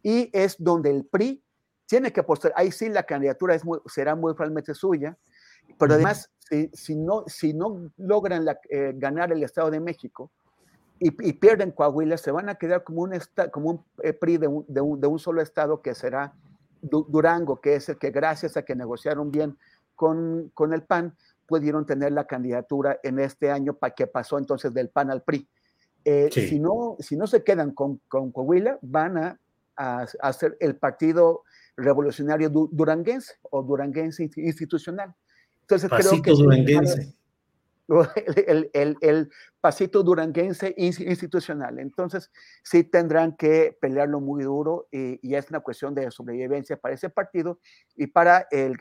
Y 0.04 0.30
es 0.32 0.54
donde 0.56 0.90
el 0.90 1.04
PRI 1.04 1.42
tiene 1.86 2.12
que 2.12 2.20
apostar. 2.20 2.52
Ahí 2.54 2.70
sí 2.70 2.88
la 2.88 3.02
candidatura 3.02 3.56
es 3.56 3.62
será 3.86 4.14
muy 4.14 4.34
probablemente 4.34 4.72
suya, 4.72 5.18
pero 5.78 5.94
además, 5.94 6.30
si, 6.72 6.94
no, 6.94 7.24
si 7.26 7.52
no 7.52 7.90
logran 7.96 8.46
eh, 8.70 8.92
ganar 8.94 9.32
el 9.32 9.42
Estado 9.42 9.70
de 9.70 9.80
México 9.80 10.30
y, 10.98 11.10
pierden 11.10 11.72
Coahuila, 11.72 12.16
se 12.16 12.30
van 12.30 12.48
a 12.48 12.54
quedar 12.54 12.82
como 12.82 13.02
un, 13.02 13.12
como 13.52 13.70
un 13.70 13.84
eh, 14.02 14.14
PRI 14.14 14.38
de 14.38 14.48
un, 14.48 14.64
de, 14.66 14.80
un, 14.80 15.18
solo 15.18 15.42
Estado 15.42 15.82
que 15.82 15.94
será 15.94 16.32
Durango, 16.80 17.60
que 17.60 17.74
es 17.74 17.88
el 17.90 17.98
que 17.98 18.10
gracias 18.10 18.56
a 18.56 18.62
que 18.62 18.74
negociaron 18.74 19.30
bien 19.30 19.58
con, 19.94 20.50
con 20.54 20.72
el 20.72 20.82
PAN, 20.82 21.14
pudieron 21.46 21.84
tener 21.84 22.12
la 22.12 22.26
candidatura 22.26 22.98
en 23.02 23.18
este 23.18 23.50
año 23.50 23.74
para 23.74 23.94
que 23.94 24.06
pasó 24.06 24.38
entonces 24.38 24.72
del 24.72 24.88
PAN 24.88 25.10
al 25.10 25.22
PRI. 25.22 25.48
Eh, 26.04 26.30
si, 26.30 26.58
no, 26.58 26.96
si 27.00 27.16
no 27.16 27.26
se 27.26 27.42
quedan 27.42 27.72
con, 27.72 28.00
con 28.08 28.30
Coahuila, 28.30 28.78
van 28.80 29.18
a, 29.18 29.40
a, 29.76 30.06
hacer 30.20 30.56
el 30.60 30.76
Partido 30.76 31.42
Revolucionario 31.76 32.48
Duranguense 32.48 33.34
o 33.42 33.62
Duranguense 33.62 34.30
Institucional. 34.36 35.14
Entonces 35.68 35.90
creo 35.90 36.22
que 36.22 36.30
duranguense. 36.30 37.14
El, 37.88 38.68
el, 38.72 38.96
el, 39.00 39.30
pasito 39.60 40.02
duranguense 40.02 40.74
institucional. 40.76 41.78
Entonces, 41.78 42.32
sí 42.64 42.82
tendrán 42.82 43.36
que 43.36 43.78
pelearlo 43.80 44.20
muy 44.20 44.42
duro 44.42 44.88
y, 44.90 45.20
y, 45.22 45.36
es 45.36 45.48
una 45.50 45.60
cuestión 45.60 45.94
de 45.94 46.10
sobrevivencia 46.10 46.76
para 46.76 46.96
ese 46.96 47.10
partido 47.10 47.60
y 47.94 48.08
para, 48.08 48.48
el, 48.50 48.76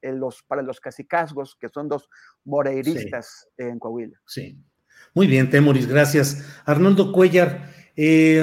los, 0.00 0.42
para 0.42 0.62
los 0.62 0.80
casicazgos, 0.80 1.54
que 1.60 1.68
son 1.68 1.86
dos 1.86 2.08
moreiristas 2.46 3.46
en 3.58 3.78
Coahuila. 3.78 4.18
Sí. 4.26 4.58
Muy 5.12 5.26
bien, 5.26 5.50
Temoris, 5.50 5.86
gracias. 5.86 6.42
Arnoldo 6.64 7.12
Cuellar, 7.12 7.70
eh, 7.94 8.42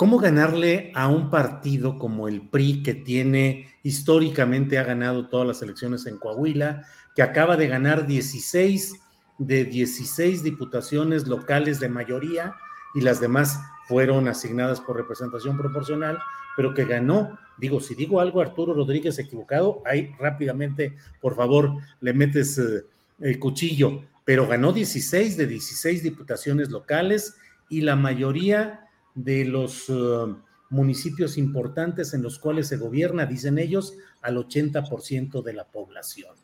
¿Cómo 0.00 0.16
ganarle 0.16 0.92
a 0.94 1.08
un 1.08 1.28
partido 1.28 1.98
como 1.98 2.26
el 2.26 2.40
PRI 2.48 2.82
que 2.82 2.94
tiene 2.94 3.68
históricamente 3.82 4.78
ha 4.78 4.82
ganado 4.82 5.28
todas 5.28 5.46
las 5.46 5.60
elecciones 5.60 6.06
en 6.06 6.16
Coahuila, 6.16 6.86
que 7.14 7.20
acaba 7.20 7.58
de 7.58 7.68
ganar 7.68 8.06
16 8.06 8.94
de 9.36 9.64
16 9.66 10.42
diputaciones 10.42 11.28
locales 11.28 11.80
de 11.80 11.90
mayoría 11.90 12.54
y 12.94 13.02
las 13.02 13.20
demás 13.20 13.60
fueron 13.88 14.26
asignadas 14.26 14.80
por 14.80 14.96
representación 14.96 15.58
proporcional, 15.58 16.18
pero 16.56 16.72
que 16.72 16.86
ganó, 16.86 17.38
digo, 17.58 17.78
si 17.78 17.94
digo 17.94 18.22
algo 18.22 18.40
Arturo 18.40 18.72
Rodríguez 18.72 19.18
equivocado, 19.18 19.82
ahí 19.84 20.14
rápidamente, 20.18 20.96
por 21.20 21.36
favor, 21.36 21.74
le 22.00 22.14
metes 22.14 22.56
eh, 22.56 22.86
el 23.20 23.38
cuchillo, 23.38 24.00
pero 24.24 24.46
ganó 24.46 24.72
16 24.72 25.36
de 25.36 25.46
16 25.46 26.02
diputaciones 26.02 26.70
locales 26.70 27.36
y 27.68 27.82
la 27.82 27.96
mayoría 27.96 28.86
de 29.14 29.44
los 29.44 29.88
uh, 29.88 30.36
municipios 30.70 31.36
importantes 31.36 32.14
en 32.14 32.22
los 32.22 32.38
cuales 32.38 32.68
se 32.68 32.76
gobierna, 32.76 33.26
dicen 33.26 33.58
ellos, 33.58 33.94
al 34.22 34.36
80% 34.36 35.42
de 35.42 35.52
la 35.52 35.64
población. 35.64 36.34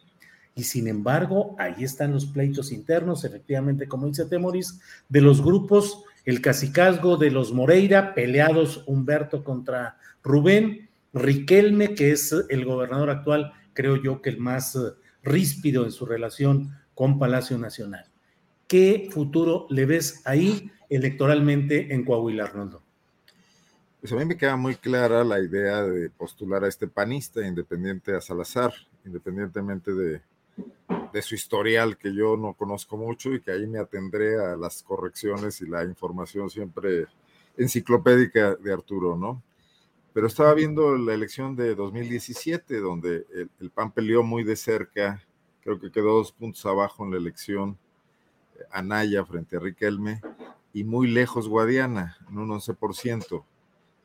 Y 0.55 0.65
sin 0.65 0.89
embargo, 0.89 1.55
ahí 1.59 1.85
están 1.85 2.13
los 2.13 2.27
pleitos 2.27 2.73
internos, 2.73 3.25
efectivamente, 3.25 3.87
como 3.87 4.07
dice 4.07 4.25
Temoris, 4.25 4.81
de 5.09 5.21
los 5.21 5.43
grupos, 5.43 6.03
el 6.25 6.41
cacicazgo 6.41 7.19
de 7.19 7.31
los 7.31 7.53
Moreira, 7.53 8.15
peleados 8.15 8.83
Humberto 8.87 9.45
contra 9.45 9.99
Rubén, 10.23 10.89
Riquelme, 11.13 11.95
que 11.95 12.11
es 12.11 12.35
el 12.49 12.65
gobernador 12.65 13.11
actual, 13.11 13.53
creo 13.75 13.97
yo 14.03 14.23
que 14.23 14.31
el 14.31 14.39
más 14.39 14.75
uh, 14.75 14.95
ríspido 15.23 15.85
en 15.85 15.93
su 15.93 16.07
relación 16.07 16.73
con 16.95 17.19
Palacio 17.19 17.59
Nacional. 17.59 18.07
¿Qué 18.67 19.09
futuro 19.13 19.67
le 19.71 19.87
ves 19.87 20.23
ahí? 20.25 20.73
Electoralmente 20.89 21.93
en 21.95 22.05
Coahuila, 22.05 22.45
Arnoldo? 22.45 22.83
Pues 24.01 24.13
a 24.13 24.17
mí 24.17 24.25
me 24.25 24.37
queda 24.37 24.57
muy 24.57 24.77
clara 24.77 25.25
la 25.25 25.41
idea 25.41 25.83
de 25.83 26.11
postular 26.11 26.63
a 26.65 26.69
este 26.69 26.87
panista 26.87 27.47
independiente 27.47 28.15
a 28.15 28.21
Salazar, 28.21 28.73
independientemente 29.05 29.93
de, 29.93 30.23
su 31.23 31.35
historial 31.35 31.97
que 31.97 32.15
yo 32.15 32.37
no 32.37 32.53
conozco 32.53 32.99
mucho 32.99 33.33
y 33.33 33.41
que 33.41 33.51
ahí 33.51 33.67
me 33.67 33.79
atendré 33.79 34.39
a 34.39 34.55
las 34.55 34.83
correcciones 34.83 35.63
y 35.63 35.67
la 35.67 35.83
información 35.83 36.51
siempre 36.51 37.07
enciclopédica 37.57 38.55
de 38.55 38.73
Arturo, 38.73 39.17
¿no? 39.17 39.43
Pero 40.13 40.27
estaba 40.27 40.53
viendo 40.53 40.97
la 40.97 41.15
elección 41.15 41.57
de 41.57 41.75
2017, 41.75 42.79
donde 42.81 43.27
el, 43.35 43.51
el 43.61 43.71
PAN 43.71 43.93
peleó 43.93 44.23
muy 44.23 44.45
de 44.45 44.57
cerca, 44.57 45.23
creo 45.63 45.81
que 45.81 45.91
quedó 45.91 46.19
dos 46.19 46.33
puntos 46.33 46.65
abajo 46.67 47.05
en 47.05 47.13
la 47.13 47.17
elección 47.17 47.79
Anaya 48.71 49.25
frente 49.25 49.57
a 49.57 49.61
Riquelme, 49.61 50.21
y 50.77 50.85
muy 50.85 51.09
lejos 51.09 51.49
Guadiana, 51.49 52.19
en 52.29 52.37
un 52.37 52.51
11%. 52.51 53.45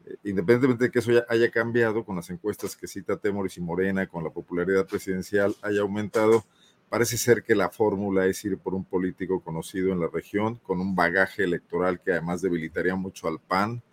Eh, 0.05 0.15
independientemente 0.23 0.85
de 0.85 0.91
que 0.91 0.99
eso 0.99 1.11
haya 1.27 1.51
cambiado 1.51 2.05
con 2.05 2.15
las 2.15 2.29
encuestas 2.29 2.77
que 2.77 2.87
cita 2.87 3.17
Temoris 3.17 3.57
y 3.57 3.61
Morena, 3.61 4.07
con 4.07 4.23
la 4.23 4.29
popularidad 4.29 4.87
presidencial 4.87 5.53
haya 5.63 5.81
aumentado, 5.81 6.45
parece 6.87 7.17
ser 7.17 7.43
que 7.43 7.55
la 7.55 7.69
fórmula 7.69 8.25
es 8.25 8.45
ir 8.45 8.57
por 8.57 8.73
un 8.73 8.85
político 8.85 9.41
conocido 9.41 9.91
en 9.91 9.99
la 9.99 10.07
región, 10.07 10.61
con 10.63 10.79
un 10.79 10.95
bagaje 10.95 11.43
electoral 11.43 11.99
que 11.99 12.13
además 12.13 12.41
debilitaría 12.41 12.95
mucho 12.95 13.27
al 13.27 13.41
PAN, 13.41 13.83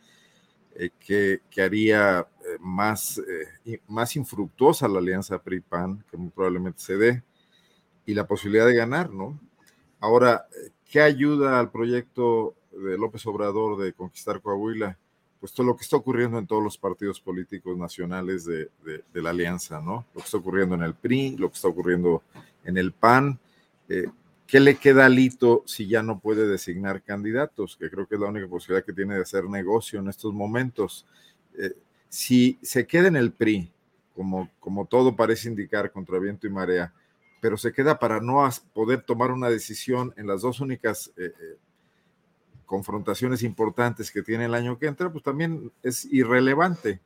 eh, 0.77 0.91
que, 1.01 1.41
que, 1.51 1.63
haría 1.63 2.21
eh, 2.21 2.59
más, 2.61 3.21
más 3.89 4.15
infructuosa 4.15 4.87
la 4.87 5.01
alianza 5.01 5.43
PRI-PAN, 5.43 6.05
que 6.09 6.17
muy 6.17 6.31
probablemente 6.31 6.81
se 6.81 6.97
dé, 6.97 7.25
y 8.07 8.15
la 8.15 8.29
posibilidad 8.29 8.67
de 8.67 8.77
ganar, 8.77 9.11
¿no? 9.11 9.41
Ahora, 9.99 10.47
¿qué 10.89 11.01
ayuda 11.01 11.59
al 11.59 11.73
proyecto 11.73 12.55
de 12.79 12.99
López 12.99 13.25
Obrador 13.27 13.79
de 13.79 13.93
conquistar 13.93 14.41
Coahuila, 14.41 14.99
pues 15.41 15.53
todo 15.53 15.67
lo 15.67 15.77
que 15.77 15.83
está 15.83 15.97
ocurriendo 15.97 16.39
en 16.39 16.47
todos 16.47 16.63
los 16.63 16.79
partidos 16.79 17.21
políticos 17.21 17.77
nacionales 17.77 18.45
de, 18.45 18.71
la 19.15 19.31
alianza, 19.31 19.81
¿no? 19.81 20.07
Lo 20.15 20.21
que 20.21 20.25
está 20.25 20.39
ocurriendo 20.39 20.75
en 20.75 20.83
el 20.83 20.95
PRI, 20.95 21.37
lo 21.37 21.49
que 21.49 21.55
está 21.55 21.69
ocurriendo 21.69 22.23
en 22.65 22.77
el 22.77 22.93
PAN. 22.93 23.39
Eh, 23.89 24.07
¿Qué 24.47 24.61
le 24.61 24.77
queda 24.77 25.07
a 25.07 25.09
Lito 25.09 25.63
si 25.67 25.87
ya 25.87 26.03
no 26.03 26.19
puede 26.19 26.47
designar 26.47 27.03
candidatos? 27.03 27.77
Que 27.77 27.91
creo 27.91 28.07
que 28.07 28.17
es 28.17 28.21
la 28.21 28.29
única 28.29 28.49
posibilidad 28.49 28.85
que 28.85 28.93
tiene 28.93 29.15
de 29.15 29.23
hacer 29.23 29.45
negocio 29.45 30.01
en 30.01 30.09
estos 30.09 30.33
momentos. 30.33 31.07
Eh, 31.57 31.75
si 32.09 32.59
se 32.63 32.87
queda 32.87 33.09
en 33.09 33.17
el 33.17 33.33
PRI, 33.33 33.71
como, 34.17 34.51
como 34.59 34.87
todo 34.87 35.15
parece 35.15 35.49
indicar 35.49 35.93
contra 35.93 36.19
viento 36.19 36.47
y 36.47 36.51
marea, 36.51 36.93
pero 37.41 37.57
se 37.57 37.73
queda 37.73 37.99
para 37.99 38.21
no 38.21 38.49
poder 38.73 39.03
tomar 39.03 39.31
una 39.31 39.49
decisión 39.49 40.13
en 40.17 40.27
las 40.27 40.43
dos 40.43 40.61
únicas 40.61 41.13
eh, 41.17 41.31
confrontaciones 42.69 43.43
importantes 43.43 44.13
que 44.13 44.23
tiene 44.23 44.45
el 44.45 44.55
año 44.55 44.79
que 44.79 44.87
entra, 44.87 45.11
pues 45.11 45.25
también 45.25 45.73
es 45.83 46.05
irrelevante. 46.05 47.01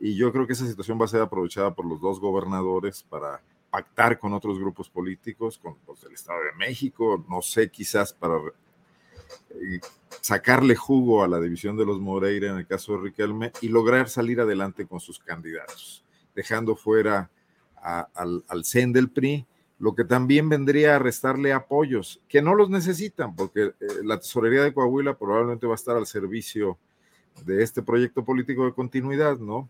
Y 0.00 0.14
yo 0.14 0.32
creo 0.32 0.46
que 0.46 0.52
esa 0.52 0.66
situación 0.66 0.98
va 0.98 1.06
a 1.06 1.08
ser 1.08 1.20
aprovechada 1.20 1.74
por 1.74 1.84
los 1.84 2.00
dos 2.00 2.20
gobernadores 2.20 3.02
para 3.02 3.42
pactar 3.68 4.18
con 4.20 4.32
otros 4.32 4.60
grupos 4.60 4.88
políticos, 4.88 5.58
con 5.58 5.76
los 5.88 6.00
del 6.00 6.12
Estado 6.12 6.38
de 6.38 6.56
México, 6.56 7.22
no 7.28 7.42
sé, 7.42 7.68
quizás 7.68 8.12
para 8.12 8.36
eh, 9.50 9.80
sacarle 10.20 10.76
jugo 10.76 11.24
a 11.24 11.28
la 11.28 11.40
división 11.40 11.76
de 11.76 11.84
los 11.84 11.98
Moreira 11.98 12.50
en 12.50 12.58
el 12.58 12.66
caso 12.66 12.92
de 12.92 13.02
Riquelme 13.02 13.52
y 13.60 13.68
lograr 13.68 14.08
salir 14.08 14.40
adelante 14.40 14.86
con 14.86 15.00
sus 15.00 15.18
candidatos, 15.18 16.04
dejando 16.32 16.76
fuera 16.76 17.28
al, 17.82 18.44
al 18.46 18.64
CEN 18.64 18.92
del 18.92 19.10
PRI 19.10 19.44
lo 19.78 19.94
que 19.94 20.04
también 20.04 20.48
vendría 20.48 20.96
a 20.96 20.98
restarle 20.98 21.52
apoyos, 21.52 22.20
que 22.28 22.42
no 22.42 22.54
los 22.54 22.68
necesitan, 22.68 23.36
porque 23.36 23.62
eh, 23.62 23.74
la 24.02 24.18
tesorería 24.18 24.62
de 24.62 24.72
Coahuila 24.72 25.16
probablemente 25.16 25.66
va 25.66 25.74
a 25.74 25.76
estar 25.76 25.96
al 25.96 26.06
servicio 26.06 26.78
de 27.44 27.62
este 27.62 27.82
proyecto 27.82 28.24
político 28.24 28.64
de 28.64 28.74
continuidad, 28.74 29.38
¿no? 29.38 29.68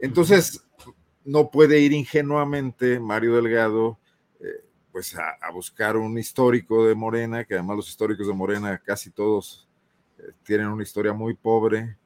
Entonces, 0.00 0.64
no 1.24 1.50
puede 1.50 1.78
ir 1.80 1.92
ingenuamente 1.92 2.98
Mario 2.98 3.36
Delgado, 3.36 3.98
eh, 4.40 4.64
pues 4.90 5.14
a, 5.16 5.50
buscar 5.52 5.96
un 5.96 6.18
histórico 6.18 6.86
de 6.86 6.94
Morena, 6.94 7.44
que 7.44 7.54
además 7.54 7.76
los 7.76 7.88
históricos 7.88 8.26
de 8.26 8.32
Morena 8.32 8.78
casi 8.78 9.10
todos 9.10 9.68
eh, 10.18 10.32
tienen 10.42 10.68
una 10.68 10.82
historia 10.82 11.12
muy 11.12 11.34
pobre, 11.34 11.96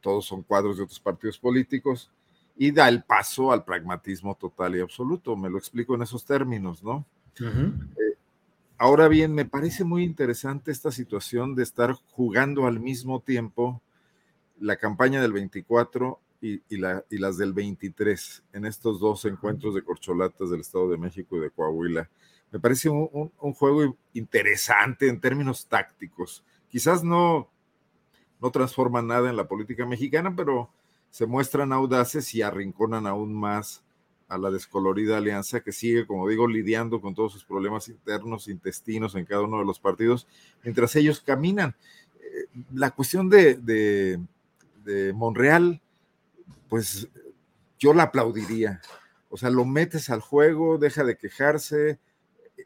todos 0.00 0.24
son 0.24 0.42
cuadros 0.42 0.76
de 0.78 0.84
otros 0.84 1.00
partidos 1.00 1.38
políticos, 1.38 2.10
y 2.56 2.70
da 2.70 2.88
el 2.88 3.02
paso 3.02 3.52
al 3.52 3.64
pragmatismo 3.64 4.34
total 4.34 4.76
y 4.76 4.80
absoluto. 4.80 5.36
Me 5.36 5.50
lo 5.50 5.58
explico 5.58 5.94
en 5.94 6.02
esos 6.02 6.24
términos, 6.24 6.82
¿no? 6.82 7.04
Eh, 7.40 8.16
ahora 8.78 9.08
bien, 9.08 9.34
me 9.34 9.44
parece 9.44 9.84
muy 9.84 10.04
interesante 10.04 10.70
esta 10.70 10.90
situación 10.90 11.54
de 11.54 11.62
estar 11.62 11.92
jugando 12.12 12.66
al 12.66 12.80
mismo 12.80 13.20
tiempo 13.20 13.82
la 14.58 14.76
campaña 14.76 15.20
del 15.20 15.34
24 15.34 16.18
y, 16.40 16.76
la, 16.76 17.04
y, 17.10 17.18
las 17.18 17.36
del 17.36 17.52
23 17.52 18.44
en 18.52 18.66
estos 18.66 19.00
dos 19.00 19.24
encuentros 19.24 19.74
de 19.74 19.82
corcholatas 19.82 20.50
del 20.50 20.60
Estado 20.60 20.88
de 20.90 20.96
México 20.96 21.36
y 21.36 21.40
de 21.40 21.50
Coahuila. 21.50 22.08
Me 22.52 22.60
parece 22.60 22.88
un, 22.88 23.32
un, 23.38 23.52
juego 23.52 23.96
interesante 24.12 25.08
en 25.08 25.20
términos 25.20 25.66
tácticos. 25.66 26.44
Quizás 26.70 27.02
no, 27.02 27.50
no 28.40 28.50
transforma 28.50 29.02
nada 29.02 29.28
en 29.28 29.36
la 29.36 29.48
política 29.48 29.84
mexicana, 29.84 30.34
pero 30.36 30.70
se 31.16 31.24
muestran 31.24 31.72
audaces 31.72 32.34
y 32.34 32.42
arrinconan 32.42 33.06
aún 33.06 33.32
más 33.32 33.82
a 34.28 34.36
la 34.36 34.50
descolorida 34.50 35.16
alianza 35.16 35.60
que 35.60 35.72
sigue, 35.72 36.06
como 36.06 36.28
digo, 36.28 36.46
lidiando 36.46 37.00
con 37.00 37.14
todos 37.14 37.32
sus 37.32 37.42
problemas 37.42 37.88
internos, 37.88 38.48
intestinos 38.48 39.14
en 39.14 39.24
cada 39.24 39.40
uno 39.40 39.58
de 39.58 39.64
los 39.64 39.80
partidos, 39.80 40.26
mientras 40.62 40.94
ellos 40.94 41.20
caminan. 41.20 41.74
Eh, 42.20 42.60
la 42.74 42.90
cuestión 42.90 43.30
de, 43.30 43.54
de, 43.54 44.20
de 44.84 45.14
Monreal, 45.14 45.80
pues 46.68 47.08
yo 47.78 47.94
la 47.94 48.02
aplaudiría. 48.02 48.82
O 49.30 49.38
sea, 49.38 49.48
lo 49.48 49.64
metes 49.64 50.10
al 50.10 50.20
juego, 50.20 50.76
deja 50.76 51.02
de 51.02 51.16
quejarse, 51.16 51.98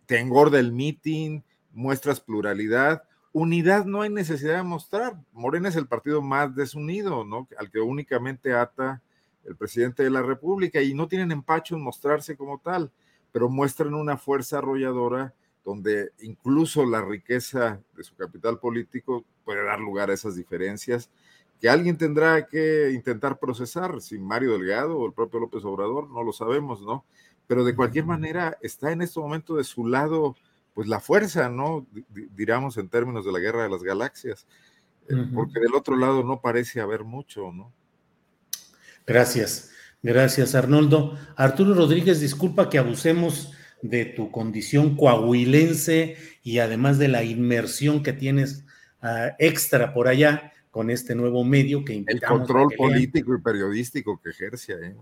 te 0.07 0.19
engorda 0.19 0.59
el 0.59 0.73
meeting, 0.73 1.43
muestras 1.73 2.21
pluralidad. 2.21 3.05
Unidad 3.33 3.85
no 3.85 4.03
hay 4.03 4.11
necesidad 4.11 4.57
de 4.57 4.63
mostrar. 4.63 5.17
Morena 5.33 5.69
es 5.69 5.77
el 5.77 5.87
partido 5.87 6.21
más 6.21 6.55
desunido, 6.55 7.25
¿no? 7.25 7.47
Al 7.59 7.71
que 7.71 7.81
únicamente 7.81 8.55
ata 8.55 9.03
el 9.45 9.57
presidente 9.57 10.03
de 10.03 10.11
la 10.11 10.23
República 10.23 10.83
y 10.83 10.95
no 10.95 11.09
tienen 11.09 11.33
empacho 11.33 11.77
en 11.77 11.83
mostrarse 11.83 12.37
como 12.37 12.59
tal, 12.59 12.91
pero 13.33 13.49
muestran 13.49 13.95
una 13.95 14.17
fuerza 14.17 14.59
arrolladora 14.59 15.35
donde 15.65 16.13
incluso 16.21 16.85
la 16.85 17.03
riqueza 17.03 17.81
de 17.97 18.03
su 18.03 18.17
capital 18.17 18.59
político 18.59 19.25
puede 19.45 19.65
dar 19.65 19.79
lugar 19.79 20.11
a 20.11 20.15
esas 20.15 20.35
diferencias 20.35 21.11
que 21.61 21.69
alguien 21.69 21.99
tendrá 21.99 22.47
que 22.47 22.91
intentar 22.93 23.39
procesar, 23.39 24.01
si 24.01 24.19
Mario 24.19 24.53
Delgado 24.53 24.99
o 24.99 25.07
el 25.07 25.13
propio 25.13 25.41
López 25.41 25.63
Obrador, 25.65 26.09
no 26.09 26.23
lo 26.23 26.33
sabemos, 26.33 26.81
¿no? 26.81 27.05
Pero 27.47 27.65
de 27.65 27.77
cualquier 27.77 28.07
manera 28.07 28.57
está 28.63 28.93
en 28.93 29.03
este 29.03 29.21
momento 29.21 29.57
de 29.57 29.65
su 29.65 29.87
lado, 29.87 30.37
pues 30.75 30.89
la 30.89 31.01
fuerza, 31.01 31.49
¿no? 31.49 31.87
Diríamos 32.35 32.77
en 32.77 32.89
términos 32.89 33.25
de 33.25 33.33
la 33.33 33.39
guerra 33.39 33.63
de 33.63 33.71
las 33.71 33.83
galaxias, 33.83 34.47
eh, 35.09 35.15
porque 35.35 35.61
del 35.61 35.75
otro 35.75 35.97
lado 35.97 36.23
no 36.23 36.41
parece 36.41 36.81
haber 36.81 37.05
mucho, 37.05 37.53
¿no? 37.53 37.73
Gracias, 39.07 39.71
gracias 40.03 40.55
Arnoldo. 40.55 41.19
Arturo 41.37 41.75
Rodríguez, 41.75 42.21
disculpa 42.21 42.69
que 42.69 42.79
abusemos 42.79 43.53
de 43.83 44.05
tu 44.05 44.31
condición 44.31 44.97
coahuilense 44.97 46.17
y 46.43 46.59
además 46.59 46.99
de 46.99 47.09
la 47.09 47.25
inmersión 47.25 48.03
que 48.03 48.13
tienes 48.13 48.65
uh, 49.03 49.35
extra 49.39 49.95
por 49.95 50.09
allá 50.09 50.53
con 50.71 50.91
este 50.91 51.15
nuevo 51.15 51.43
medio 51.45 51.85
que 51.85 52.05
El 52.07 52.23
control 52.23 52.69
político 52.77 53.35
y 53.35 53.41
periodístico 53.41 54.21
que 54.23 54.31
ejerce 54.31 54.75
ahí. 54.75 54.95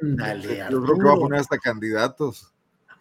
Ándale, 0.00 0.64
Yo 0.70 0.82
creo 0.82 0.98
que 0.98 1.04
va 1.04 1.14
a 1.14 1.16
poner 1.16 1.40
hasta 1.40 1.58
candidatos. 1.58 2.52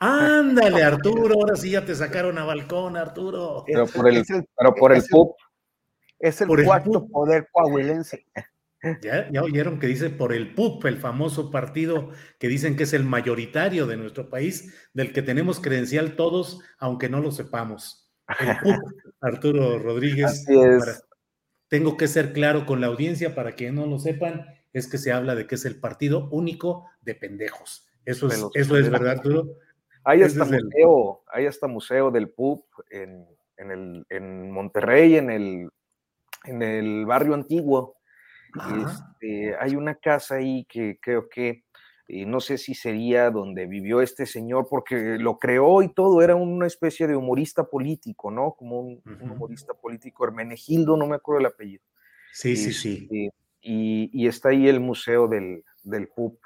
Ándale, 0.01 0.83
Arturo, 0.83 1.35
ahora 1.35 1.55
sí 1.55 1.71
ya 1.71 1.85
te 1.85 1.95
sacaron 1.95 2.37
a 2.37 2.43
balcón, 2.43 2.97
Arturo. 2.97 3.63
Pero 3.65 3.87
por 3.87 4.09
el, 4.09 4.23
pero 4.57 4.75
por 4.75 4.93
el 4.93 5.03
PUP. 5.09 5.35
Es 6.19 6.41
el 6.41 6.47
cuarto 6.65 7.07
poder 7.07 7.47
coahuilense. 7.51 8.25
Ya, 9.03 9.29
ya, 9.31 9.43
oyeron 9.43 9.79
que 9.79 9.85
dice 9.85 10.09
por 10.09 10.33
el 10.33 10.55
PUP, 10.55 10.85
el 10.85 10.97
famoso 10.97 11.51
partido 11.51 12.09
que 12.39 12.47
dicen 12.47 12.75
que 12.75 12.83
es 12.83 12.93
el 12.93 13.03
mayoritario 13.03 13.85
de 13.85 13.95
nuestro 13.95 14.29
país, 14.29 14.73
del 14.93 15.13
que 15.13 15.21
tenemos 15.21 15.59
credencial 15.59 16.15
todos, 16.15 16.61
aunque 16.79 17.07
no 17.07 17.19
lo 17.19 17.31
sepamos. 17.31 18.11
El 18.39 18.57
PUP, 18.57 18.83
Arturo 19.21 19.77
Rodríguez. 19.77 20.25
Así 20.25 20.59
es 20.59 21.03
tengo 21.71 21.95
que 21.95 22.09
ser 22.09 22.33
claro 22.33 22.65
con 22.65 22.81
la 22.81 22.87
audiencia 22.87 23.33
para 23.33 23.55
que 23.55 23.71
no 23.71 23.85
lo 23.85 23.97
sepan, 23.97 24.45
es 24.73 24.89
que 24.89 24.97
se 24.97 25.13
habla 25.13 25.35
de 25.35 25.47
que 25.47 25.55
es 25.55 25.63
el 25.63 25.79
partido 25.79 26.27
único 26.29 26.85
de 26.99 27.15
pendejos. 27.15 27.87
Eso 28.03 28.27
es, 28.27 28.45
eso 28.55 28.77
es 28.77 28.89
verdad, 28.89 29.11
Arturo. 29.11 29.57
Hay 30.03 30.23
hasta 30.23 30.45
museo, 30.45 31.23
hay 31.31 31.45
hasta 31.45 31.67
museo 31.67 32.11
del 32.11 32.29
PUP 32.29 32.65
en, 32.89 33.27
en, 33.57 33.71
el, 33.71 34.05
en 34.09 34.51
Monterrey, 34.51 35.15
en 35.17 35.29
el, 35.29 35.69
en 36.45 36.61
el 36.61 37.05
barrio 37.05 37.33
antiguo. 37.33 37.95
Este, 38.85 39.55
hay 39.57 39.75
una 39.75 39.95
casa 39.95 40.35
ahí 40.35 40.65
que 40.65 40.99
creo 41.01 41.29
que 41.29 41.63
y 42.13 42.25
no 42.25 42.41
sé 42.41 42.57
si 42.57 42.73
sería 42.73 43.31
donde 43.31 43.67
vivió 43.67 44.01
este 44.01 44.25
señor, 44.25 44.67
porque 44.69 45.17
lo 45.17 45.39
creó 45.39 45.81
y 45.81 45.93
todo, 45.93 46.21
era 46.21 46.35
una 46.35 46.67
especie 46.67 47.07
de 47.07 47.15
humorista 47.15 47.63
político, 47.63 48.29
¿no? 48.29 48.51
Como 48.51 48.81
un, 48.81 49.01
humorista 49.21 49.73
político, 49.73 50.25
Hermenegildo, 50.25 50.97
no 50.97 51.07
me 51.07 51.15
acuerdo 51.15 51.39
el 51.39 51.45
apellido. 51.45 51.83
Sí, 52.33 52.57
sí, 52.57 52.73
sí. 52.73 53.07
Este, 53.09 53.29
y, 53.61 54.27
está 54.27 54.49
ahí 54.49 54.67
el 54.67 54.81
museo 54.81 55.29
del, 55.29 55.63
del 55.83 56.09
PUP. 56.09 56.37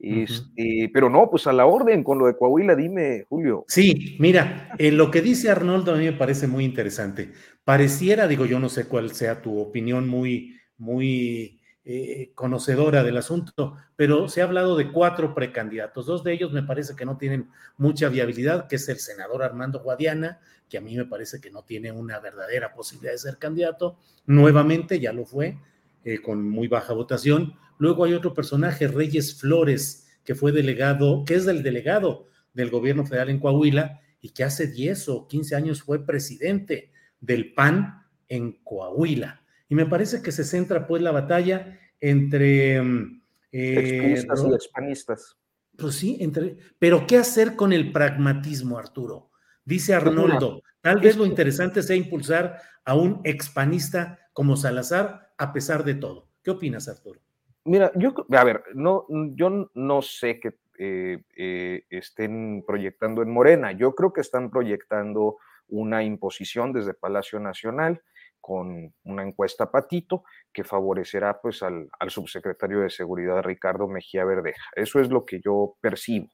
Este, 0.00 0.90
pero 0.92 1.10
no, 1.10 1.28
pues 1.28 1.46
a 1.48 1.52
la 1.52 1.66
orden 1.66 2.04
con 2.04 2.18
lo 2.18 2.26
de 2.26 2.36
Coahuila, 2.36 2.76
dime, 2.76 3.26
Julio. 3.28 3.64
Sí, 3.66 4.16
mira, 4.20 4.70
en 4.78 4.96
lo 4.96 5.10
que 5.10 5.22
dice 5.22 5.50
Arnoldo 5.50 5.92
a 5.92 5.96
mí 5.96 6.04
me 6.04 6.12
parece 6.12 6.46
muy 6.46 6.64
interesante. 6.64 7.32
Pareciera, 7.64 8.28
digo, 8.28 8.46
yo 8.46 8.60
no 8.60 8.68
sé 8.68 8.86
cuál 8.86 9.10
sea 9.10 9.42
tu 9.42 9.58
opinión 9.58 10.08
muy, 10.08 10.56
muy 10.76 11.60
eh, 11.84 12.32
conocedora 12.34 13.02
del 13.02 13.16
asunto, 13.16 13.74
pero 13.96 14.28
se 14.28 14.40
ha 14.40 14.44
hablado 14.44 14.76
de 14.76 14.92
cuatro 14.92 15.34
precandidatos. 15.34 16.06
Dos 16.06 16.22
de 16.22 16.32
ellos 16.32 16.52
me 16.52 16.62
parece 16.62 16.94
que 16.94 17.04
no 17.04 17.16
tienen 17.16 17.48
mucha 17.76 18.08
viabilidad, 18.08 18.68
que 18.68 18.76
es 18.76 18.88
el 18.88 18.98
senador 18.98 19.42
Armando 19.42 19.80
Guadiana, 19.80 20.38
que 20.68 20.78
a 20.78 20.80
mí 20.80 20.94
me 20.96 21.06
parece 21.06 21.40
que 21.40 21.50
no 21.50 21.62
tiene 21.62 21.90
una 21.90 22.20
verdadera 22.20 22.74
posibilidad 22.74 23.12
de 23.12 23.18
ser 23.18 23.38
candidato. 23.38 23.96
Nuevamente 24.26 25.00
ya 25.00 25.12
lo 25.12 25.24
fue, 25.24 25.58
eh, 26.04 26.20
con 26.20 26.48
muy 26.48 26.68
baja 26.68 26.92
votación. 26.92 27.54
Luego 27.78 28.04
hay 28.04 28.12
otro 28.12 28.34
personaje, 28.34 28.88
Reyes 28.88 29.40
Flores, 29.40 30.06
que 30.24 30.34
fue 30.34 30.52
delegado, 30.52 31.24
que 31.24 31.34
es 31.34 31.46
del 31.46 31.62
delegado 31.62 32.26
del 32.52 32.70
gobierno 32.70 33.06
federal 33.06 33.30
en 33.30 33.40
Coahuila 33.40 34.00
y 34.20 34.30
que 34.30 34.44
hace 34.44 34.66
10 34.66 35.08
o 35.08 35.28
15 35.28 35.56
años 35.56 35.82
fue 35.82 36.04
presidente 36.04 36.92
del 37.20 37.54
PAN 37.54 38.04
en 38.28 38.52
Coahuila. 38.64 39.42
Y 39.68 39.74
me 39.74 39.86
parece 39.86 40.22
que 40.22 40.32
se 40.32 40.44
centra 40.44 40.86
pues 40.86 41.02
la 41.02 41.12
batalla 41.12 41.78
entre... 42.00 42.82
Mm, 42.82 43.22
eh, 43.52 44.16
y 44.18 44.52
expanistas. 44.52 45.36
Pues 45.76 45.94
sí, 45.94 46.18
entre... 46.20 46.56
Pero 46.78 47.06
¿qué 47.06 47.16
hacer 47.16 47.54
con 47.54 47.72
el 47.72 47.92
pragmatismo, 47.92 48.78
Arturo? 48.78 49.30
Dice 49.64 49.94
Arnoldo, 49.94 50.62
tal 50.80 51.00
vez 51.00 51.16
lo 51.16 51.26
interesante 51.26 51.82
sea 51.82 51.94
impulsar 51.94 52.60
a 52.84 52.94
un 52.94 53.20
expanista 53.24 54.18
como 54.32 54.56
Salazar 54.56 55.32
a 55.36 55.52
pesar 55.52 55.84
de 55.84 55.94
todo. 55.94 56.28
¿Qué 56.42 56.50
opinas, 56.50 56.88
Arturo? 56.88 57.20
Mira, 57.64 57.92
yo, 57.96 58.14
a 58.30 58.44
ver, 58.44 58.64
no, 58.74 59.06
yo 59.34 59.70
no 59.74 60.02
sé 60.02 60.40
que 60.40 60.54
eh, 60.78 61.22
eh, 61.36 61.82
estén 61.90 62.62
proyectando 62.66 63.22
en 63.22 63.30
Morena. 63.30 63.72
Yo 63.72 63.94
creo 63.94 64.12
que 64.12 64.20
están 64.20 64.48
proyectando 64.48 65.36
una 65.68 66.04
imposición 66.04 66.72
desde 66.72 66.94
Palacio 66.94 67.40
Nacional 67.40 68.00
con 68.40 68.94
una 69.02 69.22
encuesta 69.24 69.70
patito 69.70 70.22
que 70.52 70.64
favorecerá 70.64 71.40
pues 71.40 71.62
al, 71.62 71.90
subsecretario 72.08 72.80
de 72.80 72.90
Seguridad 72.90 73.42
Ricardo 73.42 73.88
Mejía 73.88 74.24
Verdeja. 74.24 74.70
Eso 74.76 75.00
es 75.00 75.10
lo 75.10 75.24
que 75.24 75.40
yo 75.40 75.76
percibo. 75.80 76.28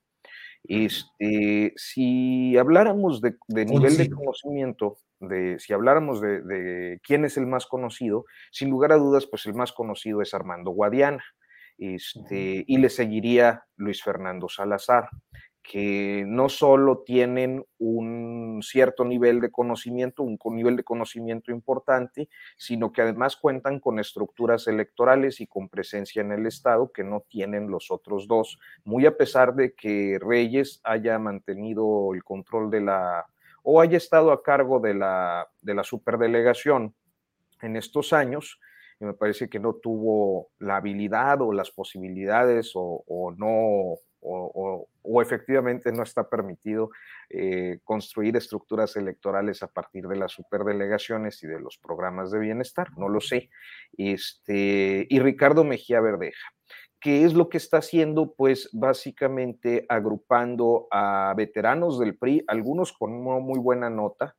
Este, 0.63 1.73
si 1.77 2.57
habláramos 2.57 3.21
de, 3.21 3.37
nivel 3.49 3.97
de 3.97 4.11
conocimiento, 4.11 4.99
de, 5.21 5.59
si 5.59 5.73
habláramos 5.73 6.21
de, 6.21 7.01
quién 7.03 7.25
es 7.25 7.37
el 7.37 7.47
más 7.47 7.67
conocido, 7.67 8.25
sin 8.51 8.71
lugar 8.71 8.93
a 8.93 8.97
dudas, 8.97 9.27
pues 9.27 9.47
el 9.47 9.55
más 9.55 9.73
conocido 9.73 10.23
es 10.23 10.35
Armando 10.35 10.71
Guadiana. 10.71 11.25
Este, 11.77 12.65
y 12.69 12.79
le 12.79 12.89
seguiría 12.89 13.65
Luis 13.77 14.01
Fernando 14.03 14.49
Salazar 14.49 15.09
que 15.65 16.25
no 16.27 16.51
solo 16.51 17.03
tienen 17.05 17.65
un 17.79 18.61
cierto 18.63 19.05
nivel 19.05 19.41
de 19.41 19.51
conocimiento, 19.51 20.23
un 20.23 20.39
nivel 20.55 20.77
de 20.77 20.85
conocimiento 20.85 21.51
importante, 21.51 22.29
sino 22.59 22.93
que 22.93 23.01
además 23.01 23.37
cuentan 23.37 23.81
con 23.81 23.99
estructuras 23.99 24.69
electorales 24.69 25.41
y 25.41 25.47
con 25.47 25.71
presencia 25.71 26.21
en 26.21 26.33
el 26.33 26.47
Estado 26.47 26.93
que 26.93 27.03
no 27.03 27.25
tienen 27.29 27.71
los 27.71 27.91
otros 27.91 28.29
dos, 28.29 28.59
muy 28.85 29.07
a 29.07 29.17
pesar 29.17 29.55
de 29.55 29.75
que 29.75 30.19
Reyes 30.21 30.81
haya 30.85 31.19
mantenido 31.19 32.13
el 32.13 32.23
control 32.23 32.71
de 32.71 32.83
la, 32.83 33.27
o 33.65 33.81
haya 33.81 33.97
estado 33.97 34.31
a 34.31 34.43
cargo 34.43 34.79
de 34.79 34.95
la, 34.95 35.49
de 35.63 35.75
la 35.75 35.83
superdelegación 35.83 36.95
en 37.63 37.77
estos 37.77 38.13
años, 38.13 38.61
y 39.01 39.07
me 39.07 39.15
parece 39.15 39.49
que 39.49 39.59
no 39.59 39.75
tuvo 39.75 40.51
la 40.59 40.77
habilidad 40.77 41.41
o 41.41 41.53
las 41.53 41.71
posibilidades 41.71 42.73
o, 42.75 43.35
no, 43.37 43.97
o, 44.21 45.23
efectivamente 45.23 45.93
no 45.93 46.03
está 46.03 46.29
permitido 46.29 46.91
eh, 47.31 47.79
construir 47.85 48.37
estructuras 48.37 48.97
electorales 48.97 49.63
a 49.63 49.69
partir 49.69 50.07
de 50.09 50.17
las 50.17 50.33
superdelegaciones 50.33 51.43
y 51.43 51.47
de 51.47 51.61
los 51.61 51.79
programas 51.79 52.31
de 52.31 52.41
bienestar, 52.41 52.89
no 52.99 53.09
lo 53.09 53.21
sé. 53.21 53.49
Este, 53.97 55.07
y 55.09 55.19
Ricardo 55.21 55.65
Mejía 55.65 56.01
Verdeja. 56.01 56.53
¿Qué 57.05 57.25
es 57.25 57.35
lo 57.35 57.51
que 57.51 57.59
está 57.59 57.77
haciendo? 57.77 58.33
Pues 58.35 58.71
básicamente 58.73 59.85
agrupando 59.91 60.89
a 60.91 61.35
veteranos 61.37 61.99
del 61.99 62.17
PRI, 62.17 62.43
algunos 62.47 62.95
con 62.95 63.13
una 63.13 63.41
muy 63.41 63.59
buena 63.59 63.91
nota, 63.91 64.37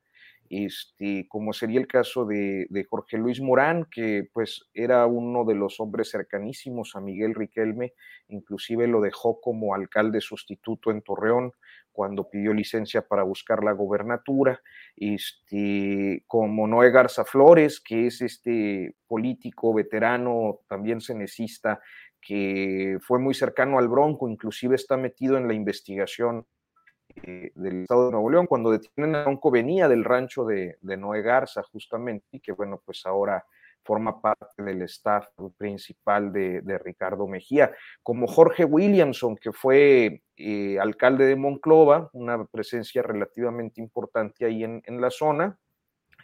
este, 0.49 1.27
como 1.29 1.53
sería 1.53 1.79
el 1.79 1.85
caso 1.85 2.25
de, 2.25 2.67
Jorge 2.89 3.19
Luis 3.19 3.39
Morán, 3.39 3.85
que 3.91 4.27
pues 4.33 4.67
era 4.73 5.05
uno 5.05 5.45
de 5.45 5.53
los 5.53 5.79
hombres 5.79 6.09
cercanísimos 6.09 6.95
a 6.95 7.01
Miguel 7.01 7.35
Riquelme, 7.35 7.93
inclusive 8.29 8.87
lo 8.87 8.99
dejó 8.99 9.39
como 9.41 9.75
alcalde 9.75 10.19
sustituto 10.19 10.89
en 10.89 11.03
Torreón 11.03 11.51
cuando 11.91 12.29
pidió 12.29 12.53
licencia 12.53 13.07
para 13.07 13.23
buscar 13.23 13.63
la 13.63 13.71
gobernatura, 13.71 14.59
este, 14.97 16.23
como 16.27 16.67
Noé 16.67 16.91
Garza 16.91 17.23
Flores, 17.23 17.79
que 17.79 18.07
es 18.07 18.21
este 18.21 18.95
político 19.07 19.73
veterano, 19.73 20.59
también 20.67 20.99
cenecista, 20.99 21.79
que 22.25 22.97
fue 23.01 23.19
muy 23.19 23.35
cercano 23.35 23.77
al 23.77 23.87
Bronco, 23.87 24.27
inclusive 24.27 24.75
está 24.75 24.97
metido 24.97 25.37
en 25.37 25.47
la 25.47 25.53
investigación 25.53 26.43
eh, 27.17 27.51
del 27.53 27.83
Estado 27.83 28.07
de 28.07 28.11
Nuevo 28.13 28.31
León. 28.31 28.47
Cuando 28.47 28.71
detienen 28.71 29.15
a 29.15 29.23
Bronco 29.23 29.51
venía 29.51 29.87
del 29.87 30.03
rancho 30.03 30.43
de, 30.43 30.77
Noé 30.81 31.21
Garza, 31.21 31.61
justamente, 31.61 32.25
y 32.31 32.39
que 32.39 32.51
bueno, 32.51 32.81
pues 32.83 33.05
ahora 33.05 33.45
forma 33.83 34.19
parte 34.19 34.63
del 34.63 34.81
staff 34.81 35.27
principal 35.55 36.33
de, 36.33 36.79
Ricardo 36.83 37.27
Mejía, 37.27 37.71
como 38.01 38.25
Jorge 38.25 38.65
Williamson, 38.65 39.35
que 39.35 39.51
fue 39.51 40.23
eh, 40.35 40.79
alcalde 40.79 41.27
de 41.27 41.35
Monclova, 41.35 42.09
una 42.13 42.43
presencia 42.45 43.03
relativamente 43.03 43.79
importante 43.79 44.45
ahí 44.45 44.63
en 44.63 44.99
la 44.99 45.11
zona, 45.11 45.59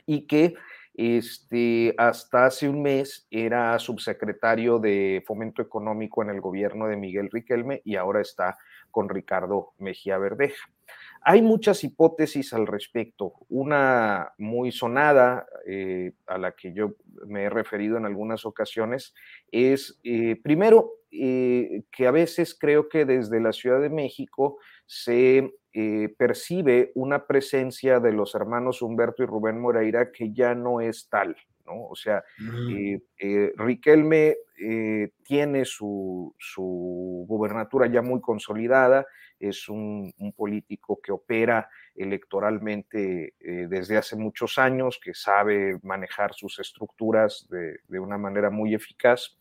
y 0.07 0.26
que 0.26 0.56
este, 0.94 1.94
hasta 1.98 2.46
hace 2.46 2.68
un 2.68 2.82
mes 2.82 3.28
era 3.32 3.78
subsecretario 3.80 4.80
de 4.80 5.24
Fomento 5.26 5.62
Económico 5.62 6.22
en 6.22 6.30
el 6.30 6.42
gobierno 6.42 6.88
de 6.88 6.98
Miguel 6.98 7.30
Riquelme 7.32 7.82
y 7.86 7.96
ahora 7.96 8.22
está 8.22 8.58
con 8.92 9.10
Ricardo 9.10 9.74
Mejía 9.78 10.18
Verdeja. 10.18 10.70
Hay 11.24 11.42
muchas 11.42 11.84
hipótesis 11.84 12.52
al 12.54 12.68
respecto. 12.68 13.34
Una 13.48 14.34
muy 14.38 14.72
sonada, 14.72 15.46
eh, 15.68 16.14
a 16.26 16.38
la 16.38 16.54
que 16.54 16.74
yo 16.74 16.96
me 17.28 17.44
he 17.44 17.50
referido 17.50 17.98
en 17.98 18.06
algunas 18.06 18.46
ocasiones, 18.46 19.14
es, 19.52 20.00
eh, 20.04 20.36
primero, 20.42 20.92
eh, 21.12 21.84
que 21.92 22.08
a 22.08 22.12
veces 22.12 22.58
creo 22.58 22.90
que 22.90 23.06
desde 23.06 23.40
la 23.40 23.54
Ciudad 23.54 23.80
de 23.80 23.90
México 23.90 24.58
se 24.86 25.54
percibe 26.18 26.91
una 26.95 27.26
presencia 27.26 27.99
de 27.99 28.11
los 28.11 28.35
hermanos 28.35 28.81
Humberto 28.81 29.23
y 29.23 29.26
Rubén 29.26 29.60
Moreira 29.60 30.11
que 30.11 30.34
ya 30.34 30.53
no 30.53 30.81
es 30.81 31.07
tal. 31.10 31.35
¿no? 31.65 31.88
O 31.88 31.95
sea, 31.95 32.23
mm. 32.39 33.56
Riquelme 33.56 34.35
tiene 35.23 35.65
su, 35.65 36.35
su, 36.38 37.26
gubernatura 37.27 37.88
ya 37.88 38.02
muy 38.02 38.19
consolidada, 38.19 39.06
es 39.41 39.68
un, 39.69 40.14
político 40.35 40.99
que 41.02 41.11
opera 41.11 41.69
electoralmente 41.95 43.34
eh, 43.39 43.68
desde 43.68 43.98
hace 43.98 44.15
muchos 44.15 44.57
años, 44.57 44.99
que 45.03 45.14
sabe 45.14 45.80
manejar 45.84 46.34
sus 46.34 46.60
estructuras 46.60 47.48
de, 47.49 47.99
una 47.99 48.18
manera 48.18 48.49
muy 48.49 48.73
eficaz 48.73 49.38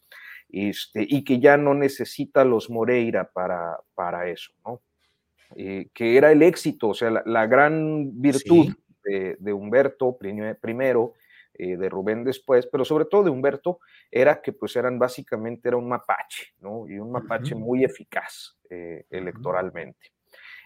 este, 0.48 1.07
y 1.09 1.23
que 1.23 1.39
ya 1.39 1.57
no 1.57 1.74
necesita 1.74 2.44
los 2.44 2.70
Moreira 2.70 3.31
para, 3.31 3.78
para 3.94 4.28
eso, 4.28 4.52
¿no? 4.65 4.81
Eh, 5.57 5.89
que 5.93 6.17
era 6.17 6.31
el 6.31 6.43
éxito, 6.43 6.89
o 6.89 6.95
sea, 6.95 7.11
la, 7.25 7.47
gran 7.47 8.21
virtud 8.21 8.73
de, 9.05 9.53
Humberto 9.53 10.17
primero, 10.17 11.15
eh, 11.55 11.77
de 11.77 11.89
Rubén 11.89 12.23
después, 12.23 12.67
pero 12.67 12.85
sobre 12.85 13.07
todo 13.07 13.25
de 13.25 13.31
Humberto, 13.31 13.81
era 14.11 14.41
que 14.41 14.53
pues 14.53 14.77
eran 14.77 14.99
básicamente, 14.99 15.69
era 15.69 15.77
un 15.77 15.89
mapache, 15.89 16.55
¿no? 16.61 16.89
Y 16.89 16.99
un 16.99 17.11
mapache 17.11 17.55
muy 17.55 17.85
eficaz 17.85 18.57
electoralmente. 19.11 20.13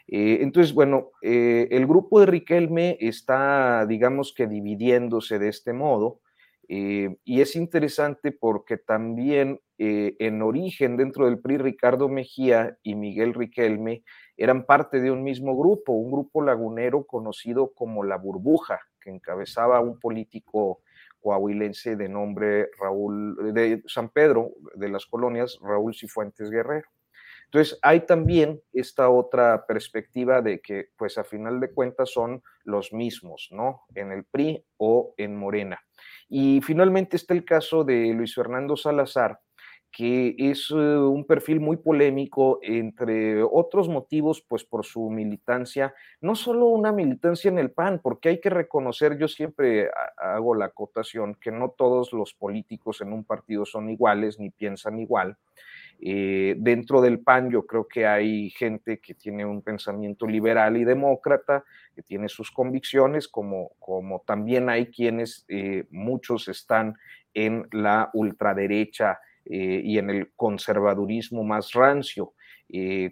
Eh, 0.07 0.39
entonces, 0.43 0.75
bueno, 0.75 1.13
el 1.23 1.87
grupo 1.87 2.21
de 2.21 2.27
Riquelme 2.27 2.99
está, 3.01 3.87
digamos 3.87 4.35
que 4.35 4.47
dividiéndose 4.47 5.39
de 5.39 5.49
este 5.49 5.73
modo, 5.73 6.21
eh, 6.69 7.17
y 7.25 7.41
es 7.41 7.57
interesante 7.57 8.33
porque 8.33 8.77
también 8.77 9.61
en 9.77 10.41
origen 10.41 10.97
dentro 10.97 11.27
del 11.27 11.41
PRI 11.41 11.59
Ricardo 11.59 12.09
Mejía 12.09 12.79
y 12.85 12.95
Miguel 12.95 13.35
Riquelme 13.35 14.05
eran 14.37 14.67
parte 14.67 15.01
de 15.01 15.11
un 15.11 15.25
mismo 15.25 15.57
grupo, 15.57 15.93
un 15.93 16.13
grupo 16.13 16.43
lagunero 16.43 17.05
conocido 17.05 17.73
como 17.75 18.05
La 18.05 18.17
Burbuja, 18.17 18.81
que 19.01 19.11
encabezaba 19.11 19.81
un 19.81 19.99
político 19.99 20.81
coahuilense 21.21 21.97
de 21.97 22.09
nombre 22.09 22.69
Raúl, 22.79 23.55
de 23.55 23.83
San 23.87 24.11
Pedro, 24.11 24.53
de 24.75 24.89
las 24.89 25.07
colonias, 25.07 25.59
Raúl 25.63 25.95
Cifuentes 25.95 26.51
Guerrero. 26.51 26.87
Entonces, 27.55 27.79
hay 27.83 28.01
también 28.01 28.61
esta 28.73 29.09
otra 29.11 29.65
perspectiva 29.65 30.43
de 30.43 30.61
que, 30.61 30.87
pues 30.97 31.19
a 31.19 31.23
final 31.23 31.61
de 31.61 31.73
cuentas, 31.73 32.11
son 32.11 32.43
los 32.65 32.93
mismos, 32.93 33.47
¿no? 33.53 33.83
En 33.95 34.11
el 34.11 34.25
PRI 34.25 34.65
o 34.77 35.15
en 35.19 35.37
Morena. 35.37 35.81
Y 36.29 36.61
finalmente 36.63 37.17
está 37.17 37.33
el 37.33 37.45
caso 37.45 37.85
de 37.85 38.13
Luis 38.13 38.35
Fernando 38.35 38.77
Salazar, 38.77 39.39
que 39.93 40.35
es 40.37 40.69
eh, 40.73 40.75
un 40.75 41.25
perfil 41.25 41.61
muy 41.61 41.77
polémico, 41.77 42.59
entre 42.61 43.45
otros 43.45 43.89
motivos, 43.89 44.45
pues 44.49 44.65
por 44.65 44.85
su 44.85 45.09
militancia, 45.09 45.95
no 46.21 46.35
solo 46.35 46.67
una 46.67 46.91
militancia 46.91 47.49
en 47.51 47.61
el 47.61 47.71
PAN, 47.71 48.01
porque 48.03 48.31
hay 48.31 48.41
que 48.41 48.51
reconocer, 48.51 49.17
yo 49.17 49.29
siempre 49.29 49.91
hago 50.17 50.57
la 50.57 50.65
acotación, 50.65 51.37
que 51.41 51.53
no 51.53 51.71
todos 51.79 52.13
los 52.13 52.35
políticos 52.35 53.01
en 53.01 53.13
un 53.13 53.23
partido 53.25 53.65
son 53.65 53.89
iguales 53.91 54.41
ni 54.41 54.51
piensan 54.51 54.99
igual. 54.99 55.37
Eh, 56.01 56.55
dentro 56.59 57.01
del 57.01 57.21
PAN 57.21 57.51
yo 57.51 57.67
creo 57.67 57.87
que 57.89 58.07
hay 58.07 58.51
gente 58.51 59.01
que 59.01 59.15
tiene 59.15 59.47
un 59.47 59.63
pensamiento 59.63 60.27
liberal 60.27 60.77
y 60.77 60.85
demócrata, 60.85 61.65
que 61.95 62.03
tiene 62.03 62.29
sus 62.29 62.51
convicciones, 62.51 63.29
como, 63.29 63.71
como 63.79 64.23
también 64.27 64.69
hay 64.69 64.87
quienes, 64.87 65.45
eh, 65.49 65.85
muchos 65.91 66.49
están 66.49 66.95
en 67.33 67.67
la 67.73 68.11
ultraderecha 68.13 69.19
eh, 69.45 69.81
y 69.83 69.99
en 69.99 70.11
el 70.11 70.33
conservadurismo 70.35 71.43
más 71.45 71.73
rancio. 71.73 72.35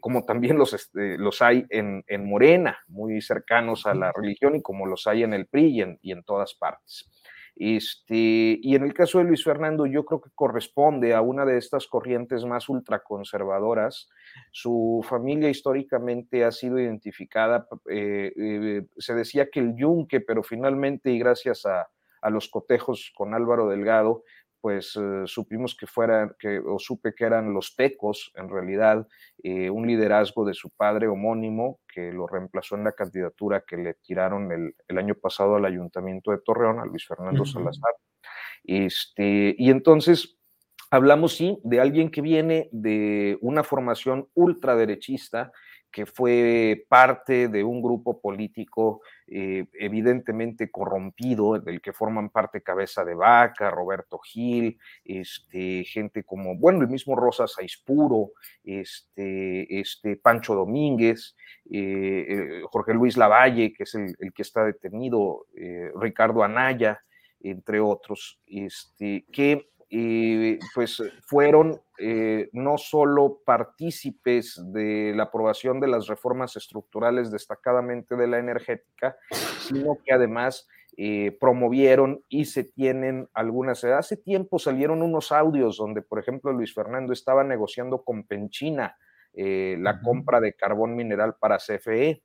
como 0.00 0.24
también 0.24 0.58
los, 0.58 0.72
este, 0.72 1.18
los 1.18 1.40
hay 1.42 1.64
en, 1.70 2.02
en, 2.08 2.28
Morena, 2.28 2.78
muy 2.88 3.20
cercanos 3.20 3.86
a 3.86 3.94
la 3.94 4.10
religión, 4.12 4.56
y 4.56 4.62
como 4.62 4.86
los 4.86 5.06
hay 5.06 5.22
en 5.22 5.34
el 5.34 5.46
PRI 5.46 5.98
y 6.02 6.12
en 6.12 6.22
todas 6.24 6.54
partes. 6.54 7.10
Este, 7.56 8.58
y 8.60 8.74
en 8.74 8.82
el 8.82 8.94
caso 8.94 9.18
de 9.18 9.24
Luis 9.24 9.44
Fernando, 9.44 9.86
yo 9.86 10.04
creo 10.04 10.20
que 10.20 10.30
corresponde 10.34 11.14
a 11.14 11.20
una 11.20 11.44
de 11.44 11.58
estas 11.58 11.86
corrientes 11.86 12.44
más 12.44 12.68
ultraconservadoras. 12.68 14.08
Su 14.50 15.04
familia 15.08 15.50
históricamente 15.50 16.44
ha 16.44 16.50
sido 16.50 16.78
identificada, 16.78 17.68
eh, 17.90 18.32
eh, 18.36 18.86
se 18.96 19.14
decía 19.14 19.48
que 19.50 19.60
el 19.60 19.76
yunque, 19.76 20.20
pero 20.20 20.42
finalmente, 20.42 21.10
y 21.10 21.18
gracias 21.18 21.66
a, 21.66 21.88
a 22.22 22.30
los 22.30 22.48
cotejos 22.48 23.12
con 23.14 23.34
Álvaro 23.34 23.68
Delgado, 23.68 24.22
pues 24.62 24.96
eh, 24.96 25.24
supimos 25.26 25.74
que 25.74 25.88
fueran, 25.88 26.34
que, 26.38 26.60
o 26.60 26.78
supe 26.78 27.14
que 27.14 27.24
eran 27.24 27.52
los 27.52 27.74
tecos, 27.74 28.30
en 28.36 28.48
realidad, 28.48 29.06
eh, 29.42 29.68
un 29.68 29.88
liderazgo 29.88 30.44
de 30.44 30.54
su 30.54 30.70
padre 30.70 31.08
homónimo 31.08 31.80
que 31.92 32.12
lo 32.12 32.28
reemplazó 32.28 32.76
en 32.76 32.84
la 32.84 32.92
candidatura 32.92 33.64
que 33.66 33.76
le 33.76 33.94
tiraron 33.94 34.52
el, 34.52 34.76
el 34.86 34.98
año 34.98 35.16
pasado 35.16 35.56
al 35.56 35.64
ayuntamiento 35.64 36.30
de 36.30 36.38
Torreón, 36.38 36.78
a 36.78 36.86
Luis 36.86 37.06
Fernando 37.06 37.44
Salazar. 37.44 37.92
Este, 38.62 39.56
y 39.58 39.70
entonces 39.70 40.38
hablamos, 40.92 41.36
sí, 41.36 41.58
de 41.64 41.80
alguien 41.80 42.10
que 42.10 42.20
viene 42.20 42.68
de 42.70 43.38
una 43.40 43.64
formación 43.64 44.28
ultraderechista, 44.34 45.50
que 45.92 46.06
fue 46.06 46.86
parte 46.88 47.48
de 47.48 47.62
un 47.62 47.82
grupo 47.82 48.18
político 48.18 49.02
eh, 49.26 49.66
evidentemente 49.74 50.70
corrompido, 50.70 51.58
del 51.58 51.82
que 51.82 51.92
forman 51.92 52.30
parte 52.30 52.62
Cabeza 52.62 53.04
de 53.04 53.14
Vaca, 53.14 53.70
Roberto 53.70 54.18
Gil, 54.18 54.78
este, 55.04 55.84
gente 55.84 56.24
como, 56.24 56.56
bueno, 56.56 56.80
el 56.80 56.88
mismo 56.88 57.14
Rosa 57.14 57.46
Saispuro, 57.46 58.32
este, 58.64 59.80
este, 59.80 60.16
Pancho 60.16 60.54
Domínguez, 60.54 61.36
eh, 61.70 62.26
eh, 62.28 62.62
Jorge 62.70 62.94
Luis 62.94 63.18
Lavalle, 63.18 63.74
que 63.74 63.82
es 63.82 63.94
el, 63.94 64.16
que 64.34 64.42
está 64.42 64.64
detenido, 64.64 65.46
Ricardo 65.94 66.42
Anaya, 66.42 67.02
entre 67.40 67.80
otros, 67.80 68.40
este, 68.46 69.26
que 69.30 69.68
pues 70.74 71.02
fueron 71.26 71.78
eh, 72.04 72.50
no 72.52 72.78
solo 72.78 73.42
partícipes 73.44 74.60
de 74.72 75.12
la 75.14 75.24
aprobación 75.24 75.78
de 75.78 75.86
las 75.86 76.08
reformas 76.08 76.56
estructurales 76.56 77.30
destacadamente 77.30 78.16
de 78.16 78.26
la 78.26 78.40
energética, 78.40 79.16
sino 79.60 79.98
que 80.04 80.12
además 80.12 80.68
eh, 80.96 81.36
promovieron 81.40 82.24
y 82.28 82.46
se 82.46 82.64
tienen 82.64 83.28
algunas. 83.34 83.84
Hace 83.84 84.16
tiempo 84.16 84.58
salieron 84.58 85.00
unos 85.00 85.30
audios 85.30 85.76
donde, 85.76 86.02
por 86.02 86.18
ejemplo, 86.18 86.52
Luis 86.52 86.74
Fernando 86.74 87.12
estaba 87.12 87.44
negociando 87.44 88.02
con 88.02 88.24
Penchina 88.24 88.96
eh, 89.32 89.76
la 89.78 90.00
compra 90.00 90.40
de 90.40 90.54
carbón 90.54 90.96
mineral 90.96 91.36
para 91.38 91.58
CFE. 91.58 92.20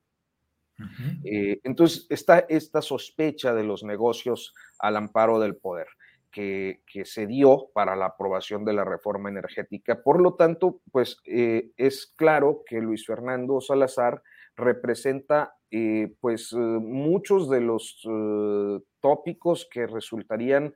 Entonces, 1.24 2.08
está 2.10 2.40
esta 2.50 2.82
sospecha 2.82 3.54
de 3.54 3.64
los 3.64 3.84
negocios 3.84 4.56
al 4.80 4.98
amparo 4.98 5.40
del 5.40 5.56
poder 5.56 5.88
que, 6.32 6.82
se 7.06 7.28
dio 7.28 7.70
para 7.74 7.96
la 7.96 8.08
aprobación 8.08 8.66
de 8.66 8.74
la 8.74 8.84
reforma 8.84 9.30
energética. 9.30 10.02
Por 10.04 10.22
lo 10.22 10.36
tanto, 10.36 10.82
pues 10.92 11.22
es 11.26 12.14
claro 12.16 12.64
que 12.66 12.82
Luis 12.82 13.06
Fernando 13.06 13.62
Salazar 13.62 14.22
representa 14.58 15.56
eh, 15.70 16.14
pues 16.20 16.52
eh, 16.54 16.58
muchos 16.58 17.50
de 17.50 17.62
los 17.62 18.02
eh, 18.10 18.80
tópicos 19.00 19.68
que 19.72 19.86
resultarían, 19.88 20.74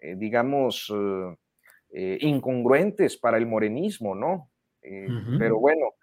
digamos, 0.00 0.92
incongruentes 1.90 3.16
para 3.16 3.36
el 3.36 3.46
morenismo, 3.46 4.14
¿no? 4.14 4.50
Pero 4.80 5.58
bueno, 5.58 5.94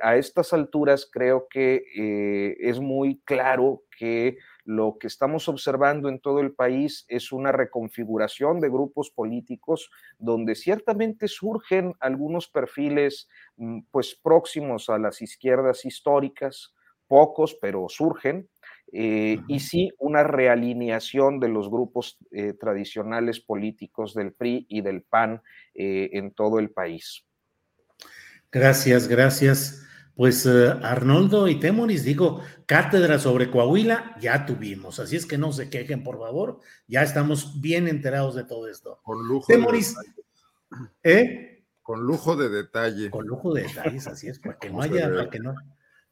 a 0.00 0.16
estas 0.16 0.54
alturas 0.54 1.06
creo 1.12 1.46
que 1.50 2.56
es 2.58 2.80
muy 2.80 3.20
claro 3.26 3.82
que 3.98 4.38
lo 4.64 4.96
que 4.98 5.06
estamos 5.06 5.48
observando 5.48 6.08
en 6.08 6.20
todo 6.20 6.40
el 6.40 6.52
país 6.52 7.04
es 7.08 7.32
una 7.32 7.52
reconfiguración 7.52 8.60
de 8.60 8.70
grupos 8.70 9.10
políticos 9.10 9.90
donde 10.18 10.54
ciertamente 10.54 11.28
surgen 11.28 11.94
algunos 12.00 12.48
perfiles 12.48 13.28
mm, 13.56 13.80
pues 13.90 14.14
próximos 14.14 14.88
a 14.88 14.98
las 14.98 15.20
izquierdas 15.20 15.84
históricas, 15.84 16.74
pocos, 17.06 17.56
pero 17.60 17.86
surgen, 17.88 18.48
eh, 18.92 19.40
y 19.48 19.60
sí 19.60 19.90
una 19.98 20.22
realineación 20.22 21.40
de 21.40 21.48
los 21.48 21.68
grupos 21.68 22.16
eh, 22.30 22.52
tradicionales 22.52 23.40
políticos 23.40 24.14
del 24.14 24.32
PRI 24.32 24.66
y 24.68 24.82
del 24.82 25.02
PAN 25.02 25.42
eh, 25.74 26.10
en 26.12 26.30
todo 26.32 26.58
el 26.58 26.70
país. 26.70 27.24
Gracias, 28.52 29.08
gracias. 29.08 29.84
Pues 30.16 30.46
Arnoldo 30.46 31.48
y 31.48 31.58
Temoris, 31.58 32.04
digo, 32.04 32.40
cátedra 32.66 33.18
sobre 33.18 33.50
Coahuila 33.50 34.16
ya 34.20 34.46
tuvimos, 34.46 35.00
así 35.00 35.16
es 35.16 35.26
que 35.26 35.38
no 35.38 35.52
se 35.52 35.68
quejen, 35.70 36.04
por 36.04 36.18
favor, 36.18 36.60
ya 36.86 37.02
estamos 37.02 37.60
bien 37.60 37.88
enterados 37.88 38.36
de 38.36 38.44
todo 38.44 38.68
esto. 38.68 39.00
Con 39.02 39.26
lujo 39.26 39.46
Temoris, 39.48 39.96
¿eh? 41.02 41.64
Con 41.82 42.06
lujo 42.06 42.36
de 42.36 42.48
detalle. 42.48 43.10
Con 43.10 43.26
lujo 43.26 43.52
de 43.52 43.62
detalles, 43.62 44.06
así 44.06 44.28
es, 44.28 44.38
para 44.38 44.56
que 44.56 44.70
no 44.70 44.80
haya, 44.80 45.08
para 45.08 45.28
que 45.28 45.40
no, 45.40 45.54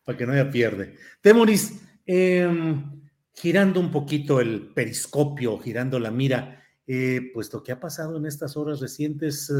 para 0.04 0.18
que 0.18 0.26
no 0.26 0.32
haya 0.32 0.50
pierde. 0.50 0.96
Temoris, 1.20 1.80
em, 2.04 3.02
girando 3.32 3.78
un 3.78 3.92
poquito 3.92 4.40
el 4.40 4.72
periscopio, 4.74 5.58
girando 5.58 6.00
la 6.00 6.10
mira, 6.10 6.62
eh, 6.88 7.30
puesto 7.32 7.62
que 7.62 7.70
ha 7.70 7.78
pasado 7.78 8.16
en 8.16 8.26
estas 8.26 8.56
horas 8.56 8.80
recientes 8.80 9.50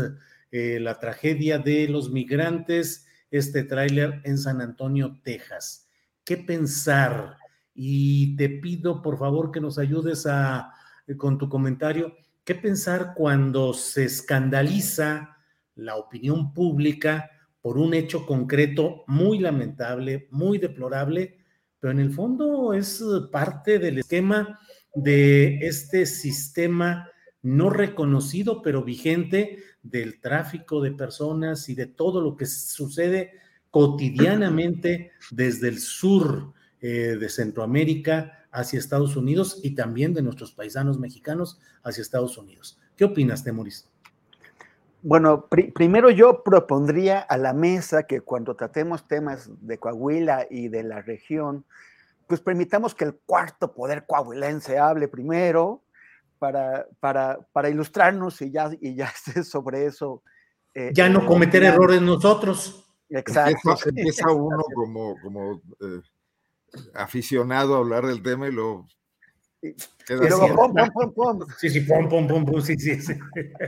eh, 0.51 0.81
la 0.81 0.99
tragedia 0.99 1.59
de 1.59 1.87
los 1.89 2.11
migrantes, 2.11 3.07
este 3.33 3.65
tráiler 3.65 4.21
en 4.25 4.39
San 4.39 4.61
Antonio, 4.61 5.19
Texas. 5.25 5.89
¿Qué 6.23 6.37
pensar? 6.37 7.39
Y 7.75 8.37
te 8.37 8.49
pido, 8.49 9.03
por 9.03 9.19
favor, 9.19 9.51
que 9.51 9.61
nos 9.61 9.79
ayudes 9.79 10.27
a, 10.27 10.73
con 11.17 11.39
tu 11.39 11.49
comentario, 11.49 12.15
¿qué 12.45 12.55
pensar 12.55 13.15
cuando 13.17 13.73
se 13.73 14.05
escandaliza 14.05 15.39
la 15.75 15.97
opinión 15.97 16.53
pública 16.53 17.31
por 17.63 17.79
un 17.79 17.95
hecho 17.95 18.27
concreto 18.27 19.05
muy 19.07 19.39
lamentable, 19.39 20.29
muy 20.31 20.59
deplorable, 20.59 21.39
pero 21.81 21.93
en 21.93 22.01
el 22.01 22.13
fondo 22.13 22.75
es 22.75 23.01
eh, 23.01 23.29
parte 23.31 23.79
del 23.79 23.99
esquema 23.99 24.61
de 24.95 25.59
este 25.63 26.05
sistema 26.07 27.09
no 27.41 27.71
reconocido, 27.71 28.63
pero 28.63 28.85
vigente 28.85 29.59
del 29.83 30.21
tráfico 30.21 30.81
de 30.81 30.93
personas 30.93 31.69
y 31.69 31.75
de 31.75 31.87
todo 31.87 32.21
lo 32.21 32.37
que 32.37 32.47
sucede 32.47 33.33
cotidianamente 33.71 35.13
desde 35.31 35.69
el 35.69 35.79
sur 35.79 36.53
eh, 36.81 37.17
de 37.19 37.29
Centroamérica 37.29 38.47
hacia 38.53 38.79
Estados 38.79 39.17
Unidos 39.17 39.61
y 39.63 39.75
también 39.75 40.15
de 40.15 40.23
nuestros 40.23 40.53
paisanos 40.53 40.99
mexicanos 40.99 41.59
hacia 41.83 42.03
Estados 42.03 42.37
Unidos. 42.37 42.79
¿Qué 42.97 43.05
opinas, 43.05 43.43
Temoris? 43.43 43.89
Bueno, 45.05 45.49
primero 45.49 46.11
yo 46.11 46.45
propondría 46.45 47.19
a 47.19 47.37
la 47.37 47.53
mesa 47.53 48.05
que 48.05 48.21
cuando 48.21 48.55
tratemos 48.55 49.09
temas 49.09 49.51
de 49.61 49.79
Coahuila 49.79 50.47
y 50.49 50.69
de 50.69 50.85
la 50.85 51.03
región, 51.03 51.65
pues 52.29 52.41
permitamos 52.41 52.95
que 52.95 53.05
el 53.05 53.15
cuarto 53.27 53.75
poder 53.75 54.07
coahuilense 54.07 54.79
hable 54.79 55.09
primero 55.09 55.82
para, 56.43 56.89
para, 56.99 57.39
para 57.53 57.71
ilustrarnos 57.71 58.43
y 58.43 58.51
ya, 58.51 58.69
y 58.81 58.97
ya 58.97 59.13
sobre 59.45 59.87
eso. 59.87 60.25
Eh, 60.75 60.91
ya 60.93 61.09
no 61.09 61.21
eh, 61.21 61.27
cometer 61.27 61.63
errores 61.63 62.03
nosotros. 62.03 62.85
Exacto. 63.09 63.77
Empieza, 63.87 64.33
uno 64.33 64.65
como, 64.75 65.15
como 65.23 65.63
eh, 65.81 66.01
aficionado 66.95 67.77
a 67.77 67.79
hablar 67.79 68.07
del 68.07 68.25
tema 68.25 68.49
y 68.49 68.51
luego 68.51 68.89
y 69.63 69.77
luego, 70.09 70.57
pom, 70.57 70.75
pom, 70.93 71.15
pom, 71.15 71.47
Sí, 71.59 71.71
sí, 71.71 71.83
pom, 71.83 72.09
pom, 72.09 72.27
pom, 72.27 72.45
pom, 72.45 72.61
sí, 72.61 72.75
sí. 72.77 73.01
sí. 73.01 73.15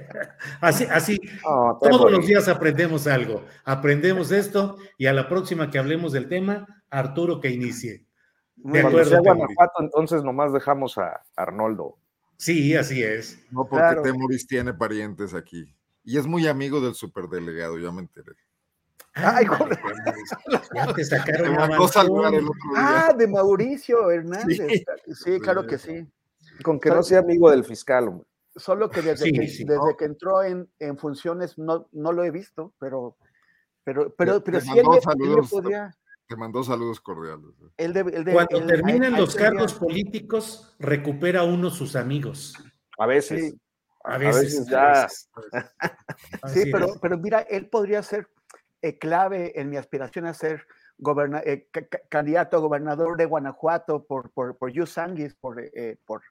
Así, 0.60 0.84
así, 0.90 1.20
todos 1.80 2.10
los 2.10 2.26
días 2.26 2.48
aprendemos 2.48 3.06
algo. 3.06 3.44
Aprendemos 3.64 4.32
esto 4.32 4.78
y 4.98 5.06
a 5.06 5.12
la 5.12 5.28
próxima 5.28 5.70
que 5.70 5.78
hablemos 5.78 6.10
del 6.10 6.28
tema, 6.28 6.66
Arturo 6.90 7.40
que 7.40 7.51
inicie. 7.51 8.05
De 8.56 8.80
acuerdo. 8.80 9.05
Sea 9.05 9.20
Guanajuato, 9.20 9.74
entonces 9.78 10.24
nomás 10.24 10.52
dejamos 10.52 10.98
a 10.98 11.22
Arnoldo. 11.36 11.98
Sí, 12.44 12.76
así 12.76 13.02
es. 13.02 13.38
No, 13.50 13.66
porque 13.66 14.02
Temoris 14.02 14.46
tiene 14.46 14.74
parientes 14.74 15.32
aquí. 15.32 15.74
Y 16.02 16.18
es 16.18 16.26
muy 16.26 16.46
amigo 16.46 16.78
del 16.78 16.94
superdelegado, 16.94 17.78
ya 17.78 17.90
me 17.90 18.02
enteré. 18.02 18.34
Ay, 19.14 19.46
joder. 19.46 19.78
Ya 20.74 20.92
te 20.92 21.04
sacaron 21.06 21.56
Ah, 22.76 23.14
de 23.16 23.26
Mauricio 23.26 24.10
Hernández. 24.10 24.84
Sí, 25.24 25.40
claro 25.40 25.66
que 25.66 25.78
sí. 25.78 26.06
Con 26.62 26.78
que 26.78 26.90
no 26.90 27.02
sea 27.02 27.20
amigo 27.20 27.50
del 27.50 27.64
fiscal, 27.64 28.08
hombre. 28.08 28.28
Solo 28.56 28.90
que 28.90 29.00
desde, 29.00 29.32
que, 29.32 29.40
desde 29.40 29.96
que 29.98 30.04
entró 30.04 30.42
en, 30.42 30.68
en, 30.78 30.98
funciones 30.98 31.56
no, 31.56 31.88
no 31.92 32.12
lo 32.12 32.24
he 32.24 32.30
visto, 32.30 32.74
pero, 32.78 33.16
pero, 33.84 34.14
pero, 34.14 34.44
pero 34.44 34.60
sí 34.60 34.70
él, 34.78 34.84
podía. 35.50 35.96
Te 36.26 36.36
mandó 36.36 36.64
saludos 36.64 37.01
cordiales. 37.01 37.55
¿eh? 37.78 38.32
Cuando 38.32 38.66
terminan 38.66 39.12
los 39.12 39.34
cargos 39.34 39.74
políticos, 39.74 40.74
recupera 40.78 41.42
uno 41.44 41.70
sus 41.70 41.96
amigos. 41.96 42.55
A 42.98 43.06
veces. 43.06 43.55
A 44.05 44.18
veces, 44.18 44.66
ya. 44.66 45.09
sí, 46.52 46.70
pero, 46.70 46.88
pero 47.01 47.18
mira, 47.18 47.40
él 47.40 47.68
podría 47.68 48.02
ser 48.02 48.28
eh, 48.82 48.98
clave 48.98 49.59
en 49.59 49.70
mi 49.70 49.78
aspiración 49.78 50.26
a 50.26 50.34
ser 50.34 50.66
eh, 51.44 51.68
candidato 52.09 52.56
a 52.56 52.60
gobernador 52.60 53.16
de 53.16 53.24
Guanajuato 53.24 54.05
por, 54.05 54.30
por, 54.30 54.56
por 54.56 54.70
Yusanguis, 54.70 55.34
por, 55.34 55.59
eh, 55.59 55.96
por, 56.05 56.22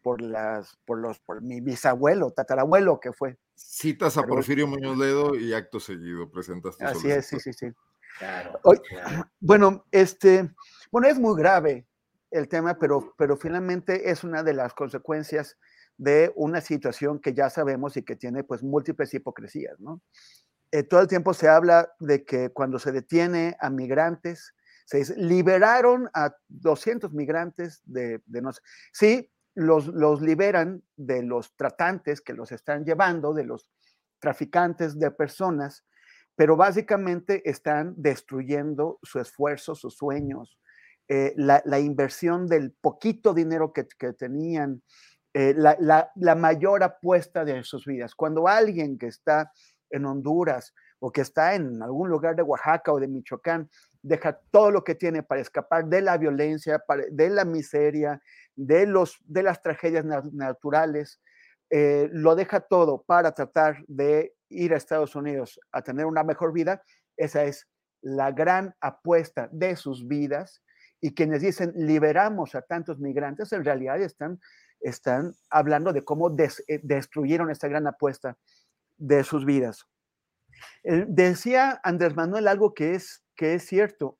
por, 0.00 0.22
las, 0.22 0.76
por, 0.84 0.98
los, 0.98 1.18
por 1.18 1.42
mi 1.42 1.60
bisabuelo, 1.60 2.30
tatarabuelo 2.30 3.00
que 3.00 3.12
fue. 3.12 3.36
Citas 3.54 4.16
a 4.16 4.22
Porfirio 4.22 4.68
Muñoz 4.68 4.96
Ledo 4.96 5.34
y 5.34 5.52
acto 5.52 5.80
seguido 5.80 6.30
presentas 6.30 6.78
tu 6.78 6.84
Así 6.84 7.10
es, 7.10 7.26
sí, 7.26 7.40
sí, 7.40 7.52
sí. 7.52 7.66
Bueno, 9.40 9.84
este, 9.90 10.50
bueno, 10.90 11.08
es 11.08 11.18
muy 11.18 11.38
grave 11.40 11.86
el 12.30 12.48
tema, 12.48 12.78
pero, 12.78 13.14
pero 13.16 13.36
finalmente 13.36 14.10
es 14.10 14.24
una 14.24 14.42
de 14.42 14.54
las 14.54 14.74
consecuencias 14.74 15.56
de 15.96 16.32
una 16.36 16.60
situación 16.60 17.18
que 17.18 17.34
ya 17.34 17.50
sabemos 17.50 17.96
y 17.96 18.04
que 18.04 18.16
tiene 18.16 18.44
pues 18.44 18.62
múltiples 18.62 19.12
hipocresías, 19.14 19.78
¿no? 19.80 20.00
Eh, 20.70 20.82
todo 20.82 21.00
el 21.00 21.08
tiempo 21.08 21.32
se 21.32 21.48
habla 21.48 21.92
de 21.98 22.24
que 22.24 22.50
cuando 22.50 22.78
se 22.78 22.92
detiene 22.92 23.56
a 23.58 23.70
migrantes, 23.70 24.54
se 24.84 25.16
liberaron 25.16 26.10
a 26.14 26.34
200 26.48 27.12
migrantes 27.12 27.82
de, 27.84 28.20
no 28.26 28.52
sé. 28.52 28.60
Sí, 28.92 29.30
los, 29.54 29.86
los 29.88 30.20
liberan 30.20 30.82
de 30.96 31.22
los 31.22 31.54
tratantes 31.56 32.20
que 32.20 32.34
los 32.34 32.52
están 32.52 32.84
llevando, 32.84 33.34
de 33.34 33.44
los 33.44 33.70
traficantes 34.18 34.98
de 34.98 35.10
personas, 35.10 35.84
pero 36.38 36.56
básicamente 36.56 37.42
están 37.50 37.94
destruyendo 37.96 39.00
su 39.02 39.18
esfuerzo, 39.18 39.74
sus 39.74 39.96
sueños, 39.96 40.56
eh, 41.08 41.34
la, 41.36 41.80
inversión 41.80 42.46
del 42.46 42.70
poquito 42.80 43.34
dinero 43.34 43.72
que, 43.72 43.82
tenían, 44.12 44.80
eh, 45.34 45.52
la, 45.56 46.36
mayor 46.36 46.84
apuesta 46.84 47.44
de 47.44 47.64
sus 47.64 47.84
vidas. 47.86 48.14
Cuando 48.14 48.46
alguien 48.46 48.98
que 48.98 49.08
está 49.08 49.50
en 49.90 50.04
Honduras 50.04 50.72
o 51.00 51.10
que 51.10 51.22
está 51.22 51.56
en 51.56 51.82
algún 51.82 52.08
lugar 52.08 52.36
de 52.36 52.42
Oaxaca 52.42 52.92
o 52.92 53.00
de 53.00 53.08
Michoacán, 53.08 53.68
deja 54.00 54.38
todo 54.52 54.70
lo 54.70 54.84
que 54.84 54.94
tiene 54.94 55.24
para 55.24 55.40
escapar 55.40 55.86
de 55.86 56.02
la 56.02 56.18
violencia, 56.18 56.80
de 57.10 57.30
la 57.30 57.44
miseria, 57.44 58.22
de 58.54 58.86
las 58.86 59.60
tragedias 59.60 60.04
naturales, 60.04 61.20
eh, 61.68 62.08
lo 62.12 62.36
deja 62.36 62.60
todo 62.60 63.02
para 63.02 63.32
tratar 63.32 63.84
de 63.88 64.37
ir 64.48 64.72
a 64.72 64.76
Estados 64.76 65.14
Unidos 65.14 65.60
a 65.72 65.82
tener 65.82 66.06
una 66.06 66.24
mejor 66.24 66.52
vida, 66.52 66.82
esa 67.16 67.44
es 67.44 67.68
la 68.00 68.32
gran 68.32 68.74
apuesta 68.80 69.48
de 69.52 69.76
sus 69.76 70.06
vidas 70.06 70.62
y 71.00 71.14
quienes 71.14 71.42
dicen 71.42 71.72
liberamos 71.76 72.54
a 72.54 72.62
tantos 72.62 72.98
migrantes, 72.98 73.52
en 73.52 73.64
realidad 73.64 74.00
están, 74.00 74.40
están 74.80 75.32
hablando 75.50 75.92
de 75.92 76.04
cómo 76.04 76.34
eh, 76.38 76.80
destruyeron 76.82 77.50
esta 77.50 77.68
gran 77.68 77.86
apuesta 77.86 78.36
de 78.96 79.22
sus 79.24 79.44
vidas. 79.44 79.86
decía 80.82 81.80
Andrés 81.84 82.16
Manuel 82.16 82.48
algo 82.48 82.74
que 82.74 82.94
es, 82.94 83.24
que 83.36 83.54
es 83.54 83.66
cierto. 83.66 84.18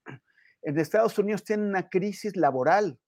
En 0.63 0.79
Estados 0.79 1.19
Unidos 1.19 1.45
tienen 1.45 1.69
una 1.69 1.89
crisis 1.89 2.37
laboral. 2.37 2.99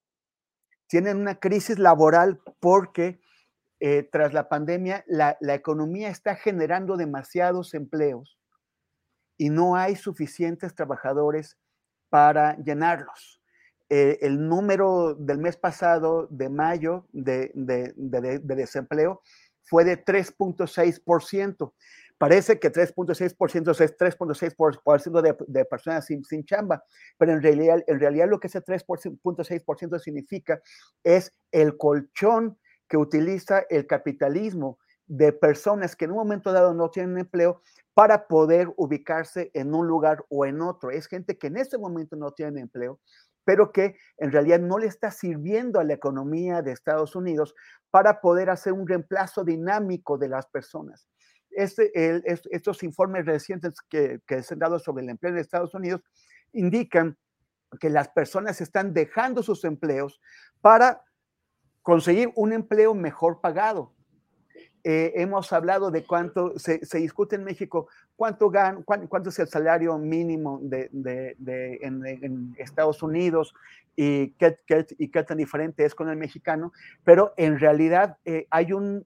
Tienen 0.87 1.19
una 1.19 1.39
crisis 1.39 1.79
laboral 1.79 2.41
porque 2.59 3.21
eh, 3.81 4.09
tras 4.12 4.32
la 4.32 4.48
pandemia 4.48 5.05
la, 5.07 5.36
la 5.40 5.55
economía 5.55 6.11
está 6.11 6.36
generando 6.36 6.97
demasiados 6.97 7.74
empleos 7.74 8.39
y 9.36 9.48
no 9.48 9.74
hay 9.74 9.97
suficientes 9.97 10.74
trabajadores 10.74 11.57
para 12.11 12.57
llenarlos. 12.59 13.40
Eh, 13.89 14.19
el 14.20 14.48
número 14.48 15.15
del 15.15 15.39
mes 15.39 15.57
pasado, 15.57 16.28
de 16.31 16.48
mayo, 16.48 17.09
de, 17.12 17.51
desempleo 18.44 19.20
fue 19.62 19.85
de 19.85 20.05
3.6%. 20.05 21.73
Parece 22.16 22.61
que 22.61 22.70
3.6% 22.70 23.81
es 23.81 23.97
3.6% 23.97 25.47
de, 25.48 25.65
personas 25.65 26.05
sin, 26.05 26.23
sin, 26.24 26.44
chamba, 26.44 26.85
pero 27.16 27.32
en 27.32 27.43
realidad, 27.43 27.82
en 27.86 27.98
realidad 27.98 28.28
lo 28.28 28.39
que 28.39 28.47
ese 28.47 28.62
3.6% 28.62 29.98
significa 29.98 30.61
es 31.02 31.32
el 31.51 31.77
colchón 31.77 32.59
que 32.91 32.99
utiliza 32.99 33.61
el 33.71 33.87
capitalismo 33.87 34.79
de 35.07 35.33
personas 35.33 35.97
que 35.97 36.05
en 36.05 36.11
un 36.11 36.19
momento 36.19 36.53
dado 36.53 36.75
no 36.75 36.91
tienen 36.91 37.19
empleo 37.19 37.62
para 37.95 38.27
poder 38.27 38.69
ubicarse 38.77 39.51
en 39.55 39.75
un 39.75 39.87
lugar 39.87 40.25
o 40.29 40.45
en 40.45 40.61
otro. 40.61 40.91
Es 40.91 41.07
gente 41.07 41.39
que 41.39 41.47
en 41.47 41.57
este 41.57 41.79
momento 41.79 42.17
no 42.17 42.33
tiene 42.33 42.61
empleo, 42.61 43.01
pero 43.45 43.71
que 43.73 43.97
en 44.19 44.33
realidad 44.33 44.59
no 44.59 44.79
le 44.79 44.89
está 44.89 45.11
sirviendo 45.12 45.79
a 45.79 45.85
la 45.85 45.95
economía 45.95 46.62
de 46.62 46.73
Estados 46.73 47.15
Unidos 47.15 47.55
para 47.91 48.21
poder 48.21 48.51
hacer 48.51 48.73
un 48.73 48.87
reemplazo 48.87 49.45
dinámico 49.45 50.19
de 50.19 50.29
las 50.29 50.47
personas. 50.49 51.09
Este, 51.51 51.93
estos 52.51 52.83
informes 52.83 53.25
recientes 53.25 53.75
que, 53.89 54.21
que 54.27 54.43
se 54.43 54.55
han 54.55 54.61
dado 54.61 54.79
sobre 54.79 55.05
el 55.05 55.11
empleo 55.11 55.33
en 55.33 55.39
Estados 55.39 55.75
Unidos 55.75 56.03
indican 56.53 57.17
que 57.79 57.91
las 57.91 58.09
personas 58.09 58.61
están 58.61 58.93
dejando 58.93 59.43
sus 59.45 59.65
empleos 59.65 60.21
para 60.61 61.03
conseguir 61.91 62.31
un 62.37 62.53
empleo 62.53 62.95
mejor 62.95 63.41
pagado. 63.41 63.91
Eh, 64.85 65.12
hemos 65.17 65.53
hablado 65.53 65.91
de 65.91 66.05
cuánto 66.05 66.57
se, 66.57 66.79
discute 67.01 67.35
en 67.35 67.43
México, 67.43 67.89
cuánto, 68.15 68.53
cuánto, 68.85 69.29
es 69.29 69.39
el 69.41 69.49
salario 69.49 69.99
mínimo 69.99 70.61
de, 70.62 70.89
en, 71.83 72.55
Estados 72.59 73.03
Unidos 73.03 73.55
y 73.97 74.29
qué, 74.39 74.57
y 74.99 75.09
qué, 75.09 75.25
tan 75.25 75.39
diferente 75.39 75.85
es 75.85 75.97
con 75.97 76.09
el 76.09 76.17
mexicano, 76.17 76.73
pero 77.03 77.35
en 77.37 77.59
realidad 77.59 78.19
eh, 78.25 78.47
hay 78.51 78.73
un, 78.73 79.05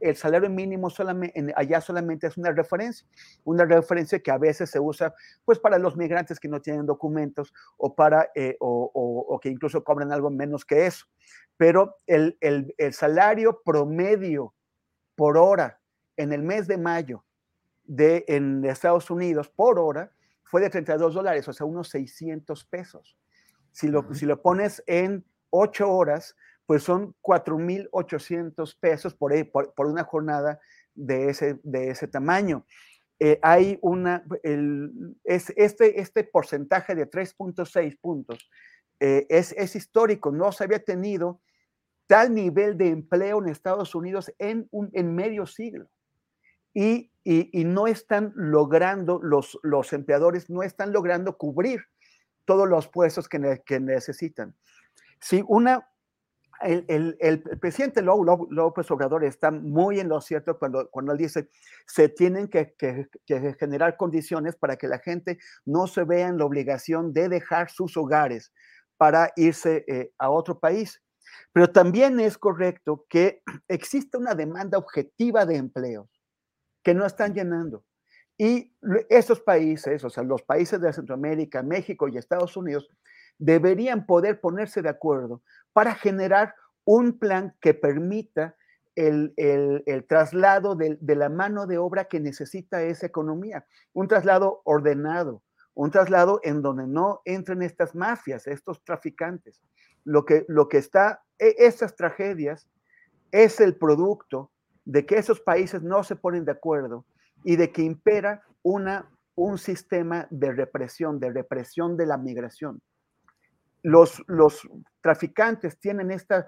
el 0.00 0.16
salario 0.16 0.50
mínimo 0.50 0.90
solamente, 0.90 1.52
allá 1.56 1.80
solamente 1.80 2.26
es 2.26 2.36
una 2.36 2.52
referencia, 2.52 3.06
una 3.44 3.64
referencia 3.64 4.20
que 4.20 4.30
a 4.30 4.38
veces 4.38 4.70
se 4.70 4.78
usa 4.78 5.14
pues 5.44 5.58
para 5.58 5.78
los 5.78 5.96
migrantes 5.96 6.38
que 6.38 6.48
no 6.48 6.60
tienen 6.60 6.86
documentos 6.86 7.52
o, 7.76 7.94
para, 7.94 8.30
eh, 8.34 8.56
o, 8.60 9.38
que 9.42 9.48
incluso 9.48 9.82
cobran 9.82 10.12
algo 10.12 10.30
menos 10.30 10.64
que 10.64 10.86
eso. 10.86 11.06
Pero 11.56 11.96
el, 12.06 12.36
el, 12.40 12.74
el 12.78 12.92
salario 12.92 13.62
promedio 13.64 14.54
por 15.14 15.36
hora 15.38 15.80
en 16.16 16.32
el 16.32 16.42
mes 16.42 16.66
de 16.66 16.78
mayo 16.78 17.24
de, 17.84 18.24
en 18.28 18.64
Estados 18.64 19.10
Unidos 19.10 19.48
por 19.48 19.78
hora 19.78 20.12
fue 20.44 20.60
de 20.60 20.70
32 20.70 21.14
dólares, 21.14 21.48
o 21.48 21.52
sea, 21.52 21.66
unos 21.66 21.88
600 21.88 22.64
pesos. 22.64 23.16
Si 23.70 23.88
lo, 23.88 24.12
si 24.14 24.26
lo 24.26 24.42
pones 24.42 24.82
en 24.86 25.24
8 25.50 25.90
horas, 25.90 26.36
pues 26.66 26.82
son 26.82 27.14
4.800 27.22 28.76
pesos 28.78 29.14
por, 29.14 29.32
por, 29.50 29.74
por, 29.74 29.86
una 29.86 30.04
jornada 30.04 30.60
de 30.94 31.28
ese, 31.30 31.58
de 31.62 31.90
ese 31.90 32.08
tamaño. 32.08 32.64
Eh, 33.18 33.38
hay 33.42 33.78
una, 33.82 34.24
el, 34.42 35.16
es, 35.24 35.52
este, 35.56 36.00
este 36.00 36.24
porcentaje 36.24 36.94
de 36.94 37.08
3.6 37.08 37.98
puntos 38.00 38.50
eh, 38.98 39.26
es, 39.28 39.52
es 39.52 39.76
histórico, 39.76 40.30
no 40.30 40.52
se 40.52 40.64
había 40.64 40.82
tenido 40.82 41.40
tal 42.06 42.34
nivel 42.34 42.76
de 42.76 42.88
empleo 42.88 43.40
en 43.40 43.48
Estados 43.48 43.94
Unidos 43.94 44.32
en, 44.38 44.68
un, 44.70 44.90
en 44.92 45.14
medio 45.14 45.46
siglo. 45.46 45.88
Y, 46.74 47.12
y, 47.22 47.64
no 47.64 47.86
están 47.86 48.32
logrando, 48.34 49.20
los, 49.22 49.58
los 49.62 49.92
empleadores 49.92 50.48
no 50.48 50.62
están 50.62 50.92
logrando 50.92 51.36
cubrir 51.36 51.84
todos 52.44 52.68
los 52.68 52.88
puestos 52.88 53.28
que, 53.28 53.62
que 53.64 53.78
necesitan. 53.78 54.56
Si 55.20 55.44
una, 55.46 55.91
el, 56.62 56.84
el, 56.88 57.16
el, 57.20 57.40
presidente 57.58 58.02
López 58.02 58.90
Obrador 58.90 59.24
está 59.24 59.50
muy 59.50 60.00
en 60.00 60.08
lo 60.08 60.20
cierto 60.20 60.58
cuando, 60.58 60.88
cuando 60.90 61.12
él 61.12 61.18
dice 61.18 61.48
se 61.86 62.08
tienen 62.08 62.48
que, 62.48 62.74
que, 62.78 63.08
que, 63.26 63.54
generar 63.58 63.96
condiciones 63.96 64.56
para 64.56 64.76
que 64.76 64.88
la 64.88 64.98
gente 64.98 65.38
no 65.64 65.86
se 65.86 66.04
vea 66.04 66.28
en 66.28 66.38
la 66.38 66.44
obligación 66.44 67.12
de 67.12 67.28
dejar 67.28 67.70
sus 67.70 67.96
hogares 67.96 68.52
para 68.96 69.32
irse 69.36 69.84
eh, 69.88 70.12
a 70.18 70.30
otro 70.30 70.58
país. 70.58 71.02
Pero 71.52 71.70
también 71.70 72.20
es 72.20 72.38
correcto 72.38 73.06
que 73.08 73.42
existe 73.68 74.16
una 74.16 74.34
demanda 74.34 74.78
objetiva 74.78 75.44
de 75.44 75.56
empleos 75.56 76.08
que 76.82 76.94
no 76.94 77.06
están 77.06 77.34
llenando. 77.34 77.84
Y 78.38 78.74
esos 79.08 79.40
países, 79.40 80.02
o 80.04 80.10
sea, 80.10 80.22
los 80.22 80.42
países 80.42 80.80
de 80.80 80.92
Centroamérica, 80.92 81.62
México 81.62 82.08
y 82.08 82.16
Estados 82.16 82.56
Unidos, 82.56 82.88
deberían 83.38 84.06
poder 84.06 84.40
ponerse 84.40 84.82
de 84.82 84.88
acuerdo 84.88 85.42
para 85.72 85.94
generar 85.94 86.54
un 86.84 87.18
plan 87.18 87.54
que 87.60 87.74
permita 87.74 88.56
el, 88.94 89.34
traslado 90.08 90.74
de, 90.74 90.98
de, 91.00 91.16
la 91.16 91.28
mano 91.28 91.66
de 91.66 91.78
obra 91.78 92.04
que 92.06 92.20
necesita 92.20 92.82
esa 92.82 93.06
economía, 93.06 93.66
un 93.92 94.08
traslado 94.08 94.60
ordenado, 94.64 95.42
un 95.74 95.90
traslado 95.90 96.40
en 96.42 96.62
donde 96.62 96.86
no 96.86 97.22
entren 97.24 97.62
estas 97.62 97.94
mafias, 97.94 98.46
estos 98.46 98.82
traficantes. 98.84 99.60
Lo 100.04 100.24
que, 100.24 100.44
lo 100.48 100.68
que 100.68 100.78
está 100.78 101.22
e, 101.38 101.54
esas 101.58 101.96
tragedias 101.96 102.68
es 103.30 103.60
el 103.60 103.76
producto 103.76 104.50
de 104.84 105.06
que 105.06 105.16
esos 105.16 105.40
países 105.40 105.82
no 105.82 106.04
se 106.04 106.16
ponen 106.16 106.44
de 106.44 106.52
acuerdo 106.52 107.06
y 107.44 107.56
de 107.56 107.70
que 107.72 107.82
impera 107.82 108.42
una, 108.62 109.10
un 109.34 109.58
sistema 109.58 110.26
de 110.30 110.52
represión, 110.52 111.18
de 111.18 111.30
represión 111.30 111.96
de 111.96 112.06
la 112.06 112.18
migración. 112.18 112.82
Los, 113.82 114.22
traficantes 115.00 115.78
tienen 115.78 116.10
esta, 116.10 116.46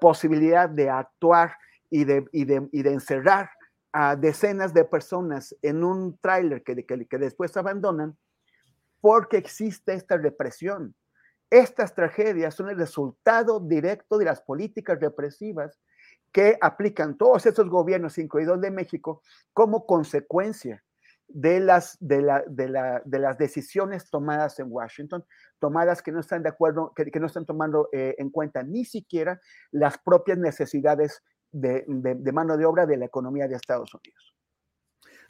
posibilidad 0.00 0.68
de 0.68 0.88
actuar 0.88 1.56
y 1.90 2.04
de, 2.04 2.26
encerrar 2.72 3.50
a 3.92 4.16
decenas 4.16 4.72
de 4.72 4.84
personas 4.84 5.54
en 5.60 5.84
un 5.84 6.18
tráiler 6.18 6.62
que 6.62 7.18
después 7.18 7.56
abandonan 7.56 8.16
porque 9.02 9.36
existe 9.36 9.92
esta 9.92 10.16
represión. 10.16 10.94
Estas 11.50 11.94
tragedias 11.94 12.54
son 12.54 12.70
el 12.70 12.78
resultado 12.78 13.60
directo 13.60 14.16
de 14.16 14.24
las 14.24 14.40
políticas 14.40 14.98
represivas 14.98 15.78
que 16.32 16.56
aplican 16.62 17.18
todos 17.18 17.44
estos 17.44 17.68
gobiernos, 17.68 18.16
incluidos 18.16 18.58
de 18.62 18.70
México, 18.70 19.20
como 19.52 19.84
consecuencia 19.84 20.82
de 21.34 21.60
las, 21.60 21.96
de, 22.00 22.22
las 22.22 23.38
decisiones 23.38 24.10
tomadas 24.10 24.58
en 24.58 24.66
Washington, 24.70 25.24
tomadas 25.58 26.02
que 26.02 26.12
no 26.12 26.20
están 26.20 26.42
de 26.42 26.48
acuerdo, 26.48 26.92
que, 26.94 27.20
no 27.20 27.26
están 27.26 27.46
tomando 27.46 27.88
eh, 27.92 28.14
en 28.18 28.30
cuenta 28.30 28.62
ni 28.62 28.84
siquiera 28.84 29.40
las 29.70 29.98
propias 29.98 30.38
necesidades 30.38 31.22
de, 31.50 31.84
mano 32.32 32.56
de 32.56 32.64
obra 32.64 32.86
de 32.86 32.96
la 32.96 33.06
economía 33.06 33.48
de 33.48 33.56
Estados 33.56 33.94
Unidos. 33.94 34.34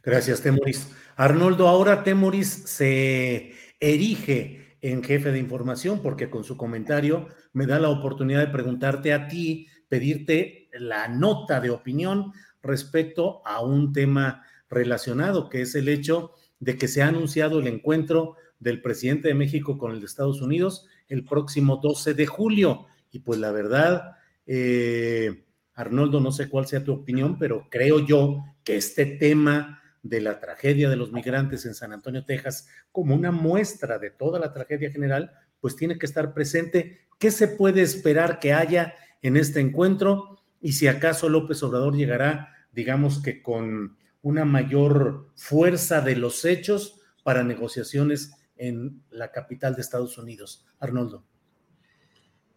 Gracias, 0.02 0.40
Temoris. 0.40 0.92
Arnoldo, 1.16 1.68
ahora 1.68 2.02
Temoris 2.02 2.48
se 2.48 3.52
erige 3.78 4.76
en 4.80 5.02
jefe 5.04 5.30
de 5.30 5.38
información, 5.38 6.00
porque 6.02 6.28
con 6.28 6.42
su 6.42 6.56
comentario 6.56 7.28
me 7.52 7.66
da 7.66 7.78
la 7.78 7.88
oportunidad 7.88 8.40
de 8.40 8.52
preguntarte 8.52 9.12
a 9.12 9.28
ti, 9.28 9.68
pedirte 9.88 10.68
la 10.72 11.06
nota 11.06 11.60
de 11.60 11.70
opinión 11.70 12.32
respecto 12.62 13.46
a 13.46 13.62
un 13.62 13.92
tema 13.92 14.44
relacionado, 14.72 15.48
que 15.48 15.62
es 15.62 15.74
el 15.74 15.88
hecho 15.88 16.32
de 16.58 16.76
que 16.76 16.88
se 16.88 17.02
ha 17.02 17.08
anunciado 17.08 17.60
el 17.60 17.66
encuentro 17.66 18.36
del 18.58 18.80
presidente 18.80 19.28
de 19.28 19.34
México 19.34 19.78
con 19.78 19.92
el 19.92 20.00
de 20.00 20.06
Estados 20.06 20.40
Unidos 20.40 20.86
el 21.08 21.24
próximo 21.24 21.80
12 21.82 22.14
de 22.14 22.26
julio. 22.26 22.86
Y 23.10 23.18
pues 23.18 23.38
la 23.38 23.52
verdad, 23.52 24.16
eh, 24.46 25.44
Arnoldo, 25.74 26.20
no 26.20 26.32
sé 26.32 26.48
cuál 26.48 26.66
sea 26.66 26.84
tu 26.84 26.92
opinión, 26.92 27.38
pero 27.38 27.68
creo 27.70 28.00
yo 28.00 28.44
que 28.64 28.76
este 28.76 29.04
tema 29.04 29.82
de 30.02 30.20
la 30.20 30.40
tragedia 30.40 30.88
de 30.88 30.96
los 30.96 31.12
migrantes 31.12 31.66
en 31.66 31.74
San 31.74 31.92
Antonio, 31.92 32.24
Texas, 32.24 32.68
como 32.90 33.14
una 33.14 33.30
muestra 33.30 33.98
de 33.98 34.10
toda 34.10 34.38
la 34.38 34.52
tragedia 34.52 34.90
general, 34.90 35.32
pues 35.60 35.76
tiene 35.76 35.98
que 35.98 36.06
estar 36.06 36.32
presente. 36.34 37.00
¿Qué 37.18 37.30
se 37.30 37.48
puede 37.48 37.82
esperar 37.82 38.38
que 38.38 38.52
haya 38.52 38.94
en 39.20 39.36
este 39.36 39.60
encuentro? 39.60 40.40
Y 40.60 40.72
si 40.72 40.86
acaso 40.88 41.28
López 41.28 41.62
Obrador 41.62 41.96
llegará, 41.96 42.54
digamos 42.72 43.22
que 43.22 43.42
con 43.42 43.96
una 44.22 44.44
mayor 44.44 45.30
fuerza 45.34 46.00
de 46.00 46.16
los 46.16 46.44
hechos 46.44 47.00
para 47.22 47.44
negociaciones 47.44 48.32
en 48.56 49.02
la 49.10 49.32
capital 49.32 49.74
de 49.74 49.82
Estados 49.82 50.18
Unidos. 50.18 50.64
Arnoldo. 50.78 51.24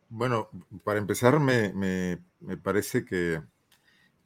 Bueno, 0.10 0.50
para 0.84 1.00
empezar, 1.00 1.40
me, 1.40 1.74
me, 1.74 2.24
me 2.40 2.58
parece 2.58 3.04
que 3.04 3.42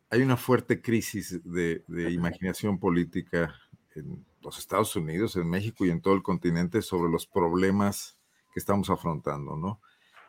hay 0.10 0.22
una 0.22 0.38
fuerte 0.38 0.82
crisis 0.82 1.42
de, 1.44 1.84
de, 1.88 2.12
imaginación 2.12 2.80
política 2.80 3.56
en 3.96 4.26
los 4.42 4.58
Estados 4.58 4.96
Unidos, 4.96 5.36
en 5.36 5.50
México 5.50 5.86
y 5.86 5.92
en 5.92 6.02
todo 6.02 6.16
el 6.16 6.24
continente 6.24 6.82
sobre 6.82 7.12
los 7.12 7.28
problemas 7.28 8.18
que 8.54 8.60
estamos 8.60 8.90
afrontando, 8.90 9.56
¿no? 9.56 9.82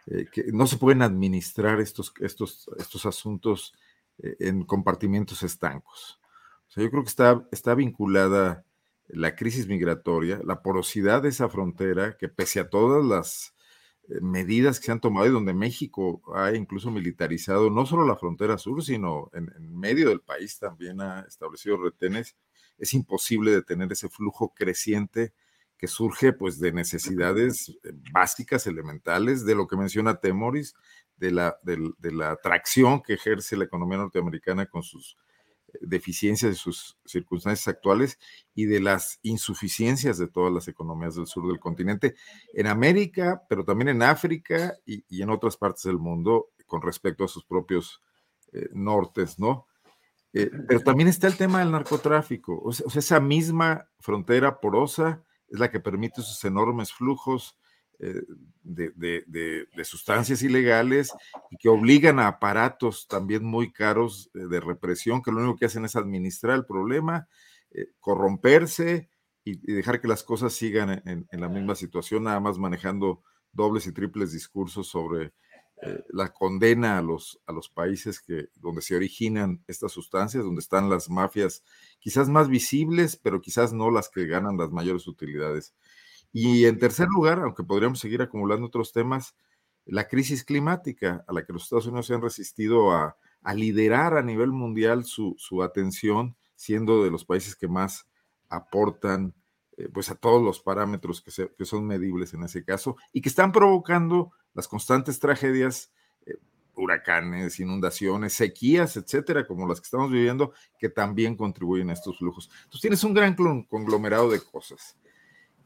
Eh, 0.06 0.26
que 0.30 0.44
no 0.52 0.66
se 0.66 0.76
pueden 0.76 1.02
administrar 1.02 1.80
estos, 1.80 2.12
estos, 2.20 2.70
estos 2.78 3.06
asuntos 3.06 3.74
eh, 4.18 4.36
en 4.40 4.64
compartimientos 4.64 5.42
estancos. 5.42 6.19
O 6.70 6.72
sea, 6.72 6.84
yo 6.84 6.90
creo 6.90 7.02
que 7.02 7.08
está, 7.08 7.44
está 7.50 7.74
vinculada 7.74 8.64
la 9.08 9.34
crisis 9.34 9.66
migratoria, 9.66 10.40
la 10.44 10.62
porosidad 10.62 11.20
de 11.20 11.30
esa 11.30 11.48
frontera, 11.48 12.16
que 12.16 12.28
pese 12.28 12.60
a 12.60 12.70
todas 12.70 13.04
las 13.04 13.56
eh, 14.08 14.20
medidas 14.20 14.78
que 14.78 14.86
se 14.86 14.92
han 14.92 15.00
tomado 15.00 15.26
y 15.26 15.30
donde 15.30 15.52
México 15.52 16.22
ha 16.32 16.54
incluso 16.54 16.92
militarizado 16.92 17.70
no 17.70 17.86
solo 17.86 18.06
la 18.06 18.14
frontera 18.14 18.56
sur, 18.56 18.84
sino 18.84 19.32
en, 19.34 19.50
medio 19.76 20.10
del 20.10 20.20
país 20.20 20.60
también 20.60 21.00
ha 21.00 21.22
establecido 21.22 21.76
retenes, 21.76 22.36
es 22.78 22.94
imposible 22.94 23.50
detener 23.50 23.90
ese 23.90 24.08
flujo 24.08 24.54
creciente 24.54 25.32
que 25.76 25.88
surge 25.88 26.32
pues 26.32 26.60
de 26.60 26.72
necesidades 26.72 27.76
básicas, 28.12 28.68
elementales, 28.68 29.44
de 29.44 29.56
lo 29.56 29.66
que 29.66 29.76
menciona 29.76 30.20
Temoris, 30.20 30.74
de 31.16 31.32
la, 31.32 31.58
de, 31.62 32.12
la 32.12 32.30
atracción 32.30 33.02
que 33.02 33.14
ejerce 33.14 33.56
la 33.56 33.64
economía 33.64 33.98
norteamericana 33.98 34.66
con 34.66 34.84
sus 34.84 35.16
deficiencias 35.80 36.52
de 36.52 36.56
sus 36.56 36.98
circunstancias 37.04 37.68
actuales 37.68 38.18
y 38.54 38.66
de 38.66 38.80
las 38.80 39.18
insuficiencias 39.22 40.18
de 40.18 40.28
todas 40.28 40.52
las 40.52 40.68
economías 40.68 41.16
del 41.16 41.26
sur 41.26 41.46
del 41.46 41.60
continente, 41.60 42.14
en 42.54 42.66
América, 42.66 43.42
pero 43.48 43.64
también 43.64 43.88
en 43.88 44.02
África 44.02 44.74
y, 44.84 45.04
y 45.08 45.22
en 45.22 45.30
otras 45.30 45.56
partes 45.56 45.84
del 45.84 45.98
mundo 45.98 46.50
con 46.66 46.82
respecto 46.82 47.24
a 47.24 47.28
sus 47.28 47.44
propios 47.44 48.02
eh, 48.52 48.68
nortes, 48.72 49.38
¿no? 49.38 49.66
Eh, 50.32 50.50
pero 50.68 50.80
también 50.80 51.08
está 51.08 51.26
el 51.26 51.36
tema 51.36 51.58
del 51.58 51.72
narcotráfico, 51.72 52.60
o 52.62 52.72
sea, 52.72 52.86
o 52.86 52.90
sea, 52.90 53.00
esa 53.00 53.20
misma 53.20 53.88
frontera 53.98 54.60
porosa 54.60 55.24
es 55.48 55.58
la 55.58 55.70
que 55.70 55.80
permite 55.80 56.20
esos 56.20 56.44
enormes 56.44 56.92
flujos 56.92 57.58
de, 58.62 59.24
de, 59.26 59.84
sustancias 59.84 60.42
ilegales 60.42 61.12
y 61.50 61.56
que 61.56 61.68
obligan 61.68 62.18
a 62.18 62.28
aparatos 62.28 63.06
también 63.08 63.44
muy 63.44 63.72
caros 63.72 64.30
eh, 64.34 64.46
de 64.48 64.60
represión, 64.60 65.22
que 65.22 65.30
lo 65.30 65.38
único 65.38 65.56
que 65.56 65.66
hacen 65.66 65.84
es 65.84 65.96
administrar 65.96 66.56
el 66.56 66.64
problema, 66.64 67.28
eh, 67.70 67.88
corromperse 68.00 69.08
y, 69.44 69.56
dejar 69.72 70.00
que 70.00 70.08
las 70.08 70.22
cosas 70.22 70.52
sigan 70.52 71.02
en, 71.04 71.26
la 71.32 71.48
misma 71.48 71.74
situación, 71.74 72.24
nada 72.24 72.40
más 72.40 72.58
manejando 72.58 73.22
dobles 73.52 73.86
y 73.86 73.92
triples 73.92 74.32
discursos 74.32 74.88
sobre 74.88 75.32
eh, 75.82 76.04
la 76.10 76.32
condena 76.32 76.98
a 76.98 77.02
los, 77.02 77.40
a 77.46 77.52
los 77.52 77.68
países 77.68 78.20
que, 78.20 78.48
donde 78.54 78.82
se 78.82 78.94
originan 78.94 79.64
estas 79.66 79.92
sustancias, 79.92 80.44
donde 80.44 80.60
están 80.60 80.90
las 80.90 81.08
mafias 81.08 81.64
quizás 81.98 82.28
más 82.28 82.48
visibles, 82.48 83.16
pero 83.16 83.40
quizás 83.40 83.72
no 83.72 83.90
las 83.90 84.08
que 84.08 84.26
ganan 84.26 84.58
las 84.58 84.70
mayores 84.70 85.08
utilidades. 85.08 85.74
Y 86.32 86.66
en 86.66 86.78
tercer 86.78 87.08
lugar, 87.08 87.40
aunque 87.40 87.64
podríamos 87.64 87.98
seguir 87.98 88.22
acumulando 88.22 88.66
otros 88.66 88.92
temas, 88.92 89.34
la 89.86 90.06
crisis 90.06 90.44
climática 90.44 91.24
a 91.26 91.32
la 91.32 91.44
que 91.44 91.52
los 91.52 91.64
Estados 91.64 91.86
Unidos 91.86 92.06
se 92.06 92.14
han 92.14 92.22
resistido 92.22 92.92
a, 92.92 93.16
liderar 93.54 94.16
a 94.16 94.22
nivel 94.22 94.52
mundial 94.52 95.04
su, 95.04 95.62
atención, 95.62 96.36
siendo 96.54 97.02
de 97.02 97.10
los 97.10 97.24
países 97.24 97.56
que 97.56 97.68
más 97.68 98.06
aportan 98.50 99.34
eh, 99.76 99.88
pues 99.88 100.10
a 100.10 100.14
todos 100.14 100.42
los 100.42 100.60
parámetros 100.60 101.22
que, 101.22 101.48
que, 101.56 101.64
son 101.64 101.86
medibles 101.86 102.34
en 102.34 102.42
ese 102.42 102.64
caso 102.64 102.96
y 103.12 103.22
que 103.22 103.30
están 103.30 103.50
provocando 103.50 104.32
las 104.52 104.68
constantes 104.68 105.18
tragedias, 105.18 105.90
eh, 106.26 106.34
huracanes, 106.74 107.58
inundaciones, 107.60 108.34
sequías, 108.34 108.96
etcétera, 108.96 109.46
como 109.46 109.66
las 109.66 109.80
que 109.80 109.86
estamos 109.86 110.10
viviendo, 110.10 110.52
que 110.78 110.90
también 110.90 111.34
contribuyen 111.34 111.88
a 111.88 111.94
estos 111.94 112.18
flujos. 112.18 112.50
Entonces 112.64 112.80
tienes 112.82 113.04
un 113.04 113.14
gran 113.14 113.34
conglomerado 113.34 114.28
de 114.30 114.40
cosas. 114.40 114.96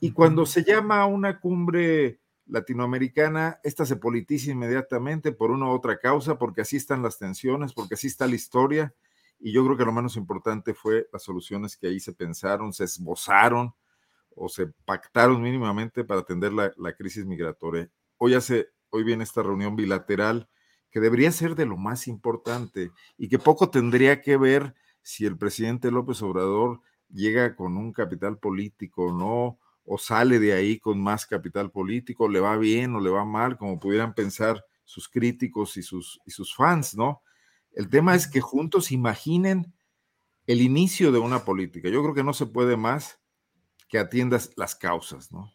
Y 0.05 0.13
cuando 0.13 0.45
se 0.45 0.65
llama 0.65 1.01
a 1.01 1.07
una 1.07 1.41
cumbre 1.41 2.21
latinoamericana, 2.45 3.59
esta 3.65 3.87
se 3.87 3.97
politiza 3.97 4.51
inmediatamente 4.51 5.33
por 5.33 5.51
una 5.51 5.65
u 5.65 5.71
otra 5.71 5.99
causa, 5.99 6.37
porque 6.37 6.61
así 6.61 6.77
están 6.77 7.03
las 7.03 7.19
tensiones, 7.19 7.73
porque 7.73 7.95
así 7.95 8.09
está 8.09 8.27
la 8.27 8.35
historia. 8.35 8.95
Y 9.41 9.51
yo 9.51 9.65
creo 9.65 9.79
que 9.79 9.87
lo 9.87 9.95
menos 9.95 10.19
importante 10.19 10.75
fue 10.75 11.09
las 11.11 11.23
soluciones 11.23 11.79
que 11.79 11.87
ahí 11.87 12.01
se 12.01 12.13
pensaron, 12.13 12.75
se 12.75 12.85
esbozaron 12.85 13.75
o 14.37 14.51
se 14.51 14.67
pactaron 14.85 15.41
mínimamente 15.41 16.05
para 16.05 16.21
atender 16.21 16.53
la, 16.53 16.71
la 16.77 16.95
crisis 16.95 17.25
migratoria. 17.25 17.89
Hoy, 18.19 18.35
hace, 18.35 18.69
hoy 18.91 19.05
viene 19.05 19.25
esta 19.25 19.43
reunión 19.43 19.75
bilateral 19.75 20.51
que 20.91 21.01
debería 21.01 21.33
ser 21.33 21.55
de 21.55 21.65
lo 21.65 21.79
más 21.79 22.09
importante 22.09 22.91
y 23.17 23.31
que 23.31 23.39
poco 23.39 23.71
tendría 23.71 24.21
que 24.21 24.37
ver 24.37 24.75
si 25.01 25.25
el 25.25 25.39
presidente 25.39 25.91
López 25.91 26.21
Obrador 26.21 26.83
llega 27.09 27.57
con 27.57 27.79
un 27.79 27.95
capital 27.95 28.37
político 28.37 29.07
o 29.07 29.13
no, 29.17 29.59
o 29.85 29.99
sale 29.99 30.39
de 30.39 30.53
ahí 30.53 30.79
con 30.79 31.01
más 31.01 31.27
capital 31.27 31.71
político, 31.71 32.29
le 32.29 32.41
va 32.41 32.57
bien 32.57 32.95
o 32.95 33.01
le 33.01 33.11
va 33.11 33.25
mal, 33.25 33.57
como 33.57 33.79
pudieran 33.79 34.15
pensar 34.15 34.65
sus 34.85 35.09
críticos 35.09 35.77
y 35.77 35.83
sus, 35.83 36.21
y 36.25 36.31
sus 36.31 36.55
fans, 36.55 36.95
¿no? 36.95 37.23
El 37.73 37.89
tema 37.89 38.15
es 38.15 38.27
que 38.29 38.41
juntos 38.41 38.93
imaginen 38.93 39.75
el 40.47 40.61
inicio 40.61 41.11
de 41.13 41.19
una 41.19 41.45
política. 41.45 41.89
Yo 41.89 42.03
creo 42.03 42.15
que 42.15 42.25
no 42.25 42.33
se 42.33 42.47
puede 42.47 42.77
más 42.77 43.19
que 43.89 43.99
atiendas 43.99 44.53
las 44.57 44.75
causas, 44.75 45.33
¿no? 45.33 45.53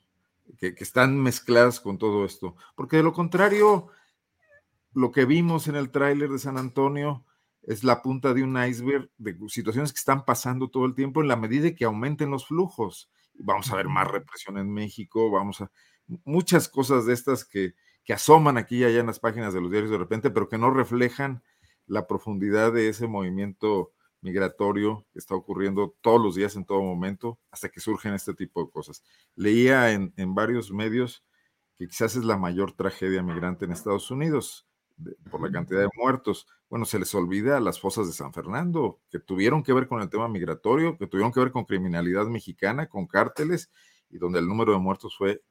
Que, 0.57 0.75
que, 0.75 0.83
están 0.83 1.17
mezcladas 1.17 1.79
con 1.79 1.97
todo 1.97 2.25
esto. 2.25 2.55
Porque 2.75 2.97
de 2.97 3.03
lo 3.03 3.13
contrario, 3.13 3.87
lo 4.93 5.11
que 5.11 5.25
vimos 5.25 5.67
en 5.67 5.75
el 5.75 5.91
tráiler 5.91 6.29
de 6.29 6.39
San 6.39 6.57
Antonio 6.57 7.23
es 7.63 7.83
la 7.83 8.01
punta 8.01 8.33
de 8.33 8.43
un 8.43 8.61
iceberg 8.61 9.09
de 9.17 9.37
situaciones 9.47 9.93
que 9.93 9.99
están 9.99 10.25
pasando 10.25 10.69
todo 10.69 10.85
el 10.85 10.95
tiempo 10.95 11.21
en 11.21 11.27
la 11.27 11.35
medida 11.35 11.75
que 11.75 11.85
aumenten 11.85 12.31
los 12.31 12.47
flujos 12.47 13.09
vamos 13.39 13.71
a 13.71 13.75
ver 13.75 13.87
más 13.87 14.07
represión 14.07 14.57
en 14.57 14.71
México, 14.71 15.31
vamos 15.31 15.61
a 15.61 15.71
muchas 16.25 16.69
cosas 16.69 17.05
de 17.05 17.13
estas 17.13 17.45
que, 17.45 17.73
que 18.03 18.13
asoman 18.13 18.57
aquí 18.57 18.77
y 18.77 18.83
allá 18.83 18.99
en 18.99 19.07
las 19.07 19.19
páginas 19.19 19.53
de 19.53 19.61
los 19.61 19.71
diarios 19.71 19.91
de 19.91 19.97
repente, 19.97 20.29
pero 20.29 20.49
que 20.49 20.57
no 20.57 20.71
reflejan 20.71 21.43
la 21.85 22.07
profundidad 22.07 22.71
de 22.71 22.89
ese 22.89 23.07
movimiento 23.07 23.93
migratorio 24.21 25.07
que 25.11 25.19
está 25.19 25.35
ocurriendo 25.35 25.95
todos 26.01 26.21
los 26.21 26.35
días, 26.35 26.55
en 26.55 26.65
todo 26.65 26.81
momento, 26.81 27.39
hasta 27.51 27.69
que 27.69 27.79
surgen 27.79 28.13
este 28.13 28.33
tipo 28.33 28.63
de 28.63 28.69
cosas. 28.69 29.03
Leía 29.35 29.91
en, 29.91 30.13
en 30.17 30.35
varios 30.35 30.71
medios 30.71 31.23
que 31.77 31.87
quizás 31.87 32.15
es 32.15 32.25
la 32.25 32.37
mayor 32.37 32.73
tragedia 32.73 33.23
migrante 33.23 33.65
en 33.65 33.71
Estados 33.71 34.11
Unidos 34.11 34.68
de, 34.99 35.15
por 35.29 35.41
la 35.41 35.51
cantidad 35.51 35.81
de 35.81 35.89
muertos. 35.95 36.47
Bueno, 36.69 36.85
se 36.85 36.99
les 36.99 37.13
olvida 37.15 37.59
las 37.59 37.79
fosas 37.79 38.07
de 38.07 38.13
San 38.13 38.33
Fernando, 38.33 38.99
que 39.09 39.19
tuvieron 39.19 39.63
que 39.63 39.73
ver 39.73 39.87
con 39.87 40.01
el 40.01 40.09
tema 40.09 40.27
migratorio, 40.27 40.97
que 40.97 41.07
tuvieron 41.07 41.31
que 41.31 41.39
ver 41.39 41.51
con 41.51 41.65
criminalidad 41.65 42.27
mexicana, 42.27 42.87
con 42.87 43.07
cárteles, 43.07 43.71
y 44.09 44.17
donde 44.17 44.39
el 44.39 44.47
número 44.47 44.73
de 44.73 44.79
muertos 44.79 45.15
fue 45.17 45.41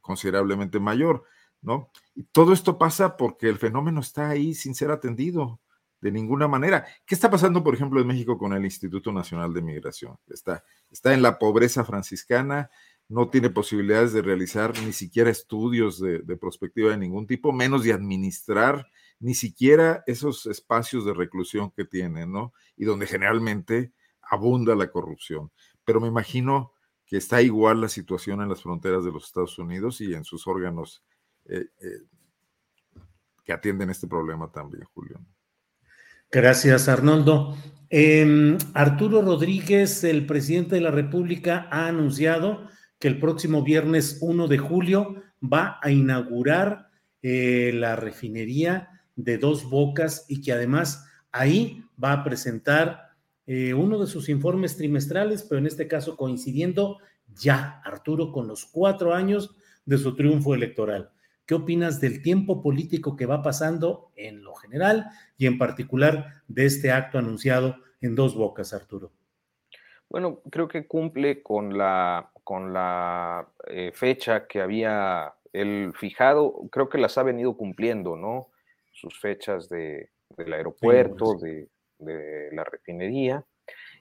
considerablemente 0.00 0.80
mayor, 0.80 1.24
¿no? 1.60 1.90
Y 2.14 2.24
todo 2.24 2.52
esto 2.52 2.78
pasa 2.78 3.16
porque 3.16 3.48
el 3.48 3.58
fenómeno 3.58 4.00
está 4.00 4.30
ahí 4.30 4.54
sin 4.54 4.74
ser 4.74 4.90
atendido 4.90 5.60
de 6.00 6.10
ninguna 6.10 6.48
manera. 6.48 6.84
¿Qué 7.06 7.14
está 7.14 7.30
pasando, 7.30 7.62
por 7.62 7.74
ejemplo, 7.74 8.00
en 8.00 8.08
México 8.08 8.36
con 8.36 8.52
el 8.52 8.64
Instituto 8.64 9.12
Nacional 9.12 9.54
de 9.54 9.62
Migración? 9.62 10.18
Está, 10.28 10.64
está 10.90 11.14
en 11.14 11.22
la 11.22 11.38
pobreza 11.38 11.84
franciscana, 11.84 12.70
no 13.12 13.28
tiene 13.28 13.50
posibilidades 13.50 14.14
de 14.14 14.22
realizar 14.22 14.72
ni 14.86 14.94
siquiera 14.94 15.28
estudios 15.28 16.00
de, 16.00 16.20
prospectiva 16.38 16.92
de 16.92 16.96
ningún 16.96 17.26
tipo, 17.26 17.52
menos 17.52 17.84
de 17.84 17.92
administrar 17.92 18.86
ni 19.20 19.34
siquiera 19.34 20.02
esos 20.06 20.46
espacios 20.46 21.04
de 21.04 21.12
reclusión 21.12 21.70
que 21.70 21.84
tiene, 21.84 22.26
¿no? 22.26 22.54
Y 22.74 22.86
donde 22.86 23.06
generalmente 23.06 23.92
abunda 24.22 24.74
la 24.74 24.90
corrupción. 24.90 25.52
Pero 25.84 26.00
me 26.00 26.08
imagino 26.08 26.72
que 27.04 27.18
está 27.18 27.42
igual 27.42 27.82
la 27.82 27.88
situación 27.88 28.40
en 28.40 28.48
las 28.48 28.62
fronteras 28.62 29.04
de 29.04 29.12
los 29.12 29.26
Estados 29.26 29.58
Unidos 29.58 30.00
y 30.00 30.14
en 30.14 30.24
sus 30.24 30.46
órganos 30.46 31.04
eh, 31.44 31.66
eh, 31.80 32.00
que 33.44 33.52
atienden 33.52 33.90
este 33.90 34.06
problema 34.06 34.50
también, 34.50 34.84
Julio. 34.94 35.20
Gracias, 36.30 36.88
Arnoldo. 36.88 37.58
Eh, 37.90 38.56
Arturo 38.72 39.20
Rodríguez, 39.20 40.02
el 40.02 40.24
presidente 40.24 40.76
de 40.76 40.80
la 40.80 40.90
República, 40.90 41.68
ha 41.70 41.88
anunciado 41.88 42.72
que 43.02 43.08
el 43.08 43.18
próximo 43.18 43.64
viernes 43.64 44.18
1 44.20 44.46
de 44.46 44.58
julio 44.58 45.16
va 45.42 45.80
a 45.82 45.90
inaugurar 45.90 46.88
eh, 47.20 47.72
la 47.74 47.96
refinería 47.96 49.02
de 49.16 49.38
Dos 49.38 49.68
Bocas 49.68 50.24
y 50.28 50.40
que 50.40 50.52
además 50.52 51.04
ahí 51.32 51.82
va 52.02 52.12
a 52.12 52.22
presentar 52.22 53.16
eh, 53.48 53.74
uno 53.74 53.98
de 53.98 54.06
sus 54.06 54.28
informes 54.28 54.76
trimestrales, 54.76 55.42
pero 55.42 55.58
en 55.58 55.66
este 55.66 55.88
caso 55.88 56.16
coincidiendo 56.16 56.98
ya, 57.34 57.82
Arturo, 57.84 58.30
con 58.30 58.46
los 58.46 58.66
cuatro 58.66 59.12
años 59.14 59.56
de 59.84 59.98
su 59.98 60.14
triunfo 60.14 60.54
electoral. 60.54 61.10
¿Qué 61.44 61.54
opinas 61.54 62.00
del 62.00 62.22
tiempo 62.22 62.62
político 62.62 63.16
que 63.16 63.26
va 63.26 63.42
pasando 63.42 64.12
en 64.14 64.44
lo 64.44 64.54
general 64.54 65.08
y 65.36 65.46
en 65.46 65.58
particular 65.58 66.44
de 66.46 66.66
este 66.66 66.92
acto 66.92 67.18
anunciado 67.18 67.78
en 68.00 68.14
Dos 68.14 68.36
Bocas, 68.36 68.72
Arturo? 68.72 69.10
Bueno, 70.12 70.42
creo 70.50 70.68
que 70.68 70.86
cumple 70.86 71.42
con 71.42 71.78
la, 71.78 72.30
con 72.44 72.74
la 72.74 73.48
eh, 73.66 73.92
fecha 73.94 74.46
que 74.46 74.60
había 74.60 75.32
el 75.54 75.94
fijado, 75.94 76.68
creo 76.70 76.90
que 76.90 76.98
las 76.98 77.16
ha 77.16 77.22
venido 77.22 77.56
cumpliendo, 77.56 78.14
¿no? 78.14 78.48
Sus 78.90 79.18
fechas 79.18 79.70
de, 79.70 80.10
del 80.36 80.52
aeropuerto, 80.52 81.38
de, 81.38 81.66
de, 81.98 82.50
la 82.52 82.62
refinería. 82.62 83.42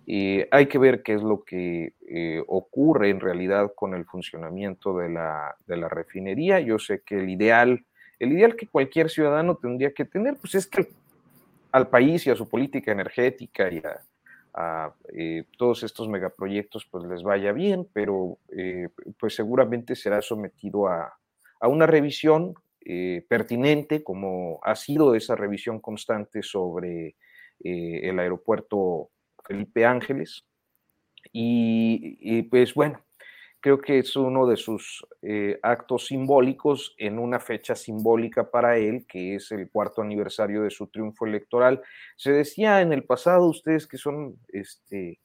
Y 0.06 0.42
hay 0.52 0.66
que 0.66 0.80
ver 0.80 1.02
qué 1.02 1.14
es 1.14 1.22
lo 1.22 1.46
que 1.46 1.94
eh, 2.10 2.44
ocurre 2.46 3.10
en 3.10 3.22
realidad 3.22 3.72
con 3.74 3.94
el 3.94 4.04
funcionamiento 4.04 4.98
de 4.98 5.08
la, 5.08 5.56
de 5.66 5.78
la 5.78 5.88
refinería. 5.88 6.60
Yo 6.60 6.78
sé 6.78 7.04
que 7.06 7.20
el 7.20 7.30
ideal, 7.30 7.86
el 8.20 8.34
ideal 8.34 8.58
que 8.58 8.68
cualquier 8.68 9.10
ciudadano 9.10 9.56
tendría 9.56 9.94
que 9.94 10.04
tener, 10.04 10.36
pues 10.36 10.56
es 10.56 10.68
que 10.68 10.90
al 11.72 11.88
país 11.88 12.28
y 12.28 12.32
a 12.32 12.36
su 12.36 12.50
política 12.50 12.92
energética 12.92 13.72
y 13.72 13.78
a, 13.78 14.02
a 14.54 14.94
eh, 15.14 15.46
todos 15.58 15.84
estos 15.84 16.10
megaproyectos 16.10 16.86
pues 16.86 17.06
les 17.06 17.24
vaya 17.24 17.52
bien, 17.52 17.88
pero 17.94 18.38
eh, 18.56 18.90
pues 19.20 19.36
seguramente 19.36 19.96
será 19.96 20.22
sometido 20.22 20.88
a, 20.88 21.14
a 21.60 21.68
una 21.68 21.88
revisión 21.88 22.56
eh, 22.82 23.26
pertinente, 23.30 24.04
como 24.04 24.60
ha 24.64 24.76
sido 24.76 25.16
esa 25.16 25.36
revisión 25.36 25.80
constante 25.80 26.44
sobre 26.44 27.16
el 27.64 28.18
aeropuerto 28.18 29.12
Felipe 29.46 29.86
Ángeles. 29.86 30.46
Y, 31.32 32.18
y, 32.20 32.42
pues 32.42 32.74
bueno, 32.74 33.00
creo 33.62 33.80
que 33.80 34.00
es 34.00 34.16
uno 34.16 34.48
de 34.48 34.58
sus 34.58 35.06
eh, 35.22 35.60
actos 35.62 36.08
simbólicos 36.08 36.96
en 36.98 37.20
una 37.20 37.40
fecha 37.40 37.76
simbólica 37.76 38.50
para 38.50 38.78
él, 38.78 39.06
que 39.08 39.36
es 39.36 39.52
el 39.52 39.70
cuarto 39.70 40.02
aniversario 40.02 40.64
de 40.64 40.72
su 40.72 40.88
triunfo 40.88 41.28
electoral. 41.28 41.82
Se 42.18 42.32
decía 42.32 42.82
en 42.82 42.92
el 42.92 43.04
pasado, 43.04 43.46
ustedes 43.46 43.86
que 43.86 43.98
son 43.98 44.36
este, 44.48 45.20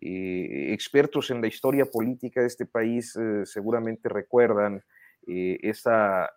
eh, 0.00 0.72
expertos 0.72 1.30
en 1.30 1.40
la 1.40 1.46
historia 1.46 1.86
política 1.86 2.40
de 2.40 2.48
este 2.48 2.66
país, 2.66 3.14
eh, 3.16 3.46
seguramente 3.46 4.08
recuerdan 4.08 4.82
esa 5.28 6.30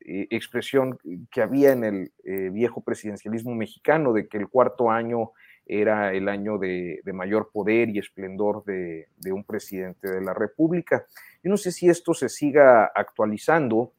expresión 0.00 0.98
que 1.30 1.42
había 1.42 1.72
en 1.72 1.84
el 1.84 2.50
viejo 2.52 2.82
presidencialismo 2.82 3.54
mexicano 3.54 4.14
de 4.14 4.28
que 4.28 4.38
el 4.38 4.48
cuarto 4.48 4.90
año 4.90 5.32
era 5.68 6.14
el 6.14 6.28
año 6.28 6.56
de, 6.56 7.02
mayor 7.12 7.50
poder 7.52 7.90
y 7.90 7.98
esplendor 7.98 8.64
de, 8.64 9.06
un 9.30 9.44
presidente 9.44 10.10
de 10.10 10.22
la 10.22 10.32
República. 10.32 11.06
Yo 11.44 11.50
no 11.50 11.58
sé 11.58 11.70
si 11.70 11.88
esto 11.88 12.14
se 12.14 12.30
siga 12.30 12.90
actualizando. 12.94 13.92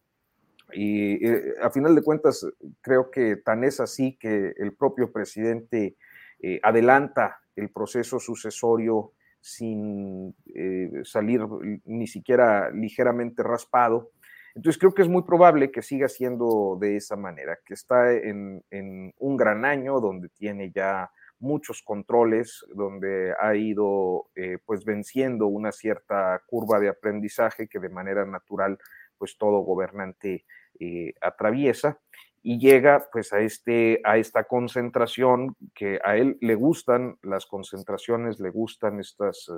Y 0.74 1.26
eh, 1.26 1.56
a 1.62 1.70
final 1.70 1.96
de 1.96 2.02
cuentas, 2.02 2.46
creo 2.82 3.12
que 3.12 3.38
tan 3.38 3.64
es 3.64 3.80
así 3.80 4.18
que 4.20 4.54
el 4.58 4.74
propio 4.74 5.12
presidente 5.12 5.96
eh, 6.42 6.60
adelanta 6.64 7.40
el 7.56 7.70
proceso 7.70 8.20
sucesorio 8.20 9.14
sin 9.42 10.36
eh, 10.54 11.02
salir 11.04 11.42
ni 11.86 12.08
siquiera 12.08 12.72
ligeramente 12.72 13.44
raspado. 13.44 14.12
Entonces 14.56 14.80
creo 14.80 14.94
que 14.94 15.04
es 15.04 15.08
muy 15.08 15.24
probable 15.24 15.72
que 15.72 15.82
siga 15.82 16.08
siendo 16.08 16.78
de 16.80 16.98
esa 16.98 17.16
manera, 17.16 17.60
que 17.64 17.76
está 17.76 18.12
en, 18.12 18.64
en 18.72 19.14
un 19.18 19.38
gran 19.38 19.66
año 19.66 20.00
donde 20.00 20.30
tiene 20.30 20.72
ya 20.72 21.12
muchos 21.40 21.82
controles, 21.82 22.66
donde 22.74 23.34
ha 23.40 23.56
ido 23.56 24.30
eh, 24.36 24.58
pues 24.66 24.86
venciendo 24.86 25.48
una 25.48 25.72
cierta 25.72 26.42
curva 26.48 26.80
de 26.80 26.90
aprendizaje 26.90 27.68
que 27.68 27.80
de 27.80 27.90
manera 27.90 28.26
natural 28.26 28.78
pues 29.18 29.38
todo 29.38 29.62
gobernante 29.62 30.46
eh, 30.80 31.14
atraviesa 31.22 32.00
y 32.42 32.58
llega 32.58 33.06
pues 33.12 33.34
a, 33.34 33.40
este, 33.40 34.02
a 34.06 34.18
esta 34.18 34.46
concentración 34.46 35.56
que 35.76 36.00
a 36.04 36.16
él 36.16 36.38
le 36.40 36.56
gustan 36.56 37.18
las 37.22 37.46
concentraciones, 37.46 38.40
le 38.40 38.50
gustan 38.50 39.00
estas 39.00 39.50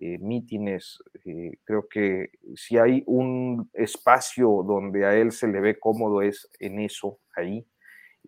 eh, 0.00 0.18
mítines. 0.18 1.02
creo 1.64 1.88
que 1.88 2.30
si 2.54 2.78
hay 2.78 3.02
un 3.06 3.70
espacio 3.72 4.62
donde 4.64 5.04
a 5.04 5.16
él 5.16 5.32
se 5.32 5.48
le 5.48 5.60
ve 5.60 5.78
cómodo 5.80 6.22
es 6.22 6.48
en 6.60 6.78
eso, 6.78 7.18
ahí 7.34 7.66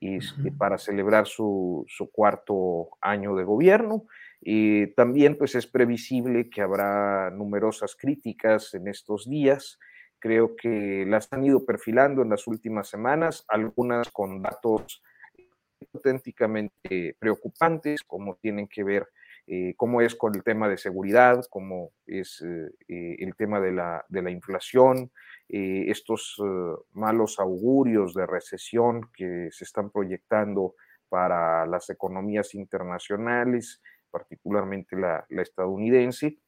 este, 0.00 0.52
para 0.52 0.78
celebrar 0.78 1.26
su, 1.26 1.86
cuarto 2.12 2.90
año 3.00 3.34
de 3.36 3.44
gobierno. 3.44 4.06
Y 4.40 4.88
también 4.94 5.36
pues 5.36 5.54
es 5.54 5.66
previsible 5.66 6.48
que 6.48 6.62
habrá 6.62 7.30
numerosas 7.30 7.96
críticas 7.96 8.74
en 8.74 8.88
estos 8.88 9.28
días. 9.28 9.78
Creo 10.18 10.56
que 10.56 11.04
las 11.06 11.32
han 11.32 11.44
ido 11.44 11.64
perfilando 11.64 12.22
en 12.22 12.30
las 12.30 12.46
últimas 12.46 12.88
semanas, 12.88 13.44
algunas 13.48 14.10
con 14.10 14.42
datos 14.42 15.02
auténticamente 15.92 17.16
preocupantes, 17.18 18.02
como 18.02 18.36
tienen 18.36 18.68
que 18.68 18.84
ver 18.84 19.08
eh, 19.50 19.72
cómo 19.78 20.02
es 20.02 20.14
con 20.14 20.34
el 20.34 20.42
tema 20.42 20.68
de 20.68 20.76
seguridad, 20.76 21.42
cómo 21.48 21.92
es 22.04 22.42
eh, 22.42 22.70
eh, 22.86 23.16
el 23.18 23.34
tema 23.34 23.60
de 23.60 23.72
la, 23.72 24.04
la 24.10 24.30
inflación, 24.30 25.10
estos 25.48 26.36
malos 26.92 27.40
augurios 27.40 28.12
de 28.12 28.26
recesión 28.26 29.08
que 29.14 29.48
se 29.50 29.64
están 29.64 29.88
proyectando 29.88 30.74
para 31.08 31.64
las 31.64 31.88
economías 31.88 32.54
internacionales, 32.54 33.80
particularmente 34.10 34.94
la, 34.94 35.24
estadounidense, 35.30 36.38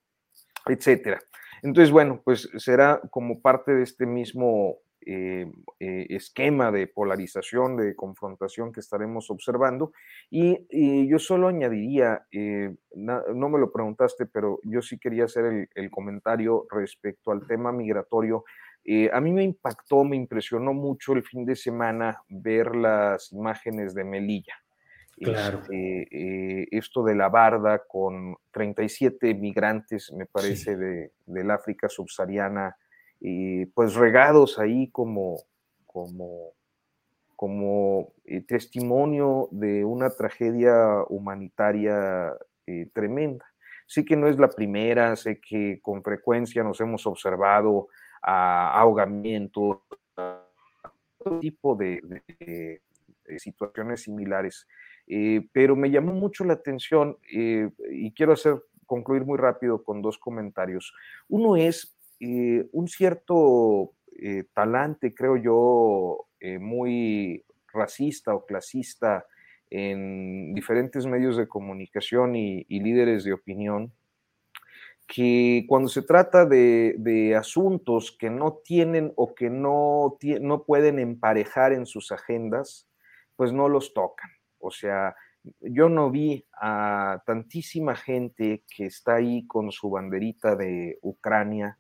etcétera. 0.67 1.19
Entonces, 1.63 1.91
bueno, 1.91 2.21
pues 2.23 2.51
será 2.59 3.01
como 3.11 3.41
parte 3.41 3.73
de 3.73 3.85
este 3.85 4.05
mismo 4.05 4.77
eh, 5.07 5.51
esquema 5.79 6.71
de 6.71 6.87
polarización, 6.87 7.77
de 7.77 7.95
confrontación 7.95 8.73
que 8.73 8.81
estaremos 8.81 9.31
observando. 9.31 9.93
Y, 10.31 11.09
yo 11.09 11.19
solo 11.19 11.49
añadiría, 11.49 12.27
no 12.33 13.49
me 13.49 13.59
lo 13.59 13.73
preguntaste, 13.73 14.27
pero 14.27 14.61
yo 14.63 14.83
sí 14.83 14.99
quería 14.99 15.25
hacer 15.25 15.45
el, 15.47 15.69
el 15.75 15.91
comentario 15.91 16.67
respecto 16.71 17.33
al 17.33 17.47
tema 17.47 17.73
migratorio 17.73 18.45
eh, 18.85 19.11
a 19.13 19.21
mí 19.21 19.31
me 19.33 19.45
impactó, 19.45 20.05
me 20.05 20.17
impresionó 20.17 20.73
mucho 20.73 21.13
el 21.13 21.23
fin 21.23 21.45
de 21.45 21.55
semana 21.55 22.23
ver 22.29 22.75
las 22.75 23.33
imágenes 23.33 23.95
de 23.95 24.05
Melilla. 24.05 24.55
Claro. 25.17 25.61
Este, 25.61 26.09
eh, 26.11 26.69
esto 26.71 27.05
de 27.05 27.15
la 27.15 27.29
barda 27.29 27.83
con 27.87 28.37
37 28.53 29.35
migrantes, 29.35 30.11
me 30.13 30.25
parece, 30.25 30.77
de, 30.77 31.13
del 31.27 31.51
África 31.51 31.91
subsahariana, 31.91 32.75
y 33.21 33.67
pues 33.67 33.95
regados 33.95 34.59
ahí 34.59 34.89
como, 34.91 35.37
como, 35.87 36.53
como 37.37 38.13
eh, 38.25 38.41
testimonio 38.41 39.49
de 39.51 39.85
una 39.85 40.11
tragedia 40.11 41.05
humanitaria 41.09 42.33
tremenda. 42.93 43.45
Sé 43.87 44.05
que 44.05 44.15
no 44.15 44.29
es 44.29 44.39
la 44.39 44.49
primera, 44.49 45.17
sé 45.17 45.41
que 45.41 45.81
con 45.83 46.05
frecuencia 46.05 46.63
nos 46.63 46.81
hemos 46.81 47.05
observado 47.09 47.89
a 48.23 48.79
ahogamiento, 48.79 49.83
todo 50.15 51.41
tipo 51.41 51.75
de, 51.75 52.81
situaciones 53.39 54.03
similares. 54.03 54.67
Eh, 55.07 55.49
pero 55.53 55.75
me 55.75 55.91
llamó 55.91 56.13
mucho 56.13 56.45
la 56.45 56.53
atención 56.53 57.17
eh, 57.33 57.69
y 57.91 58.13
quiero 58.13 58.35
hacer 58.35 58.63
concluir 58.87 59.25
muy 59.25 59.39
rápido 59.39 59.83
con 59.83 60.03
dos 60.03 60.19
comentarios. 60.19 60.95
Uno 61.29 61.57
es 61.57 61.97
eh, 62.21 62.69
un 62.73 62.89
cierto 62.89 63.93
talante, 64.53 65.15
creo 65.15 65.39
yo, 65.39 66.27
muy 66.61 67.43
racista 67.73 68.35
o 68.35 68.45
clasista 68.45 69.25
en 69.71 70.53
diferentes 70.53 71.07
medios 71.07 71.39
de 71.39 71.49
comunicación 71.49 72.37
y 72.37 72.65
líderes 72.69 73.25
de 73.25 73.33
opinión, 73.33 73.95
que 75.11 75.65
cuando 75.69 75.89
se 75.89 76.03
trata 76.03 76.47
de, 76.47 77.35
asuntos 77.37 78.17
que 78.17 78.31
no 78.31 78.61
tienen 78.65 79.13
o 79.17 79.35
que 79.35 79.51
no, 79.51 80.17
no 80.41 80.63
pueden 80.63 81.01
emparejar 81.01 81.73
en 81.73 81.85
sus 81.85 82.13
agendas, 82.13 82.89
pues 83.35 83.53
no 83.53 83.69
los 83.69 83.93
tocan. 83.93 84.31
O 84.61 84.71
sea, 84.71 85.17
yo 85.61 85.89
no 85.89 86.13
vi 86.13 86.47
a 86.53 87.25
tantísima 87.27 87.97
gente 87.97 88.63
que 88.75 88.87
está 88.87 89.17
ahí 89.17 89.47
con 89.49 89.73
su 89.73 89.91
banderita 89.91 90.55
de 90.55 90.99
Ucrania 91.03 91.77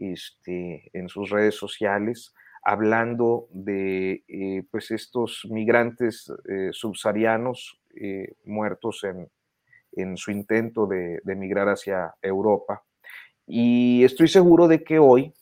este, 0.00 0.90
en 0.92 1.08
sus 1.08 1.30
redes 1.30 1.54
sociales, 1.54 2.34
hablando 2.62 3.46
de 3.52 4.24
eh, 4.26 4.64
pues 4.70 4.90
estos 4.90 5.46
migrantes 5.48 6.32
eh, 6.48 6.70
subsaharianos 6.72 7.80
eh, 7.94 8.34
muertos 8.44 9.04
en, 9.04 9.28
en 9.92 10.16
su 10.16 10.30
intento 10.30 10.86
de, 10.86 11.20
de 11.22 11.32
emigrar 11.32 11.68
hacia 11.68 12.14
Europa. 12.20 12.82
Y 13.46 14.04
estoy 14.04 14.28
seguro 14.28 14.68
de 14.68 14.82
que 14.82 14.98
hoy, 14.98 15.32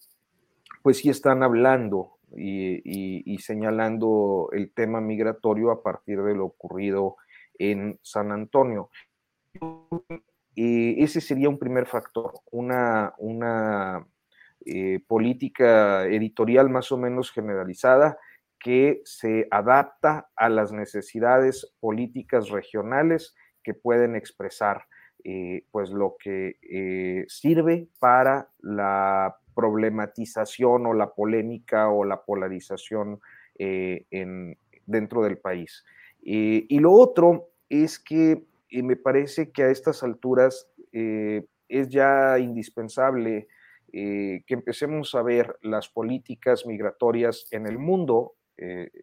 pues 0.83 0.99
sí 0.99 1.11
están 1.11 1.43
hablando 1.43 2.19
y, 2.37 3.39
señalando 3.39 4.49
el 4.53 4.73
tema 4.73 5.01
migratorio 5.01 5.71
a 5.71 5.83
partir 5.83 6.23
de 6.23 6.35
lo 6.35 6.47
ocurrido 6.47 7.17
en 7.59 7.99
San 8.03 8.33
Antonio. 8.33 8.91
Y 10.55 11.03
ese 11.03 11.21
sería 11.21 11.49
un 11.49 11.59
primer 11.59 11.87
factor, 11.87 12.33
una, 12.51 13.15
una 13.19 14.07
eh, 14.67 15.01
política 15.07 16.05
editorial 16.07 16.69
más 16.69 16.91
o 16.91 16.99
menos 16.99 17.31
generalizada 17.31 18.19
que 18.59 19.01
se 19.05 19.47
adapta 19.51 20.29
a 20.35 20.49
las 20.49 20.73
necesidades 20.73 21.73
políticas 21.81 22.51
regionales 22.51 23.37
que 23.63 23.73
pueden 23.73 24.17
expresar 24.17 24.87
eh, 25.25 25.65
pues 25.71 25.91
lo 25.91 26.17
que 26.19 26.57
eh, 26.63 27.25
sirve 27.29 27.87
para 28.01 28.51
la 28.61 29.39
problematización 29.55 30.87
o 30.87 30.93
la 30.93 31.15
polémica 31.15 31.89
o 31.89 32.05
la 32.05 32.23
polarización 32.23 33.21
en, 33.61 34.57
dentro 34.87 35.23
del 35.23 35.39
país. 35.39 35.85
Y 36.21 36.79
lo 36.79 36.93
otro 36.93 37.49
es 37.69 37.99
que 37.99 38.45
me 38.71 38.97
parece 38.97 39.51
que 39.51 39.65
a 39.65 39.71
estas 39.71 40.05
alturas 40.05 40.71
es 40.93 41.89
ya 41.89 42.39
indispensable 42.39 43.49
que 43.93 44.55
empecemos 44.55 45.15
a 45.15 45.23
ver 45.23 45.57
las 45.63 45.89
políticas 45.89 46.67
migratorias 46.67 47.47
en 47.51 47.67
el 47.67 47.79
mundo, 47.79 48.35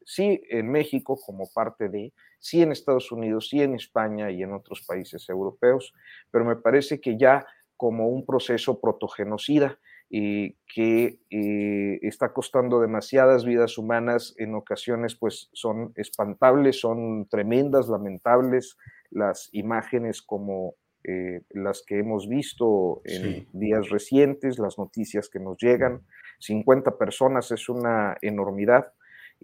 sí 0.05 0.41
en 0.49 0.69
México 0.69 1.19
como 1.25 1.49
parte 1.53 1.89
de, 1.89 2.13
sí 2.39 2.61
en 2.61 2.71
Estados 2.71 3.11
Unidos, 3.11 3.49
sí 3.49 3.61
en 3.61 3.73
España 3.75 4.29
y 4.31 4.43
en 4.43 4.53
otros 4.53 4.83
países 4.85 5.27
europeos, 5.29 5.93
pero 6.29 6.45
me 6.45 6.55
parece 6.55 7.01
que 7.01 7.17
ya 7.17 7.45
como 7.77 8.07
un 8.09 8.25
proceso 8.25 8.79
protogenocida 8.79 9.79
y 10.09 10.53
que 10.73 11.19
eh, 11.29 11.99
está 12.03 12.31
costando 12.31 12.79
demasiadas 12.79 13.43
vidas 13.43 13.77
humanas, 13.77 14.35
en 14.37 14.53
ocasiones 14.55 15.15
pues 15.15 15.49
son 15.53 15.91
espantables, 15.95 16.79
son 16.79 17.27
tremendas, 17.27 17.87
lamentables 17.87 18.77
las 19.09 19.49
imágenes 19.51 20.21
como 20.21 20.75
eh, 21.07 21.41
las 21.51 21.83
que 21.85 21.99
hemos 21.99 22.27
visto 22.27 23.01
en 23.05 23.47
días 23.53 23.89
recientes, 23.89 24.57
las 24.57 24.77
noticias 24.79 25.29
que 25.29 25.39
nos 25.39 25.57
llegan, 25.61 26.01
50 26.39 26.97
personas 26.97 27.51
es 27.51 27.69
una 27.69 28.17
enormidad, 28.21 28.91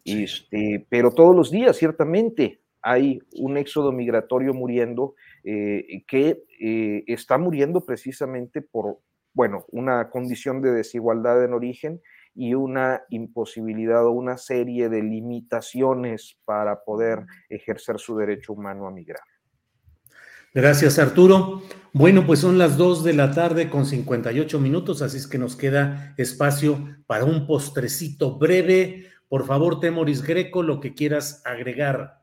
este, 0.03 0.85
pero 0.89 1.11
todos 1.11 1.35
los 1.35 1.51
días 1.51 1.77
ciertamente 1.77 2.61
hay 2.81 3.19
un 3.33 3.57
éxodo 3.57 3.91
migratorio 3.91 4.53
muriendo 4.53 5.15
eh, 5.43 6.03
que 6.07 6.43
eh, 6.59 7.03
está 7.07 7.38
muriendo 7.38 7.85
precisamente 7.85 8.61
por, 8.61 8.97
bueno, 9.33 9.65
una 9.69 10.09
condición 10.09 10.61
de 10.61 10.71
desigualdad 10.71 11.43
en 11.43 11.53
origen 11.53 12.01
y 12.33 12.53
una 12.53 13.03
imposibilidad 13.09 14.05
o 14.05 14.11
una 14.11 14.38
serie 14.38 14.89
de 14.89 15.03
limitaciones 15.03 16.39
para 16.45 16.83
poder 16.83 17.25
ejercer 17.49 17.99
su 17.99 18.17
derecho 18.17 18.53
humano 18.53 18.88
a 18.88 18.91
migrar. 18.91 19.21
Gracias, 20.53 20.99
Arturo. 20.99 21.61
Bueno, 21.94 22.26
pues 22.26 22.40
son 22.40 22.57
las 22.57 22.78
2 22.78 23.03
de 23.03 23.14
la 23.14 23.32
tarde 23.32 23.69
con 23.69 23.86
58 23.86 24.60
minutos, 24.60 25.02
así 25.02 25.18
es 25.18 25.28
que 25.28 25.38
nos 25.38 25.56
queda 25.56 26.14
espacio 26.18 26.78
para 27.07 27.26
un 27.26 27.48
postrecito 27.48 28.38
breve. 28.38 29.07
Por 29.30 29.45
favor, 29.45 29.80
Temoris 29.80 30.22
Greco, 30.22 30.61
lo 30.61 30.80
que 30.80 30.94
quieras 30.94 31.41
agregar. 31.45 32.22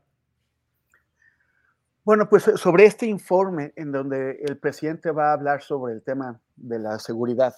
Bueno, 2.03 2.29
pues 2.29 2.47
eh, 2.47 2.57
sobre 2.57 2.85
este 2.85 3.07
informe 3.07 3.73
en 3.75 3.91
donde 3.91 4.39
el 4.47 4.57
presidente 4.57 5.11
va 5.11 5.29
a 5.29 5.33
hablar 5.33 5.61
sobre 5.61 5.93
el 5.93 6.01
tema 6.01 6.39
de 6.55 6.79
la 6.79 6.97
seguridad, 6.99 7.55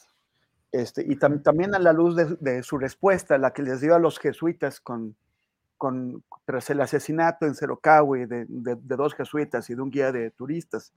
este, 0.72 1.06
y 1.06 1.18
también 1.18 1.76
a 1.76 1.80
la 1.80 1.92
luz 1.92 2.16
de, 2.16 2.64
su 2.64 2.78
respuesta, 2.78 3.38
la 3.38 3.52
que 3.52 3.62
les 3.62 3.82
dio 3.82 3.94
a 3.94 4.00
los 4.00 4.20
jesuitas 4.20 4.80
con, 4.80 5.16
con, 5.82 6.24
tras 6.46 6.70
el 6.70 6.80
asesinato 6.80 7.48
en 7.48 7.56
Cerocahui 7.56 8.28
de, 8.28 8.46
dos 8.48 9.16
jesuitas 9.16 9.68
y 9.68 9.74
de 9.74 9.82
un 9.82 9.90
guía 9.90 10.12
de 10.12 10.30
turistas, 10.30 10.94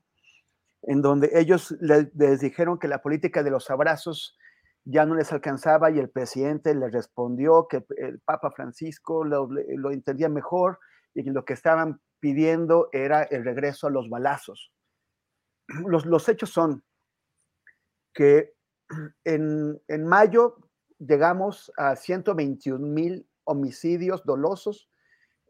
en 0.82 1.00
donde 1.00 1.30
ellos 1.32 1.74
les, 1.80 2.12
dijeron 2.38 2.78
que 2.78 2.86
la 2.86 3.00
política 3.00 3.42
de 3.42 3.50
los 3.50 3.70
abrazos 3.70 4.36
ya 4.84 5.06
no 5.06 5.14
les 5.14 5.32
alcanzaba 5.32 5.90
y 5.90 5.98
el 5.98 6.10
presidente 6.10 6.74
les 6.74 6.92
respondió 6.92 7.66
que 7.66 7.86
el 7.96 8.20
Papa 8.20 8.50
Francisco 8.50 9.24
lo, 9.24 9.48
entendía 9.90 10.28
mejor 10.28 10.78
y 11.14 11.24
que 11.24 11.30
lo 11.30 11.46
que 11.46 11.54
estaban 11.54 12.02
pidiendo 12.20 12.90
era 12.92 13.22
el 13.22 13.42
regreso 13.42 13.86
a 13.86 13.90
los 13.90 14.10
balazos. 14.10 14.70
Los, 15.66 16.04
los 16.04 16.28
hechos 16.28 16.50
son 16.50 16.84
que 18.12 18.52
en, 19.24 19.80
mayo 20.04 20.58
llegamos 20.98 21.72
a 21.78 21.96
121 21.96 22.86
mil 22.86 23.26
homicidios 23.44 24.24
dolosos 24.24 24.88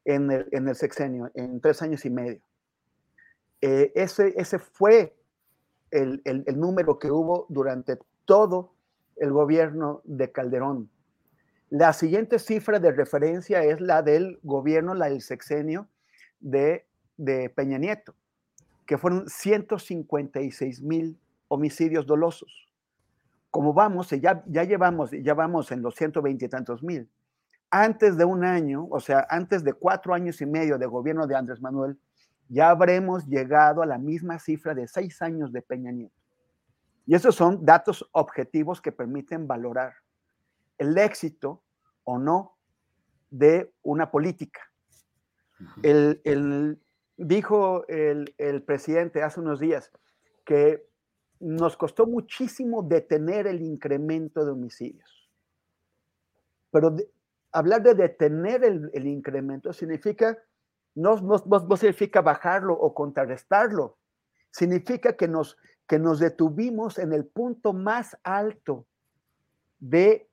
en 0.04 0.30
el, 0.30 0.76
sexenio, 0.76 1.30
en 1.34 1.60
tres 1.60 1.80
años 1.82 2.04
y 2.04 2.10
medio. 2.10 2.40
Eh, 3.60 3.92
ese, 3.94 4.34
ese 4.36 4.58
fue 4.58 5.16
el, 5.90 6.20
el, 6.24 6.58
número 6.58 6.98
que 6.98 7.10
hubo 7.10 7.46
durante 7.48 7.98
todo 8.24 8.74
el 9.16 9.32
gobierno 9.32 10.02
de 10.04 10.30
Calderón. 10.30 10.90
La 11.70 11.92
siguiente 11.92 12.38
cifra 12.38 12.78
de 12.78 12.92
referencia 12.92 13.64
es 13.64 13.80
la 13.80 14.02
del 14.02 14.38
gobierno, 14.42 14.94
la 14.94 15.08
del 15.08 15.22
sexenio 15.22 15.88
de, 16.40 16.86
Peña 17.54 17.78
Nieto, 17.78 18.14
que 18.86 18.98
fueron 18.98 19.28
156 19.28 20.82
mil 20.82 21.18
homicidios 21.48 22.06
dolosos. 22.06 22.68
Como 23.50 23.72
vamos, 23.72 24.10
ya, 24.10 24.42
ya 24.46 24.64
llevamos, 24.64 25.10
ya 25.12 25.34
vamos 25.34 25.70
en 25.72 25.80
los 25.82 25.94
120 25.94 26.44
y 26.44 26.48
tantos 26.48 26.82
mil. 26.82 27.08
Antes 27.76 28.16
de 28.16 28.24
un 28.24 28.44
año, 28.44 28.86
o 28.88 29.00
sea, 29.00 29.26
antes 29.28 29.64
de 29.64 29.72
cuatro 29.72 30.14
años 30.14 30.40
y 30.40 30.46
medio 30.46 30.78
de 30.78 30.86
gobierno 30.86 31.26
de 31.26 31.34
Andrés 31.34 31.60
Manuel, 31.60 31.98
ya 32.48 32.70
habremos 32.70 33.26
llegado 33.26 33.82
a 33.82 33.86
la 33.86 33.98
misma 33.98 34.38
cifra 34.38 34.76
de 34.76 34.86
seis 34.86 35.20
años 35.20 35.52
de 35.52 35.60
Peña 35.60 35.90
Nieto. 35.90 36.14
Y 37.04 37.16
esos 37.16 37.34
son 37.34 37.64
datos 37.64 38.08
objetivos 38.12 38.80
que 38.80 38.92
permiten 38.92 39.48
valorar 39.48 39.92
el 40.78 40.96
éxito 40.96 41.64
o 42.04 42.16
no 42.16 42.56
de 43.28 43.74
una 43.82 44.08
política. 44.08 44.60
El, 45.82 46.80
dijo 47.16 47.84
el, 47.88 48.62
presidente 48.64 49.24
hace 49.24 49.40
unos 49.40 49.58
días 49.58 49.90
que 50.44 50.88
nos 51.40 51.76
costó 51.76 52.06
muchísimo 52.06 52.84
detener 52.84 53.48
el 53.48 53.62
incremento 53.62 54.44
de 54.44 54.52
homicidios. 54.52 55.28
Pero 56.70 56.94
hablar 57.54 57.82
de 57.82 57.94
detener 57.94 58.64
el, 58.64 59.06
incremento 59.06 59.72
significa, 59.72 60.36
no, 60.94 61.16
significa 61.76 62.20
bajarlo 62.20 62.74
o 62.74 62.92
contrarrestarlo, 62.92 63.96
significa 64.50 65.16
que 65.16 65.28
nos, 65.28 65.56
que 65.86 66.00
nos 66.00 66.18
detuvimos 66.18 66.98
en 66.98 67.12
el 67.12 67.24
punto 67.24 67.72
más 67.72 68.18
alto 68.24 68.86
de, 69.78 70.28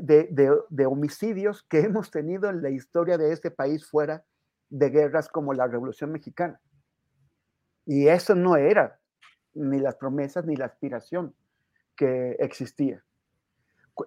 de 0.00 0.86
homicidios 0.86 1.62
que 1.64 1.80
hemos 1.80 2.10
tenido 2.10 2.48
en 2.48 2.62
la 2.62 2.70
historia 2.70 3.18
de 3.18 3.32
este 3.32 3.50
país 3.50 3.86
fuera 3.86 4.24
de 4.70 4.88
guerras 4.88 5.28
como 5.28 5.52
la 5.52 5.66
Revolución 5.66 6.10
Mexicana. 6.10 6.58
Y 7.84 8.08
eso 8.08 8.34
no 8.34 8.56
era 8.56 8.98
ni 9.52 9.78
las 9.78 9.96
promesas 9.96 10.46
ni 10.46 10.56
la 10.56 10.64
aspiración 10.64 11.34
que 11.96 12.32
existía. 12.38 13.04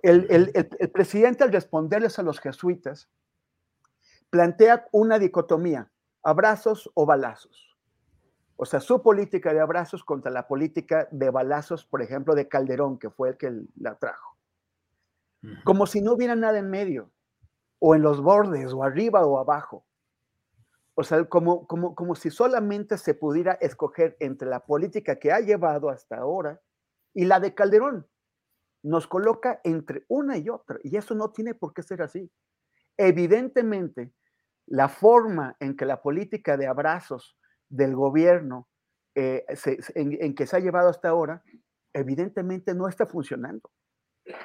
El, 0.03 0.51
presidente 0.93 1.43
al 1.43 1.51
responderles 1.51 2.19
a 2.19 2.23
los 2.23 2.39
jesuitas 2.39 3.09
plantea 4.29 4.87
una 4.91 5.17
dicotomía, 5.17 5.91
abrazos 6.23 6.89
o 6.93 7.05
balazos. 7.05 7.77
O 8.55 8.65
sea, 8.65 8.79
su 8.81 9.01
política 9.01 9.53
de 9.53 9.61
abrazos 9.61 10.03
contra 10.03 10.31
la 10.31 10.47
política 10.47 11.07
de 11.11 11.29
balazos, 11.29 11.85
por 11.85 12.01
ejemplo, 12.01 12.35
de 12.35 12.47
Calderón, 12.47 12.99
que 12.99 13.09
fue 13.09 13.29
el 13.29 13.37
que 13.37 13.63
la 13.77 13.95
trajo. 13.95 14.37
Como 15.63 15.87
si 15.87 16.01
no 16.01 16.13
hubiera 16.13 16.35
nada 16.35 16.59
en 16.59 16.69
medio, 16.69 17.09
o 17.79 17.95
en 17.95 18.01
los 18.01 18.21
bordes, 18.21 18.73
o 18.73 18.83
arriba 18.83 19.25
o 19.25 19.39
abajo. 19.39 19.85
O 20.95 21.03
sea, 21.03 21.23
como, 21.23 21.65
como, 21.65 21.95
como 21.95 22.13
si 22.15 22.29
solamente 22.29 22.97
se 22.97 23.13
pudiera 23.13 23.53
escoger 23.53 24.17
entre 24.19 24.49
la 24.49 24.65
política 24.65 25.17
que 25.17 25.31
ha 25.31 25.39
llevado 25.39 25.89
hasta 25.89 26.17
ahora 26.17 26.59
y 27.13 27.23
la 27.23 27.39
de 27.39 27.55
Calderón. 27.55 28.05
Nos 28.83 29.07
coloca 29.07 29.59
entre 29.63 30.05
una 30.07 30.37
y 30.37 30.49
otra, 30.49 30.79
y 30.83 30.95
eso 30.95 31.15
no 31.15 31.31
tiene 31.31 31.53
por 31.53 31.73
qué 31.73 31.83
ser 31.83 32.01
así. 32.01 32.31
Evidentemente, 32.97 34.13
la 34.67 34.87
forma 34.87 35.55
en 35.59 35.75
que 35.75 35.85
la 35.85 36.01
política 36.01 36.57
de 36.57 36.67
abrazos 36.67 37.37
del 37.69 37.95
gobierno 37.95 38.67
eh, 39.15 39.45
en, 39.95 40.35
que 40.35 40.47
se 40.47 40.55
ha 40.55 40.59
llevado 40.59 40.89
hasta 40.89 41.09
ahora, 41.09 41.43
evidentemente 41.93 42.73
no 42.73 42.87
está 42.87 43.05
funcionando. 43.05 43.69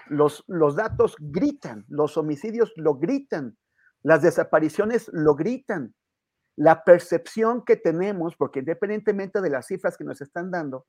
Los, 0.08 0.42
los 0.48 0.76
datos 0.76 1.14
gritan, 1.18 1.84
los 1.88 2.16
homicidios 2.16 2.72
lo 2.76 2.94
gritan, 2.94 3.56
las 4.02 4.22
desapariciones 4.22 5.08
lo 5.12 5.34
gritan, 5.34 5.94
la 6.56 6.82
percepción 6.84 7.64
que 7.64 7.76
tenemos, 7.76 8.36
porque 8.36 8.60
independientemente 8.60 9.40
de 9.40 9.50
las 9.50 9.66
cifras 9.66 9.96
que 9.96 10.04
nos 10.04 10.20
están 10.20 10.50
dando, 10.50 10.86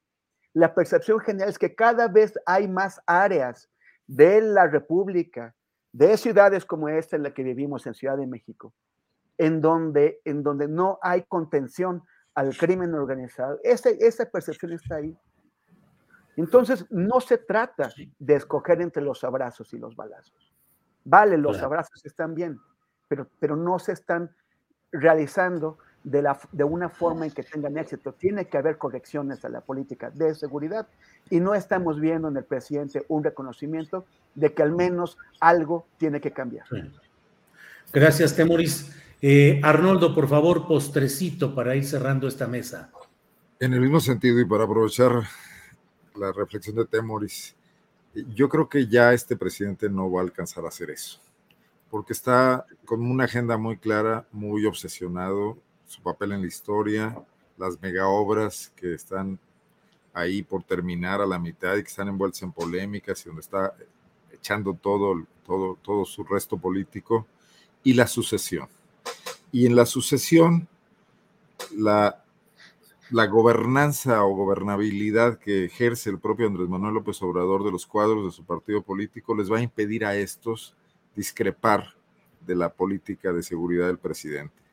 la 0.55 0.73
percepción 0.73 1.19
general 1.19 1.49
es 1.49 1.59
que 1.59 1.75
cada 1.75 2.07
vez 2.07 2.33
hay 2.45 2.69
más 2.69 3.01
áreas 3.05 3.69
de 4.07 4.39
la 4.39 4.67
República, 4.67 5.53
de 5.91 6.15
ciudades 6.15 6.65
como 6.65 6.87
esta 6.87 7.17
en 7.17 7.23
la 7.23 7.33
que 7.33 7.43
vivimos 7.43 7.85
en 7.85 7.93
Ciudad 7.93 8.17
de 8.17 8.25
México, 8.25 8.73
en 9.37 9.59
donde, 9.59 10.21
en 10.23 10.43
donde 10.43 10.69
no 10.69 10.97
hay 11.01 11.23
contención 11.23 12.03
al 12.35 12.55
crimen 12.55 12.93
organizado. 12.93 13.59
esa 13.63 14.25
percepción 14.31 14.71
está 14.71 14.95
ahí. 14.95 15.17
Entonces, 16.37 16.85
no 16.89 17.19
se 17.19 17.37
trata 17.37 17.89
de 18.17 18.35
escoger 18.35 18.81
entre 18.81 19.03
los 19.03 19.25
abrazos 19.25 19.73
y 19.73 19.77
los 19.77 19.93
balazos. 19.93 20.53
Vale, 21.03 21.37
los 21.37 21.61
abrazos 21.61 22.05
están 22.05 22.33
bien, 22.33 22.57
pero, 23.09 23.29
pero 23.39 23.57
no 23.57 23.77
se 23.77 23.91
están 23.91 24.33
realizando 24.89 25.79
de, 26.05 26.21
la, 26.21 26.39
de 26.51 26.63
una 26.63 26.87
forma 26.87 27.25
en 27.25 27.31
que 27.31 27.43
tengan 27.43 27.77
éxito. 27.77 28.13
Tiene 28.13 28.45
que 28.45 28.57
haber 28.57 28.77
correcciones 28.77 29.43
a 29.43 29.49
la 29.49 29.61
política 29.61 30.11
de 30.11 30.33
seguridad 30.35 30.87
y 31.29 31.39
no 31.39 31.55
estamos 31.55 31.99
viendo 31.99 32.29
en 32.29 32.37
el 32.37 32.45
presidente 32.45 33.03
un 33.09 33.23
reconocimiento 33.23 34.05
de 34.35 34.53
que 34.53 34.61
al 34.61 34.71
menos 34.71 35.17
algo 35.39 35.87
tiene 35.97 36.21
que 36.21 36.31
cambiar. 36.31 36.65
Gracias, 37.91 38.35
Temoris. 38.35 38.91
Eh, 39.21 39.59
Arnoldo, 39.63 40.13
por 40.13 40.27
favor, 40.27 40.67
postrecito 40.67 41.55
para 41.55 41.75
ir 41.75 41.85
cerrando 41.85 42.27
esta 42.27 42.47
mesa. 42.47 42.91
En 43.59 43.73
el 43.73 43.81
mismo 43.81 43.99
sentido 43.99 44.39
y 44.39 44.45
para 44.45 44.65
aprovechar 44.65 45.23
la 46.15 46.31
reflexión 46.31 46.75
de 46.75 46.85
Temoris, 46.85 47.55
yo 48.13 48.47
creo 48.47 48.69
que 48.69 48.87
ya 48.87 49.13
este 49.13 49.35
presidente 49.35 49.89
no 49.89 50.11
va 50.11 50.21
a 50.21 50.23
alcanzar 50.23 50.65
a 50.65 50.67
hacer 50.67 50.91
eso, 50.91 51.19
porque 51.89 52.13
está 52.13 52.65
con 52.85 53.01
una 53.01 53.23
agenda 53.23 53.57
muy 53.57 53.77
clara, 53.77 54.27
muy 54.31 54.65
obsesionado, 54.65 55.57
su 55.95 56.01
papel 56.01 56.33
en 56.33 56.41
la 56.41 56.47
historia, 56.47 57.17
las 57.57 57.81
mega 57.81 58.07
obras 58.07 58.71
que 58.75 58.93
están 58.93 59.39
ahí 60.13 60.43
por 60.43 60.63
terminar 60.63 61.21
a 61.21 61.25
la 61.25 61.39
mitad 61.39 61.75
y 61.75 61.83
que 61.83 61.89
están 61.89 62.09
envueltas 62.09 62.41
en 62.41 62.51
polémicas 62.51 63.21
y 63.21 63.29
donde 63.29 63.41
está 63.41 63.75
echando 64.31 64.73
todo, 64.73 65.25
todo, 65.45 65.77
todo 65.81 66.05
su 66.05 66.23
resto 66.23 66.57
político, 66.57 67.25
y 67.83 67.93
la 67.93 68.07
sucesión. 68.07 68.67
Y 69.51 69.65
en 69.65 69.75
la 69.75 69.85
sucesión, 69.85 70.67
la, 71.75 72.23
la 73.09 73.27
gobernanza 73.27 74.23
o 74.23 74.35
gobernabilidad 74.35 75.37
que 75.37 75.65
ejerce 75.65 76.09
el 76.09 76.19
propio 76.19 76.47
Andrés 76.47 76.67
Manuel 76.67 76.95
López 76.95 77.21
Obrador 77.21 77.63
de 77.63 77.71
los 77.71 77.85
cuadros 77.85 78.25
de 78.25 78.31
su 78.31 78.43
partido 78.43 78.81
político 78.81 79.35
les 79.35 79.51
va 79.51 79.59
a 79.59 79.61
impedir 79.61 80.03
a 80.03 80.15
estos 80.15 80.75
discrepar 81.15 81.93
de 82.45 82.55
la 82.55 82.69
política 82.73 83.31
de 83.31 83.43
seguridad 83.43 83.87
del 83.87 83.97
presidente. 83.97 84.64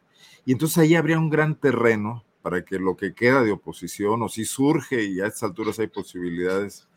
Y 0.45 0.53
entonces 0.53 0.79
ahí 0.79 0.95
habría 0.95 1.19
un 1.19 1.31
gran 1.31 1.55
terreno 1.55 2.25
para 2.43 2.65
que 2.65 2.79
lo 2.79 2.97
que 2.97 3.15
queda 3.15 3.43
de 3.43 3.53
oposición, 3.53 4.23
o 4.23 4.29
si 4.29 4.45
surge, 4.45 5.05
y 5.05 5.21
a 5.21 5.27
estas 5.27 5.45
alturas 5.45 5.79
hay 5.79 5.87
posibilidades 5.87 6.89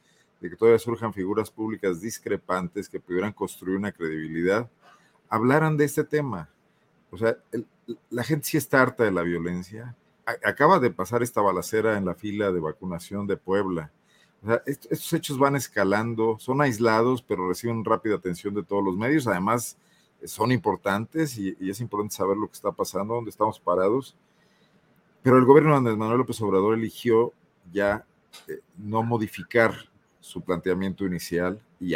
de 0.41 0.49
que 0.49 0.55
todavía 0.55 0.79
surjan 0.79 1.13
figuras 1.13 1.49
públicas 1.49 2.01
discrepantes 2.01 2.89
que 2.89 2.99
pudieran 2.99 3.31
construir 3.31 3.77
una 3.77 3.91
credibilidad, 3.91 4.69
hablaran 5.29 5.77
de 5.77 5.85
este 5.85 6.03
tema. 6.03 6.49
O 7.11 7.17
sea, 7.17 7.37
la 8.09 8.23
gente 8.23 8.47
sí 8.47 8.57
está 8.57 8.81
harta 8.81 9.03
de 9.03 9.11
la 9.11 9.21
violencia. 9.21 9.95
acaba 10.43 10.79
de 10.79 10.89
pasar 10.89 11.21
esta 11.21 11.41
balacera 11.41 11.97
en 11.97 12.05
la 12.05 12.15
fila 12.15 12.51
de 12.51 12.59
vacunación 12.59 13.27
de 13.27 13.37
Puebla. 13.37 13.91
O 14.43 14.47
sea, 14.47 14.61
estos 14.65 15.13
hechos 15.13 15.37
van 15.37 15.55
escalando, 15.55 16.37
son 16.39 16.61
aislados, 16.61 17.21
pero 17.21 17.47
reciben 17.47 17.85
rápida 17.85 18.15
atención 18.15 18.53
de 18.53 18.63
todos 18.63 18.83
los 18.83 18.97
medios. 18.97 19.27
Además, 19.27 19.77
son 20.27 20.51
importantes 20.51 21.37
y, 21.37 21.55
es 21.59 21.79
importante 21.81 22.15
saber 22.15 22.37
lo 22.37 22.47
que 22.47 22.53
está 22.53 22.71
pasando, 22.71 23.15
dónde 23.15 23.29
estamos 23.29 23.59
parados. 23.59 24.15
Pero 25.21 25.37
el 25.37 25.45
gobierno 25.45 25.71
de 25.71 25.77
Andrés 25.77 25.97
Manuel 25.97 26.19
López 26.19 26.39
Obrador 26.41 26.75
eligió 26.75 27.33
ya 27.71 28.05
eh, 28.47 28.59
no 28.77 29.03
modificar 29.03 29.73
su 30.19 30.41
planteamiento 30.41 31.05
inicial 31.05 31.61
y 31.79 31.93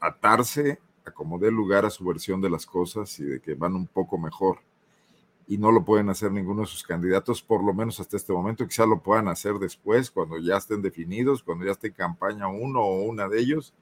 atarse 0.00 0.78
a 1.04 1.10
como 1.10 1.38
dé 1.38 1.50
lugar 1.50 1.84
a 1.84 1.90
su 1.90 2.04
versión 2.04 2.40
de 2.40 2.50
las 2.50 2.66
cosas 2.66 3.18
y 3.18 3.24
de 3.24 3.40
que 3.40 3.54
van 3.54 3.74
un 3.74 3.86
poco 3.86 4.18
mejor. 4.18 4.58
Y 5.46 5.58
no 5.58 5.70
lo 5.70 5.84
pueden 5.84 6.08
hacer 6.08 6.32
ninguno 6.32 6.62
de 6.62 6.66
sus 6.66 6.82
candidatos, 6.82 7.42
por 7.42 7.62
lo 7.62 7.74
menos 7.74 8.00
hasta 8.00 8.16
este 8.16 8.32
momento. 8.32 8.66
Quizá 8.66 8.86
lo 8.86 9.00
puedan 9.00 9.28
hacer 9.28 9.54
después, 9.54 10.10
cuando 10.10 10.38
ya 10.38 10.56
estén 10.56 10.80
definidos, 10.80 11.42
cuando 11.42 11.66
ya 11.66 11.72
esté 11.72 11.88
en 11.88 11.94
campaña 11.94 12.48
uno 12.48 12.80
o 12.80 13.02
una 13.02 13.28
de 13.28 13.40
ellos, 13.40 13.74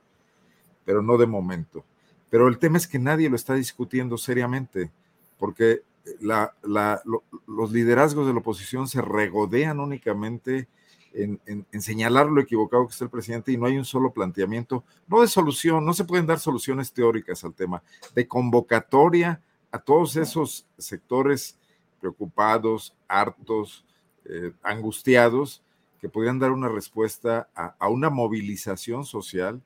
pero 0.84 1.02
no 1.02 1.16
de 1.16 1.26
momento. 1.26 1.84
Pero 2.32 2.48
el 2.48 2.56
tema 2.56 2.78
es 2.78 2.88
que 2.88 2.98
nadie 2.98 3.28
lo 3.28 3.36
está 3.36 3.52
discutiendo 3.52 4.16
seriamente, 4.16 4.90
porque 5.38 5.82
los 6.18 7.72
liderazgos 7.72 8.26
de 8.26 8.32
la 8.32 8.38
oposición 8.38 8.88
se 8.88 9.02
regodean 9.02 9.80
únicamente 9.80 10.66
en, 11.12 11.38
señalar 11.78 12.30
lo 12.30 12.40
equivocado 12.40 12.86
que 12.86 12.92
está 12.92 13.04
el 13.04 13.10
presidente 13.10 13.52
y 13.52 13.58
no 13.58 13.66
hay 13.66 13.76
un 13.76 13.84
solo 13.84 14.14
planteamiento, 14.14 14.82
no 15.08 15.20
de 15.20 15.28
solución, 15.28 15.84
no 15.84 15.92
se 15.92 16.04
pueden 16.04 16.26
dar 16.26 16.38
soluciones 16.38 16.90
teóricas 16.94 17.44
al 17.44 17.52
tema, 17.52 17.82
de 18.14 18.26
convocatoria 18.26 19.42
a 19.70 19.78
todos 19.78 20.16
esos 20.16 20.64
sectores 20.78 21.58
preocupados, 22.00 22.96
hartos, 23.08 23.84
eh, 24.24 24.52
angustiados, 24.62 25.62
que 26.00 26.08
podrían 26.08 26.38
dar 26.38 26.52
una 26.52 26.70
respuesta 26.70 27.50
a 27.54 27.88
una 27.90 28.08
movilización 28.08 29.04
social 29.04 29.60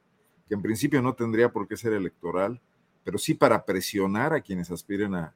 que 0.49 0.55
en 0.55 0.63
principio 0.63 1.03
no 1.03 1.15
tendría 1.15 1.53
por 1.53 1.67
qué 1.67 1.77
ser 1.77 1.93
electoral, 1.93 2.61
pero 3.05 3.19
sí 3.19 3.35
para 3.35 3.65
presionar 3.65 4.33
a 4.33 4.41
quienes 4.41 4.71
aspiren 4.71 5.15
a, 5.15 5.35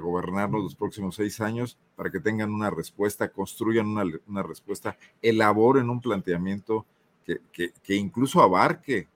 gobernarnos 0.00 0.64
los 0.64 0.74
próximos 0.74 1.14
seis 1.14 1.40
años 1.40 1.78
para 1.94 2.10
que 2.10 2.18
tengan 2.18 2.50
una 2.50 2.70
respuesta, 2.70 3.28
construyan 3.28 3.86
una, 3.86 4.42
respuesta, 4.42 4.96
elaboren 5.22 5.88
un 5.88 6.00
planteamiento 6.00 6.84
que, 7.24 7.94
incluso 7.94 8.42
abarque 8.42 9.06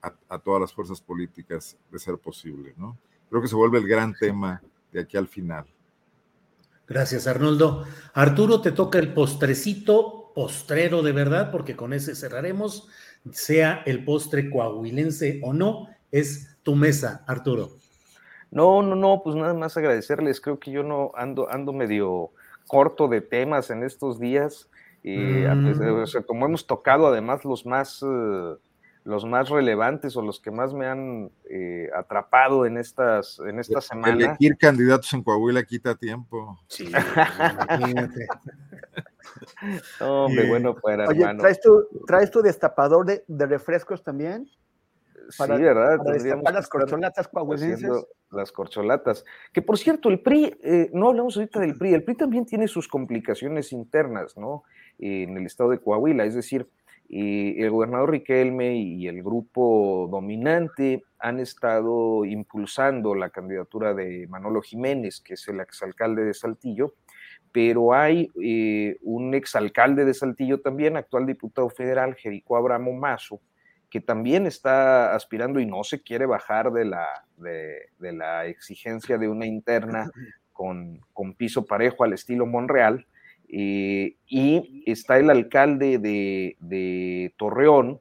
a, 0.00 0.38
todas 0.38 0.60
las 0.60 0.72
fuerzas 0.72 1.00
políticas 1.00 1.76
de 1.90 1.98
ser 1.98 2.18
posible, 2.18 2.74
¿no? 2.76 2.96
Creo 3.28 3.42
que 3.42 3.48
se 3.48 3.56
vuelve 3.56 3.78
el 3.78 3.88
gran 3.88 4.14
tema 4.14 4.62
de 4.92 5.00
aquí 5.00 5.16
al 5.16 5.26
final. 5.26 5.66
Gracias, 6.86 7.26
Arnoldo. 7.26 7.84
Arturo, 8.12 8.60
te 8.60 8.70
toca 8.70 9.00
el 9.00 9.12
postrecito, 9.12 10.30
postrero 10.34 11.02
de 11.02 11.12
verdad, 11.12 11.50
porque 11.50 11.74
con 11.74 11.92
ese 11.92 12.14
cerraremos 12.14 12.88
sea 13.32 13.82
el 13.86 14.04
postre 14.04 14.50
coahuilense 14.50 15.40
o 15.42 15.52
no, 15.52 15.88
es 16.10 16.56
tu 16.62 16.74
mesa, 16.74 17.24
Arturo. 17.26 17.70
No, 18.50 18.82
no, 18.82 18.94
no, 18.94 19.20
pues 19.24 19.34
nada 19.34 19.54
más 19.54 19.76
agradecerles. 19.76 20.40
Creo 20.40 20.60
que 20.60 20.70
yo 20.70 20.82
no 20.82 21.10
ando, 21.16 21.50
ando 21.50 21.72
medio 21.72 22.30
corto 22.66 23.08
de 23.08 23.20
temas 23.20 23.70
en 23.70 23.82
estos 23.82 24.20
días. 24.20 24.68
Y 25.02 25.16
mm. 25.18 26.24
como 26.26 26.46
hemos 26.46 26.66
tocado 26.66 27.08
además 27.08 27.44
los 27.44 27.66
más, 27.66 28.02
eh, 28.02 28.54
los 29.02 29.24
más 29.24 29.48
relevantes 29.48 30.16
o 30.16 30.22
los 30.22 30.40
que 30.40 30.50
más 30.50 30.72
me 30.72 30.86
han 30.86 31.30
eh, 31.50 31.90
atrapado 31.94 32.64
en 32.64 32.78
estas, 32.78 33.40
en 33.40 33.58
esta 33.58 33.80
semana. 33.80 34.14
Elegir 34.14 34.56
candidatos 34.56 35.12
en 35.12 35.22
Coahuila 35.22 35.64
quita 35.64 35.94
tiempo. 35.96 36.58
Sí, 36.68 36.86
imagínate. 36.86 38.26
hombre, 40.00 40.48
bueno 40.48 40.74
fuera, 40.74 41.06
Oye, 41.08 41.24
¿traes 41.38 41.60
tu, 41.60 41.86
¿traes 42.06 42.30
tu 42.30 42.42
destapador 42.42 43.06
de, 43.06 43.24
de 43.26 43.46
refrescos 43.46 44.02
también? 44.02 44.48
Para, 45.38 45.56
sí, 45.56 45.62
¿verdad? 45.62 45.98
Para 46.42 46.56
las 46.56 46.68
corcholatas 46.68 47.28
coahuilenses. 47.28 47.90
Las 48.30 48.52
corcholatas. 48.52 49.24
Que 49.52 49.62
por 49.62 49.78
cierto, 49.78 50.08
el 50.08 50.20
PRI, 50.20 50.58
eh, 50.62 50.90
no 50.92 51.08
hablamos 51.08 51.36
ahorita 51.36 51.60
del 51.60 51.78
PRI, 51.78 51.94
el 51.94 52.04
PRI 52.04 52.16
también 52.16 52.44
tiene 52.44 52.68
sus 52.68 52.88
complicaciones 52.88 53.72
internas, 53.72 54.36
¿no? 54.36 54.64
en 54.98 55.36
el 55.36 55.46
estado 55.46 55.70
de 55.70 55.78
Coahuila, 55.78 56.24
es 56.24 56.34
decir, 56.34 56.68
el 57.08 57.70
gobernador 57.70 58.10
Riquelme 58.10 58.76
y 58.76 59.08
el 59.08 59.22
grupo 59.22 60.08
dominante 60.10 61.04
han 61.18 61.40
estado 61.40 62.24
impulsando 62.24 63.14
la 63.14 63.30
candidatura 63.30 63.92
de 63.92 64.26
Manolo 64.28 64.62
Jiménez, 64.62 65.20
que 65.20 65.34
es 65.34 65.48
el 65.48 65.60
exalcalde 65.60 66.24
de 66.24 66.34
Saltillo, 66.34 66.94
pero 67.54 67.94
hay 67.94 68.32
eh, 68.42 68.96
un 69.02 69.32
exalcalde 69.32 70.04
de 70.04 70.12
Saltillo 70.12 70.60
también, 70.60 70.96
actual 70.96 71.24
diputado 71.24 71.70
federal, 71.70 72.16
Jerico 72.16 72.56
Abramo 72.56 72.92
Mazo, 72.92 73.40
que 73.88 74.00
también 74.00 74.44
está 74.48 75.14
aspirando 75.14 75.60
y 75.60 75.66
no 75.66 75.84
se 75.84 76.02
quiere 76.02 76.26
bajar 76.26 76.72
de 76.72 76.84
la, 76.84 77.06
de, 77.36 78.12
la 78.12 78.46
exigencia 78.46 79.18
de 79.18 79.28
una 79.28 79.46
interna 79.46 80.10
con, 80.52 81.00
con, 81.12 81.34
piso 81.34 81.64
parejo 81.64 82.02
al 82.02 82.14
estilo 82.14 82.44
Monreal. 82.44 83.06
Eh, 83.48 84.16
y 84.26 84.82
está 84.84 85.16
el 85.18 85.30
alcalde 85.30 85.98
de, 85.98 86.56
de 86.58 87.34
Torreón, 87.36 88.00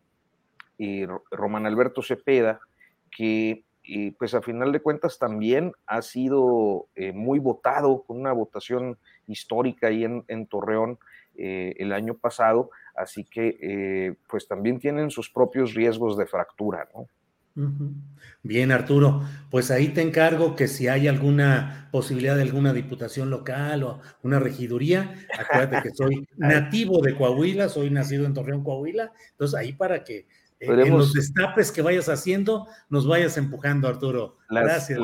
y 0.79 1.05
Román 1.29 1.67
Alberto 1.67 2.01
Cepeda, 2.01 2.59
que 3.15 3.63
pues 4.17 4.33
a 4.33 4.41
final 4.41 4.71
de 4.71 4.79
cuentas 4.79 5.19
también 5.19 5.73
ha 5.85 6.01
sido 6.01 6.87
eh, 6.95 7.11
muy 7.11 7.39
votado 7.39 8.03
con 8.03 8.19
una 8.19 8.31
votación 8.31 8.97
histórica 9.27 9.87
ahí 9.87 10.03
en, 10.03 10.23
en 10.27 10.45
Torreón 10.47 10.99
eh, 11.35 11.73
el 11.79 11.93
año 11.93 12.13
pasado, 12.13 12.69
así 12.95 13.23
que 13.23 13.57
eh, 13.61 14.15
pues 14.29 14.47
también 14.47 14.79
tienen 14.79 15.09
sus 15.09 15.29
propios 15.29 15.73
riesgos 15.73 16.17
de 16.17 16.27
fractura, 16.27 16.87
¿no? 16.93 17.07
Bien, 18.41 18.71
Arturo, 18.71 19.21
pues 19.51 19.69
ahí 19.69 19.89
te 19.89 20.01
encargo 20.01 20.55
que 20.55 20.67
si 20.67 20.87
hay 20.87 21.07
alguna 21.07 21.87
posibilidad 21.91 22.35
de 22.35 22.41
alguna 22.41 22.73
diputación 22.73 23.29
local 23.29 23.83
o 23.83 24.01
una 24.23 24.39
regiduría, 24.39 25.13
acuérdate 25.37 25.89
que 25.89 25.95
soy 25.95 26.27
nativo 26.37 26.99
de 27.01 27.15
Coahuila, 27.15 27.69
soy 27.69 27.91
nacido 27.91 28.25
en 28.25 28.33
Torreón, 28.33 28.63
Coahuila, 28.63 29.11
entonces 29.31 29.59
ahí 29.59 29.73
para 29.73 30.03
que 30.03 30.25
en 30.59 30.89
los 30.89 31.13
destapes 31.13 31.71
que 31.71 31.81
vayas 31.81 32.09
haciendo, 32.09 32.67
nos 32.89 33.07
vayas 33.07 33.37
empujando, 33.37 33.87
Arturo. 33.87 34.37
Gracias. 34.49 34.99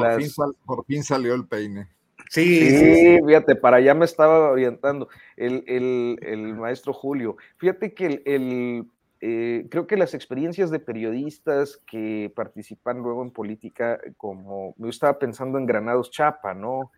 Por, 0.65 0.85
fin 0.85 1.03
salió 1.03 1.35
el 1.35 1.47
peine. 1.47 1.89
Sí, 2.29 2.69
sí, 2.69 3.19
fíjate, 3.25 3.55
para 3.55 3.77
allá 3.77 3.95
me 3.95 4.05
estaba 4.05 4.51
orientando 4.51 5.09
el, 5.35 6.55
maestro 6.57 6.93
Julio. 6.93 7.37
Fíjate 7.57 7.95
que 7.95 8.21
el, 8.23 8.85
eh, 9.19 9.65
creo 9.71 9.87
que 9.87 9.97
las 9.97 10.13
experiencias 10.13 10.69
de 10.69 10.79
periodistas 10.79 11.81
que 11.87 12.31
participan 12.35 12.99
luego 12.99 13.23
en 13.23 13.31
política, 13.31 13.99
como 14.15 14.75
yo 14.77 14.89
estaba 14.89 15.17
pensando 15.17 15.57
en 15.57 15.65
Granados 15.65 16.11
Chapa, 16.11 16.53
¿no? 16.53 16.91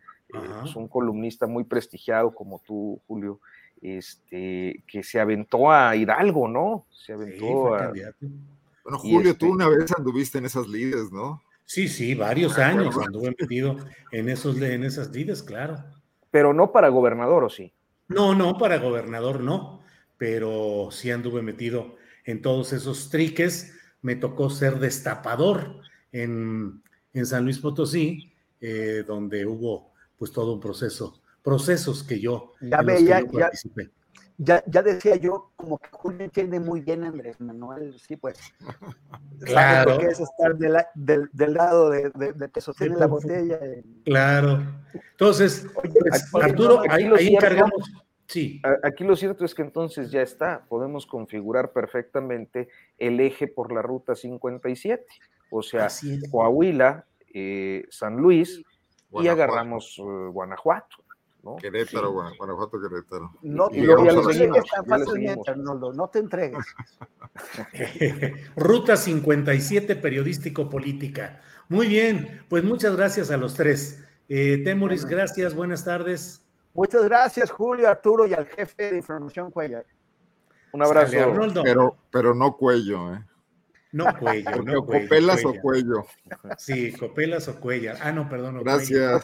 es 0.66 0.76
un 0.76 0.88
columnista 0.88 1.48
muy 1.48 1.64
prestigiado 1.64 2.34
como 2.34 2.62
tú, 2.66 3.02
Julio, 3.08 3.40
este, 3.82 4.84
que 4.88 5.04
se 5.04 5.20
aventó 5.20 5.72
a 5.72 5.96
Hidalgo, 5.96 6.48
¿no? 6.48 6.86
Se 6.90 7.14
aventó 7.14 7.76
a... 7.76 7.92
Bueno, 8.84 8.98
Julio, 8.98 9.36
tú 9.36 9.46
este 9.46 9.48
una 9.48 9.68
vez 9.68 9.92
anduviste 9.98 10.38
en 10.38 10.46
esas 10.46 10.68
lides, 10.68 11.12
¿no? 11.12 11.42
Sí, 11.72 11.88
sí, 11.88 12.16
varios 12.16 12.58
años 12.58 12.98
anduve 12.98 13.34
metido 13.40 13.78
en, 14.12 14.28
esos, 14.28 14.62
en 14.62 14.84
esas 14.84 15.10
lides, 15.12 15.42
claro. 15.42 15.82
Pero 16.30 16.54
no 16.54 16.74
para 16.74 16.90
gobernador, 16.90 17.46
¿o 17.46 17.50
sí? 17.50 17.74
No, 18.10 18.36
no, 18.36 18.58
para 18.58 18.78
gobernador 18.80 19.40
no, 19.40 19.82
pero 20.18 20.90
sí 20.92 21.12
anduve 21.12 21.42
metido 21.42 21.96
en 22.26 22.42
todos 22.42 22.74
esos 22.74 23.10
triques. 23.10 23.74
Me 24.02 24.18
tocó 24.18 24.50
ser 24.50 24.80
destapador 24.80 25.80
en, 26.12 26.84
San 27.24 27.46
Luis 27.46 27.60
Potosí, 27.60 28.34
eh, 28.60 29.06
donde 29.08 29.46
hubo 29.46 29.94
pues 30.18 30.34
todo 30.34 30.56
un 30.56 30.60
proceso, 30.60 31.22
procesos 31.42 32.04
que 32.04 32.20
yo, 32.20 32.52
ya 32.60 32.82
veía, 32.82 33.24
participé 33.32 33.92
ya, 34.44 34.64
ya 34.66 34.82
decía 34.82 35.18
yo, 35.18 35.52
como 35.56 35.78
que 35.78 35.90
Julio 35.92 36.24
entiende 36.24 36.60
muy 36.60 36.82
bien 36.82 37.04
Andrés 37.04 37.40
Manuel, 37.40 38.00
sí, 38.00 38.16
pues. 38.16 38.38
Claro. 39.42 39.98
que 39.98 40.06
es 40.06 40.20
estar 40.20 40.56
del, 40.56 41.30
del, 41.32 41.54
lado 41.54 41.90
de, 41.90 42.12
de, 42.12 42.52
que 42.52 42.62
sostiene 42.62 42.96
la 42.96 43.08
botella. 43.08 43.60
Claro. 44.06 44.62
Entonces, 45.12 45.66
pues, 45.74 46.34
Arturo, 46.36 46.84
ahí, 46.88 47.06
ahí 47.06 47.36
encargamos. 47.36 47.92
Sí. 48.28 48.62
Aquí 48.84 49.04
lo 49.04 49.16
cierto 49.16 49.44
es 49.44 49.54
que 49.54 49.62
entonces 49.62 50.10
ya 50.12 50.22
está, 50.22 50.64
podemos 50.70 51.06
configurar 51.06 51.74
perfectamente 51.74 52.70
el 52.98 53.20
eje 53.20 53.48
por 53.48 53.74
la 53.74 53.82
ruta 53.82 54.16
57, 54.16 55.06
o 55.50 55.62
sea, 55.62 55.88
Coahuila, 56.30 57.06
eh, 57.34 57.86
San 57.90 58.18
Luis 58.18 58.64
y 59.20 59.28
agarramos 59.28 59.98
eh, 60.00 60.04
Guanajuato. 60.32 61.01
Querétaro, 61.60 62.12
Guanajuato, 62.12 62.80
Querétaro. 62.80 63.32
No, 63.42 63.70
no 65.94 66.08
te 66.10 66.20
entregues. 66.20 66.66
Ruta 68.56 68.96
57 68.96 69.96
periodístico-política. 69.96 71.42
Muy 71.70 71.88
bien, 71.88 72.44
pues 72.50 72.64
muchas 72.64 72.96
gracias 72.96 73.32
a 73.32 73.38
los 73.38 73.56
tres. 73.56 74.04
Eh, 74.30 74.62
Temoris, 74.64 75.06
gracias, 75.06 75.56
buenas 75.56 75.84
tardes. 75.84 76.46
Muchas 76.74 77.04
gracias, 77.04 77.52
Julio, 77.52 77.90
Arturo 77.90 78.26
y 78.28 78.34
al 78.34 78.46
jefe 78.46 78.92
de 78.92 78.98
información 78.98 79.52
Cuellar. 79.52 79.86
Un 80.74 80.84
abrazo. 80.84 81.18
pero, 81.64 81.98
pero 82.12 82.34
no 82.34 82.56
cuello, 82.56 83.14
¿eh? 83.14 83.26
No 83.92 84.06
cuello, 84.20 84.64
no 84.64 84.86
cuello. 84.86 85.04
Copelas 85.04 85.46
o 85.46 85.54
cuello. 85.56 86.06
Sí, 86.58 86.92
copelas 86.94 87.48
o 87.48 87.60
cuello. 87.60 87.94
Ah, 88.02 88.12
no, 88.12 88.30
perdón. 88.30 88.60
Gracias. 88.64 89.24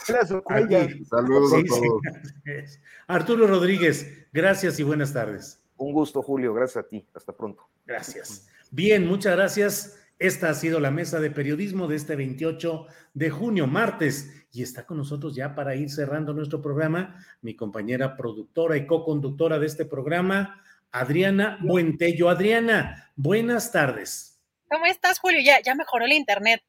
Saludos 1.09 1.53
a 1.53 1.63
todos. 1.63 2.01
Arturo 3.07 3.47
Rodríguez, 3.47 4.27
gracias 4.33 4.79
y 4.79 4.83
buenas 4.83 5.13
tardes. 5.13 5.61
Un 5.77 5.93
gusto, 5.93 6.21
Julio. 6.21 6.53
Gracias 6.53 6.85
a 6.85 6.87
ti. 6.87 7.05
Hasta 7.13 7.33
pronto. 7.33 7.67
Gracias. 7.85 8.47
Bien, 8.71 9.07
muchas 9.07 9.35
gracias. 9.35 9.99
Esta 10.19 10.49
ha 10.49 10.53
sido 10.55 10.79
la 10.79 10.89
mesa 10.89 11.19
de 11.19 11.29
periodismo 11.29 11.87
de 11.87 11.95
este 11.95 12.15
28 12.15 12.87
de 13.13 13.29
junio, 13.29 13.67
martes, 13.67 14.45
y 14.51 14.63
está 14.63 14.85
con 14.85 14.97
nosotros 14.97 15.35
ya 15.35 15.53
para 15.53 15.75
ir 15.75 15.91
cerrando 15.91 16.33
nuestro 16.33 16.59
programa 16.59 17.23
mi 17.43 17.55
compañera 17.55 18.17
productora 18.17 18.77
y 18.77 18.87
co-conductora 18.87 19.59
de 19.59 19.67
este 19.67 19.85
programa, 19.85 20.63
Adriana 20.91 21.59
Buentello. 21.61 22.29
Adriana, 22.29 23.11
buenas 23.15 23.71
tardes. 23.71 24.36
¿Cómo 24.69 24.85
estás, 24.85 25.19
Julio? 25.19 25.39
Ya, 25.41 25.61
ya 25.61 25.75
mejoró 25.75 26.05
el 26.05 26.13
internet. 26.13 26.61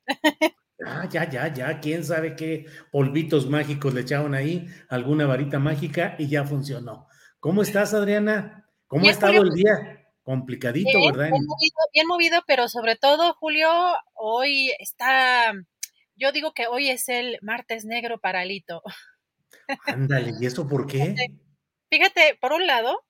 Ah, 0.87 1.09
ya, 1.11 1.29
ya, 1.29 1.53
ya. 1.53 1.81
Quién 1.81 2.05
sabe 2.05 2.37
qué 2.37 2.67
polvitos 2.93 3.49
mágicos 3.49 3.93
le 3.95 4.03
echaron 4.03 4.35
ahí, 4.35 4.69
alguna 4.89 5.27
varita 5.27 5.59
mágica 5.59 6.15
y 6.19 6.29
ya 6.29 6.45
funcionó. 6.45 7.09
¿Cómo 7.41 7.63
estás, 7.63 7.95
Adriana? 7.95 8.71
¿Cómo 8.87 9.09
ha 9.09 9.11
estado 9.11 9.43
el 9.43 9.51
día? 9.51 10.07
Complicadito, 10.23 10.99
¿verdad? 11.07 11.31
Bien 11.31 11.45
movido, 11.45 11.77
bien 11.93 12.07
movido, 12.07 12.43
pero 12.47 12.69
sobre 12.69 12.97
todo, 12.97 13.35
Julio, 13.35 13.69
hoy 14.15 14.73
está. 14.79 15.53
Yo 16.15 16.33
digo 16.33 16.53
que 16.53 16.67
hoy 16.67 16.91
es 16.91 17.09
el 17.09 17.39
martes 17.43 17.85
negro 17.85 18.21
para 18.21 18.45
Lito. 18.45 18.83
Ándale, 19.87 20.35
¿y 20.41 20.47
eso 20.47 20.69
por 20.69 20.87
qué? 20.87 21.15
Fíjate, 21.91 22.39
por 22.41 22.53
un 22.53 22.67
lado, 22.67 23.05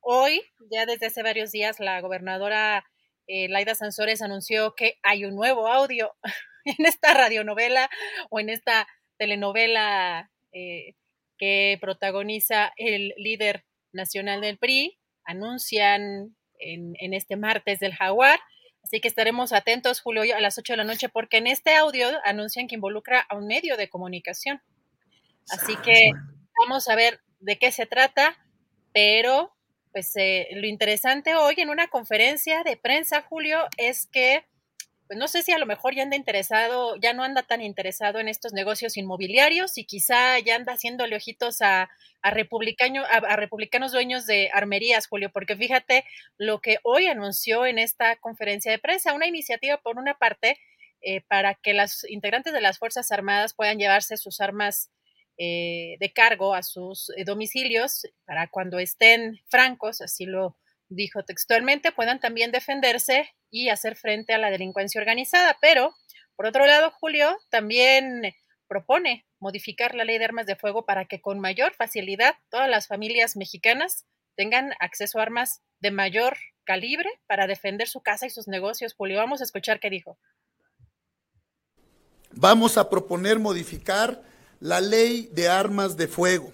hoy, 0.00 0.42
ya 0.70 0.84
desde 0.84 1.06
hace 1.06 1.22
varios 1.22 1.52
días, 1.52 1.80
la 1.80 2.00
gobernadora 2.00 2.84
eh, 3.26 3.48
Laida 3.48 3.74
Sansores 3.74 4.22
anunció 4.22 4.74
que 4.74 4.98
hay 5.02 5.24
un 5.24 5.34
nuevo 5.34 5.68
audio 5.68 6.14
en 6.64 6.86
esta 6.86 7.14
radionovela 7.14 7.90
o 8.30 8.40
en 8.40 8.50
esta 8.50 8.86
telenovela 9.16 10.30
eh, 10.52 10.94
que 11.38 11.78
protagoniza 11.80 12.72
el 12.76 13.14
líder 13.16 13.64
nacional 13.92 14.40
del 14.40 14.58
PRI. 14.58 14.98
Anuncian 15.24 16.36
en, 16.58 17.14
este 17.14 17.36
martes 17.36 17.80
del 17.80 17.94
Jaguar. 17.94 18.40
Así 18.82 19.00
que 19.00 19.08
estaremos 19.08 19.52
atentos, 19.52 20.00
Julio, 20.00 20.36
a 20.36 20.40
las 20.40 20.58
8 20.58 20.74
de 20.74 20.76
la 20.76 20.84
noche, 20.84 21.08
porque 21.08 21.38
en 21.38 21.46
este 21.46 21.74
audio 21.74 22.08
anuncian 22.24 22.68
que 22.68 22.74
involucra 22.74 23.20
a 23.20 23.36
un 23.36 23.46
medio 23.46 23.76
de 23.76 23.88
comunicación. 23.88 24.60
Así 25.50 25.74
que 25.76 26.10
vamos 26.60 26.88
a 26.88 26.94
ver 26.94 27.20
de 27.40 27.58
qué 27.58 27.72
se 27.72 27.86
trata, 27.86 28.36
pero 28.92 29.53
pues 29.94 30.10
eh, 30.16 30.48
lo 30.50 30.66
interesante 30.66 31.36
hoy 31.36 31.54
en 31.58 31.70
una 31.70 31.86
conferencia 31.86 32.64
de 32.64 32.76
prensa, 32.76 33.22
Julio, 33.22 33.64
es 33.76 34.08
que, 34.08 34.44
pues 35.06 35.16
no 35.16 35.28
sé 35.28 35.44
si 35.44 35.52
a 35.52 35.58
lo 35.58 35.66
mejor 35.66 35.94
ya 35.94 36.02
anda 36.02 36.16
interesado, 36.16 36.96
ya 36.96 37.12
no 37.12 37.22
anda 37.22 37.44
tan 37.44 37.62
interesado 37.62 38.18
en 38.18 38.26
estos 38.26 38.52
negocios 38.52 38.96
inmobiliarios 38.96 39.78
y 39.78 39.84
quizá 39.84 40.40
ya 40.40 40.56
anda 40.56 40.72
haciéndole 40.72 41.14
ojitos 41.14 41.62
a, 41.62 41.90
a, 42.22 42.30
republicano, 42.32 43.04
a, 43.08 43.36
republicanos 43.36 43.92
dueños 43.92 44.26
de 44.26 44.50
armerías, 44.52 45.06
Julio, 45.06 45.30
porque 45.30 45.54
fíjate 45.54 46.04
lo 46.38 46.60
que 46.60 46.78
hoy 46.82 47.06
anunció 47.06 47.64
en 47.64 47.78
esta 47.78 48.16
conferencia 48.16 48.72
de 48.72 48.80
prensa, 48.80 49.14
una 49.14 49.28
iniciativa 49.28 49.76
por 49.76 49.96
una 49.96 50.14
parte 50.14 50.58
eh, 51.02 51.20
para 51.28 51.54
que 51.54 51.72
las 51.72 52.04
integrantes 52.10 52.52
de 52.52 52.60
las 52.60 52.80
Fuerzas 52.80 53.12
Armadas 53.12 53.54
puedan 53.54 53.78
llevarse 53.78 54.16
sus 54.16 54.40
armas 54.40 54.90
eh, 55.36 55.96
de 55.98 56.12
cargo 56.12 56.54
a 56.54 56.62
sus 56.62 57.10
eh, 57.16 57.24
domicilios 57.24 58.06
para 58.24 58.48
cuando 58.48 58.78
estén 58.78 59.40
francos, 59.48 60.00
así 60.00 60.26
lo 60.26 60.56
dijo 60.88 61.24
textualmente, 61.24 61.92
puedan 61.92 62.20
también 62.20 62.52
defenderse 62.52 63.30
y 63.50 63.68
hacer 63.68 63.96
frente 63.96 64.32
a 64.32 64.38
la 64.38 64.50
delincuencia 64.50 65.00
organizada. 65.00 65.56
Pero, 65.60 65.94
por 66.36 66.46
otro 66.46 66.66
lado, 66.66 66.92
Julio 66.92 67.36
también 67.50 68.34
propone 68.68 69.26
modificar 69.40 69.94
la 69.94 70.04
ley 70.04 70.18
de 70.18 70.24
armas 70.24 70.46
de 70.46 70.56
fuego 70.56 70.86
para 70.86 71.04
que 71.06 71.20
con 71.20 71.38
mayor 71.40 71.74
facilidad 71.74 72.34
todas 72.48 72.68
las 72.68 72.86
familias 72.86 73.36
mexicanas 73.36 74.06
tengan 74.36 74.72
acceso 74.80 75.18
a 75.18 75.22
armas 75.22 75.62
de 75.80 75.90
mayor 75.90 76.36
calibre 76.64 77.10
para 77.26 77.46
defender 77.46 77.88
su 77.88 78.00
casa 78.00 78.26
y 78.26 78.30
sus 78.30 78.48
negocios. 78.48 78.94
Julio, 78.94 79.18
vamos 79.18 79.40
a 79.40 79.44
escuchar 79.44 79.80
qué 79.80 79.90
dijo. 79.90 80.18
Vamos 82.32 82.78
a 82.78 82.88
proponer 82.90 83.38
modificar 83.38 84.22
la 84.64 84.80
ley 84.80 85.28
de 85.34 85.46
armas 85.46 85.98
de 85.98 86.08
fuego, 86.08 86.50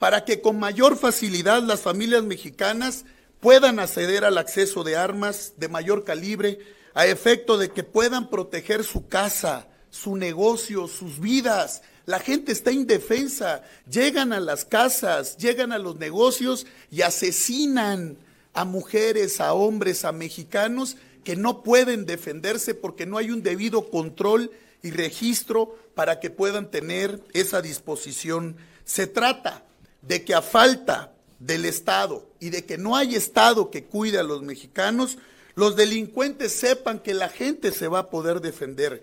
para 0.00 0.24
que 0.24 0.40
con 0.40 0.58
mayor 0.58 0.98
facilidad 0.98 1.62
las 1.62 1.80
familias 1.80 2.24
mexicanas 2.24 3.04
puedan 3.38 3.78
acceder 3.78 4.24
al 4.24 4.36
acceso 4.36 4.82
de 4.82 4.96
armas 4.96 5.52
de 5.58 5.68
mayor 5.68 6.02
calibre 6.02 6.58
a 6.92 7.06
efecto 7.06 7.58
de 7.58 7.70
que 7.70 7.84
puedan 7.84 8.30
proteger 8.30 8.82
su 8.82 9.06
casa, 9.06 9.68
su 9.90 10.16
negocio, 10.16 10.88
sus 10.88 11.20
vidas. 11.20 11.82
La 12.04 12.18
gente 12.18 12.50
está 12.50 12.72
indefensa, 12.72 13.62
llegan 13.88 14.32
a 14.32 14.40
las 14.40 14.64
casas, 14.64 15.36
llegan 15.36 15.70
a 15.70 15.78
los 15.78 16.00
negocios 16.00 16.66
y 16.90 17.02
asesinan 17.02 18.18
a 18.54 18.64
mujeres, 18.64 19.40
a 19.40 19.52
hombres, 19.52 20.04
a 20.04 20.10
mexicanos 20.10 20.96
que 21.22 21.36
no 21.36 21.62
pueden 21.62 22.06
defenderse 22.06 22.74
porque 22.74 23.06
no 23.06 23.18
hay 23.18 23.30
un 23.30 23.44
debido 23.44 23.88
control 23.88 24.50
y 24.82 24.90
registro 24.90 25.78
para 25.94 26.20
que 26.20 26.30
puedan 26.30 26.70
tener 26.70 27.20
esa 27.32 27.62
disposición. 27.62 28.56
Se 28.84 29.06
trata 29.06 29.64
de 30.02 30.24
que 30.24 30.34
a 30.34 30.42
falta 30.42 31.12
del 31.38 31.64
Estado 31.64 32.30
y 32.40 32.50
de 32.50 32.64
que 32.64 32.78
no 32.78 32.96
hay 32.96 33.14
Estado 33.14 33.70
que 33.70 33.84
cuide 33.84 34.18
a 34.18 34.22
los 34.22 34.42
mexicanos, 34.42 35.18
los 35.54 35.76
delincuentes 35.76 36.52
sepan 36.52 37.00
que 37.00 37.14
la 37.14 37.28
gente 37.28 37.72
se 37.72 37.88
va 37.88 38.00
a 38.00 38.10
poder 38.10 38.40
defender. 38.40 39.02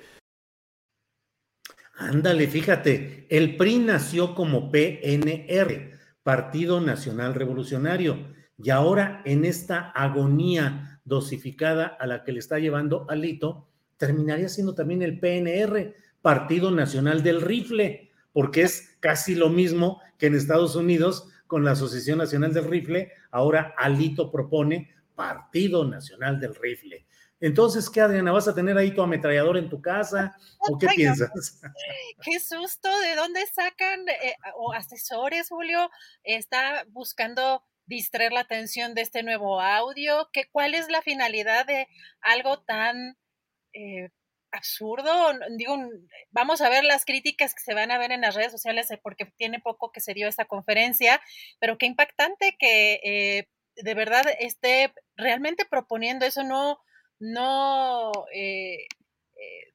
Ándale, 1.95 2.48
fíjate, 2.48 3.28
el 3.30 3.57
PRI 3.57 3.80
nació 3.80 4.34
como 4.34 4.72
PNR, 4.72 5.99
Partido 6.24 6.80
Nacional 6.80 7.34
Revolucionario, 7.34 8.34
y 8.57 8.70
ahora 8.70 9.22
en 9.26 9.44
esta 9.44 9.90
agonía 9.91 11.02
dosificada 11.03 11.88
a 11.88 12.07
la 12.07 12.24
que 12.24 12.32
le 12.32 12.40
está 12.40 12.57
llevando 12.57 13.06
Alito, 13.10 13.68
terminaría 13.98 14.48
siendo 14.48 14.74
también 14.74 15.02
el 15.02 15.20
PNR, 15.20 15.94
Partido 16.22 16.72
Nacional 16.72 17.24
del 17.24 17.41
Rifle, 17.41 18.12
porque 18.34 18.64
es 18.64 18.98
casi 19.00 19.36
lo 19.36 19.50
mismo 19.50 20.02
que 20.18 20.28
en 20.28 20.36
Estados 20.36 20.76
Unidos 20.76 21.30
con 21.48 21.64
la 21.64 21.72
Asociación 21.72 22.20
Nacional 22.20 22.54
del 22.54 22.66
Rifle. 22.66 23.12
Ahora 23.32 23.74
Alito 23.78 24.32
propone 24.32 24.94
Partido 25.16 25.84
Nacional 25.86 26.40
del 26.40 26.56
Rifle. 26.56 27.06
Entonces, 27.41 27.90
¿qué, 27.90 28.02
Adriana? 28.02 28.34
¿Vas 28.34 28.48
a 28.48 28.56
tener 28.56 28.78
ahí 28.78 28.94
tu 28.94 29.02
ametrallador 29.02 29.58
en 29.58 29.70
tu 29.70 29.82
casa? 29.82 30.36
¿O 30.60 30.78
qué 30.78 30.88
piensas? 30.96 31.32
Qué 32.24 32.40
susto, 32.40 32.90
¿de 33.00 33.16
dónde 33.16 33.46
sacan 33.48 34.08
eh, 34.10 34.36
o 34.56 34.74
asesores, 34.74 35.48
Julio? 35.48 35.90
Está 36.24 36.86
buscando 36.90 37.64
distraer 37.86 38.34
la 38.34 38.41
atención 38.41 38.94
de 38.94 39.02
este 39.02 39.24
nuevo 39.24 39.62
audio. 39.62 40.30
¿Qué, 40.34 40.50
¿Cuál 40.52 40.76
es 40.76 40.90
la 40.90 41.02
finalidad 41.02 41.66
de 41.66 41.88
algo 42.22 42.62
tan 42.62 43.18
eh, 43.74 44.10
absurdo? 44.52 45.34
Digo, 45.58 45.78
vamos 46.32 46.62
a 46.62 46.70
ver 46.70 46.84
las 46.84 47.06
críticas 47.06 47.54
que 47.54 47.62
se 47.62 47.74
van 47.74 47.92
a 47.92 47.98
ver 47.98 48.12
en 48.12 48.22
las 48.22 48.36
redes 48.36 48.52
sociales 48.52 48.90
eh, 48.92 49.00
porque 49.02 49.26
tiene 49.38 49.60
poco 49.60 49.92
que 49.92 50.02
se 50.02 50.14
dio 50.14 50.28
esta 50.28 50.46
conferencia, 50.46 51.22
pero 51.60 51.78
qué 51.78 51.86
impactante 51.86 52.56
que 52.60 53.48
de 53.76 53.94
verdad 53.94 54.26
esté 54.40 54.94
realmente 55.16 55.66
proponiendo 55.66 56.26
eso, 56.26 56.44
no 56.44 56.80
no, 57.20 58.12
eh, 58.34 58.88
eh, 59.36 59.74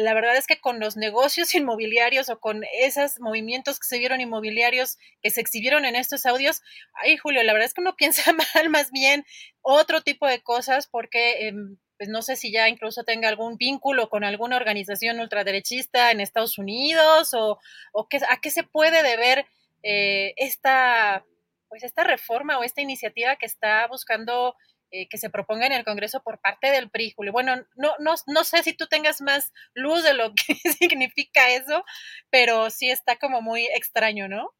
la 0.00 0.12
verdad 0.12 0.36
es 0.36 0.46
que 0.46 0.60
con 0.60 0.80
los 0.80 0.96
negocios 0.96 1.54
inmobiliarios 1.54 2.28
o 2.28 2.40
con 2.40 2.64
esos 2.80 3.20
movimientos 3.20 3.78
que 3.78 3.86
se 3.86 3.98
vieron 3.98 4.20
inmobiliarios 4.20 4.98
que 5.22 5.30
se 5.30 5.40
exhibieron 5.40 5.84
en 5.84 5.96
estos 5.96 6.26
audios, 6.26 6.62
ay 6.94 7.16
Julio, 7.16 7.42
la 7.42 7.52
verdad 7.52 7.66
es 7.66 7.74
que 7.74 7.80
uno 7.80 7.96
piensa 7.96 8.32
mal 8.32 8.70
más 8.70 8.90
bien 8.90 9.24
otro 9.62 10.02
tipo 10.02 10.26
de 10.26 10.42
cosas 10.42 10.88
porque... 10.88 11.52
Pues 12.00 12.08
no 12.08 12.22
sé 12.22 12.36
si 12.36 12.50
ya 12.50 12.66
incluso 12.66 13.04
tenga 13.04 13.28
algún 13.28 13.58
vínculo 13.58 14.08
con 14.08 14.24
alguna 14.24 14.56
organización 14.56 15.20
ultraderechista 15.20 16.10
en 16.10 16.22
Estados 16.22 16.56
Unidos 16.56 17.34
o, 17.34 17.58
o 17.92 18.08
a 18.26 18.40
qué 18.40 18.50
se 18.50 18.62
puede 18.62 19.02
deber 19.02 19.44
eh, 19.82 20.32
esta, 20.38 21.26
pues 21.68 21.82
esta 21.82 22.02
reforma 22.02 22.58
o 22.58 22.64
esta 22.64 22.80
iniciativa 22.80 23.36
que 23.36 23.44
está 23.44 23.86
buscando 23.86 24.56
eh, 24.90 25.08
que 25.10 25.18
se 25.18 25.28
proponga 25.28 25.66
en 25.66 25.72
el 25.72 25.84
Congreso 25.84 26.22
por 26.22 26.40
parte 26.40 26.70
del 26.70 26.88
PRI, 26.88 27.10
Julio. 27.10 27.32
Bueno, 27.32 27.56
no, 27.76 27.92
no, 27.98 28.14
no 28.26 28.44
sé 28.44 28.62
si 28.62 28.72
tú 28.72 28.86
tengas 28.86 29.20
más 29.20 29.52
luz 29.74 30.02
de 30.02 30.14
lo 30.14 30.32
que 30.46 30.54
significa 30.54 31.50
eso, 31.50 31.84
pero 32.30 32.70
sí 32.70 32.88
está 32.88 33.16
como 33.16 33.42
muy 33.42 33.66
extraño, 33.66 34.26
¿no? 34.26 34.54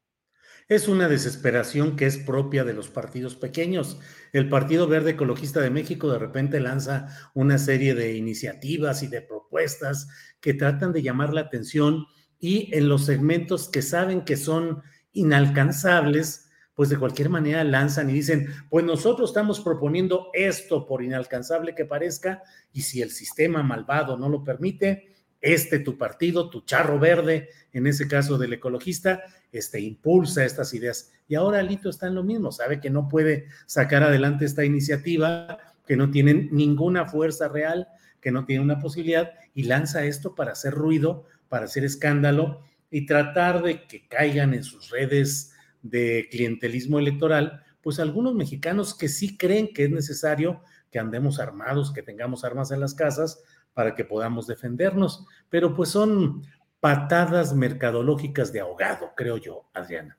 Es 0.67 0.87
una 0.87 1.07
desesperación 1.07 1.95
que 1.95 2.05
es 2.05 2.17
propia 2.17 2.63
de 2.63 2.73
los 2.73 2.89
partidos 2.89 3.35
pequeños. 3.35 3.99
El 4.31 4.49
Partido 4.49 4.87
Verde 4.87 5.11
Ecologista 5.11 5.59
de 5.59 5.69
México 5.69 6.11
de 6.11 6.19
repente 6.19 6.59
lanza 6.59 7.07
una 7.33 7.57
serie 7.57 7.93
de 7.93 8.15
iniciativas 8.15 9.03
y 9.03 9.07
de 9.07 9.21
propuestas 9.21 10.07
que 10.39 10.53
tratan 10.53 10.93
de 10.93 11.01
llamar 11.01 11.33
la 11.33 11.41
atención 11.41 12.05
y 12.39 12.75
en 12.75 12.89
los 12.89 13.05
segmentos 13.05 13.69
que 13.69 13.81
saben 13.81 14.21
que 14.21 14.37
son 14.37 14.81
inalcanzables, 15.11 16.49
pues 16.73 16.89
de 16.89 16.97
cualquier 16.97 17.29
manera 17.29 17.63
lanzan 17.63 18.09
y 18.09 18.13
dicen, 18.13 18.47
pues 18.69 18.85
nosotros 18.85 19.29
estamos 19.29 19.59
proponiendo 19.59 20.29
esto 20.33 20.87
por 20.87 21.03
inalcanzable 21.03 21.75
que 21.75 21.85
parezca, 21.85 22.41
y 22.71 22.81
si 22.81 23.01
el 23.01 23.11
sistema 23.11 23.61
malvado 23.61 24.17
no 24.17 24.29
lo 24.29 24.43
permite, 24.43 25.10
este 25.41 25.79
tu 25.79 25.97
partido, 25.97 26.49
tu 26.49 26.61
charro 26.61 26.99
verde, 26.99 27.49
en 27.73 27.87
ese 27.87 28.07
caso 28.07 28.37
del 28.37 28.53
ecologista, 28.53 29.23
este 29.51 29.81
impulsa 29.81 30.45
estas 30.45 30.73
ideas. 30.73 31.11
Y 31.27 31.35
ahora 31.35 31.59
Alito 31.59 31.89
está 31.89 32.07
en 32.07 32.15
lo 32.15 32.23
mismo, 32.23 32.51
sabe 32.51 32.79
que 32.79 32.89
no 32.89 33.09
puede 33.09 33.47
sacar 33.65 34.03
adelante 34.03 34.45
esta 34.45 34.63
iniciativa, 34.63 35.57
que 35.85 35.97
no 35.97 36.11
tiene 36.11 36.49
ninguna 36.51 37.07
fuerza 37.07 37.47
real, 37.47 37.87
que 38.21 38.31
no 38.31 38.45
tiene 38.45 38.63
una 38.63 38.79
posibilidad, 38.79 39.33
y 39.55 39.63
lanza 39.63 40.05
esto 40.05 40.35
para 40.35 40.51
hacer 40.51 40.73
ruido, 40.73 41.25
para 41.49 41.65
hacer 41.65 41.83
escándalo 41.83 42.61
y 42.91 43.05
tratar 43.05 43.63
de 43.63 43.87
que 43.87 44.07
caigan 44.07 44.53
en 44.53 44.63
sus 44.63 44.89
redes 44.89 45.53
de 45.81 46.27
clientelismo 46.29 46.99
electoral, 46.99 47.63
pues 47.81 47.99
algunos 47.99 48.35
mexicanos 48.35 48.93
que 48.93 49.07
sí 49.07 49.37
creen 49.37 49.73
que 49.73 49.85
es 49.85 49.89
necesario 49.89 50.61
que 50.91 50.99
andemos 50.99 51.39
armados, 51.39 51.91
que 51.91 52.03
tengamos 52.03 52.43
armas 52.43 52.71
en 52.71 52.79
las 52.79 52.93
casas 52.93 53.41
para 53.73 53.95
que 53.95 54.05
podamos 54.05 54.47
defendernos, 54.47 55.25
pero 55.49 55.75
pues 55.75 55.89
son 55.89 56.43
patadas 56.79 57.53
mercadológicas 57.53 58.51
de 58.51 58.59
ahogado, 58.59 59.13
creo 59.15 59.37
yo, 59.37 59.69
Adriana. 59.73 60.17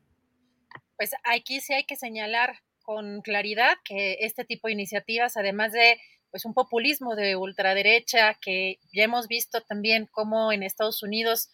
Pues 0.97 1.11
aquí 1.25 1.61
sí 1.61 1.75
hay 1.75 1.85
que 1.85 1.97
señalar 1.97 2.55
con 2.83 3.21
claridad 3.23 3.75
que 3.85 4.19
este 4.21 4.45
tipo 4.45 4.69
de 4.69 4.75
iniciativas, 4.75 5.37
además 5.37 5.73
de 5.73 6.01
pues 6.31 6.45
un 6.47 6.55
populismo 6.55 7.15
de 7.15 7.37
ultraderecha 7.37 8.35
que 8.41 8.79
ya 8.93 9.05
hemos 9.05 9.29
visto 9.29 9.61
también 9.61 10.09
como 10.11 10.51
en 10.51 10.63
Estados 10.63 11.03
Unidos 11.03 11.51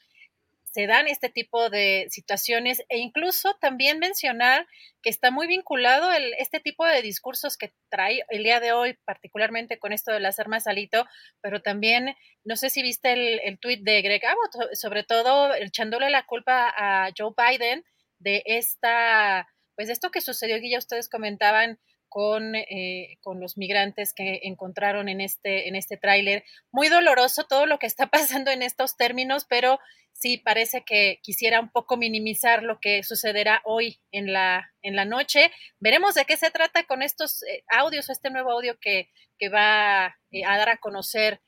se 0.78 0.86
dan 0.86 1.08
este 1.08 1.28
tipo 1.28 1.70
de 1.70 2.06
situaciones 2.08 2.84
e 2.88 2.98
incluso 2.98 3.56
también 3.60 3.98
mencionar 3.98 4.64
que 5.02 5.10
está 5.10 5.32
muy 5.32 5.48
vinculado 5.48 6.12
el, 6.12 6.34
este 6.38 6.60
tipo 6.60 6.86
de 6.86 7.02
discursos 7.02 7.56
que 7.56 7.72
trae 7.88 8.22
el 8.28 8.44
día 8.44 8.60
de 8.60 8.70
hoy, 8.70 8.96
particularmente 9.04 9.80
con 9.80 9.92
esto 9.92 10.12
de 10.12 10.20
las 10.20 10.38
armas 10.38 10.68
alito, 10.68 11.04
pero 11.40 11.62
también, 11.62 12.14
no 12.44 12.54
sé 12.54 12.70
si 12.70 12.82
viste 12.82 13.12
el, 13.12 13.40
el 13.42 13.58
tuit 13.58 13.82
de 13.82 14.02
Greg 14.02 14.24
Abbott, 14.24 14.72
sobre 14.74 15.02
todo 15.02 15.52
echándole 15.52 16.10
la 16.10 16.24
culpa 16.26 16.72
a 16.76 17.10
Joe 17.18 17.32
Biden 17.36 17.84
de 18.20 18.44
esta, 18.46 19.48
pues 19.74 19.88
esto 19.88 20.12
que 20.12 20.20
sucedió, 20.20 20.60
que 20.60 20.70
ya 20.70 20.78
ustedes 20.78 21.08
comentaban 21.08 21.80
con, 22.08 22.54
eh, 22.54 23.18
con 23.22 23.40
los 23.40 23.56
migrantes 23.56 24.12
que 24.14 24.40
encontraron 24.44 25.08
en 25.08 25.20
este, 25.20 25.68
en 25.68 25.76
este 25.76 25.96
tráiler. 25.96 26.44
Muy 26.72 26.88
doloroso 26.88 27.44
todo 27.44 27.66
lo 27.66 27.78
que 27.78 27.86
está 27.86 28.06
pasando 28.10 28.50
en 28.50 28.62
estos 28.62 28.96
términos, 28.96 29.46
pero 29.48 29.78
sí 30.12 30.38
parece 30.38 30.82
que 30.84 31.20
quisiera 31.22 31.60
un 31.60 31.70
poco 31.70 31.96
minimizar 31.96 32.62
lo 32.62 32.80
que 32.80 33.02
sucederá 33.02 33.60
hoy 33.64 34.00
en 34.10 34.32
la, 34.32 34.72
en 34.82 34.96
la 34.96 35.04
noche. 35.04 35.50
Veremos 35.78 36.14
de 36.14 36.24
qué 36.24 36.36
se 36.36 36.50
trata 36.50 36.84
con 36.84 37.02
estos 37.02 37.42
eh, 37.44 37.64
audios, 37.68 38.10
este 38.10 38.30
nuevo 38.30 38.50
audio 38.50 38.78
que, 38.80 39.10
que 39.38 39.48
va 39.48 40.16
eh, 40.30 40.44
a 40.44 40.58
dar 40.58 40.70
a 40.70 40.78
conocer 40.78 41.40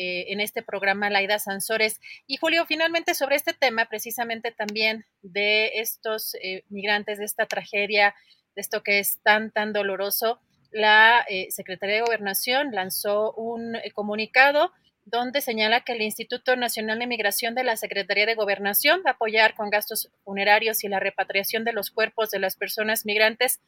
en 0.00 0.38
este 0.40 0.62
programa 0.62 1.10
Laida 1.10 1.40
Sansores. 1.40 1.98
Y 2.28 2.36
Julio, 2.36 2.66
finalmente 2.66 3.14
sobre 3.14 3.34
este 3.34 3.52
tema, 3.52 3.86
precisamente 3.86 4.52
también 4.52 5.06
de 5.22 5.80
estos 5.80 6.36
migrantes, 6.68 7.18
de 7.18 7.24
esta 7.24 7.46
tragedia 7.46 8.14
esto 8.56 8.82
que 8.82 8.98
es 8.98 9.18
tan, 9.22 9.50
tan 9.50 9.72
doloroso, 9.72 10.40
la 10.70 11.24
eh, 11.28 11.48
Secretaría 11.50 11.96
de 11.96 12.02
Gobernación 12.02 12.72
lanzó 12.72 13.32
un 13.32 13.76
eh, 13.76 13.90
comunicado 13.92 14.72
donde 15.06 15.40
señala 15.40 15.80
que 15.80 15.92
el 15.92 16.02
Instituto 16.02 16.54
Nacional 16.56 16.98
de 16.98 17.06
Migración 17.06 17.54
de 17.54 17.64
la 17.64 17.76
Secretaría 17.76 18.26
de 18.26 18.34
Gobernación 18.34 19.00
va 19.06 19.10
a 19.10 19.14
apoyar 19.14 19.54
con 19.54 19.70
gastos 19.70 20.10
funerarios 20.24 20.84
y 20.84 20.88
la 20.88 21.00
repatriación 21.00 21.64
de 21.64 21.72
los 21.72 21.90
cuerpos 21.90 22.30
de 22.30 22.38
las 22.38 22.56
personas 22.56 23.06
migrantes 23.06 23.60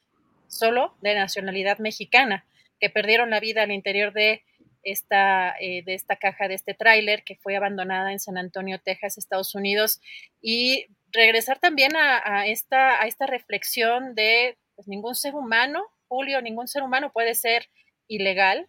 solo 0.49 0.95
de 1.01 1.15
nacionalidad 1.15 1.79
mexicana 1.79 2.45
que 2.79 2.91
perdieron 2.91 3.31
la 3.31 3.41
vida 3.41 3.63
al 3.63 3.71
interior 3.71 4.13
de 4.13 4.43
esta, 4.83 5.55
eh, 5.61 5.83
de 5.85 5.95
esta 5.95 6.17
caja, 6.17 6.49
de 6.49 6.55
este 6.55 6.75
tráiler 6.75 7.23
que 7.23 7.37
fue 7.37 7.57
abandonada 7.57 8.13
en 8.13 8.21
San 8.21 8.39
Antonio, 8.39 8.81
Texas, 8.83 9.19
Estados 9.19 9.55
Unidos, 9.55 10.01
y 10.41 10.87
regresar 11.13 11.59
también 11.59 11.97
a, 11.97 12.47
esta, 12.47 13.03
a 13.03 13.07
esta 13.07 13.27
reflexión 13.27 14.15
de 14.15 14.57
pues, 14.81 14.89
ningún 14.89 15.15
ser 15.15 15.35
humano, 15.35 15.85
Julio, 16.09 16.41
ningún 16.41 16.67
ser 16.67 16.83
humano 16.83 17.13
puede 17.13 17.35
ser 17.35 17.69
ilegal. 18.09 18.67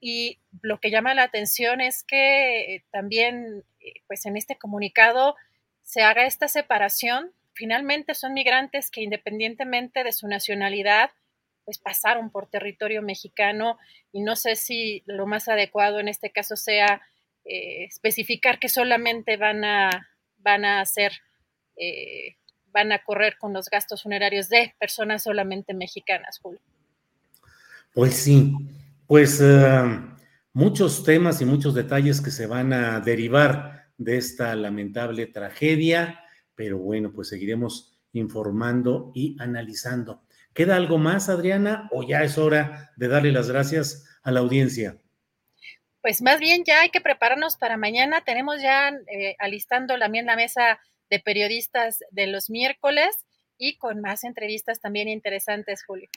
Y 0.00 0.38
lo 0.60 0.80
que 0.80 0.90
llama 0.90 1.14
la 1.14 1.22
atención 1.22 1.80
es 1.80 2.04
que 2.04 2.74
eh, 2.74 2.84
también, 2.90 3.64
eh, 3.80 3.94
pues 4.06 4.26
en 4.26 4.36
este 4.36 4.58
comunicado 4.58 5.34
se 5.80 6.02
haga 6.02 6.26
esta 6.26 6.46
separación. 6.46 7.32
Finalmente 7.54 8.14
son 8.14 8.34
migrantes 8.34 8.90
que 8.90 9.00
independientemente 9.00 10.04
de 10.04 10.12
su 10.12 10.28
nacionalidad, 10.28 11.08
pues 11.64 11.78
pasaron 11.78 12.30
por 12.30 12.50
territorio 12.50 13.00
mexicano 13.00 13.78
y 14.12 14.20
no 14.20 14.36
sé 14.36 14.56
si 14.56 15.04
lo 15.06 15.26
más 15.26 15.48
adecuado 15.48 16.00
en 16.00 16.08
este 16.08 16.32
caso 16.32 16.54
sea 16.56 17.00
eh, 17.46 17.84
especificar 17.84 18.58
que 18.58 18.68
solamente 18.68 19.38
van 19.38 19.64
a, 19.64 20.10
van 20.36 20.66
a 20.66 20.84
ser 20.84 21.12
van 22.76 22.92
a 22.92 23.02
correr 23.02 23.38
con 23.38 23.54
los 23.54 23.70
gastos 23.70 24.02
funerarios 24.02 24.50
de 24.50 24.74
personas 24.78 25.22
solamente 25.22 25.72
mexicanas, 25.72 26.38
Julio. 26.42 26.60
Pues 27.94 28.14
sí, 28.14 28.52
pues 29.06 29.40
eh, 29.42 29.98
muchos 30.52 31.02
temas 31.02 31.40
y 31.40 31.46
muchos 31.46 31.74
detalles 31.74 32.20
que 32.20 32.30
se 32.30 32.46
van 32.46 32.74
a 32.74 33.00
derivar 33.00 33.86
de 33.96 34.18
esta 34.18 34.54
lamentable 34.54 35.26
tragedia, 35.26 36.20
pero 36.54 36.76
bueno, 36.76 37.14
pues 37.14 37.30
seguiremos 37.30 37.98
informando 38.12 39.10
y 39.14 39.36
analizando. 39.40 40.22
¿Queda 40.52 40.76
algo 40.76 40.98
más, 40.98 41.30
Adriana, 41.30 41.88
o 41.90 42.06
ya 42.06 42.24
es 42.24 42.36
hora 42.36 42.90
de 42.96 43.08
darle 43.08 43.32
las 43.32 43.50
gracias 43.50 44.04
a 44.22 44.32
la 44.32 44.40
audiencia? 44.40 44.98
Pues 46.02 46.20
más 46.20 46.40
bien 46.40 46.62
ya 46.66 46.82
hay 46.82 46.90
que 46.90 47.00
prepararnos 47.00 47.56
para 47.56 47.78
mañana. 47.78 48.20
Tenemos 48.20 48.60
ya 48.60 48.90
eh, 48.90 49.34
alistando 49.38 49.98
también 49.98 50.26
la 50.26 50.36
mesa 50.36 50.78
de 51.10 51.20
periodistas 51.20 52.00
de 52.10 52.26
los 52.26 52.50
miércoles 52.50 53.26
y 53.58 53.78
con 53.78 54.00
más 54.00 54.24
entrevistas 54.24 54.80
también 54.80 55.08
interesantes, 55.08 55.84
Julio. 55.84 56.08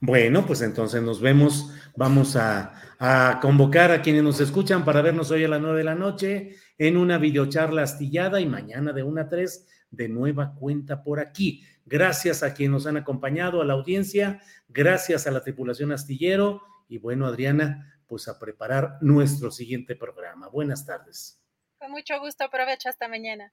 Bueno, 0.00 0.46
pues 0.46 0.62
entonces 0.62 1.02
nos 1.02 1.20
vemos. 1.20 1.72
Vamos 1.96 2.36
a, 2.36 3.38
convocar 3.40 3.90
a 3.92 4.02
quienes 4.02 4.22
nos 4.22 4.40
escuchan 4.40 4.84
para 4.84 5.00
vernos 5.00 5.30
hoy 5.30 5.44
a 5.44 5.48
las 5.48 5.60
nueve 5.60 5.78
de 5.78 5.84
la 5.84 5.94
noche 5.94 6.56
en 6.76 6.96
una 6.96 7.16
videocharla 7.16 7.82
astillada 7.82 8.40
y 8.40 8.46
mañana 8.46 8.92
de 8.92 9.02
una 9.02 9.22
a 9.22 9.28
tres 9.28 9.66
de 9.90 10.08
nueva 10.08 10.54
cuenta 10.54 11.02
por 11.02 11.18
aquí. 11.18 11.64
Gracias 11.86 12.42
a 12.42 12.52
quienes 12.52 12.72
nos 12.72 12.86
han 12.86 12.98
acompañado, 12.98 13.62
a 13.62 13.64
la 13.64 13.72
audiencia, 13.72 14.40
gracias 14.68 15.26
a 15.26 15.30
la 15.30 15.42
tripulación 15.42 15.92
astillero 15.92 16.62
y 16.88 16.98
bueno, 16.98 17.26
Adriana, 17.26 18.00
pues 18.06 18.28
a 18.28 18.38
preparar 18.38 18.98
nuestro 19.00 19.50
siguiente 19.50 19.96
programa. 19.96 20.48
Buenas 20.48 20.84
tardes. 20.84 21.40
Con 21.78 21.90
mucho 21.90 22.20
gusto, 22.20 22.44
aprovecho 22.44 22.88
hasta 22.90 23.08
mañana. 23.08 23.52